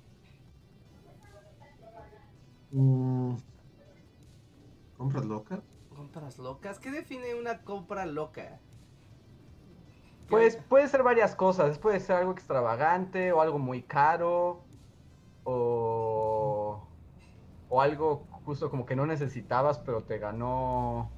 Mm, 2.70 3.35
¿Compras 5.01 5.24
locas? 5.24 5.60
¿Compras 5.89 6.39
locas? 6.39 6.78
¿Qué 6.78 6.90
define 6.90 7.35
una 7.35 7.62
compra 7.64 8.06
loca? 8.06 8.62
Pues 10.28 10.56
puede 10.68 10.86
ser 10.89 11.02
varias 11.02 11.35
cosas, 11.35 11.78
puede 11.78 11.98
ser 12.01 12.16
algo 12.16 12.32
extravagante 12.32 13.32
o 13.32 13.40
algo 13.40 13.59
muy 13.59 13.82
caro 13.82 14.64
o, 15.44 16.89
o 17.68 17.81
algo 17.82 18.28
justo 18.44 18.70
como 18.70 18.86
que 18.86 18.97
no 18.97 19.06
necesitabas 19.06 19.78
pero 19.81 20.05
te 20.05 20.18
ganó 20.18 21.10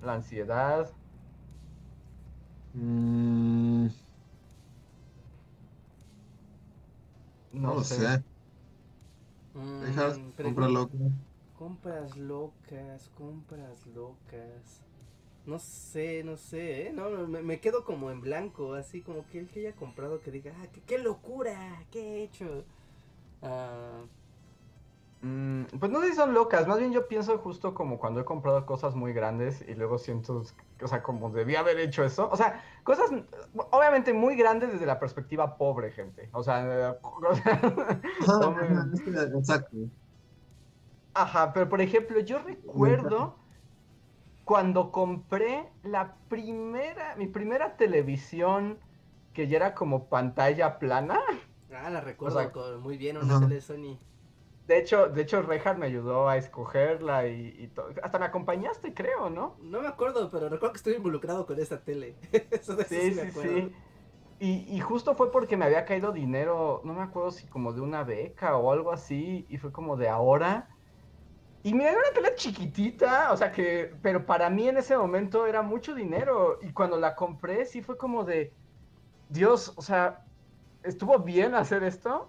la 0.00 0.14
ansiedad. 0.14 0.90
Mm. 2.74 3.88
No, 7.52 7.82
sé. 7.84 8.24
Mm, 9.54 10.32
compras 10.42 10.70
locas. 10.70 11.27
Compras 11.58 12.16
locas, 12.16 13.10
compras 13.16 13.84
locas. 13.88 14.80
No 15.44 15.58
sé, 15.58 16.22
no 16.22 16.36
sé, 16.36 16.86
¿eh? 16.86 16.92
No, 16.92 17.10
me, 17.26 17.58
quedo 17.58 17.84
como 17.84 18.12
en 18.12 18.20
blanco, 18.20 18.74
así 18.74 19.00
como 19.02 19.26
que 19.26 19.40
el 19.40 19.48
que 19.48 19.60
haya 19.60 19.74
comprado 19.74 20.20
que 20.20 20.30
diga, 20.30 20.52
ah, 20.62 20.66
qué, 20.86 20.98
locura, 20.98 21.84
qué 21.90 22.00
he 22.00 22.22
hecho. 22.22 22.64
Ah... 23.42 24.04
Mm, 25.20 25.64
pues 25.80 25.90
no 25.90 26.00
sé 26.00 26.10
si 26.10 26.14
son 26.14 26.32
locas, 26.32 26.68
más 26.68 26.78
bien 26.78 26.92
yo 26.92 27.08
pienso 27.08 27.38
justo 27.38 27.74
como 27.74 27.98
cuando 27.98 28.20
he 28.20 28.24
comprado 28.24 28.64
cosas 28.64 28.94
muy 28.94 29.12
grandes 29.12 29.64
y 29.66 29.74
luego 29.74 29.98
siento, 29.98 30.44
o 30.80 30.86
sea, 30.86 31.02
como 31.02 31.30
debía 31.30 31.58
haber 31.58 31.80
hecho 31.80 32.04
eso. 32.04 32.30
O 32.30 32.36
sea, 32.36 32.62
cosas 32.84 33.10
obviamente 33.72 34.12
muy 34.12 34.36
grandes 34.36 34.70
desde 34.70 34.86
la 34.86 35.00
perspectiva 35.00 35.56
pobre, 35.56 35.90
gente. 35.90 36.28
O 36.32 36.44
sea, 36.44 36.96
exacto. 39.36 39.76
Ajá, 41.14 41.52
pero 41.52 41.68
por 41.68 41.80
ejemplo, 41.80 42.20
yo 42.20 42.38
recuerdo 42.38 43.36
cuando 44.44 44.92
compré 44.92 45.68
la 45.82 46.16
primera, 46.28 47.16
mi 47.16 47.26
primera 47.26 47.76
televisión 47.76 48.78
que 49.34 49.46
ya 49.46 49.56
era 49.56 49.74
como 49.74 50.08
pantalla 50.08 50.78
plana. 50.78 51.20
Ah, 51.72 51.90
la 51.90 52.00
recuerdo 52.00 52.80
muy 52.80 52.96
bien, 52.96 53.18
una 53.18 53.40
tele 53.40 53.60
Sony. 53.60 53.98
De 54.66 54.78
hecho, 54.78 55.08
de 55.08 55.22
hecho, 55.22 55.42
me 55.42 55.86
ayudó 55.86 56.28
a 56.28 56.36
escogerla 56.36 57.26
y, 57.26 57.70
todo. 57.74 57.88
Hasta 58.02 58.18
me 58.18 58.26
acompañaste, 58.26 58.92
creo, 58.92 59.30
¿no? 59.30 59.56
No 59.62 59.80
me 59.80 59.88
acuerdo, 59.88 60.30
pero 60.30 60.48
recuerdo 60.48 60.72
que 60.72 60.76
estoy 60.76 60.94
involucrado 60.94 61.46
con 61.46 61.58
esta 61.58 61.80
tele. 61.80 62.16
Eso 62.50 62.76
de 62.76 62.84
sí, 62.84 63.14
sí, 63.14 63.30
sí, 63.30 63.72
Y, 64.40 64.76
y, 64.76 64.80
justo 64.80 65.14
fue 65.14 65.32
porque 65.32 65.56
me 65.56 65.64
había 65.64 65.84
caído 65.84 66.12
dinero, 66.12 66.82
no 66.84 66.92
me 66.92 67.02
acuerdo 67.02 67.30
si 67.30 67.46
como 67.46 67.72
de 67.72 67.80
una 67.80 68.04
beca 68.04 68.56
o 68.56 68.70
algo 68.70 68.92
así, 68.92 69.46
y 69.48 69.56
fue 69.56 69.72
como 69.72 69.96
de 69.96 70.08
ahora. 70.08 70.68
Y 71.62 71.74
mira, 71.74 71.90
era 71.90 71.98
una 72.00 72.12
tele 72.14 72.34
chiquitita, 72.36 73.32
o 73.32 73.36
sea 73.36 73.50
que, 73.52 73.98
pero 74.02 74.24
para 74.26 74.48
mí 74.50 74.68
en 74.68 74.78
ese 74.78 74.96
momento 74.96 75.46
era 75.46 75.62
mucho 75.62 75.94
dinero. 75.94 76.58
Y 76.62 76.72
cuando 76.72 76.98
la 76.98 77.14
compré, 77.16 77.66
sí 77.66 77.82
fue 77.82 77.96
como 77.98 78.24
de, 78.24 78.56
Dios, 79.28 79.72
o 79.76 79.82
sea, 79.82 80.26
¿estuvo 80.82 81.18
bien 81.20 81.54
hacer 81.54 81.82
esto? 81.84 82.28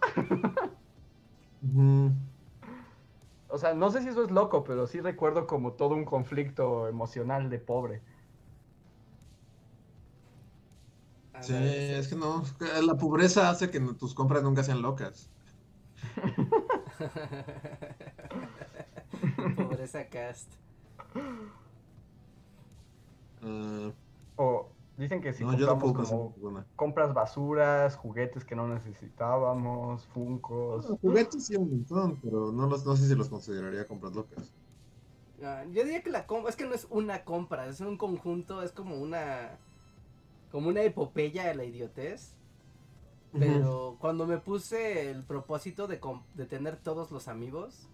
O 3.48 3.58
sea, 3.58 3.74
no 3.74 3.90
sé 3.90 4.02
si 4.02 4.10
eso 4.10 4.24
es 4.24 4.32
loco, 4.32 4.64
pero 4.64 4.86
sí 4.88 5.02
recuerdo 5.02 5.46
como 5.48 5.74
todo 5.74 5.96
un 5.96 6.06
conflicto 6.06 6.88
emocional 6.88 7.50
de 7.50 7.60
pobre. 7.60 8.04
Sí, 11.42 11.54
es 11.56 12.08
que 12.08 12.16
no, 12.16 12.44
la 12.84 12.96
pobreza 12.98 13.50
hace 13.50 13.70
que 13.72 13.80
tus 13.80 14.14
compras 14.14 14.44
nunca 14.44 14.64
sean 14.64 14.82
locas. 14.82 15.32
pobreza 19.56 20.06
cast. 20.08 20.54
Uh, 23.42 23.92
o 24.36 24.70
Dicen 25.00 25.22
que 25.22 25.32
si 25.32 25.46
compramos 25.46 25.94
como 25.94 26.66
compras 26.76 27.14
basuras, 27.14 27.96
juguetes 27.96 28.44
que 28.44 28.54
no 28.54 28.68
necesitábamos, 28.68 30.06
funcos. 30.08 30.88
juguetes 31.02 31.46
sí 31.46 31.56
un 31.56 31.70
montón, 31.70 32.20
pero 32.22 32.52
no, 32.52 32.68
los, 32.68 32.86
no 32.86 32.98
sé 32.98 33.08
si 33.08 33.16
los 33.16 33.30
consideraría 33.30 33.88
compras 33.88 34.14
locas. 34.14 34.54
Ah, 35.42 35.64
yo 35.72 35.86
diría 35.86 36.04
que 36.04 36.10
la 36.10 36.28
compra, 36.28 36.50
es 36.50 36.58
que 36.58 36.66
no 36.66 36.76
es 36.76 36.86
una 36.90 37.24
compra, 37.24 37.68
es 37.68 37.80
un 37.80 37.96
conjunto, 37.98 38.62
es 38.62 38.74
como 38.74 38.98
una 38.98 39.58
como 40.52 40.68
una 40.68 40.82
epopeya 40.82 41.48
de 41.48 41.56
la 41.56 41.64
idiotez. 41.64 42.36
Pero 43.32 43.96
cuando 44.00 44.28
me 44.28 44.40
puse 44.40 45.12
el 45.12 45.24
propósito 45.24 45.88
de, 45.88 46.02
de 46.34 46.46
tener 46.46 46.76
todos 46.76 47.10
los 47.10 47.30
amigos. 47.30 47.88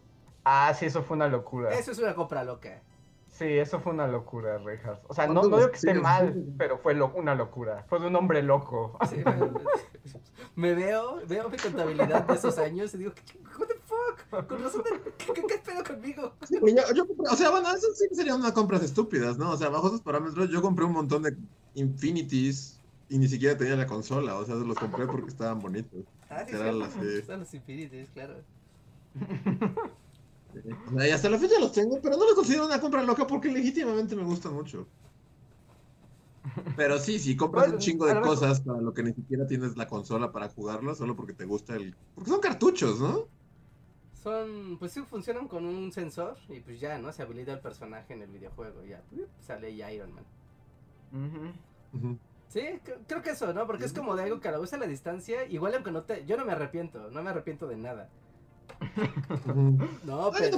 Ah, 0.45 0.73
sí, 0.77 0.85
eso 0.85 1.01
fue 1.01 1.17
una 1.17 1.27
locura. 1.27 1.73
Eso 1.73 1.91
es 1.91 1.97
una 1.97 2.13
compra 2.13 2.43
loca. 2.43 2.81
Sí, 3.37 3.45
eso 3.45 3.81
fue 3.81 3.91
una 3.91 4.07
locura, 4.07 4.59
Rejas. 4.59 4.99
O 5.09 5.13
sea, 5.13 5.27
no, 5.27 5.43
no 5.43 5.57
digo 5.57 5.69
que 5.69 5.75
esté 5.75 5.93
mal, 5.95 6.45
pero 6.57 6.77
fue 6.77 6.93
una 7.01 7.35
locura. 7.35 7.83
Fue 7.89 7.99
de 7.99 8.07
un 8.07 8.15
hombre 8.15 8.41
loco. 8.41 8.97
me 10.55 10.73
veo, 10.73 11.19
veo 11.27 11.49
mi 11.49 11.57
contabilidad 11.57 12.25
de 12.25 12.33
esos 12.35 12.57
años 12.59 12.93
y 12.93 12.99
digo, 12.99 13.11
what 13.59 13.67
the 13.67 13.75
fuck? 13.83 14.47
Con 14.47 14.63
razón, 14.63 14.83
¿qué, 15.17 15.33
qué, 15.33 15.57
pedo 15.57 15.83
conmigo? 15.83 16.33
o 17.29 17.35
sea, 17.35 17.49
bueno, 17.49 17.75
eso 17.75 17.87
sí 17.93 18.07
serían 18.13 18.39
unas 18.39 18.53
compras 18.53 18.83
estúpidas, 18.83 19.37
¿no? 19.37 19.51
O 19.51 19.57
sea, 19.57 19.67
bajo 19.67 19.87
esos 19.87 20.01
parámetros, 20.01 20.49
yo 20.49 20.61
compré 20.61 20.85
un 20.85 20.93
montón 20.93 21.23
de 21.23 21.35
Infinities 21.73 22.79
y 23.09 23.17
ni 23.17 23.27
siquiera 23.27 23.57
tenía 23.57 23.75
la 23.75 23.87
consola. 23.87 24.35
O 24.35 24.45
sea, 24.45 24.55
los 24.55 24.77
compré 24.77 25.07
porque 25.07 25.27
estaban 25.27 25.59
bonitos. 25.59 26.05
Ah, 26.29 26.45
sí, 26.47 26.55
Eran 26.55 26.79
las, 26.79 26.95
los 26.95 27.53
Infinities, 27.53 28.09
claro. 28.11 28.35
Y 30.97 31.09
hasta 31.09 31.29
la 31.29 31.37
fecha 31.37 31.59
los 31.59 31.71
tengo, 31.71 31.99
pero 32.01 32.17
no 32.17 32.25
los 32.25 32.35
considero 32.35 32.65
una 32.65 32.79
compra 32.79 33.03
loca 33.03 33.27
porque 33.27 33.51
legítimamente 33.51 34.15
me 34.15 34.23
gustan 34.23 34.53
mucho. 34.53 34.87
Pero 36.75 36.99
sí, 36.99 37.19
si 37.19 37.35
compras 37.35 37.69
un 37.69 37.79
chingo 37.79 38.05
de 38.05 38.21
cosas 38.21 38.61
para 38.61 38.79
lo 38.79 38.93
que 38.93 39.03
ni 39.03 39.13
siquiera 39.13 39.47
tienes 39.47 39.75
la 39.75 39.87
consola 39.87 40.31
para 40.31 40.49
jugarlo, 40.49 40.95
solo 40.95 41.15
porque 41.15 41.33
te 41.33 41.45
gusta 41.45 41.75
el... 41.75 41.95
Porque 42.13 42.29
son 42.29 42.39
cartuchos, 42.39 42.99
¿no? 42.99 43.27
Son, 44.13 44.77
pues 44.79 44.91
sí, 44.91 45.01
funcionan 45.01 45.47
con 45.47 45.65
un 45.65 45.91
sensor 45.91 46.37
y 46.49 46.59
pues 46.59 46.79
ya, 46.79 46.97
¿no? 46.97 47.11
Se 47.11 47.21
habilita 47.21 47.53
el 47.53 47.59
personaje 47.59 48.13
en 48.13 48.21
el 48.21 48.29
videojuego, 48.29 48.83
ya, 48.83 49.03
sale 49.41 49.75
ya 49.75 49.91
Iron 49.91 50.13
Man. 50.13 50.25
Sí, 52.47 52.61
creo 53.07 53.21
que 53.21 53.31
eso, 53.31 53.53
¿no? 53.53 53.67
Porque 53.67 53.85
es 53.85 53.93
como 53.93 54.15
de 54.15 54.23
algo 54.23 54.39
que 54.39 54.47
a 54.47 54.51
la 54.51 54.59
vez 54.59 54.73
a 54.73 54.77
la 54.77 54.87
distancia, 54.87 55.45
igual 55.45 55.73
aunque 55.75 55.91
no 55.91 56.03
te... 56.03 56.25
Yo 56.25 56.37
no 56.37 56.45
me 56.45 56.53
arrepiento, 56.53 57.09
no 57.11 57.23
me 57.23 57.31
arrepiento 57.31 57.67
de 57.67 57.77
nada. 57.77 58.09
no, 60.05 60.31
pero. 60.31 60.57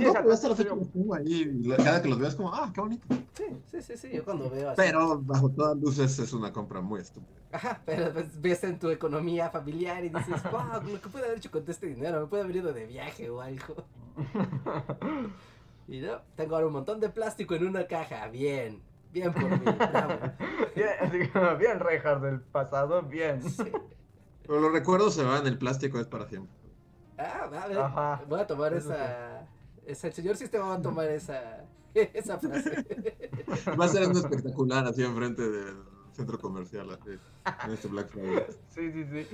cada 1.77 2.01
que 2.01 2.09
los 2.09 2.19
veas, 2.19 2.35
como, 2.35 2.53
ah, 2.53 2.71
qué 2.73 2.81
bonito. 2.81 3.07
Sí, 3.33 3.45
sí, 3.71 3.81
sí, 3.81 3.97
sí. 3.97 4.09
Yo 4.13 4.23
cuando 4.23 4.49
veo 4.49 4.69
así. 4.69 4.75
Pero 4.77 5.19
bajo 5.21 5.49
todas 5.49 5.77
luces 5.77 6.17
es 6.19 6.33
una 6.33 6.51
compra 6.51 6.81
muy 6.81 7.01
estúpida. 7.01 7.37
Ajá, 7.51 7.81
pero 7.85 8.11
pues, 8.11 8.41
ves 8.41 8.63
en 8.63 8.77
tu 8.77 8.89
economía 8.89 9.49
familiar 9.49 10.03
y 10.03 10.09
dices, 10.09 10.41
wow, 10.51 10.81
lo 10.83 11.01
que 11.01 11.09
puede 11.09 11.25
haber 11.25 11.37
hecho 11.37 11.51
con 11.51 11.63
este 11.67 11.87
dinero, 11.87 12.21
me 12.21 12.27
puede 12.27 12.43
haber 12.43 12.55
ido 12.57 12.73
de 12.73 12.85
viaje 12.85 13.29
o 13.29 13.41
algo. 13.41 13.85
y 15.87 15.99
no, 15.99 16.21
tengo 16.35 16.55
ahora 16.55 16.67
un 16.67 16.73
montón 16.73 16.99
de 16.99 17.09
plástico 17.09 17.55
en 17.55 17.67
una 17.67 17.87
caja, 17.87 18.27
bien. 18.27 18.81
Bien 19.13 19.33
por 19.33 19.49
mí, 19.49 19.65
Bien, 20.75 21.31
bien 21.57 21.79
del 22.21 22.41
pasado, 22.41 23.01
bien. 23.03 23.41
Pero 24.45 24.59
los 24.59 24.71
recuerdos 24.71 25.15
se 25.15 25.23
van, 25.23 25.47
el 25.47 25.57
plástico 25.57 25.99
es 25.99 26.07
para 26.07 26.27
siempre. 26.27 26.53
Ah, 27.17 27.49
a 27.51 27.67
ver, 27.67 27.77
voy 28.27 28.39
a 28.39 28.47
tomar 28.47 28.73
esa, 28.73 29.47
esa. 29.85 30.07
El 30.07 30.13
señor 30.13 30.37
sistema 30.37 30.65
va 30.65 30.75
a 30.75 30.81
tomar 30.81 31.09
esa, 31.09 31.65
esa 31.93 32.37
frase. 32.37 32.85
Va 33.79 33.85
a 33.85 33.87
ser 33.87 34.03
algo 34.03 34.19
espectacular 34.19 34.85
así 34.85 35.03
enfrente 35.03 35.49
del 35.49 35.77
centro 36.13 36.39
comercial, 36.39 36.89
así, 36.91 37.11
en 37.65 37.71
este 37.71 37.87
Black 37.87 38.09
Friday. 38.09 38.45
Sí, 38.69 38.91
sí, 38.91 39.05
sí. 39.05 39.27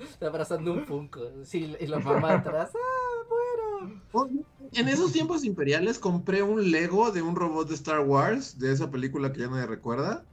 Está 0.00 0.26
abrazando 0.26 0.72
un 0.72 0.84
Funko. 0.84 1.44
Sí, 1.44 1.76
y 1.78 1.86
la 1.86 2.00
mamá 2.00 2.34
atrás. 2.34 2.72
¡Ah, 2.74 3.88
bueno! 4.12 4.44
En 4.72 4.88
esos 4.88 5.12
tiempos 5.12 5.44
imperiales 5.44 5.98
compré 5.98 6.42
un 6.42 6.70
Lego 6.70 7.12
de 7.12 7.22
un 7.22 7.36
robot 7.36 7.68
de 7.68 7.74
Star 7.74 8.00
Wars, 8.00 8.58
de 8.58 8.72
esa 8.72 8.90
película 8.90 9.32
que 9.32 9.40
ya 9.40 9.48
nadie 9.48 9.66
recuerda, 9.66 10.24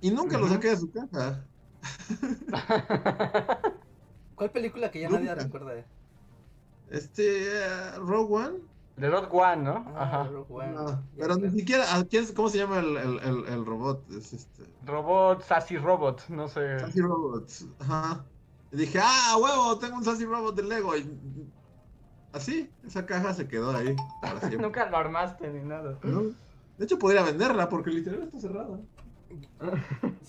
y 0.00 0.10
nunca 0.10 0.38
lo 0.38 0.48
saqué 0.48 0.68
de 0.68 0.76
su 0.76 0.90
caja. 0.90 1.44
¿Cuál 4.34 4.50
película 4.50 4.90
que 4.90 5.00
ya 5.00 5.08
nadie 5.08 5.34
recuerda? 5.34 5.84
Este, 6.90 7.48
uh, 7.96 8.00
Rogue 8.00 8.34
One. 8.34 8.58
De 8.96 9.08
Rogue 9.08 9.28
One, 9.30 9.62
¿no? 9.62 9.84
Ah, 9.94 10.02
Ajá. 10.02 10.24
Rogue 10.24 10.52
One. 10.52 10.98
pero 11.16 11.36
ni 11.36 11.50
siquiera, 11.50 11.84
ah, 11.88 12.04
¿cómo 12.36 12.48
se 12.50 12.58
llama 12.58 12.80
el, 12.80 12.96
el, 12.96 13.44
el, 13.46 13.64
robot? 13.64 14.10
Es 14.10 14.32
este... 14.34 14.64
Robot, 14.84 15.42
Sassy 15.42 15.78
Robot, 15.78 16.28
no 16.28 16.48
sé. 16.48 16.78
Sassy 16.80 17.00
Robot, 17.00 17.48
ajá. 17.80 18.24
Y 18.70 18.76
dije, 18.76 19.00
ah, 19.02 19.36
huevo, 19.40 19.78
tengo 19.78 19.96
un 19.96 20.04
Sassy 20.04 20.24
Robot 20.24 20.54
de 20.54 20.62
Lego. 20.62 20.96
Y 20.96 21.10
así, 22.32 22.70
esa 22.86 23.06
caja 23.06 23.32
se 23.32 23.48
quedó 23.48 23.74
ahí 23.74 23.96
Nunca 24.60 24.88
lo 24.88 24.96
armaste 24.96 25.48
ni 25.48 25.60
nada. 25.60 25.98
De 26.78 26.84
hecho, 26.84 26.98
podría 26.98 27.22
venderla 27.22 27.68
porque 27.68 27.90
literal 27.90 28.22
está 28.24 28.40
cerrada. 28.40 28.78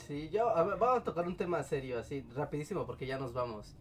Sí, 0.07 0.29
yo, 0.29 0.45
vamos 0.45 0.99
a 0.99 1.03
tocar 1.03 1.27
un 1.27 1.35
tema 1.35 1.63
serio, 1.63 1.99
así, 1.99 2.25
rapidísimo, 2.35 2.85
porque 2.85 3.05
ya 3.05 3.17
nos 3.17 3.33
vamos. 3.33 3.75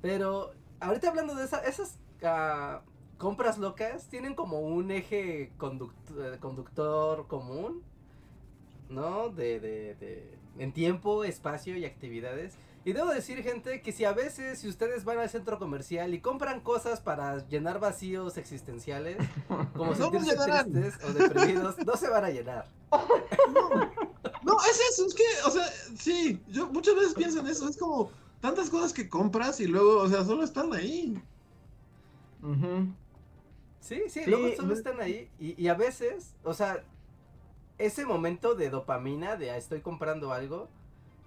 Pero 0.00 0.52
ahorita 0.80 1.08
hablando 1.08 1.34
de 1.34 1.44
esas 1.44 1.98
uh, 2.22 2.80
compras 3.18 3.58
locas, 3.58 4.08
tienen 4.08 4.34
como 4.34 4.60
un 4.60 4.90
eje 4.90 5.42
eh, 5.42 5.50
conductor 6.40 7.26
común, 7.26 7.82
¿no? 8.88 9.28
De, 9.28 9.60
de, 9.60 9.94
de, 9.96 10.38
en 10.58 10.72
tiempo, 10.72 11.24
espacio 11.24 11.76
y 11.76 11.84
actividades. 11.84 12.54
Y 12.84 12.92
debo 12.92 13.08
decir, 13.08 13.42
gente, 13.42 13.82
que 13.82 13.92
si 13.92 14.04
a 14.04 14.12
veces, 14.12 14.60
si 14.60 14.68
ustedes 14.68 15.04
van 15.04 15.18
al 15.18 15.28
centro 15.28 15.58
comercial 15.58 16.14
y 16.14 16.20
compran 16.20 16.60
cosas 16.60 17.00
para 17.00 17.46
llenar 17.48 17.80
vacíos 17.80 18.38
existenciales, 18.38 19.18
como 19.76 19.94
sentirse 19.94 20.36
tristes 20.36 20.98
o 21.04 21.12
deprimidos, 21.12 21.76
no 21.84 21.96
se 21.96 22.08
van 22.08 22.24
a 22.24 22.30
llenar. 22.30 22.66
No, 23.48 23.70
no, 24.42 24.56
es 24.70 24.80
eso, 24.90 25.06
es 25.06 25.14
que, 25.14 25.24
o 25.46 25.50
sea, 25.50 25.64
sí, 25.96 26.42
yo 26.48 26.68
muchas 26.68 26.94
veces 26.94 27.14
pienso 27.14 27.40
en 27.40 27.46
eso, 27.46 27.68
es 27.68 27.78
como 27.78 28.10
tantas 28.40 28.70
cosas 28.70 28.92
que 28.92 29.08
compras 29.08 29.60
y 29.60 29.66
luego, 29.66 29.98
o 29.98 30.08
sea, 30.08 30.24
solo 30.24 30.44
están 30.44 30.72
ahí. 30.72 31.20
Sí, 33.80 34.02
sí, 34.08 34.22
luego 34.26 34.54
solo 34.56 34.74
están 34.74 35.00
ahí. 35.00 35.30
Y, 35.38 35.60
y, 35.60 35.68
a 35.68 35.74
veces, 35.74 36.34
o 36.44 36.54
sea, 36.54 36.84
ese 37.78 38.04
momento 38.04 38.54
de 38.54 38.70
dopamina, 38.70 39.36
de 39.36 39.50
ah, 39.50 39.56
estoy 39.56 39.80
comprando 39.80 40.32
algo, 40.32 40.68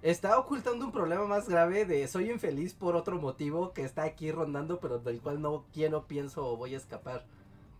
está 0.01 0.37
ocultando 0.37 0.85
un 0.85 0.91
problema 0.91 1.25
más 1.25 1.47
grave 1.47 1.85
de 1.85 2.07
soy 2.07 2.31
infeliz 2.31 2.73
por 2.73 2.95
otro 2.95 3.19
motivo 3.19 3.73
que 3.73 3.83
está 3.83 4.03
aquí 4.03 4.31
rondando, 4.31 4.79
pero 4.79 4.99
del 4.99 5.21
cual 5.21 5.41
no 5.41 5.65
quiero, 5.73 6.07
pienso 6.07 6.45
o 6.45 6.57
voy 6.57 6.73
a 6.73 6.77
escapar. 6.77 7.25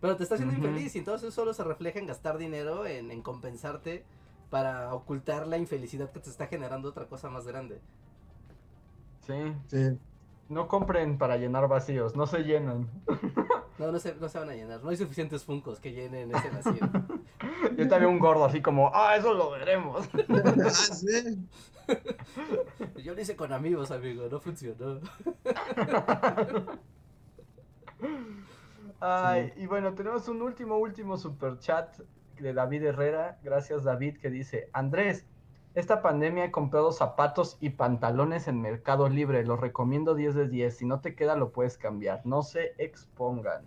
Pero 0.00 0.16
te 0.16 0.24
está 0.24 0.34
haciendo 0.34 0.54
infeliz 0.54 0.96
y 0.96 0.98
entonces 0.98 1.32
solo 1.32 1.54
se 1.54 1.62
refleja 1.62 2.00
en 2.00 2.06
gastar 2.06 2.36
dinero, 2.36 2.86
en, 2.86 3.10
en 3.12 3.22
compensarte 3.22 4.04
para 4.50 4.92
ocultar 4.94 5.46
la 5.46 5.58
infelicidad 5.58 6.10
que 6.10 6.20
te 6.20 6.28
está 6.28 6.48
generando 6.48 6.88
otra 6.88 7.06
cosa 7.06 7.30
más 7.30 7.46
grande. 7.46 7.80
Sí. 9.26 9.54
Sí. 9.66 9.98
No 10.48 10.68
compren 10.68 11.16
para 11.16 11.38
llenar 11.38 11.68
vacíos, 11.68 12.14
no 12.16 12.26
se 12.26 12.40
llenan. 12.40 12.88
No, 13.78 13.90
no 13.90 13.98
se, 13.98 14.14
no 14.14 14.28
se 14.28 14.38
van 14.38 14.50
a 14.50 14.54
llenar. 14.54 14.84
No 14.84 14.90
hay 14.90 14.96
suficientes 14.96 15.42
funcos 15.44 15.80
que 15.80 15.92
llenen 15.92 16.30
ese 16.32 16.50
vacío. 16.50 16.88
Yo 17.76 17.88
también 17.88 18.12
un 18.12 18.18
gordo 18.20 18.44
así 18.44 18.60
como, 18.60 18.94
ah, 18.94 19.16
eso 19.16 19.32
lo 19.32 19.50
veremos. 19.50 20.08
ah, 20.28 20.70
sí. 20.70 21.48
Yo 23.02 23.14
lo 23.14 23.20
hice 23.20 23.34
con 23.34 23.52
amigos, 23.52 23.90
amigo, 23.90 24.28
no 24.30 24.38
funcionó. 24.38 25.00
Ay, 29.00 29.52
y 29.56 29.66
bueno, 29.66 29.94
tenemos 29.94 30.28
un 30.28 30.42
último, 30.42 30.76
último 30.76 31.16
super 31.16 31.58
chat 31.58 31.98
de 32.38 32.52
David 32.52 32.84
Herrera. 32.84 33.40
Gracias, 33.42 33.82
David, 33.82 34.18
que 34.18 34.30
dice: 34.30 34.68
Andrés, 34.72 35.26
esta 35.74 36.02
pandemia 36.02 36.44
he 36.44 36.50
comprado 36.50 36.92
zapatos 36.92 37.56
y 37.60 37.70
pantalones 37.70 38.46
en 38.46 38.60
Mercado 38.60 39.08
Libre. 39.08 39.44
Los 39.44 39.60
recomiendo 39.60 40.14
10 40.14 40.34
de 40.34 40.48
10. 40.48 40.76
Si 40.76 40.84
no 40.84 41.00
te 41.00 41.14
queda, 41.14 41.34
lo 41.34 41.50
puedes 41.50 41.78
cambiar. 41.78 42.20
No 42.24 42.42
se 42.42 42.74
expongan. 42.78 43.62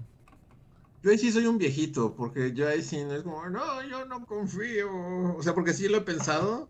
Yo 1.02 1.12
ahí 1.12 1.18
sí 1.18 1.32
soy 1.32 1.46
un 1.48 1.58
viejito, 1.58 2.16
porque 2.16 2.54
yo 2.54 2.68
ahí 2.68 2.82
sí 2.82 3.04
no 3.04 3.14
es 3.14 3.24
como, 3.24 3.48
no, 3.50 3.84
yo 3.84 4.06
no 4.06 4.26
confío. 4.26 4.90
O 5.36 5.42
sea, 5.42 5.54
porque 5.54 5.74
sí 5.74 5.88
lo 5.88 5.98
he 5.98 6.02
pensado. 6.02 6.70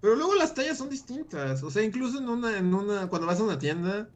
Pero 0.00 0.16
luego 0.16 0.34
las 0.34 0.54
tallas 0.54 0.78
son 0.78 0.90
distintas. 0.90 1.62
O 1.62 1.70
sea, 1.70 1.82
incluso 1.82 2.18
en 2.18 2.28
una, 2.28 2.58
en 2.58 2.74
una, 2.74 3.08
cuando 3.08 3.26
vas 3.26 3.40
a 3.40 3.44
una 3.44 3.58
tienda, 3.58 4.08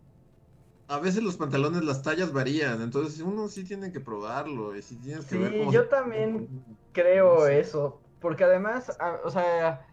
a 0.89 0.99
veces 0.99 1.23
los 1.23 1.37
pantalones, 1.37 1.85
las 1.85 2.03
tallas 2.03 2.33
varían. 2.33 2.83
Entonces 2.83 3.21
uno 3.21 3.47
sí 3.49 3.63
tiene 3.63 3.93
que 3.93 4.01
probarlo. 4.01 4.77
Y 4.77 4.83
sí 4.83 4.97
tienes 4.97 5.27
que 5.27 5.39
ver 5.39 5.71
yo 5.71 5.89
también 5.89 6.49
creo 6.93 7.47
eso. 7.47 8.01
Porque 8.21 8.45
además, 8.45 8.97
o 9.25 9.31
sea, 9.31 9.85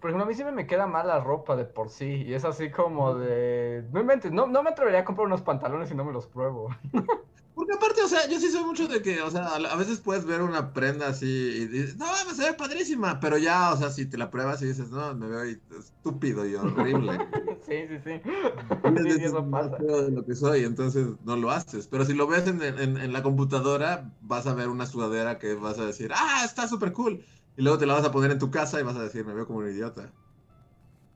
por 0.00 0.10
ejemplo, 0.10 0.24
a 0.24 0.28
mí 0.28 0.34
sí 0.34 0.42
me 0.44 0.66
queda 0.66 0.86
mal 0.86 1.06
la 1.06 1.20
ropa 1.20 1.56
de 1.56 1.64
por 1.64 1.90
sí. 1.90 2.24
Y 2.26 2.34
es 2.34 2.44
así 2.44 2.70
como 2.70 3.14
de. 3.14 3.84
No, 3.92 4.02
no, 4.30 4.46
no 4.46 4.62
me 4.62 4.70
atrevería 4.70 5.00
a 5.00 5.04
comprar 5.04 5.26
unos 5.26 5.42
pantalones 5.42 5.90
si 5.90 5.94
no 5.94 6.04
me 6.04 6.12
los 6.12 6.26
pruebo. 6.26 6.68
Porque 7.54 7.74
aparte, 7.74 8.00
o 8.00 8.08
sea, 8.08 8.26
yo 8.26 8.40
sí 8.40 8.50
soy 8.50 8.64
mucho 8.64 8.88
de 8.88 9.02
que, 9.02 9.20
o 9.20 9.30
sea, 9.30 9.48
a 9.48 9.76
veces 9.76 10.00
puedes 10.00 10.24
ver 10.24 10.40
una 10.40 10.72
prenda 10.72 11.08
así 11.08 11.26
y 11.26 11.66
dices, 11.66 11.98
no, 11.98 12.06
me 12.26 12.32
se 12.32 12.44
ve 12.44 12.54
padrísima, 12.54 13.20
pero 13.20 13.36
ya, 13.36 13.74
o 13.74 13.76
sea, 13.76 13.90
si 13.90 14.06
te 14.06 14.16
la 14.16 14.30
pruebas 14.30 14.62
y 14.62 14.68
dices, 14.68 14.88
no, 14.90 15.14
me 15.14 15.26
veo 15.26 15.42
estúpido 15.78 16.46
y 16.46 16.54
horrible. 16.54 17.18
sí, 17.66 17.86
sí, 17.86 17.98
sí. 18.02 18.22
sí 18.24 19.24
eso 19.24 19.50
pasa. 19.50 19.76
de 19.76 20.10
lo 20.10 20.24
que 20.24 20.34
soy, 20.34 20.64
entonces 20.64 21.08
no 21.24 21.36
lo 21.36 21.50
haces. 21.50 21.86
Pero 21.86 22.06
si 22.06 22.14
lo 22.14 22.26
ves 22.26 22.46
en, 22.46 22.62
en, 22.62 22.96
en 22.96 23.12
la 23.12 23.22
computadora, 23.22 24.10
vas 24.22 24.46
a 24.46 24.54
ver 24.54 24.68
una 24.68 24.86
sudadera 24.86 25.38
que 25.38 25.52
vas 25.52 25.78
a 25.78 25.84
decir, 25.84 26.12
ah, 26.14 26.42
está 26.46 26.66
súper 26.66 26.92
cool. 26.92 27.22
Y 27.60 27.62
luego 27.62 27.76
te 27.76 27.84
la 27.84 27.92
vas 27.92 28.06
a 28.06 28.10
poner 28.10 28.30
en 28.30 28.38
tu 28.38 28.50
casa 28.50 28.80
y 28.80 28.82
vas 28.84 28.96
a 28.96 29.02
decir, 29.02 29.22
me 29.22 29.34
veo 29.34 29.46
como 29.46 29.58
un 29.58 29.68
idiota. 29.68 30.10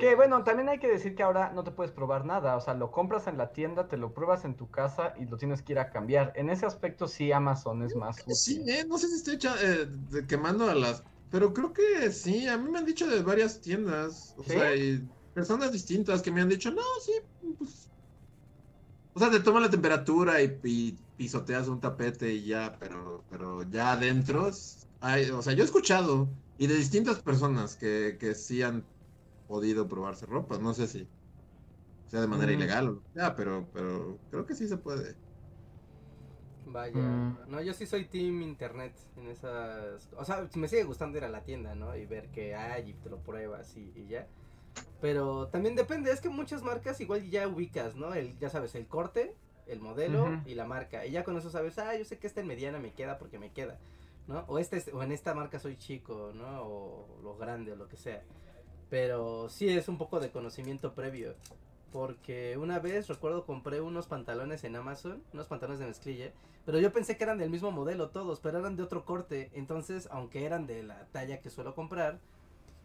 Que 0.00 0.14
bueno, 0.14 0.44
también 0.44 0.68
hay 0.68 0.78
que 0.78 0.86
decir 0.86 1.14
que 1.14 1.22
ahora 1.22 1.50
no 1.52 1.64
te 1.64 1.70
puedes 1.70 1.92
probar 1.92 2.26
nada, 2.26 2.56
o 2.56 2.60
sea, 2.60 2.74
lo 2.74 2.90
compras 2.90 3.26
en 3.26 3.38
la 3.38 3.52
tienda, 3.52 3.88
te 3.88 3.96
lo 3.96 4.12
pruebas 4.12 4.44
en 4.44 4.54
tu 4.54 4.70
casa 4.70 5.14
y 5.18 5.24
lo 5.24 5.38
tienes 5.38 5.62
que 5.62 5.72
ir 5.72 5.78
a 5.78 5.90
cambiar. 5.90 6.32
En 6.36 6.50
ese 6.50 6.66
aspecto 6.66 7.08
sí 7.08 7.32
Amazon 7.32 7.82
es 7.82 7.96
más 7.96 8.16
Sí, 8.34 8.62
eh, 8.68 8.84
no 8.86 8.98
sé 8.98 9.08
si 9.08 9.14
estoy 9.14 9.38
eh, 9.62 9.88
quemando 10.28 10.68
a 10.68 10.74
las... 10.74 11.02
Pero 11.30 11.54
creo 11.54 11.72
que 11.72 12.12
sí, 12.12 12.46
a 12.46 12.58
mí 12.58 12.70
me 12.70 12.78
han 12.78 12.84
dicho 12.84 13.06
de 13.08 13.22
varias 13.22 13.60
tiendas, 13.60 14.34
o 14.36 14.44
sea, 14.44 14.76
y 14.76 15.08
personas 15.32 15.72
distintas 15.72 16.20
que 16.20 16.30
me 16.30 16.42
han 16.42 16.50
dicho, 16.50 16.70
no, 16.70 16.82
sí, 17.02 17.12
pues... 17.58 17.88
O 19.14 19.18
sea, 19.18 19.30
te 19.30 19.40
toman 19.40 19.62
la 19.62 19.70
temperatura 19.70 20.40
y, 20.42 20.98
pisoteas 21.18 21.68
un 21.68 21.80
tapete 21.80 22.32
y 22.32 22.46
ya, 22.46 22.76
pero, 22.80 23.24
pero 23.28 23.62
ya 23.64 23.92
adentro, 23.92 24.50
hay, 25.00 25.28
o 25.30 25.42
sea, 25.42 25.52
yo 25.52 25.62
he 25.62 25.66
escuchado 25.66 26.28
y 26.56 26.66
de 26.66 26.76
distintas 26.76 27.18
personas 27.18 27.76
que, 27.76 28.16
que 28.18 28.34
sí 28.34 28.62
han 28.62 28.84
podido 29.46 29.86
probarse 29.86 30.24
ropa. 30.24 30.58
No 30.58 30.72
sé 30.72 30.86
si 30.86 31.06
sea 32.06 32.22
de 32.22 32.26
manera 32.26 32.52
mm. 32.52 32.54
ilegal 32.54 32.88
o 32.88 33.02
sea, 33.12 33.36
pero, 33.36 33.66
pero 33.72 34.16
creo 34.30 34.46
que 34.46 34.54
sí 34.54 34.66
se 34.66 34.76
puede. 34.76 35.14
Vaya, 36.66 36.96
mm. 36.96 37.38
no, 37.48 37.62
yo 37.62 37.72
sí 37.72 37.86
soy 37.86 38.04
team 38.06 38.42
internet 38.42 38.94
en 39.16 39.28
esas, 39.28 40.08
o 40.16 40.24
sea, 40.24 40.48
me 40.54 40.68
sigue 40.68 40.84
gustando 40.84 41.18
ir 41.18 41.24
a 41.24 41.28
la 41.28 41.42
tienda, 41.42 41.74
¿no? 41.74 41.96
Y 41.96 42.06
ver 42.06 42.28
qué 42.30 42.54
hay 42.54 42.90
y 42.90 42.94
te 42.94 43.08
lo 43.08 43.18
pruebas 43.18 43.76
y, 43.76 44.06
ya. 44.06 44.26
Pero 45.00 45.48
también 45.48 45.76
depende, 45.76 46.12
es 46.12 46.20
que 46.20 46.28
muchas 46.28 46.62
marcas 46.62 47.00
igual 47.00 47.28
ya 47.30 47.48
ubicas, 47.48 47.96
¿no? 47.96 48.12
El, 48.14 48.38
ya 48.38 48.50
sabes, 48.50 48.74
el 48.74 48.86
corte, 48.86 49.34
el 49.68 49.80
modelo 49.80 50.40
y 50.46 50.54
la 50.54 50.64
marca. 50.64 51.06
Y 51.06 51.12
ya 51.12 51.24
con 51.24 51.36
eso 51.36 51.50
sabes, 51.50 51.78
ah, 51.78 51.96
yo 51.96 52.04
sé 52.04 52.18
que 52.18 52.26
esta 52.26 52.40
en 52.40 52.46
mediana 52.46 52.78
me 52.78 52.92
queda 52.92 53.18
porque 53.18 53.38
me 53.38 53.52
queda, 53.52 53.78
¿no? 54.26 54.44
O, 54.48 54.58
este, 54.58 54.82
o 54.92 55.02
en 55.02 55.12
esta 55.12 55.34
marca 55.34 55.58
soy 55.58 55.76
chico, 55.76 56.32
¿no? 56.34 56.62
O 56.62 57.20
lo 57.22 57.36
grande 57.36 57.72
o 57.72 57.76
lo 57.76 57.88
que 57.88 57.96
sea. 57.96 58.22
Pero 58.90 59.48
sí 59.48 59.68
es 59.68 59.88
un 59.88 59.98
poco 59.98 60.20
de 60.20 60.30
conocimiento 60.30 60.94
previo. 60.94 61.34
Porque 61.92 62.58
una 62.58 62.78
vez 62.80 63.08
recuerdo 63.08 63.46
compré 63.46 63.80
unos 63.80 64.06
pantalones 64.06 64.64
en 64.64 64.76
Amazon, 64.76 65.22
unos 65.32 65.46
pantalones 65.46 65.80
de 65.80 65.86
mezclilla, 65.86 66.32
pero 66.66 66.78
yo 66.78 66.92
pensé 66.92 67.16
que 67.16 67.24
eran 67.24 67.38
del 67.38 67.48
mismo 67.48 67.70
modelo 67.70 68.10
todos, 68.10 68.40
pero 68.40 68.58
eran 68.58 68.76
de 68.76 68.82
otro 68.82 69.06
corte. 69.06 69.50
Entonces, 69.54 70.06
aunque 70.10 70.44
eran 70.44 70.66
de 70.66 70.82
la 70.82 71.06
talla 71.12 71.40
que 71.40 71.48
suelo 71.48 71.74
comprar, 71.74 72.20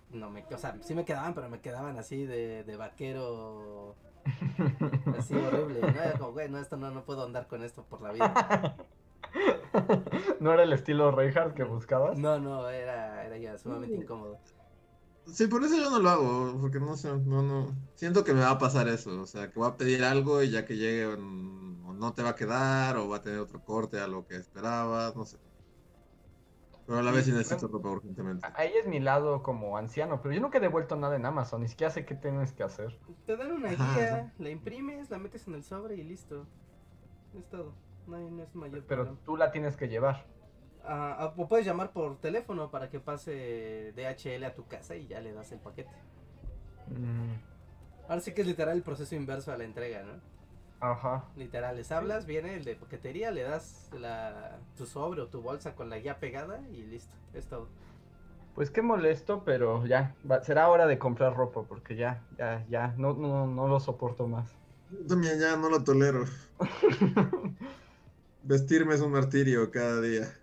no 0.10 0.30
me, 0.30 0.46
o 0.46 0.58
sea, 0.58 0.78
sí 0.82 0.96
me 0.96 1.04
quedaban, 1.04 1.34
pero 1.34 1.50
me 1.50 1.60
quedaban 1.60 1.98
así 1.98 2.26
de, 2.26 2.64
de 2.64 2.78
vaquero, 2.78 3.96
así 5.18 5.36
horrible. 5.36 5.82
No 5.82 5.88
era 5.88 6.14
como, 6.18 6.32
güey, 6.32 6.50
no, 6.50 6.60
esto 6.60 6.78
no, 6.78 6.91
no 6.91 7.04
puedo 7.04 7.24
andar 7.24 7.48
con 7.48 7.64
esto 7.64 7.84
por 7.84 8.02
la 8.02 8.12
vida. 8.12 8.76
¿No 10.40 10.54
era 10.54 10.64
el 10.64 10.74
estilo 10.74 11.12
Reinhardt 11.12 11.56
que 11.56 11.64
buscabas? 11.64 12.18
No, 12.18 12.40
no, 12.40 12.70
era, 12.70 13.26
era 13.26 13.38
ya 13.38 13.58
sumamente 13.58 13.95
incómodo. 13.95 14.40
Sí, 15.26 15.48
por 15.48 15.64
eso 15.64 15.76
yo 15.78 15.90
no 15.90 16.00
lo 16.00 16.10
hago, 16.10 16.58
porque 16.60 16.80
no 16.80 16.98
sé, 16.98 17.08
no, 17.08 17.41
no, 17.41 17.74
siento 17.95 18.26
que 18.26 18.34
me 18.34 18.41
va 18.41 18.52
a 18.52 18.58
pasar 18.58 18.90
eso, 18.90 19.22
o 19.22 19.26
sea, 19.26 19.50
que 19.50 19.58
voy 19.58 19.70
a 19.70 19.78
pedir 19.78 20.04
algo 20.04 20.44
y 20.44 20.50
ya 20.50 20.66
que 20.66 20.76
llegue 20.76 21.06
o 21.06 21.16
no 21.18 22.14
te 22.14 22.22
va 22.22 22.30
a 22.32 22.36
quedar 22.36 22.98
o 22.98 23.08
va 23.08 23.18
a 23.18 23.22
tener 23.22 23.40
otro 23.40 23.64
corte 23.64 24.00
a 24.02 24.08
lo 24.08 24.28
que 24.28 24.36
esperabas, 24.36 25.16
no 25.16 25.26
sé. 25.26 25.38
Pero 26.94 27.02
a 27.02 27.03
la 27.03 27.11
vez 27.11 27.26
sí 27.26 27.32
necesito 27.32 27.68
ropa 27.68 27.90
urgentemente. 27.90 28.48
Ahí 28.53 28.72
es 28.80 28.88
mi 28.88 28.99
lado 28.99 29.41
como 29.41 29.78
anciano, 29.78 30.22
pero 30.22 30.36
yo 30.36 30.41
nunca 30.41 30.60
he 30.60 30.61
devuelto 30.61 30.95
nada 30.95 31.15
en 31.15 31.26
Amazon, 31.26 31.61
ni 31.61 31.68
siquiera 31.68 31.90
sé 31.90 32.06
qué 32.06 32.14
tienes 32.14 32.53
que 32.53 32.61
hacer. 32.61 32.99
Te 33.26 33.36
dan 33.36 33.52
una 33.52 33.70
guía, 33.70 34.32
la 34.38 34.49
imprimes, 34.52 35.10
la 35.10 35.18
metes 35.18 35.48
en 35.48 35.56
el 35.56 35.64
sobre 35.64 35.95
y 35.95 36.03
listo. 36.03 36.45
Es 37.36 37.49
todo, 37.49 37.74
no, 38.06 38.30
no 38.30 38.44
es 38.44 38.53
mayor 38.53 38.84
Pero 38.88 39.18
tú 39.26 39.38
la 39.38 39.52
tienes 39.52 39.76
que 39.76 39.88
llevar 39.88 40.24
o 41.36 41.48
puedes 41.48 41.65
llamar 41.65 41.94
por 41.94 42.20
teléfono 42.20 42.70
para 42.70 42.91
que 42.91 42.99
pase 42.99 43.91
DHL 43.95 44.44
a 44.44 44.53
tu 44.53 44.68
casa 44.68 44.95
y 44.95 45.07
ya 45.07 45.20
le 45.20 45.34
das 45.34 45.52
el 45.52 45.60
paquete. 45.60 45.95
Mm. 46.90 48.07
Ahora 48.07 48.22
sí 48.22 48.36
que 48.36 48.41
es 48.41 48.48
literal 48.48 48.78
el 48.78 48.84
proceso 48.84 49.15
inverso 49.15 49.52
a 49.52 49.57
la 49.57 49.64
entrega, 49.64 50.03
¿no? 50.03 50.22
Ajá. 50.84 51.24
Literal, 51.38 51.78
les 51.78 51.94
hablas, 51.94 52.26
viene 52.26 52.56
el 52.56 52.66
de 52.66 52.76
paquetería, 52.76 53.32
le 53.32 53.44
das 53.44 53.90
la, 53.98 54.60
tu 54.78 54.86
sobre 54.86 55.22
o 55.22 55.28
tu 55.28 55.42
bolsa 55.42 55.76
con 55.76 55.90
la 55.90 55.98
guía 55.98 56.20
pegada 56.20 56.60
y 56.74 56.84
listo, 56.84 57.16
es 57.34 57.46
todo. 57.46 57.70
Pues 58.54 58.70
qué 58.70 58.82
molesto, 58.82 59.44
pero 59.46 59.86
ya, 59.86 60.14
será 60.42 60.68
hora 60.68 60.86
de 60.86 61.00
comprar 61.00 61.38
ropa 61.38 61.64
porque 61.64 61.96
ya, 61.96 62.22
ya, 62.38 62.66
ya, 62.70 62.94
no, 62.98 63.14
no, 63.14 63.48
no 63.48 63.70
lo 63.70 63.80
soporto 63.80 64.28
más. 64.28 64.50
también 65.08 65.40
ya 65.40 65.56
no 65.56 65.70
lo 65.70 65.86
tolero. 65.86 66.26
Vestirme 68.44 68.96
es 68.96 69.00
un 69.00 69.14
martirio 69.14 69.72
cada 69.72 70.02
día. 70.02 70.34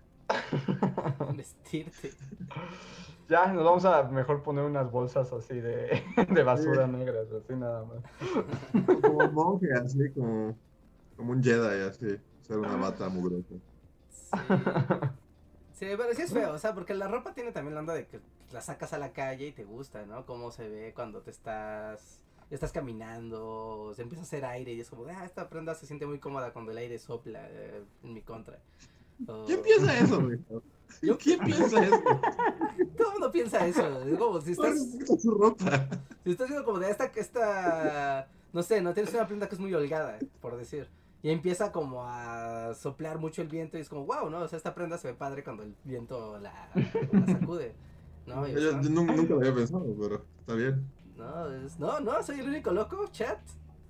Vestirte. 1.35 2.13
Ya, 3.31 3.47
nos 3.53 3.63
vamos 3.63 3.85
a 3.85 4.03
mejor 4.03 4.43
poner 4.43 4.65
unas 4.65 4.91
bolsas 4.91 5.31
así 5.31 5.61
de, 5.61 6.03
de 6.29 6.43
basura 6.43 6.85
negras, 6.85 7.27
así 7.31 7.55
nada 7.55 7.85
más. 7.85 9.01
Como 9.01 9.19
un 9.19 9.33
monje, 9.33 9.67
así 9.73 10.11
como, 10.11 10.57
como 11.15 11.31
un 11.31 11.41
Jedi, 11.41 11.81
así. 11.87 12.17
Ser 12.41 12.57
una 12.57 12.75
bata 12.75 13.07
mugrosa. 13.07 13.55
Sí. 15.71 15.85
pero 15.97 16.13
sí 16.13 16.23
es 16.23 16.33
feo, 16.33 16.51
o 16.51 16.57
sea, 16.59 16.75
porque 16.75 16.93
la 16.93 17.07
ropa 17.07 17.33
tiene 17.33 17.53
también 17.53 17.73
la 17.73 17.79
onda 17.79 17.93
de 17.93 18.05
que 18.05 18.19
la 18.51 18.59
sacas 18.59 18.91
a 18.91 18.97
la 18.97 19.13
calle 19.13 19.47
y 19.47 19.51
te 19.53 19.63
gusta, 19.63 20.05
¿no? 20.05 20.25
Cómo 20.25 20.51
se 20.51 20.67
ve 20.67 20.91
cuando 20.93 21.21
te 21.21 21.31
estás 21.31 22.21
estás 22.49 22.73
caminando, 22.73 23.93
se 23.95 24.01
empieza 24.01 24.23
a 24.23 24.25
hacer 24.25 24.43
aire 24.43 24.73
y 24.73 24.81
es 24.81 24.89
como, 24.89 25.05
ah, 25.05 25.23
esta 25.23 25.47
prenda 25.47 25.73
se 25.73 25.85
siente 25.85 26.05
muy 26.05 26.19
cómoda 26.19 26.51
cuando 26.51 26.71
el 26.71 26.77
aire 26.79 26.99
sopla 26.99 27.47
eh, 27.49 27.81
en 28.03 28.13
mi 28.13 28.21
contra. 28.23 28.59
¿Quién 29.45 29.61
piensa 29.61 29.97
eso, 29.97 30.21
güey? 31.01 31.17
¿Quién 31.17 31.39
piensa 31.39 31.83
eso? 31.83 32.01
Todo 32.97 33.07
el 33.07 33.13
mundo 33.13 33.31
piensa 33.31 33.65
eso. 33.65 34.03
Es 34.03 34.17
como 34.17 34.41
si 34.41 34.51
estás. 34.51 34.75
su 35.21 35.31
ropa. 35.31 35.87
Si 36.23 36.31
estás 36.31 36.45
haciendo 36.45 36.65
como 36.65 36.79
de 36.79 36.91
esta, 36.91 37.05
esta 37.05 38.27
no 38.53 38.63
sé, 38.63 38.81
no 38.81 38.93
tienes 38.93 39.13
una 39.13 39.27
prenda 39.27 39.47
que 39.47 39.55
es 39.55 39.61
muy 39.61 39.73
holgada, 39.73 40.19
por 40.41 40.57
decir. 40.57 40.89
Y 41.23 41.29
empieza 41.29 41.71
como 41.71 42.03
a 42.03 42.73
soplar 42.73 43.19
mucho 43.19 43.41
el 43.41 43.47
viento 43.47 43.77
y 43.77 43.81
es 43.81 43.89
como, 43.89 44.05
wow, 44.05 44.29
¿no? 44.29 44.39
O 44.39 44.47
sea, 44.47 44.57
esta 44.57 44.73
prenda 44.73 44.97
se 44.97 45.09
ve 45.09 45.13
padre 45.13 45.43
cuando 45.43 45.63
el 45.63 45.75
viento 45.83 46.39
la, 46.39 46.69
sacude. 47.27 47.75
¿no? 48.25 48.47
Yo, 48.47 48.73
nunca 48.81 49.13
lo 49.13 49.37
había 49.37 49.53
pensado, 49.53 49.85
pero 49.99 50.25
está 50.39 50.53
bien. 50.55 50.85
No, 51.15 51.53
es, 51.53 51.79
no, 51.79 51.99
no, 51.99 52.23
soy 52.23 52.39
el 52.39 52.49
único 52.49 52.71
loco, 52.71 53.07
chat. 53.11 53.39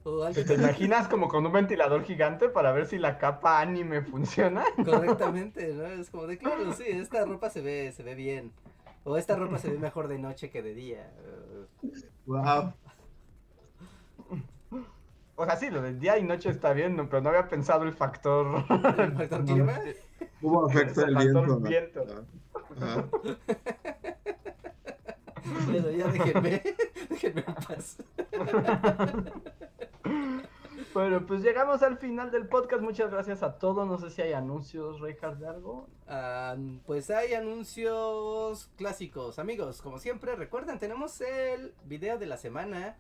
¿Te 0.04 0.54
imaginas 0.56 1.08
como 1.08 1.28
con 1.28 1.46
un 1.46 1.52
ventilador 1.52 2.04
gigante 2.04 2.50
para 2.50 2.72
ver 2.72 2.88
si 2.88 2.98
la 2.98 3.18
capa 3.20 3.60
anime 3.60 4.02
funciona? 4.02 4.64
Correctamente, 4.86 5.74
¿no? 5.74 5.86
Es 5.86 6.10
como 6.10 6.26
de 6.26 6.38
claro, 6.38 6.74
sí, 6.74 6.84
esta 6.88 7.26
ropa 7.26 7.50
se 7.50 7.62
ve, 7.62 7.92
se 7.92 8.02
ve 8.02 8.16
bien. 8.16 8.52
O 9.04 9.18
esta 9.18 9.36
ropa 9.36 9.58
se 9.58 9.70
ve 9.70 9.78
mejor 9.78 10.08
de 10.08 10.18
noche 10.18 10.50
que 10.50 10.62
de 10.62 10.74
día. 10.74 11.12
Wow. 12.26 12.74
O 15.36 15.46
sea, 15.46 15.56
sí, 15.56 15.70
lo 15.70 15.82
de 15.82 15.94
día 15.94 16.18
y 16.18 16.24
noche 16.24 16.50
está 16.50 16.74
bien, 16.74 16.96
pero 17.10 17.22
no 17.22 17.30
había 17.30 17.48
pensado 17.48 17.84
el 17.84 17.94
factor. 17.94 18.64
¿El 18.98 19.12
factor 19.18 19.46
clima? 19.46 19.80
¿Cómo 20.42 20.66
afecta 20.66 21.04
el, 21.04 21.16
viento? 21.16 21.60
viento. 21.60 22.06
Bueno, 25.66 25.90
ya 25.90 26.08
déjenme, 26.08 26.62
déjenme 27.10 27.44
en 27.48 27.54
paz. 27.56 27.98
Bueno, 30.94 31.26
pues 31.26 31.42
llegamos 31.42 31.84
al 31.84 31.98
final 31.98 32.32
del 32.32 32.48
podcast. 32.48 32.82
Muchas 32.82 33.12
gracias 33.12 33.44
a 33.44 33.58
todos. 33.58 33.88
No 33.88 33.98
sé 33.98 34.10
si 34.10 34.22
hay 34.22 34.34
anuncios, 34.34 35.00
Reinhardt, 35.00 35.40
de 35.40 35.48
algo. 35.48 35.88
Ah, 36.08 36.58
pues 36.86 37.10
hay 37.10 37.34
anuncios 37.34 38.70
clásicos. 38.76 39.40
Amigos, 39.40 39.82
como 39.82 40.00
siempre, 40.00 40.36
recuerden, 40.36 40.80
tenemos 40.80 41.22
el 41.22 41.74
video 41.86 42.18
de 42.18 42.26
la 42.26 42.36
semana 42.36 42.98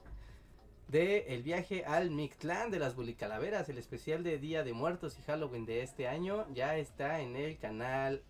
de 0.87 1.33
el 1.33 1.43
viaje 1.43 1.83
al 1.85 2.11
Mictlán 2.11 2.71
de 2.71 2.79
las 2.79 2.95
Bulicalaveras, 2.95 3.67
el 3.67 3.77
especial 3.77 4.23
de 4.23 4.37
Día 4.37 4.63
de 4.63 4.73
Muertos 4.73 5.17
y 5.19 5.21
Halloween 5.23 5.65
de 5.65 5.83
este 5.83 6.07
año. 6.07 6.45
Ya 6.53 6.77
está 6.77 7.19
en 7.19 7.35
el 7.35 7.57
canal 7.57 8.23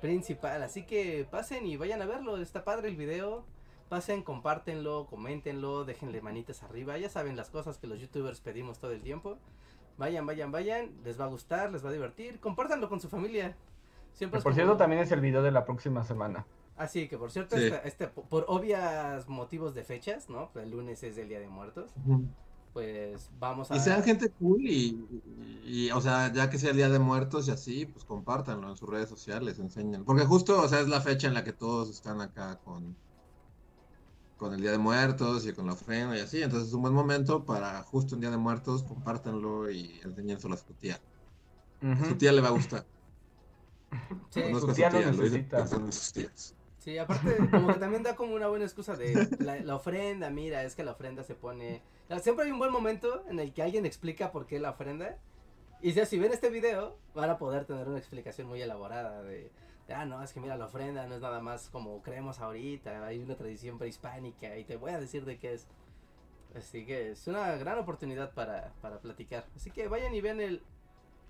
principal. 0.00 0.62
Así 0.62 0.84
que 0.84 1.26
pasen 1.28 1.66
y 1.66 1.76
vayan 1.76 2.02
a 2.02 2.06
verlo. 2.06 2.36
Está 2.36 2.64
padre 2.64 2.88
el 2.88 2.96
video. 2.96 3.44
Pasen, 3.90 4.22
compártenlo, 4.22 5.08
coméntenlo, 5.10 5.84
déjenle 5.84 6.22
manitas 6.22 6.62
arriba. 6.62 6.96
Ya 6.96 7.08
saben 7.08 7.36
las 7.36 7.50
cosas 7.50 7.76
que 7.76 7.88
los 7.88 7.98
youtubers 7.98 8.40
pedimos 8.40 8.78
todo 8.78 8.92
el 8.92 9.02
tiempo. 9.02 9.36
Vayan, 9.98 10.24
vayan, 10.26 10.52
vayan. 10.52 10.92
Les 11.02 11.20
va 11.20 11.24
a 11.24 11.28
gustar, 11.28 11.72
les 11.72 11.84
va 11.84 11.88
a 11.88 11.92
divertir. 11.92 12.38
Compártanlo 12.38 12.88
con 12.88 13.00
su 13.00 13.08
familia. 13.08 13.56
Siempre 14.14 14.40
por 14.42 14.54
cierto, 14.54 14.76
también 14.76 15.02
es 15.02 15.10
el 15.10 15.20
video 15.20 15.42
de 15.42 15.50
la 15.50 15.64
próxima 15.64 16.04
semana. 16.04 16.46
Ah, 16.76 16.86
sí, 16.86 17.08
que 17.08 17.18
por 17.18 17.32
cierto, 17.32 17.56
este, 17.56 17.80
este, 17.88 18.06
por 18.06 18.44
obvias 18.46 19.28
motivos 19.28 19.74
de 19.74 19.82
fechas, 19.82 20.30
¿no? 20.30 20.50
el 20.54 20.70
lunes 20.70 21.02
es 21.02 21.18
el 21.18 21.28
Día 21.28 21.40
de 21.40 21.48
Muertos. 21.48 21.90
Pues 22.72 23.28
vamos 23.40 23.72
a... 23.72 23.76
Y 23.76 23.80
sean 23.80 24.04
gente 24.04 24.30
cool 24.38 24.60
y, 24.60 25.04
y, 25.64 25.90
o 25.90 26.00
sea, 26.00 26.32
ya 26.32 26.48
que 26.48 26.58
sea 26.58 26.70
el 26.70 26.76
Día 26.76 26.88
de 26.88 27.00
Muertos 27.00 27.48
y 27.48 27.50
así, 27.50 27.86
pues 27.86 28.04
compártanlo 28.04 28.70
en 28.70 28.76
sus 28.76 28.88
redes 28.88 29.08
sociales, 29.08 29.58
enseñen. 29.58 30.04
Porque 30.04 30.24
justo, 30.24 30.62
o 30.62 30.68
sea, 30.68 30.78
es 30.78 30.88
la 30.88 31.00
fecha 31.00 31.26
en 31.26 31.34
la 31.34 31.42
que 31.42 31.52
todos 31.52 31.90
están 31.90 32.20
acá 32.20 32.60
con 32.64 32.94
con 34.40 34.54
el 34.54 34.62
Día 34.62 34.72
de 34.72 34.78
Muertos 34.78 35.46
y 35.46 35.52
con 35.52 35.66
la 35.66 35.74
ofrenda 35.74 36.16
y 36.16 36.20
así. 36.20 36.42
Entonces 36.42 36.68
es 36.68 36.74
un 36.74 36.80
buen 36.80 36.94
momento 36.94 37.44
para 37.44 37.82
justo 37.82 38.14
un 38.14 38.22
Día 38.22 38.30
de 38.30 38.38
Muertos, 38.38 38.82
compártanlo 38.82 39.70
y 39.70 40.00
enseñánselo 40.02 40.54
a 40.54 40.56
su 40.56 40.72
tía. 40.72 40.98
A 41.82 42.04
su 42.06 42.14
tía 42.14 42.32
le 42.32 42.40
va 42.40 42.48
a 42.48 42.52
gustar. 42.52 42.86
Sí, 44.30 44.42
su 44.58 44.72
tía, 44.72 44.88
lo 44.90 45.12
necesita. 45.12 45.66
Sí, 46.78 46.96
aparte, 46.96 47.36
como 47.50 47.68
que 47.68 47.78
también 47.78 48.02
da 48.02 48.16
como 48.16 48.34
una 48.34 48.48
buena 48.48 48.64
excusa 48.64 48.96
de 48.96 49.28
la, 49.40 49.76
ofrenda, 49.76 50.30
mira, 50.30 50.64
es 50.64 50.74
que 50.74 50.84
la 50.84 50.92
ofrenda 50.92 51.22
se 51.22 51.34
pone... 51.34 51.82
Siempre 52.22 52.46
hay 52.46 52.50
un 52.50 52.58
buen 52.58 52.72
momento 52.72 53.24
en 53.28 53.40
el 53.40 53.52
que 53.52 53.62
alguien 53.62 53.84
explica 53.84 54.32
por 54.32 54.46
qué 54.46 54.58
la 54.58 54.70
ofrenda. 54.70 55.18
Y 55.82 55.92
si 55.92 56.18
ven 56.18 56.32
este 56.32 56.48
video, 56.48 56.96
van 57.14 57.28
a 57.28 57.36
poder 57.36 57.66
tener 57.66 57.86
una 57.88 57.98
explicación 57.98 58.48
muy 58.48 58.62
elaborada 58.62 59.22
de 59.22 59.52
ah, 59.92 60.04
no, 60.04 60.22
es 60.22 60.32
que 60.32 60.40
mira, 60.40 60.56
la 60.56 60.66
ofrenda 60.66 61.06
no 61.06 61.14
es 61.14 61.20
nada 61.20 61.40
más 61.40 61.68
como 61.70 62.02
creemos 62.02 62.40
ahorita, 62.40 63.06
hay 63.06 63.18
una 63.18 63.36
tradición 63.36 63.78
prehispánica 63.78 64.56
y 64.56 64.64
te 64.64 64.76
voy 64.76 64.92
a 64.92 65.00
decir 65.00 65.24
de 65.24 65.38
qué 65.38 65.54
es. 65.54 65.68
Así 66.56 66.84
que 66.84 67.12
es 67.12 67.28
una 67.28 67.52
gran 67.56 67.78
oportunidad 67.78 68.32
para, 68.34 68.72
para 68.80 68.98
platicar. 68.98 69.46
Así 69.54 69.70
que 69.70 69.86
vayan 69.88 70.14
y 70.14 70.20
vean 70.20 70.40
el, 70.40 70.62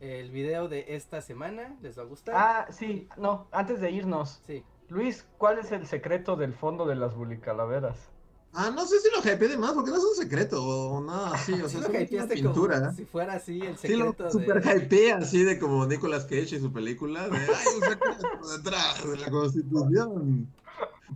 el 0.01 0.31
video 0.31 0.69
de 0.69 0.97
esta 0.97 1.21
semana, 1.21 1.77
les 1.83 1.99
va 1.99 2.03
a 2.03 2.07
gustar. 2.07 2.35
Ah, 2.37 2.67
sí, 2.71 3.09
no, 3.17 3.47
antes 3.53 3.81
de 3.81 3.91
irnos. 3.91 4.41
Sí. 4.47 4.65
Luis, 4.89 5.29
¿cuál 5.39 5.59
es 5.59 5.73
el 5.73 5.87
secreto 5.87 6.37
del 6.37 6.55
fondo 6.55 6.87
de 6.87 6.97
las 6.97 7.15
bulicalaveras? 7.15 8.11
Ah, 8.53 8.71
no 8.75 8.85
sé 8.85 8.99
si 8.99 9.09
lo 9.11 9.19
hypeé 9.19 9.49
de 9.49 9.57
más, 9.57 9.73
porque 9.73 9.91
no 9.91 9.97
es 9.97 10.05
un 10.05 10.17
secreto 10.17 10.63
o 10.63 11.01
nada 11.01 11.35
así, 11.35 11.53
o 11.53 11.69
sea, 11.69 11.81
es 11.81 12.11
una 12.11 12.27
pintura. 12.27 12.93
si 12.93 13.05
fuera 13.05 13.35
así 13.35 13.61
el 13.61 13.79
secreto 13.79 14.15
sí, 14.17 14.23
lo, 14.23 14.31
super 14.31 14.61
hypeé 14.65 15.13
así 15.13 15.45
de 15.45 15.59
como 15.59 15.87
Nicolas 15.87 16.25
Cage 16.25 16.57
y 16.57 16.61
su 16.61 16.73
película 16.73 17.29
de, 17.29 17.39
ay, 17.39 17.67
un 17.77 17.89
secreto 17.89 18.57
detrás 18.57 19.09
de 19.09 19.17
la 19.19 19.31
Constitución. 19.31 20.49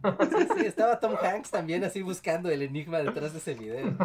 Sí, 0.03 0.49
sí, 0.59 0.67
estaba 0.67 1.01
Tom 1.01 1.15
Hanks 1.21 1.51
también 1.51 1.83
así 1.83 2.03
buscando 2.03 2.51
el 2.51 2.63
enigma 2.63 2.99
detrás 2.99 3.33
de 3.33 3.39
ese 3.39 3.55
video. 3.55 3.97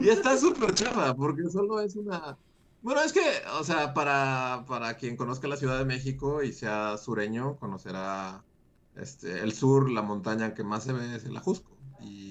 Y 0.00 0.08
está 0.08 0.36
súper 0.36 0.74
chava, 0.74 1.14
porque 1.14 1.48
solo 1.50 1.80
es 1.80 1.96
una... 1.96 2.36
Bueno, 2.82 3.00
es 3.00 3.12
que, 3.12 3.22
o 3.58 3.64
sea, 3.64 3.94
para, 3.94 4.64
para 4.68 4.94
quien 4.94 5.16
conozca 5.16 5.48
la 5.48 5.56
Ciudad 5.56 5.78
de 5.78 5.84
México 5.84 6.42
y 6.42 6.52
sea 6.52 6.96
sureño, 6.96 7.56
conocerá 7.56 8.42
este, 8.96 9.40
el 9.40 9.52
sur, 9.52 9.90
la 9.90 10.02
montaña 10.02 10.54
que 10.54 10.64
más 10.64 10.84
se 10.84 10.92
ve 10.92 11.16
es 11.16 11.24
el 11.24 11.36
Ajusco 11.36 11.77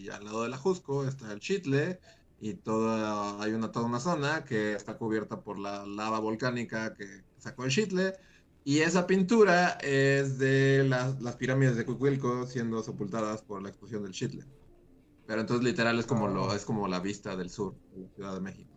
y 0.08 0.10
al 0.10 0.24
lado 0.24 0.44
de 0.44 0.50
la 0.50 0.58
Jusco 0.58 1.06
está 1.06 1.32
el 1.32 1.40
Chitle 1.40 2.00
y 2.40 2.54
toda, 2.54 3.42
hay 3.42 3.54
una, 3.54 3.72
toda 3.72 3.86
una 3.86 4.00
zona 4.00 4.44
que 4.44 4.74
está 4.74 4.98
cubierta 4.98 5.42
por 5.42 5.60
la 5.60 5.86
lava 5.86 6.20
volcánica 6.20 6.94
que 6.94 7.24
sacó 7.38 7.66
el 7.66 7.72
Chitle 7.72 8.14
y 8.64 8.80
esa 8.80 9.08
pintura 9.08 9.78
es 9.82 10.38
de 10.38 10.86
las, 10.88 11.22
las 11.22 11.36
pirámides 11.36 11.76
de 11.76 11.86
Cuicuilco 11.86 12.46
siendo 12.48 12.84
sepultadas 12.84 13.42
por 13.42 13.62
la 13.62 13.70
explosión 13.70 14.04
del 14.04 14.12
Chitle. 14.12 14.46
Pero 15.26 15.42
entonces 15.42 15.66
literal 15.66 16.00
es 16.00 16.06
como, 16.06 16.28
lo, 16.28 16.54
es 16.54 16.66
como 16.66 16.88
la 16.88 17.00
vista 17.00 17.36
del 17.36 17.50
sur 17.50 17.76
de 17.94 18.02
la 18.02 18.10
Ciudad 18.10 18.34
de 18.34 18.42
México. 18.42 18.77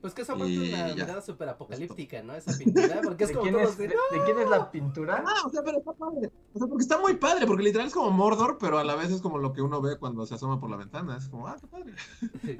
Pues 0.00 0.14
que 0.14 0.22
eso 0.22 0.32
ha 0.32 0.36
vuelto 0.36 0.60
una 0.62 0.94
mirada 0.94 1.20
súper 1.20 1.48
apocalíptica, 1.50 2.22
¿no? 2.22 2.34
Esa 2.34 2.56
pintura, 2.56 3.00
porque 3.04 3.24
es 3.24 3.32
como 3.32 3.42
quién 3.42 3.54
todos 3.54 3.76
de, 3.76 3.88
de, 3.88 3.94
quién 4.24 4.38
es 4.38 4.48
la 4.48 4.70
pintura? 4.70 5.22
Ah, 5.26 5.46
o 5.46 5.50
sea, 5.50 5.62
pero 5.62 5.78
está 5.78 5.92
padre. 5.92 6.30
O 6.54 6.58
sea, 6.58 6.68
porque 6.68 6.82
está 6.82 6.98
muy 6.98 7.16
padre, 7.16 7.46
porque 7.46 7.64
literal 7.64 7.86
es 7.86 7.92
como 7.92 8.10
Mordor, 8.10 8.56
pero 8.58 8.78
a 8.78 8.84
la 8.84 8.94
vez 8.94 9.10
es 9.10 9.20
como 9.20 9.38
lo 9.38 9.52
que 9.52 9.60
uno 9.60 9.82
ve 9.82 9.98
cuando 9.98 10.24
se 10.24 10.34
asoma 10.34 10.58
por 10.58 10.70
la 10.70 10.76
ventana. 10.76 11.18
Es 11.18 11.28
como, 11.28 11.46
ah, 11.48 11.56
qué 11.60 11.66
padre. 11.66 11.92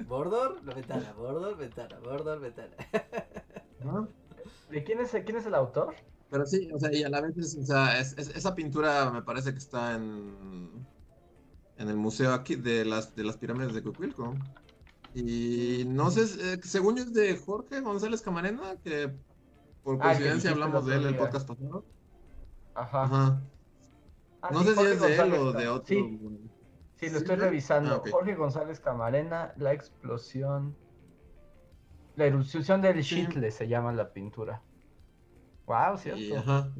Mordor, 0.07 0.63
la 0.63 0.75
ventana, 0.75 1.13
Mordor, 1.17 1.57
ventana, 1.57 1.99
Mordor, 2.03 2.39
ventana. 2.39 2.75
¿De 4.69 4.83
quién 4.83 4.99
es, 4.99 5.11
quién 5.11 5.37
es 5.37 5.45
el 5.45 5.55
autor? 5.55 5.95
Pero 6.29 6.45
sí, 6.45 6.69
o 6.71 6.79
sea, 6.79 6.93
y 6.93 7.03
a 7.03 7.09
la 7.09 7.21
vez, 7.21 7.37
es, 7.37 7.57
o 7.57 7.65
sea, 7.65 7.99
es, 7.99 8.17
esa 8.17 8.55
pintura 8.55 9.09
me 9.11 9.21
parece 9.21 9.51
que 9.51 9.57
está 9.57 9.95
en, 9.95 10.69
en 11.77 11.89
el 11.89 11.97
museo 11.97 12.33
aquí 12.33 12.55
de 12.55 12.85
las, 12.85 13.15
de 13.15 13.23
las 13.23 13.35
pirámides 13.35 13.73
de 13.73 13.81
Cucuilco. 13.81 14.35
Y 15.13 15.83
no 15.87 16.09
sé, 16.09 16.21
eh, 16.53 16.59
según 16.63 16.95
yo 16.95 17.03
es 17.03 17.13
de 17.13 17.37
Jorge 17.37 17.81
González 17.81 18.21
Camarena, 18.21 18.77
que 18.83 19.13
por 19.83 19.95
ah, 19.95 20.03
coincidencia 20.03 20.51
hablamos 20.51 20.85
de 20.85 20.95
él 20.95 21.05
el 21.07 21.17
podcast 21.17 21.47
pasado. 21.47 21.85
Ajá. 22.73 23.03
Ajá. 23.03 23.41
Ah, 24.41 24.49
no 24.51 24.63
sé 24.63 24.75
si 24.75 24.83
es 24.83 25.01
de 25.01 25.15
él 25.17 25.33
o 25.33 25.51
de 25.51 25.67
otro. 25.67 25.95
Sí, 26.95 27.09
lo 27.09 27.17
estoy 27.17 27.35
revisando. 27.35 28.03
Ah, 28.05 28.09
Jorge 28.09 28.35
González 28.35 28.79
Camarena, 28.79 29.53
la 29.57 29.73
explosión. 29.73 30.75
La 32.15 32.25
erupción 32.25 32.81
del 32.81 33.01
Chitle 33.03 33.51
se 33.51 33.67
llama 33.67 33.91
la 33.93 34.13
pintura. 34.13 34.61
Wow, 35.65 35.97
cierto. 35.97 36.37
ajá. 36.37 36.71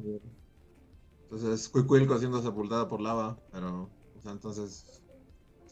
Entonces, 1.24 1.68
Cuicuilco 1.68 2.18
siendo 2.18 2.42
sepultada 2.42 2.88
por 2.88 3.00
lava, 3.00 3.38
pero, 3.50 3.90
o 4.16 4.20
sea, 4.20 4.32
entonces 4.32 5.01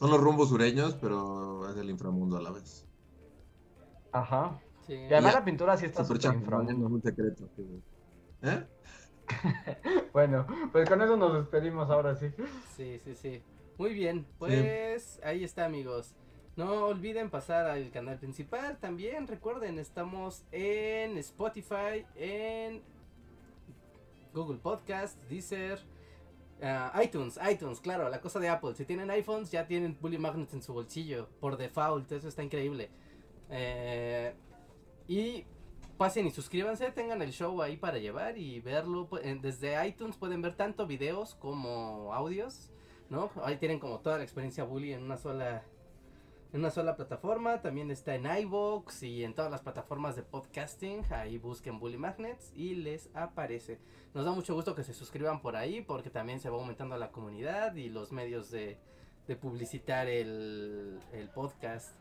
son 0.01 0.11
los 0.11 0.21
rumbos 0.21 0.49
sureños, 0.49 0.97
pero 1.01 1.71
es 1.71 1.77
el 1.77 1.91
inframundo 1.91 2.39
a 2.39 2.41
la 2.41 2.51
vez. 2.51 2.87
Ajá. 4.13 4.59
Sí. 4.87 4.95
Y 4.95 5.13
además 5.13 5.35
la 5.35 5.45
pintura 5.45 5.77
sí 5.77 5.85
está 5.85 6.05
súper 6.05 6.35
inframundo. 6.35 6.87
un 6.87 7.03
secreto. 7.03 7.49
¿Eh? 8.43 8.67
bueno, 10.13 10.47
pues 10.73 10.89
con 10.89 11.03
eso 11.03 11.17
nos 11.19 11.35
despedimos 11.35 11.91
ahora 11.91 12.17
sí. 12.17 12.29
Sí, 12.75 12.99
sí, 13.05 13.15
sí. 13.15 13.43
Muy 13.77 13.93
bien, 13.93 14.27
pues 14.39 15.21
ahí 15.23 15.45
está 15.45 15.67
amigos. 15.67 16.15
No 16.57 16.87
olviden 16.87 17.31
pasar 17.31 17.67
al 17.67 17.91
canal 17.91 18.19
principal 18.19 18.79
también. 18.79 19.27
Recuerden, 19.27 19.79
estamos 19.79 20.45
en 20.51 21.19
Spotify, 21.19 22.07
en 22.17 22.83
Google 24.33 24.59
Podcast, 24.59 25.23
Deezer, 25.29 25.79
Ah, 26.62 27.01
iTunes, 27.03 27.39
iTunes, 27.51 27.81
claro, 27.81 28.09
la 28.11 28.20
cosa 28.20 28.39
de 28.39 28.49
Apple. 28.49 28.74
Si 28.74 28.85
tienen 28.85 29.11
iPhones, 29.11 29.51
ya 29.51 29.66
tienen 29.66 29.97
Bully 30.01 30.19
Magnets 30.19 30.53
en 30.55 30.62
su 30.62 30.74
bolsillo, 30.74 31.28
por 31.41 31.57
default, 31.57 32.11
eso 32.12 32.28
está 32.28 32.43
increíble. 32.43 32.91
Eh, 33.49 34.35
y 35.09 35.45
pasen 35.97 36.27
y 36.27 36.31
suscríbanse, 36.31 36.91
tengan 36.93 37.23
el 37.23 37.32
show 37.32 37.61
ahí 37.62 37.77
para 37.77 37.99
llevar 37.99 38.37
y 38.39 38.61
verlo. 38.61 39.09
Desde 39.41 39.87
iTunes 39.87 40.16
pueden 40.16 40.43
ver 40.43 40.55
tanto 40.55 40.87
videos 40.87 41.35
como 41.35 42.12
audios, 42.15 42.70
¿no? 43.09 43.31
Ahí 43.43 43.57
tienen 43.57 43.78
como 43.78 44.01
toda 44.01 44.19
la 44.19 44.24
experiencia 44.24 44.65
Bully 44.65 44.93
en 44.93 45.03
una 45.03 45.16
sola 45.16 45.65
en 46.53 46.61
una 46.61 46.71
sola 46.71 46.97
plataforma. 46.97 47.61
También 47.63 47.91
está 47.91 48.15
en 48.15 48.27
iVoox 48.27 49.03
y 49.03 49.25
en 49.25 49.35
todas 49.35 49.51
las 49.51 49.63
plataformas 49.63 50.17
de 50.17 50.23
podcasting. 50.23 51.03
Ahí 51.11 51.39
busquen 51.39 51.79
Bully 51.79 51.99
Magnets 51.99 52.53
y 52.55 52.75
les 52.75 53.11
aparece. 53.15 53.79
Nos 54.15 54.25
da 54.25 54.33
mucho 54.33 54.55
gusto 54.55 54.75
que 54.75 54.83
se 54.83 54.95
suscriban 54.95 55.41
por 55.41 55.57
ahí 55.57 55.83
porque 55.83 56.11
también 56.11 56.41
se 56.41 56.51
va 56.51 56.57
aumentando 56.57 56.97
la 56.97 57.13
comunidad 57.13 57.75
y 57.77 57.89
los 57.89 58.13
medios 58.13 58.51
de, 58.51 58.79
de 59.27 59.37
publicitar 59.37 60.09
el, 60.09 61.01
el 61.13 61.29
podcast. 61.29 61.97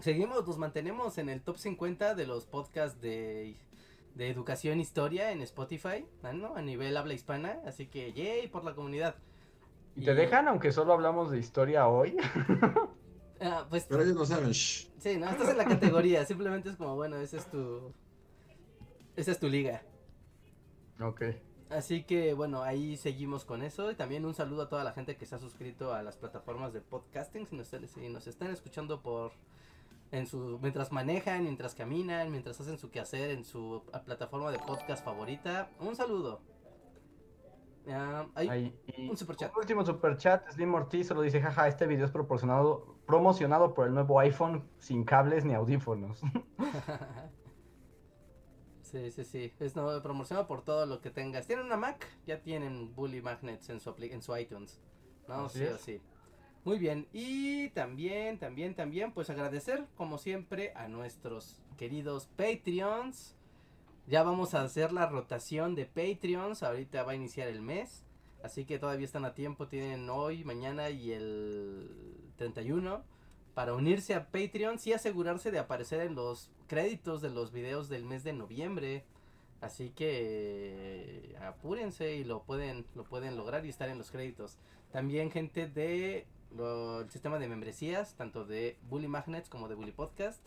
Seguimos, 0.00 0.46
nos 0.46 0.58
mantenemos 0.58 1.16
en 1.16 1.30
el 1.30 1.40
top 1.40 1.56
50 1.56 2.14
de 2.14 2.26
los 2.26 2.44
podcasts 2.44 3.00
de, 3.00 3.56
de 4.14 4.28
educación 4.30 4.78
e 4.78 4.82
historia 4.82 5.32
en 5.32 5.40
Spotify, 5.40 6.06
¿no? 6.34 6.54
A 6.54 6.60
nivel 6.60 6.96
habla 6.98 7.14
hispana, 7.14 7.60
así 7.64 7.86
que 7.86 8.12
yay 8.12 8.48
por 8.48 8.62
la 8.62 8.74
comunidad. 8.74 9.14
¿Y 9.94 10.04
te 10.04 10.14
dejan 10.14 10.48
aunque 10.48 10.72
solo 10.72 10.92
hablamos 10.92 11.30
de 11.30 11.38
historia 11.38 11.88
hoy? 11.88 12.18
Ah, 13.40 13.66
pues, 13.68 13.86
Pero 13.88 14.02
ellos 14.02 14.14
no 14.14 14.24
saben. 14.24 14.50
Shh. 14.50 14.88
Sí, 14.98 15.16
no, 15.16 15.28
estás 15.28 15.50
en 15.50 15.58
la 15.58 15.64
categoría. 15.64 16.24
Simplemente 16.24 16.70
es 16.70 16.76
como, 16.76 16.96
bueno, 16.96 17.16
esa 17.16 17.36
es 17.36 17.50
tu. 17.50 17.92
Esa 19.16 19.32
es 19.32 19.38
tu 19.38 19.48
liga. 19.48 19.82
Ok. 21.00 21.22
Así 21.68 22.04
que 22.04 22.32
bueno, 22.32 22.62
ahí 22.62 22.96
seguimos 22.96 23.44
con 23.44 23.62
eso. 23.62 23.90
Y 23.90 23.94
también 23.94 24.24
un 24.24 24.34
saludo 24.34 24.62
a 24.62 24.68
toda 24.68 24.84
la 24.84 24.92
gente 24.92 25.16
que 25.16 25.26
se 25.26 25.34
ha 25.34 25.38
suscrito 25.38 25.92
a 25.92 26.02
las 26.02 26.16
plataformas 26.16 26.72
de 26.72 26.80
podcasting. 26.80 27.46
Si 27.46 27.56
nos, 27.56 27.68
si 27.68 28.08
nos 28.08 28.26
están 28.26 28.50
escuchando 28.50 29.02
por. 29.02 29.32
En 30.12 30.28
su, 30.28 30.60
mientras 30.62 30.92
manejan, 30.92 31.42
mientras 31.42 31.74
caminan, 31.74 32.30
mientras 32.30 32.60
hacen 32.60 32.78
su 32.78 32.90
quehacer 32.92 33.30
en 33.30 33.44
su 33.44 33.82
plataforma 34.04 34.52
de 34.52 34.58
podcast 34.60 35.04
favorita. 35.04 35.68
Un 35.80 35.96
saludo. 35.96 36.40
Ah, 37.88 38.26
ahí, 38.34 38.48
Ahí. 38.48 39.08
Un 39.08 39.16
superchat. 39.16 39.52
un 39.52 39.60
último 39.60 39.84
superchat, 39.84 40.50
Slim 40.50 40.74
Ortiz 40.74 41.06
solo 41.06 41.22
dice, 41.22 41.40
jaja, 41.40 41.68
este 41.68 41.86
video 41.86 42.04
es 42.06 42.10
proporcionado, 42.10 42.96
promocionado 43.06 43.74
por 43.74 43.86
el 43.86 43.94
nuevo 43.94 44.18
iPhone 44.18 44.68
sin 44.78 45.04
cables 45.04 45.44
ni 45.44 45.54
audífonos. 45.54 46.20
Sí, 48.86 49.10
sí, 49.10 49.24
sí. 49.24 49.52
Es 49.58 49.74
no, 49.74 50.00
promocionado 50.00 50.46
por 50.46 50.62
todo 50.62 50.86
lo 50.86 51.00
que 51.00 51.10
tengas. 51.10 51.46
¿Tienen 51.46 51.66
una 51.66 51.76
Mac? 51.76 52.06
Ya 52.24 52.40
tienen 52.40 52.94
Bully 52.94 53.20
Magnets 53.20 53.68
en 53.68 53.80
su, 53.80 53.92
en 53.98 54.22
su 54.22 54.36
iTunes. 54.36 54.80
No, 55.26 55.46
Así 55.46 55.58
sí 55.58 55.64
o 55.64 55.76
sí. 55.76 56.00
Muy 56.64 56.78
bien. 56.78 57.08
Y 57.12 57.68
también, 57.70 58.38
también, 58.38 58.74
también, 58.74 59.12
pues 59.12 59.28
agradecer, 59.28 59.86
como 59.96 60.18
siempre, 60.18 60.72
a 60.74 60.88
nuestros 60.88 61.62
queridos 61.76 62.28
Patreons. 62.36 63.35
Ya 64.08 64.22
vamos 64.22 64.54
a 64.54 64.62
hacer 64.62 64.92
la 64.92 65.06
rotación 65.06 65.74
de 65.74 65.84
Patreons. 65.84 66.62
Ahorita 66.62 67.02
va 67.02 67.12
a 67.12 67.16
iniciar 67.16 67.48
el 67.48 67.60
mes. 67.60 68.04
Así 68.44 68.64
que 68.64 68.78
todavía 68.78 69.04
están 69.04 69.24
a 69.24 69.34
tiempo. 69.34 69.66
Tienen 69.66 70.08
hoy, 70.08 70.44
mañana 70.44 70.90
y 70.90 71.10
el 71.10 71.90
31 72.36 73.02
para 73.54 73.74
unirse 73.74 74.14
a 74.14 74.26
Patreon 74.26 74.78
y 74.84 74.92
asegurarse 74.92 75.50
de 75.50 75.58
aparecer 75.58 76.02
en 76.02 76.14
los 76.14 76.50
créditos 76.68 77.22
de 77.22 77.30
los 77.30 77.52
videos 77.52 77.88
del 77.88 78.04
mes 78.04 78.22
de 78.22 78.32
noviembre. 78.32 79.04
Así 79.60 79.90
que 79.90 81.34
apúrense 81.40 82.14
y 82.14 82.22
lo 82.22 82.42
pueden, 82.42 82.86
lo 82.94 83.04
pueden 83.04 83.36
lograr 83.36 83.66
y 83.66 83.70
estar 83.70 83.88
en 83.88 83.98
los 83.98 84.10
créditos. 84.10 84.58
También 84.92 85.32
gente 85.32 85.66
de 85.66 86.26
sistema 87.08 87.38
de 87.38 87.48
membresías, 87.48 88.14
tanto 88.14 88.44
de 88.44 88.76
Bully 88.88 89.08
Magnets 89.08 89.48
como 89.48 89.68
de 89.68 89.74
Bully 89.74 89.92
Podcast. 89.92 90.40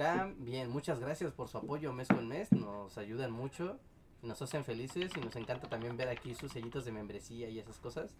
También 0.00 0.70
muchas 0.70 0.98
gracias 0.98 1.30
por 1.34 1.48
su 1.48 1.58
apoyo 1.58 1.92
mes 1.92 2.08
con 2.08 2.26
mes, 2.26 2.50
nos 2.52 2.96
ayudan 2.96 3.30
mucho, 3.30 3.78
nos 4.22 4.40
hacen 4.40 4.64
felices 4.64 5.12
y 5.14 5.20
nos 5.20 5.36
encanta 5.36 5.68
también 5.68 5.98
ver 5.98 6.08
aquí 6.08 6.34
sus 6.34 6.52
sellitos 6.52 6.86
de 6.86 6.92
membresía 6.92 7.50
y 7.50 7.58
esas 7.58 7.76
cosas. 7.76 8.14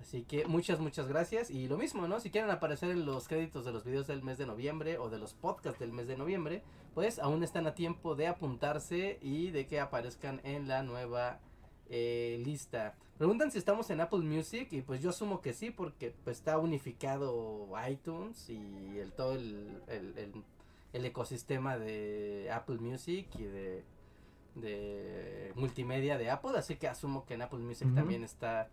Así 0.00 0.22
que 0.22 0.46
muchas, 0.46 0.80
muchas 0.80 1.06
gracias. 1.06 1.50
Y 1.50 1.68
lo 1.68 1.76
mismo, 1.76 2.08
¿no? 2.08 2.20
Si 2.20 2.30
quieren 2.30 2.50
aparecer 2.50 2.90
en 2.90 3.04
los 3.04 3.28
créditos 3.28 3.66
de 3.66 3.72
los 3.72 3.84
videos 3.84 4.06
del 4.06 4.22
mes 4.22 4.38
de 4.38 4.46
noviembre 4.46 4.96
o 4.96 5.10
de 5.10 5.18
los 5.18 5.34
podcasts 5.34 5.78
del 5.78 5.92
mes 5.92 6.08
de 6.08 6.16
noviembre, 6.16 6.62
pues 6.94 7.18
aún 7.18 7.44
están 7.44 7.66
a 7.66 7.74
tiempo 7.74 8.14
de 8.14 8.26
apuntarse 8.26 9.18
y 9.20 9.50
de 9.50 9.66
que 9.66 9.80
aparezcan 9.80 10.40
en 10.42 10.68
la 10.68 10.82
nueva 10.82 11.38
eh, 11.90 12.40
lista. 12.46 12.94
Preguntan 13.18 13.50
si 13.50 13.58
estamos 13.58 13.90
en 13.90 14.00
Apple 14.00 14.20
Music 14.20 14.68
y 14.72 14.80
pues 14.80 15.02
yo 15.02 15.10
asumo 15.10 15.42
que 15.42 15.52
sí 15.52 15.70
porque 15.70 16.14
pues 16.24 16.38
está 16.38 16.56
unificado 16.56 17.68
iTunes 17.90 18.48
y 18.48 18.98
el 18.98 19.12
todo 19.12 19.34
el, 19.34 19.82
el 20.94 21.04
ecosistema 21.04 21.76
de 21.76 22.50
Apple 22.50 22.78
Music 22.78 23.26
y 23.38 23.42
de, 23.44 23.84
de 24.54 25.52
multimedia 25.56 26.16
de 26.16 26.30
Apple, 26.30 26.52
así 26.56 26.76
que 26.76 26.88
asumo 26.88 27.26
que 27.26 27.34
en 27.34 27.42
Apple 27.42 27.58
Music 27.58 27.88
también 27.94 28.24
está 28.24 28.70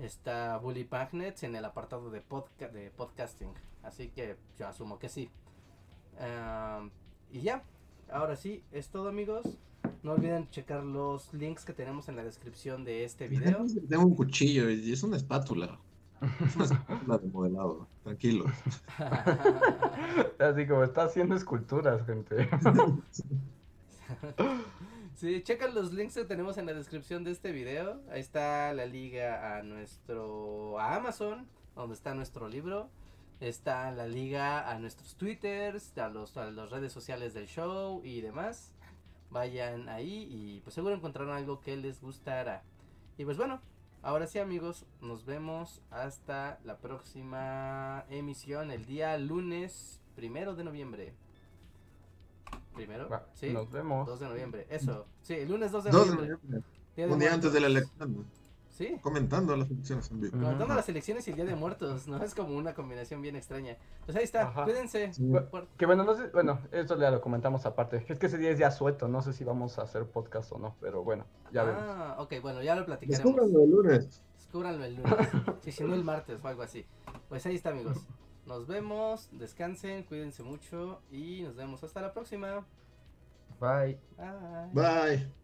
está 0.00 0.58
Bully 0.58 0.86
Magnets 0.90 1.42
en 1.44 1.54
el 1.56 1.64
apartado 1.64 2.10
de, 2.10 2.20
podca- 2.22 2.70
de 2.70 2.90
podcasting. 2.90 3.50
Así 3.82 4.08
que 4.08 4.36
yo 4.58 4.66
asumo 4.68 4.98
que 4.98 5.08
sí. 5.08 5.30
Y 7.32 7.40
ya, 7.42 7.62
ahora 8.10 8.36
sí, 8.36 8.62
es 8.72 8.88
todo 8.88 9.08
amigos. 9.08 9.58
No 10.02 10.12
olviden 10.12 10.48
checar 10.50 10.82
los 10.84 11.32
links 11.32 11.64
que 11.64 11.72
tenemos 11.72 12.08
en 12.08 12.16
la 12.16 12.24
descripción 12.24 12.84
de 12.84 13.04
este 13.04 13.28
video. 13.28 13.64
Tengo 13.88 14.04
un 14.04 14.14
cuchillo 14.14 14.68
y 14.70 14.92
es 14.92 15.02
una 15.02 15.16
espátula. 15.16 15.78
Es 16.44 16.56
una 16.56 16.64
espátula 16.64 17.18
de 17.18 17.28
modelado. 17.28 17.88
Tranquilo. 18.02 18.46
Así 20.38 20.66
como 20.66 20.84
está 20.84 21.04
haciendo 21.04 21.34
esculturas, 21.34 22.04
gente. 22.06 22.48
Sí, 25.14 25.42
checan 25.44 25.74
los 25.76 25.92
links 25.92 26.14
que 26.16 26.24
tenemos 26.24 26.58
en 26.58 26.66
la 26.66 26.74
descripción 26.74 27.22
de 27.22 27.30
este 27.30 27.52
video. 27.52 28.02
Ahí 28.10 28.20
está 28.20 28.72
la 28.72 28.84
liga 28.84 29.56
a 29.56 29.62
nuestro 29.62 30.78
a 30.78 30.96
Amazon, 30.96 31.46
donde 31.76 31.94
está 31.94 32.14
nuestro 32.14 32.48
libro. 32.48 32.90
Está 33.38 33.92
la 33.92 34.08
liga 34.08 34.68
a 34.68 34.78
nuestros 34.80 35.14
twitters, 35.14 35.96
a 35.98 36.08
los 36.08 36.36
a 36.36 36.50
las 36.50 36.70
redes 36.70 36.92
sociales 36.92 37.32
del 37.32 37.46
show 37.46 38.02
y 38.04 38.22
demás. 38.22 38.72
Vayan 39.30 39.88
ahí 39.88 40.26
y 40.28 40.60
pues 40.62 40.74
seguro 40.74 40.96
encontrarán 40.96 41.36
algo 41.36 41.60
que 41.60 41.76
les 41.76 42.00
gustará. 42.02 42.64
Y 43.16 43.24
pues 43.24 43.36
bueno, 43.36 43.60
ahora 44.04 44.26
sí 44.26 44.38
amigos, 44.38 44.86
nos 45.00 45.24
vemos 45.24 45.82
hasta 45.90 46.60
la 46.64 46.78
próxima 46.78 48.04
emisión 48.10 48.70
el 48.70 48.84
día 48.84 49.18
lunes 49.18 50.00
primero 50.14 50.54
de 50.54 50.64
noviembre. 50.64 51.14
Primero, 52.74 53.08
sí. 53.34 53.50
Nos 53.50 53.70
vemos. 53.70 54.06
2 54.06 54.20
de 54.20 54.28
noviembre, 54.28 54.66
eso. 54.68 55.06
Sí, 55.22 55.34
el 55.34 55.48
lunes 55.48 55.72
2 55.72 55.84
de 55.84 55.90
2 55.90 56.10
de 56.10 56.16
noviembre. 56.16 56.62
Un 56.96 57.18
día 57.18 57.34
antes 57.34 57.52
de 57.52 57.60
la 57.60 57.66
elección. 57.66 58.26
Sí, 58.74 58.98
Comentando 59.02 59.54
las 59.56 59.70
elecciones 59.70 60.10
en 60.10 60.20
vivo. 60.20 60.36
Ujú. 60.36 60.42
comentando 60.44 60.74
las 60.74 60.88
elecciones 60.88 61.28
y 61.28 61.30
el 61.30 61.36
Día 61.36 61.44
de 61.44 61.54
Muertos, 61.54 62.08
¿no? 62.08 62.20
Es 62.24 62.34
como 62.34 62.56
una 62.56 62.74
combinación 62.74 63.22
bien 63.22 63.36
extraña. 63.36 63.76
Pues 64.04 64.16
ahí 64.16 64.24
está, 64.24 64.48
Ajá. 64.48 64.64
cuídense. 64.64 65.12
Sí. 65.12 65.22
Por- 65.48 65.68
Que 65.78 65.86
bueno, 65.86 66.02
no 66.02 66.16
sé, 66.16 66.26
bueno, 66.32 66.58
esto 66.72 66.98
ya 66.98 67.12
lo 67.12 67.20
comentamos 67.20 67.66
aparte. 67.66 68.04
Es 68.08 68.18
que 68.18 68.26
ese 68.26 68.36
día 68.36 68.50
es 68.50 68.58
ya 68.58 68.72
sueto, 68.72 69.06
no 69.06 69.22
sé 69.22 69.32
si 69.32 69.44
vamos 69.44 69.78
a 69.78 69.82
hacer 69.82 70.06
podcast 70.06 70.50
o 70.50 70.58
no, 70.58 70.74
pero 70.80 71.04
bueno, 71.04 71.24
ya 71.52 71.62
vemos. 71.62 71.84
Ah, 71.86 72.16
ok, 72.18 72.32
bueno, 72.42 72.62
ya 72.62 72.74
lo 72.74 72.84
platicaremos. 72.84 73.24
Descúbranlo 73.24 73.62
el 73.62 73.70
lunes. 73.70 74.22
Descúbranlo 74.36 74.84
el 74.84 74.94
lunes. 74.96 75.12
Sí, 75.62 75.70
si 75.70 75.84
no 75.84 75.94
el 75.94 76.02
martes 76.02 76.44
o 76.44 76.48
algo 76.48 76.62
así. 76.62 76.84
Pues 77.28 77.46
ahí 77.46 77.54
está, 77.54 77.70
amigos. 77.70 78.04
Nos 78.44 78.66
vemos, 78.66 79.28
descansen, 79.30 80.02
cuídense 80.02 80.42
mucho 80.42 81.00
y 81.12 81.42
nos 81.42 81.54
vemos 81.54 81.84
hasta 81.84 82.02
la 82.02 82.12
próxima. 82.12 82.66
Bye. 83.60 84.00
Bye. 84.18 84.72
Bye. 84.74 85.43